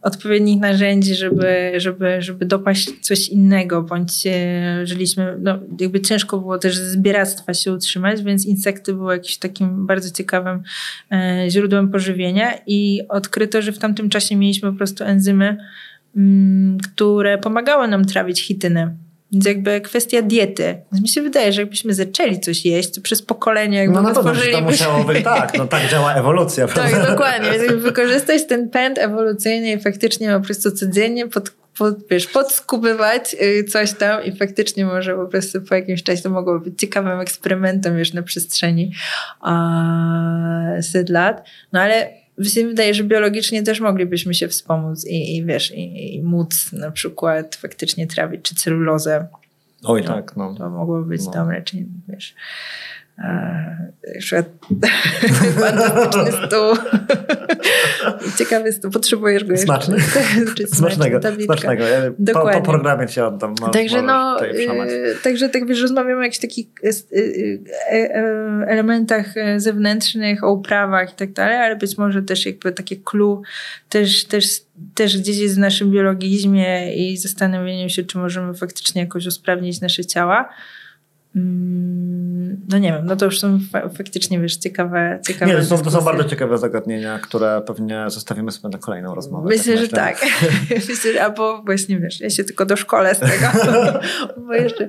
Odpowiednich 0.02 0.60
narzędzi, 0.60 1.14
żeby, 1.14 1.72
żeby, 1.76 2.22
żeby 2.22 2.46
dopaść 2.46 2.90
coś 3.00 3.28
innego, 3.28 3.82
bądź 3.82 4.26
e, 4.26 4.86
żyliśmy, 4.86 5.36
no 5.40 5.58
jakby 5.80 6.00
ciężko 6.00 6.38
było 6.38 6.58
też 6.58 6.76
zbieractwa 6.76 7.54
się 7.54 7.72
utrzymać, 7.72 8.22
więc 8.22 8.46
insekty 8.46 8.94
były 8.94 9.12
jakimś 9.14 9.36
takim 9.36 9.86
bardzo 9.86 10.10
ciekawym 10.10 10.62
e, 11.12 11.46
źródłem 11.50 11.90
pożywienia 11.90 12.52
i 12.66 13.00
odkryto, 13.08 13.62
że 13.62 13.72
w 13.72 13.78
tamtym 13.78 14.08
czasie 14.08 14.36
mieliśmy 14.36 14.70
po 14.72 14.76
prostu 14.76 15.04
enzymy, 15.04 15.56
mm, 16.16 16.78
które 16.78 17.38
pomagały 17.38 17.88
nam 17.88 18.04
trawić 18.04 18.42
chitynę. 18.42 19.07
Więc 19.32 19.44
jakby 19.44 19.80
kwestia 19.80 20.22
diety. 20.22 20.82
Mi 21.02 21.08
się 21.08 21.22
wydaje, 21.22 21.52
że 21.52 21.60
jakbyśmy 21.60 21.94
zaczęli 21.94 22.40
coś 22.40 22.64
jeść, 22.64 22.94
to 22.94 23.00
przez 23.00 23.22
pokolenia 23.22 23.80
jakby 23.80 23.94
no, 23.94 24.02
no 24.02 24.08
wytworzylibyśmy... 24.08 24.62
to 24.62 24.70
musiało 24.70 25.04
być 25.04 25.24
tak, 25.34 25.58
no 25.58 25.66
tak 25.66 25.90
działa 25.90 26.14
ewolucja. 26.14 26.66
Tak, 26.66 26.74
prawda? 26.74 27.00
Tak, 27.00 27.10
dokładnie. 27.10 27.50
Więc 27.50 27.62
jakby 27.62 27.80
wykorzystać 27.80 28.46
ten 28.46 28.70
pęd 28.70 28.98
ewolucyjny 28.98 29.72
i 29.72 29.80
faktycznie 29.80 30.32
po 30.32 30.40
prostu 30.40 30.70
codziennie 30.70 31.28
pod, 31.28 31.50
pod, 31.78 32.08
wiesz, 32.10 32.26
podskubywać 32.26 33.36
y, 33.42 33.64
coś 33.64 33.92
tam 33.92 34.24
i 34.24 34.36
faktycznie 34.36 34.84
może 34.84 35.16
po 35.16 35.26
prostu 35.26 35.60
po 35.60 35.74
jakimś 35.74 36.02
czasie 36.02 36.22
to 36.22 36.30
mogło 36.30 36.60
być 36.60 36.80
ciekawym 36.80 37.20
eksperymentem 37.20 37.98
już 37.98 38.12
na 38.12 38.22
przestrzeni 38.22 38.92
set 40.80 41.08
lat. 41.08 41.48
No 41.72 41.80
ale 41.80 42.27
się 42.44 42.66
wydaje, 42.66 42.94
że 42.94 43.04
biologicznie 43.04 43.62
też 43.62 43.80
moglibyśmy 43.80 44.34
się 44.34 44.48
wspomóc 44.48 45.06
i, 45.06 45.36
i 45.36 45.44
wiesz, 45.44 45.70
i, 45.74 46.14
i 46.14 46.22
móc 46.22 46.72
na 46.72 46.90
przykład 46.90 47.56
faktycznie 47.56 48.06
trawić 48.06 48.42
czy 48.42 48.54
celulozę. 48.54 49.26
Oj, 49.84 50.02
no, 50.02 50.08
tak. 50.08 50.36
No. 50.36 50.54
To 50.54 50.70
mogłoby 50.70 51.08
być 51.08 51.24
no. 51.24 51.32
dobre, 51.32 51.62
czy 51.62 51.76
wiesz. 52.08 52.34
Szedł 54.20 54.48
fantastyczny 55.60 56.32
stół. 56.32 56.94
Ciekawy 58.38 58.72
stół. 58.72 58.90
Potrzebujesz 58.90 59.44
go 59.44 59.56
Smaczny? 59.66 59.96
Smacznego. 60.66 61.20
Smacznego. 61.44 61.84
Ja 61.84 62.32
po, 62.32 62.48
po, 62.48 62.60
programie 62.60 63.06
cię 63.06 63.26
oddam. 63.26 63.54
także 63.72 64.02
no, 64.02 64.44
yy, 64.44 65.16
także 65.22 65.48
tak 65.48 65.66
wiesz, 65.66 65.82
rozmawiamy 65.82 66.20
o 66.20 66.22
jakichś 66.22 66.38
takich 66.38 66.66
yy, 66.82 67.60
elementach 68.66 69.34
zewnętrznych, 69.56 70.44
o 70.44 70.52
uprawach 70.52 71.12
i 71.12 71.14
tak 71.16 71.32
dalej, 71.32 71.56
ale 71.56 71.76
być 71.76 71.98
może 71.98 72.22
też 72.22 72.46
jakby 72.46 72.72
takie 72.72 72.96
clue 72.96 73.42
też, 73.88 74.24
też, 74.24 74.60
też 74.94 75.18
gdzieś 75.18 75.38
jest 75.38 75.54
w 75.54 75.58
naszym 75.58 75.90
biologizmie 75.90 76.96
i 76.96 77.16
zastanowieniem 77.16 77.88
się, 77.88 78.04
czy 78.04 78.18
możemy 78.18 78.54
faktycznie 78.54 79.02
jakoś 79.02 79.26
usprawnić 79.26 79.80
nasze 79.80 80.04
ciała. 80.04 80.48
Mm, 81.36 82.60
no 82.68 82.78
nie 82.78 82.92
wiem, 82.92 83.06
no 83.06 83.16
to 83.16 83.24
już 83.24 83.40
są 83.40 83.58
faktycznie, 83.96 84.40
wiesz, 84.40 84.56
ciekawe, 84.56 85.20
ciekawe 85.26 85.52
Nie, 85.52 85.58
to 85.58 85.64
są, 85.64 85.78
to 85.84 85.90
są 85.90 86.00
bardzo 86.00 86.24
ciekawe 86.24 86.58
zagadnienia, 86.58 87.18
które 87.18 87.62
pewnie 87.66 88.04
zostawimy 88.08 88.52
sobie 88.52 88.72
na 88.72 88.78
kolejną 88.78 89.14
rozmowę. 89.14 89.48
Myślę, 89.48 89.72
tak 89.74 89.82
że 89.82 89.88
tak. 89.96 90.26
myślę, 90.70 91.12
że, 91.12 91.24
albo 91.24 91.62
właśnie, 91.62 91.98
wiesz, 91.98 92.20
ja 92.20 92.30
się 92.30 92.44
tylko 92.44 92.66
doszkolę 92.66 93.14
z 93.14 93.18
tego, 93.18 93.46
bo 94.46 94.54
jeszcze 94.54 94.88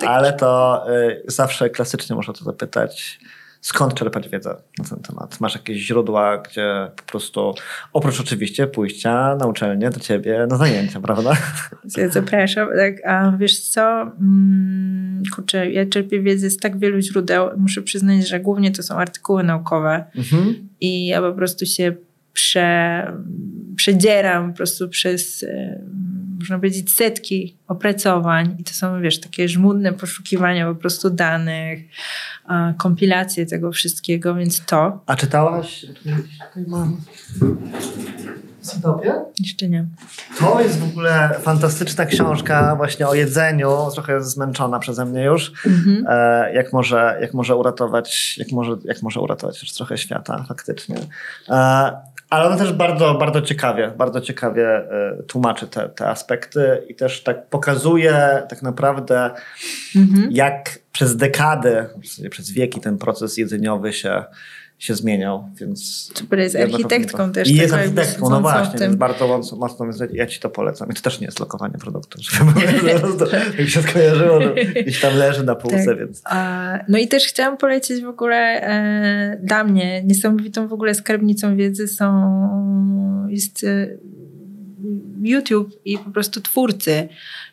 tak 0.00 0.08
Ale 0.10 0.32
to 0.32 0.84
y, 1.08 1.22
zawsze 1.26 1.70
klasycznie 1.70 2.16
można 2.16 2.34
to 2.34 2.44
zapytać, 2.44 3.20
skąd 3.64 3.94
czerpać 3.94 4.28
wiedzę 4.28 4.56
na 4.78 4.84
ten 4.84 4.98
temat? 4.98 5.40
Masz 5.40 5.54
jakieś 5.54 5.78
źródła, 5.78 6.38
gdzie 6.38 6.90
po 6.96 7.02
prostu, 7.02 7.54
oprócz 7.92 8.20
oczywiście 8.20 8.66
pójścia 8.66 9.36
na 9.36 9.46
uczelnię 9.46 9.90
do 9.90 10.00
ciebie 10.00 10.46
na 10.50 10.56
zajęcia, 10.56 11.00
prawda? 11.00 11.36
Zapraszam. 12.10 12.68
Tak, 12.76 13.06
a 13.06 13.36
wiesz 13.38 13.60
co? 13.60 14.02
Mm, 14.02 15.22
kurczę, 15.34 15.70
ja 15.70 15.86
czerpię 15.86 16.20
wiedzę 16.20 16.50
z 16.50 16.56
tak 16.56 16.78
wielu 16.78 17.00
źródeł. 17.00 17.50
Muszę 17.56 17.82
przyznać, 17.82 18.28
że 18.28 18.40
głównie 18.40 18.72
to 18.72 18.82
są 18.82 18.94
artykuły 18.94 19.42
naukowe 19.42 20.04
mhm. 20.16 20.68
i 20.80 21.06
ja 21.06 21.20
po 21.20 21.32
prostu 21.32 21.66
się 21.66 21.94
prze, 22.32 23.12
przedzieram 23.76 24.50
po 24.50 24.56
prostu 24.56 24.88
przez 24.88 25.44
można 26.44 26.58
powiedzieć, 26.58 26.94
setki 26.94 27.56
opracowań 27.68 28.56
i 28.58 28.64
to 28.64 28.72
są, 28.72 29.00
wiesz, 29.00 29.20
takie 29.20 29.48
żmudne 29.48 29.92
poszukiwania 29.92 30.66
po 30.66 30.74
prostu 30.74 31.10
danych, 31.10 31.80
kompilacje 32.78 33.46
tego 33.46 33.72
wszystkiego, 33.72 34.34
więc 34.34 34.64
to. 34.64 35.02
A 35.06 35.16
czytałaś? 35.16 35.86
Tutaj 36.48 36.64
mam. 36.66 36.96
Syntopie? 38.60 39.14
Jeszcze 39.40 39.68
nie. 39.68 39.86
To 40.38 40.60
jest 40.60 40.78
w 40.78 40.84
ogóle 40.84 41.30
fantastyczna 41.42 42.06
książka 42.06 42.76
właśnie 42.76 43.08
o 43.08 43.14
jedzeniu, 43.14 43.70
trochę 43.92 44.22
zmęczona 44.22 44.78
przeze 44.78 45.04
mnie 45.04 45.24
już. 45.24 45.52
Mhm. 45.66 46.04
E, 46.08 46.54
jak, 46.54 46.72
może, 46.72 47.18
jak 47.20 47.34
może 47.34 47.56
uratować, 47.56 48.38
jak 48.38 48.52
może, 48.52 48.76
jak 48.84 49.02
może 49.02 49.20
uratować 49.20 49.62
już 49.62 49.72
trochę 49.72 49.98
świata 49.98 50.44
faktycznie. 50.48 50.96
E, 51.48 52.13
ale 52.34 52.46
ona 52.46 52.56
też 52.56 52.72
bardzo, 52.72 53.14
bardzo 53.14 53.42
ciekawie, 53.42 53.92
bardzo 53.96 54.20
ciekawie 54.20 54.68
e, 54.68 55.22
tłumaczy 55.28 55.66
te, 55.66 55.88
te 55.88 56.08
aspekty 56.08 56.82
i 56.88 56.94
też 56.94 57.22
tak 57.22 57.46
pokazuje 57.46 58.42
tak 58.48 58.62
naprawdę, 58.62 59.30
mhm. 59.96 60.28
jak 60.30 60.78
przez 60.92 61.16
dekadę, 61.16 61.86
przez 62.30 62.50
wieki 62.50 62.80
ten 62.80 62.98
proces 62.98 63.36
jedzeniowy 63.36 63.92
się 63.92 64.24
się 64.84 64.94
zmieniał, 64.94 65.44
więc... 65.60 66.10
Czy 66.14 66.36
jest 66.36 66.56
architektką 66.56 67.32
też. 67.32 67.48
I 67.48 67.54
jest 67.54 67.74
architektką, 67.74 68.30
no 68.30 68.40
właśnie, 68.40 68.80
więc 68.80 68.96
bardzo 68.96 69.40
mocno, 69.56 69.86
więc 69.86 70.02
ja 70.12 70.26
ci 70.26 70.40
to 70.40 70.50
polecam. 70.50 70.90
I 70.90 70.94
to 70.94 71.00
też 71.00 71.20
nie 71.20 71.26
jest 71.26 71.40
lokowanie 71.40 71.74
produktu, 71.78 72.18
żeby 72.22 72.52
mi 73.62 73.70
się 73.70 73.82
skojarzyło, 73.82 74.40
że 74.40 74.54
gdzieś 74.54 75.00
tam 75.00 75.16
leży 75.16 75.44
na 75.44 75.54
półce, 75.54 75.84
tak. 75.84 75.98
więc... 75.98 76.22
no 76.88 76.98
i 76.98 77.08
też 77.08 77.26
chciałam 77.26 77.56
polecić 77.56 78.02
w 78.02 78.08
ogóle 78.08 78.36
e, 78.36 79.40
dla 79.42 79.64
mnie 79.64 80.02
niesamowitą 80.02 80.68
w 80.68 80.72
ogóle 80.72 80.94
skarbnicą 80.94 81.56
wiedzy 81.56 81.88
są 81.88 82.14
jest 83.28 83.64
e, 83.64 83.86
YouTube 85.22 85.70
i 85.84 85.98
po 85.98 86.10
prostu 86.10 86.40
twórcy. 86.40 87.08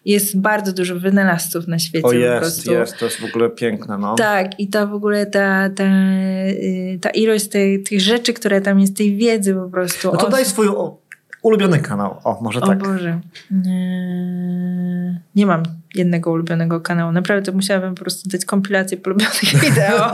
Jest 0.06 0.40
bardzo 0.40 0.74
dużo 0.74 1.00
wynalazców 1.00 1.68
na 1.68 1.80
świecie. 1.80 2.08
O 2.08 2.12
jest, 2.12 2.34
po 2.34 2.40
prostu. 2.40 2.72
jest, 2.72 2.98
to 2.98 3.06
jest 3.06 3.20
w 3.20 3.26
ogóle 3.26 3.50
piękne. 3.50 3.98
No. 3.98 4.16
Tak, 4.16 4.60
i 4.60 4.68
ta 4.68 4.86
w 4.86 4.94
ogóle 4.94 5.26
ta, 5.26 5.70
ta, 5.70 5.84
y, 5.84 7.00
ta 7.02 7.10
ilość 7.10 7.48
tej, 7.48 7.84
tych 7.84 8.02
rzeczy, 8.02 8.34
które 8.34 8.62
tam 8.62 8.80
jest, 8.80 8.98
tej 8.98 9.16
wiedzy 9.16 9.54
po 9.54 9.70
prostu. 9.70 10.12
No 10.12 10.18
to 10.18 10.30
daj 10.30 10.46
swój 10.46 10.68
ulubiony 11.42 11.80
kanał. 11.80 12.18
O, 12.24 12.42
może 12.42 12.60
o 12.60 12.68
tak. 12.68 12.84
O 12.84 12.86
Boże. 12.86 13.20
Nie 15.36 15.46
mam 15.46 15.64
jednego 15.96 16.32
ulubionego 16.32 16.82
kanału. 16.82 17.12
Naprawdę 17.12 17.52
musiałabym 17.52 17.96
po 17.96 18.02
prostu 18.02 18.30
dać 18.30 18.46
kompilację 18.46 18.98
polubionych 18.98 19.56
wideo, 19.64 20.12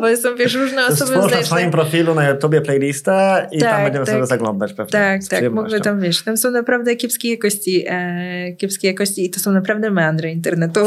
bo 0.00 0.16
są 0.16 0.36
wiesz, 0.36 0.54
różne 0.54 0.86
osoby. 0.86 1.12
Stwórz 1.12 1.32
na 1.32 1.42
swoim 1.42 1.70
profilu 1.70 2.14
na 2.14 2.28
YouTubie 2.28 2.60
playlistę 2.60 3.48
i 3.52 3.58
tak, 3.58 3.70
tam 3.70 3.82
będziemy 3.84 4.06
tak, 4.06 4.14
sobie 4.14 4.26
zaglądać 4.26 4.72
pewnie. 4.72 4.92
Tak, 4.92 5.20
tak. 5.30 5.52
Mogę 5.52 5.80
tam, 5.80 6.00
wiesz, 6.00 6.22
tam 6.22 6.36
są 6.36 6.50
naprawdę 6.50 6.96
kiepskie 6.96 7.30
jakości, 7.30 7.84
e, 7.88 8.56
jakości 8.82 9.24
i 9.24 9.30
to 9.30 9.40
są 9.40 9.52
naprawdę 9.52 9.90
meandry 9.90 10.30
internetu, 10.30 10.80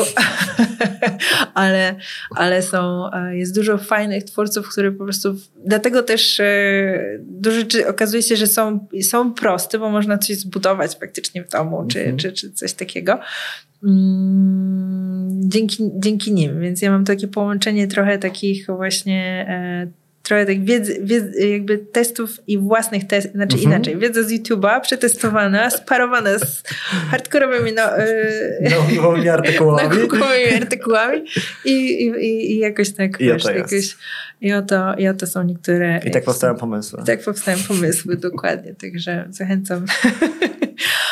ale, 1.54 1.96
ale 2.36 2.62
są, 2.62 3.10
e, 3.14 3.38
jest 3.38 3.56
dużo 3.56 3.78
fajnych 3.78 4.24
twórców, 4.24 4.70
które 4.70 4.92
po 4.92 5.04
prostu, 5.04 5.36
dlatego 5.66 6.04
też 6.04 6.40
e, 6.40 7.20
dużo 7.20 7.60
rzeczy 7.60 7.88
okazuje 7.88 8.24
się, 8.24 8.36
że 8.36 8.48
są, 8.48 8.88
są 9.02 9.34
proste, 9.34 9.80
bo 9.80 9.90
można 9.90 10.18
coś 10.18 10.38
zbudować 10.38 10.98
faktycznie 11.00 11.44
w 11.44 11.50
domu, 11.50 11.86
czy, 11.88 12.00
mhm. 12.00 12.18
czy, 12.18 12.32
czy 12.34 12.52
coś 12.52 12.74
takiego. 12.74 13.20
Mm, 13.84 15.40
dzięki, 15.50 15.92
dzięki 15.96 16.34
nim. 16.34 16.62
Więc 16.62 16.82
ja 16.82 16.92
mam 16.92 17.06
takie 17.06 17.28
połączenie 17.28 17.88
trochę 17.88 18.18
takich 18.18 18.66
właśnie 18.68 19.46
e, 19.50 20.02
trochę 20.24 20.46
tak 20.46 20.66
wiedzy, 20.66 21.00
wiedzy, 21.04 21.48
jakby 21.48 21.78
testów 21.78 22.40
i 22.48 22.58
własnych 22.58 23.08
testów, 23.08 23.32
znaczy 23.32 23.56
mhm. 23.56 23.74
inaczej, 23.74 23.98
wiedza 23.98 24.24
z 24.24 24.32
YouTube'a 24.32 24.82
przetestowana, 24.82 25.70
sparowana 25.70 26.40
z 26.40 26.64
hardkorowymi 27.10 27.72
no, 27.74 27.82
naukowymi 28.70 29.30
artykułami. 29.30 29.98
naukowymi 29.98 30.54
artykułami 30.56 31.26
i, 31.66 31.72
i, 31.72 32.52
i 32.52 32.58
jakoś 32.58 32.92
tak, 32.92 33.22
I 33.22 33.26
wiesz, 33.26 33.46
jakoś, 33.46 33.98
i 34.42 34.54
oto, 34.54 34.96
I 34.96 35.08
oto 35.08 35.28
są 35.28 35.44
niektóre... 35.44 36.00
I 36.06 36.12
tak 36.12 36.24
powstają 36.24 36.56
pomysły. 36.66 37.00
I 37.02 37.06
tak 37.06 37.24
powstają 37.24 37.58
pomysły, 37.68 38.18
dokładnie. 38.18 38.76
Także 38.76 39.26
zachęcam. 39.30 39.86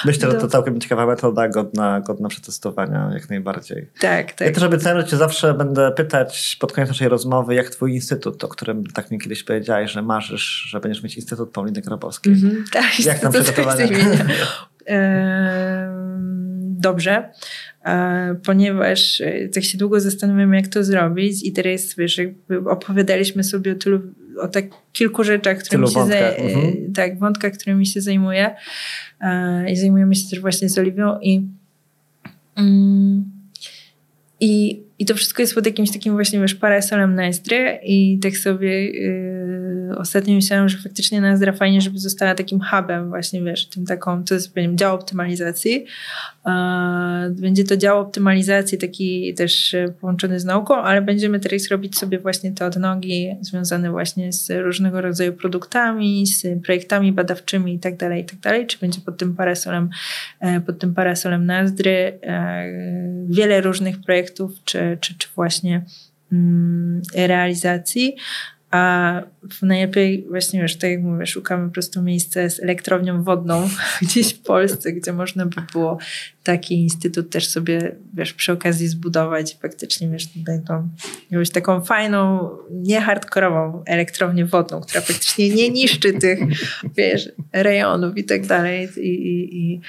Myślę, 0.06 0.32
że 0.32 0.38
to 0.38 0.48
całkiem 0.48 0.80
ciekawa 0.80 1.06
metoda, 1.06 1.48
godna, 1.48 2.02
godna 2.02 2.30
przetestowania, 2.30 3.10
jak 3.14 3.30
najbardziej. 3.30 3.90
Tak, 4.00 4.34
tak. 4.34 4.48
Ja 4.48 4.54
też 4.54 4.64
obiecałem, 4.64 5.02
że 5.02 5.08
cię 5.08 5.18
zawsze 5.18 5.54
będę 5.54 5.92
pytać 5.92 6.58
pod 6.60 6.74
koniec 6.74 6.88
naszej 6.88 7.10
rozmowy, 7.10 7.56
jak 7.56 7.70
twój 7.70 7.94
instytut, 7.94 8.44
o 8.44 8.48
którym 8.48 8.84
tak 8.86 9.12
mi 9.12 9.20
kiedyś 9.20 9.44
powiedziałeś, 9.44 9.92
że 9.92 10.02
marzysz, 10.02 10.68
że 10.70 10.80
będziesz 10.80 11.04
mieć 11.04 11.16
Instytut 11.16 11.52
Pauliny 11.52 11.82
Grabowskiej. 11.82 12.36
-hmm, 12.36 12.56
tak, 12.72 13.00
jak 13.06 13.20
tam 13.20 13.32
przygotowania? 13.32 13.88
Dobrze. 16.80 17.30
E, 17.86 18.36
ponieważ 18.46 19.22
e, 19.22 19.48
tak 19.48 19.64
się 19.64 19.78
długo 19.78 20.00
zastanawiam, 20.00 20.54
jak 20.54 20.68
to 20.68 20.84
zrobić 20.84 21.46
i 21.46 21.52
teraz, 21.52 21.96
wiesz, 21.96 22.18
jakby 22.18 22.70
opowiadaliśmy 22.70 23.44
sobie 23.44 23.72
o 23.72 23.76
tylu, 23.76 24.02
o 24.42 24.48
tak 24.48 24.66
kilku 24.94 25.24
rzeczach, 25.24 25.58
którymi 25.58 25.88
się 25.88 25.94
wątkach. 25.94 26.40
Mhm. 26.40 26.94
tak, 26.94 27.20
wątkach, 27.20 27.54
którymi 27.54 27.86
się 27.86 28.02
zajmuję 28.02 28.56
e, 29.22 29.72
i 29.72 29.76
zajmujemy 29.76 30.16
się 30.16 30.30
też 30.30 30.40
właśnie 30.40 30.70
z 30.70 30.78
Oliwią 30.78 31.20
i 31.22 31.48
mm, 32.56 33.40
i, 34.40 34.84
I 35.00 35.06
to 35.06 35.16
wszystko 35.16 35.42
jest 35.42 35.56
pod 35.56 35.66
jakimś 35.66 35.92
takim 35.92 36.14
właśnie, 36.14 36.40
wiesz, 36.40 36.56
parasolem 36.56 37.16
Nazdry 37.16 37.80
i 37.84 38.20
tak 38.20 38.38
sobie 38.38 38.92
yy, 38.92 39.69
ostatnio 39.98 40.36
myślałam, 40.36 40.70
że 40.70 40.78
faktycznie 40.78 41.22
Nazdra 41.22 41.52
fajnie, 41.52 41.82
żeby 41.82 42.00
została 42.00 42.36
takim 42.36 42.60
hubem 42.62 43.10
właśnie, 43.10 43.44
wiesz, 43.44 43.66
tym 43.66 43.86
taką, 43.86 44.24
to 44.24 44.34
jest 44.34 44.56
wiem, 44.56 44.78
dział 44.78 44.96
optymalizacji. 44.96 45.86
Będzie 47.30 47.64
to 47.64 47.78
dział 47.78 48.00
optymalizacji 48.00 48.78
taki 48.78 49.34
też 49.34 49.76
połączony 50.02 50.40
z 50.40 50.46
nauką, 50.46 50.76
ale 50.76 51.02
będziemy 51.02 51.40
teraz 51.40 51.68
robić 51.68 51.98
sobie 51.98 52.20
właśnie 52.20 52.52
te 52.52 52.66
odnogi 52.66 53.36
związane 53.42 53.92
właśnie 53.92 54.34
z 54.34 54.50
różnego 54.50 55.02
rodzaju 55.02 55.34
produktami, 55.34 56.28
z 56.28 56.64
projektami 56.64 57.12
badawczymi 57.12 57.74
i 57.74 57.80
tak 57.80 57.98
dalej, 57.98 58.22
i 58.22 58.26
tak 58.26 58.40
dalej. 58.40 58.68
Czy 58.68 58.78
będzie 58.80 59.02
pod 59.02 59.18
tym 59.18 59.36
parasolem, 59.36 59.90
yy, 60.42 60.62
pod 60.62 60.80
tym 60.80 60.94
parasolem 60.94 61.46
Nazdry 61.46 62.20
yy, 62.24 63.36
wiele 63.36 63.62
różnych 63.62 64.02
projektów 64.02 64.20
projektów, 64.20 64.52
czy, 64.66 64.98
czy, 65.02 65.18
czy 65.18 65.28
właśnie 65.36 65.86
mm, 66.32 67.02
realizacji. 67.16 68.16
A 68.72 69.22
najlepiej 69.62 70.26
właśnie 70.30 70.62
wiesz, 70.62 70.78
tak 70.78 70.92
jak 70.92 71.02
mówię, 71.02 71.26
szukamy 71.26 71.68
po 71.68 71.74
prostu 71.74 72.02
miejsca 72.02 72.50
z 72.50 72.60
elektrownią 72.60 73.24
wodną 73.24 73.70
gdzieś 74.02 74.34
w 74.34 74.42
Polsce, 74.42 74.92
gdzie 74.92 75.14
można 75.14 75.46
by 75.46 75.62
było 75.74 75.98
taki 76.44 76.76
instytut 76.76 77.30
też 77.30 77.48
sobie, 77.48 77.96
wiesz, 78.14 78.34
przy 78.34 78.52
okazji 78.52 78.88
zbudować 78.88 79.54
i 79.54 79.58
faktycznie, 79.58 80.10
wiesz, 80.10 80.28
tutaj 80.28 80.62
tą 80.68 80.90
jakąś 81.32 81.50
taką 81.50 81.82
fajną, 81.82 82.50
nie 82.72 83.02
hardkorową 83.02 83.84
elektrownię 83.86 84.46
wodną, 84.46 84.82
która 84.82 85.02
faktycznie 85.02 85.50
nie 85.50 85.70
niszczy 85.70 86.14
tych, 86.14 86.40
wiesz, 86.98 87.30
rejonów 87.54 88.18
i 88.18 88.24
tak 88.24 88.46
dalej 88.46 88.90
i, 88.98 89.10
i, 89.10 89.58
i 89.58 89.82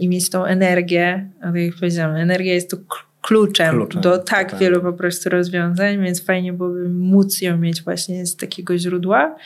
i 0.00 0.08
mieć 0.08 0.30
tą 0.30 0.44
energię, 0.44 1.30
tak 1.42 1.54
jak 1.54 1.74
powiedziałam, 1.74 2.16
energia 2.16 2.54
jest 2.54 2.70
tu 2.70 2.76
kluczem, 3.24 3.76
kluczem 3.76 4.02
do 4.02 4.18
tak, 4.18 4.50
tak 4.50 4.60
wielu 4.60 4.80
po 4.80 4.92
prostu 4.92 5.30
rozwiązań, 5.30 6.02
więc 6.02 6.24
fajnie 6.24 6.52
byłoby 6.52 6.88
móc 6.88 7.40
ją 7.40 7.58
mieć 7.58 7.82
właśnie 7.82 8.26
z 8.26 8.36
takiego 8.36 8.78
źródła. 8.78 9.36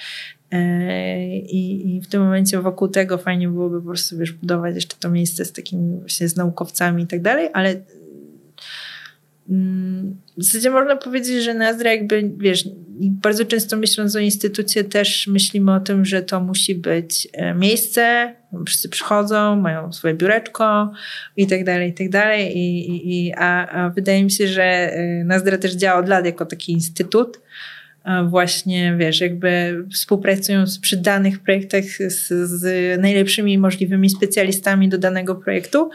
E, 0.50 1.38
I, 1.38 1.96
I, 1.96 2.00
w 2.00 2.08
tym 2.08 2.22
momencie 2.22 2.60
wokół 2.60 2.88
tego 2.88 3.18
fajnie 3.18 3.48
byłoby 3.48 3.80
po 3.80 3.86
prostu 3.86 4.18
wiesz, 4.18 4.32
budować 4.32 4.74
jeszcze 4.74 4.96
to 5.00 5.10
miejsce 5.10 5.44
z 5.44 5.52
takimi 5.52 5.98
właśnie 5.98 6.28
z 6.28 6.36
naukowcami 6.36 7.02
i 7.02 7.06
tak 7.06 7.22
dalej, 7.22 7.48
ale 7.52 7.80
mm, 9.50 10.16
w 10.38 10.44
zasadzie 10.44 10.70
można 10.70 10.96
powiedzieć, 10.96 11.44
że 11.44 11.54
Nazdra 11.54 11.92
jakby, 11.92 12.30
wiesz, 12.36 12.68
bardzo 13.00 13.44
często 13.44 13.76
myśląc 13.76 14.16
o 14.16 14.18
instytucie 14.18 14.84
też 14.84 15.26
myślimy 15.26 15.74
o 15.74 15.80
tym, 15.80 16.04
że 16.04 16.22
to 16.22 16.40
musi 16.40 16.74
być 16.74 17.28
e, 17.32 17.54
miejsce, 17.54 18.34
wszyscy 18.66 18.88
przychodzą, 18.88 19.56
mają 19.56 19.92
swoje 19.92 20.14
biureczko 20.14 20.92
i 21.36 21.46
tak 21.46 21.64
dalej, 21.64 21.90
i 21.90 21.94
tak 21.94 22.08
dalej. 22.08 22.58
I, 22.58 23.26
i, 23.26 23.34
a, 23.36 23.68
a 23.68 23.90
wydaje 23.90 24.24
mi 24.24 24.30
się, 24.30 24.48
że 24.48 24.62
e, 24.62 25.24
Nazdra 25.24 25.58
też 25.58 25.74
działa 25.74 26.00
od 26.00 26.08
lat 26.08 26.26
jako 26.26 26.46
taki 26.46 26.72
instytut, 26.72 27.40
właśnie, 28.28 28.96
wiesz, 28.98 29.20
jakby 29.20 29.84
współpracując 29.92 30.78
przy 30.78 30.96
danych 30.96 31.38
projektach 31.38 31.84
z, 31.84 32.28
z 32.28 33.00
najlepszymi 33.00 33.58
możliwymi 33.58 34.10
specjalistami 34.10 34.88
do 34.88 34.98
danego 34.98 35.34
projektu, 35.34 35.90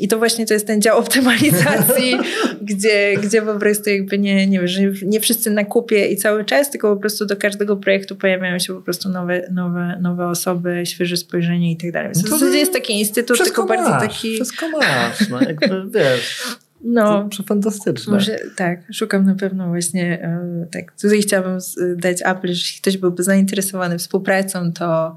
I 0.00 0.08
to 0.08 0.18
właśnie 0.18 0.46
to 0.46 0.54
jest 0.54 0.66
ten 0.66 0.82
dział 0.82 0.98
optymalizacji, 0.98 2.18
gdzie, 2.70 3.14
gdzie 3.22 3.42
po 3.42 3.54
prostu 3.54 3.90
jakby 3.90 4.18
nie, 4.18 4.46
nie, 4.46 4.68
że 4.68 4.80
nie 5.02 5.20
wszyscy 5.20 5.50
na 5.50 5.64
kupie 5.64 6.06
i 6.06 6.16
cały 6.16 6.44
czas, 6.44 6.70
tylko 6.70 6.94
po 6.94 7.00
prostu 7.00 7.26
do 7.26 7.36
każdego 7.36 7.76
projektu 7.76 8.16
pojawiają 8.16 8.58
się 8.58 8.74
po 8.74 8.80
prostu 8.80 9.08
nowe, 9.08 9.48
nowe, 9.52 9.98
nowe 10.00 10.28
osoby, 10.28 10.82
świeże 10.86 11.16
spojrzenie 11.16 11.72
i 11.72 11.76
tak 11.76 11.92
dalej. 11.92 12.08
Więc 12.08 12.22
no 12.24 12.30
to 12.30 12.36
w 12.36 12.40
zasadzie 12.40 12.58
jest 12.58 12.72
taki 12.72 12.98
instytut, 12.98 13.38
tylko 13.44 13.66
masz, 13.66 13.78
bardzo 13.78 14.06
taki... 14.06 14.34
Wszystko 14.34 14.68
masz, 14.68 15.28
no 15.28 15.40
jakby 15.40 15.84
wiesz... 15.98 16.44
No, 16.84 17.28
to 17.36 17.42
fantastyczne. 17.42 18.12
Może, 18.12 18.38
tak, 18.56 18.80
szukam 18.92 19.24
na 19.24 19.34
pewno 19.34 19.68
właśnie, 19.68 20.22
e, 20.22 20.66
tak, 20.72 20.92
tutaj 21.00 21.22
chciałabym 21.22 21.58
dać 21.96 22.22
apel, 22.22 22.54
że 22.54 22.60
jeśli 22.60 22.80
ktoś 22.80 22.96
byłby 22.96 23.22
zainteresowany 23.22 23.98
współpracą, 23.98 24.72
to 24.72 25.16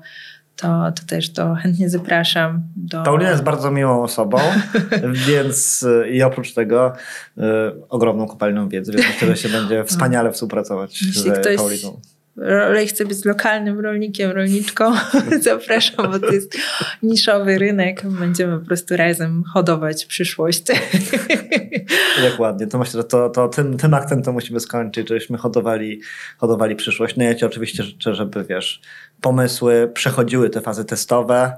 to, 0.61 0.91
to 0.91 1.03
też 1.07 1.34
to 1.34 1.56
chętnie 1.56 1.90
zapraszam. 1.90 2.64
Do... 2.76 3.03
Paulina 3.03 3.31
jest 3.31 3.44
bardzo 3.44 3.72
miłą 3.72 4.03
osobą, 4.03 4.38
więc 5.27 5.84
y, 5.84 6.10
i 6.10 6.23
oprócz 6.23 6.53
tego 6.53 6.94
y, 7.38 7.41
ogromną 7.90 8.27
kopalnią 8.27 8.69
wiedzy, 8.69 8.91
więc 8.91 9.06
myślę, 9.07 9.27
że 9.27 9.38
się 9.38 9.49
będzie 9.49 9.84
wspaniale 9.94 10.31
współpracować 10.31 11.02
Jeśli 11.02 11.22
z 11.22 11.40
ktoś... 11.40 11.57
Pauliną 11.57 11.99
rolej 12.41 12.87
chce 12.87 13.05
być 13.05 13.25
lokalnym 13.25 13.79
rolnikiem, 13.79 14.31
rolniczką, 14.31 14.93
zapraszam, 15.41 16.11
bo 16.11 16.19
to 16.19 16.33
jest 16.33 16.57
niszowy 17.03 17.57
rynek. 17.57 18.01
Będziemy 18.05 18.59
po 18.59 18.65
prostu 18.65 18.97
razem 18.97 19.43
hodować 19.43 20.05
przyszłość. 20.05 20.63
Dokładnie. 22.31 22.67
To 22.67 22.77
myślę, 22.77 23.01
że 23.01 23.03
to, 23.03 23.29
to 23.29 23.47
tym, 23.47 23.77
tym 23.77 23.93
akcentem 23.93 24.33
musimy 24.33 24.59
skończyć, 24.59 25.09
żebyśmy 25.09 25.37
hodowali, 25.37 26.01
hodowali 26.37 26.75
przyszłość. 26.75 27.15
No 27.15 27.23
ja 27.23 27.35
ci 27.35 27.45
oczywiście 27.45 27.83
życzę, 27.83 28.15
żeby 28.15 28.43
wiesz, 28.43 28.81
pomysły 29.21 29.91
przechodziły 29.93 30.49
te 30.49 30.61
fazy 30.61 30.85
testowe, 30.85 31.53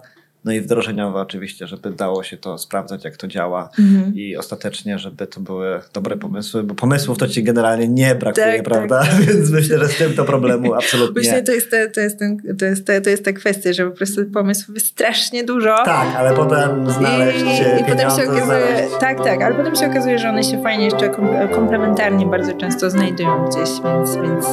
no 0.46 0.52
i 0.52 0.62
wdrożeniowe 0.62 1.20
oczywiście, 1.20 1.68
żeby 1.68 1.92
dało 1.92 2.24
się 2.24 2.38
to 2.38 2.58
sprawdzać, 2.58 3.06
jak 3.06 3.18
to 3.18 3.28
działa 3.28 3.70
mhm. 3.80 4.16
i 4.16 4.38
ostatecznie, 4.38 5.00
żeby 5.00 5.28
to 5.28 5.40
były 5.40 5.80
dobre 5.94 6.18
pomysły, 6.18 6.64
bo 6.64 6.76
pomysłów 6.76 7.18
to 7.18 7.28
ci 7.28 7.44
generalnie 7.44 7.88
nie 7.88 8.16
brakuje, 8.16 8.46
tak, 8.46 8.56
tak 8.56 8.64
prawda? 8.64 9.00
Tak. 9.00 9.22
Więc 9.26 9.52
myślę, 9.52 9.80
że 9.80 9.88
z 9.88 9.98
tym 9.98 10.14
to 10.14 10.26
problemu 10.26 10.74
absolutnie 10.74 11.22
Myślę, 11.22 11.44
to 11.44 11.52
jest, 11.52 11.72
to, 11.94 12.02
jest 12.02 12.20
ten, 12.20 12.38
to, 12.60 12.66
jest, 12.66 12.88
to 13.04 13.10
jest 13.10 13.26
ta 13.26 13.34
kwestia, 13.34 13.74
że 13.74 13.90
po 13.90 13.98
prostu 13.98 14.26
pomysłów 14.26 14.76
jest 14.76 14.88
strasznie 14.88 15.44
dużo. 15.44 15.76
Tak, 15.86 16.16
ale 16.18 16.34
potem 16.34 16.92
znaleźć 16.92 17.42
I, 17.42 17.82
i 17.82 17.84
potem 17.84 18.00
się 18.00 18.06
okazuje, 18.06 18.46
znaleźć. 18.46 18.94
Tak, 19.00 19.24
tak, 19.24 19.42
ale 19.42 19.56
potem 19.56 19.76
się 19.76 19.88
okazuje, 19.88 20.20
że 20.20 20.30
one 20.30 20.44
się 20.44 20.64
fajnie 20.64 20.86
jeszcze 20.86 21.10
komplementarnie 21.56 22.26
bardzo 22.26 22.54
często 22.54 22.90
znajdują 22.90 23.50
gdzieś, 23.50 23.70
więc, 23.84 24.16
więc 24.16 24.46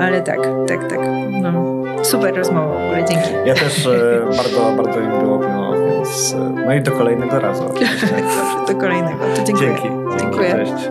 ale 0.00 0.22
tak, 0.22 0.40
tak, 0.68 0.90
tak. 0.90 1.00
No, 1.42 1.82
super 2.04 2.34
rozmowa, 2.34 2.80
ale 2.80 3.04
dzięki. 3.04 3.28
Ja 3.46 3.54
też 3.54 3.86
e, 3.86 4.26
bardzo, 4.56 4.82
bardzo 4.82 5.00
mi 5.00 5.18
było 5.18 5.38
miło, 5.38 5.72
więc 5.72 6.34
e, 6.34 6.50
no 6.66 6.74
i 6.74 6.80
do 6.80 6.92
kolejnego 6.92 7.40
razu. 7.40 7.64
do 8.68 8.74
kolejnego. 8.74 9.24
To 9.36 9.44
dziękuję. 9.44 9.68
Dzięki. 9.68 9.82
Dzięki. 9.82 10.20
Dziękuję. 10.20 10.50
Cześć. 10.50 10.90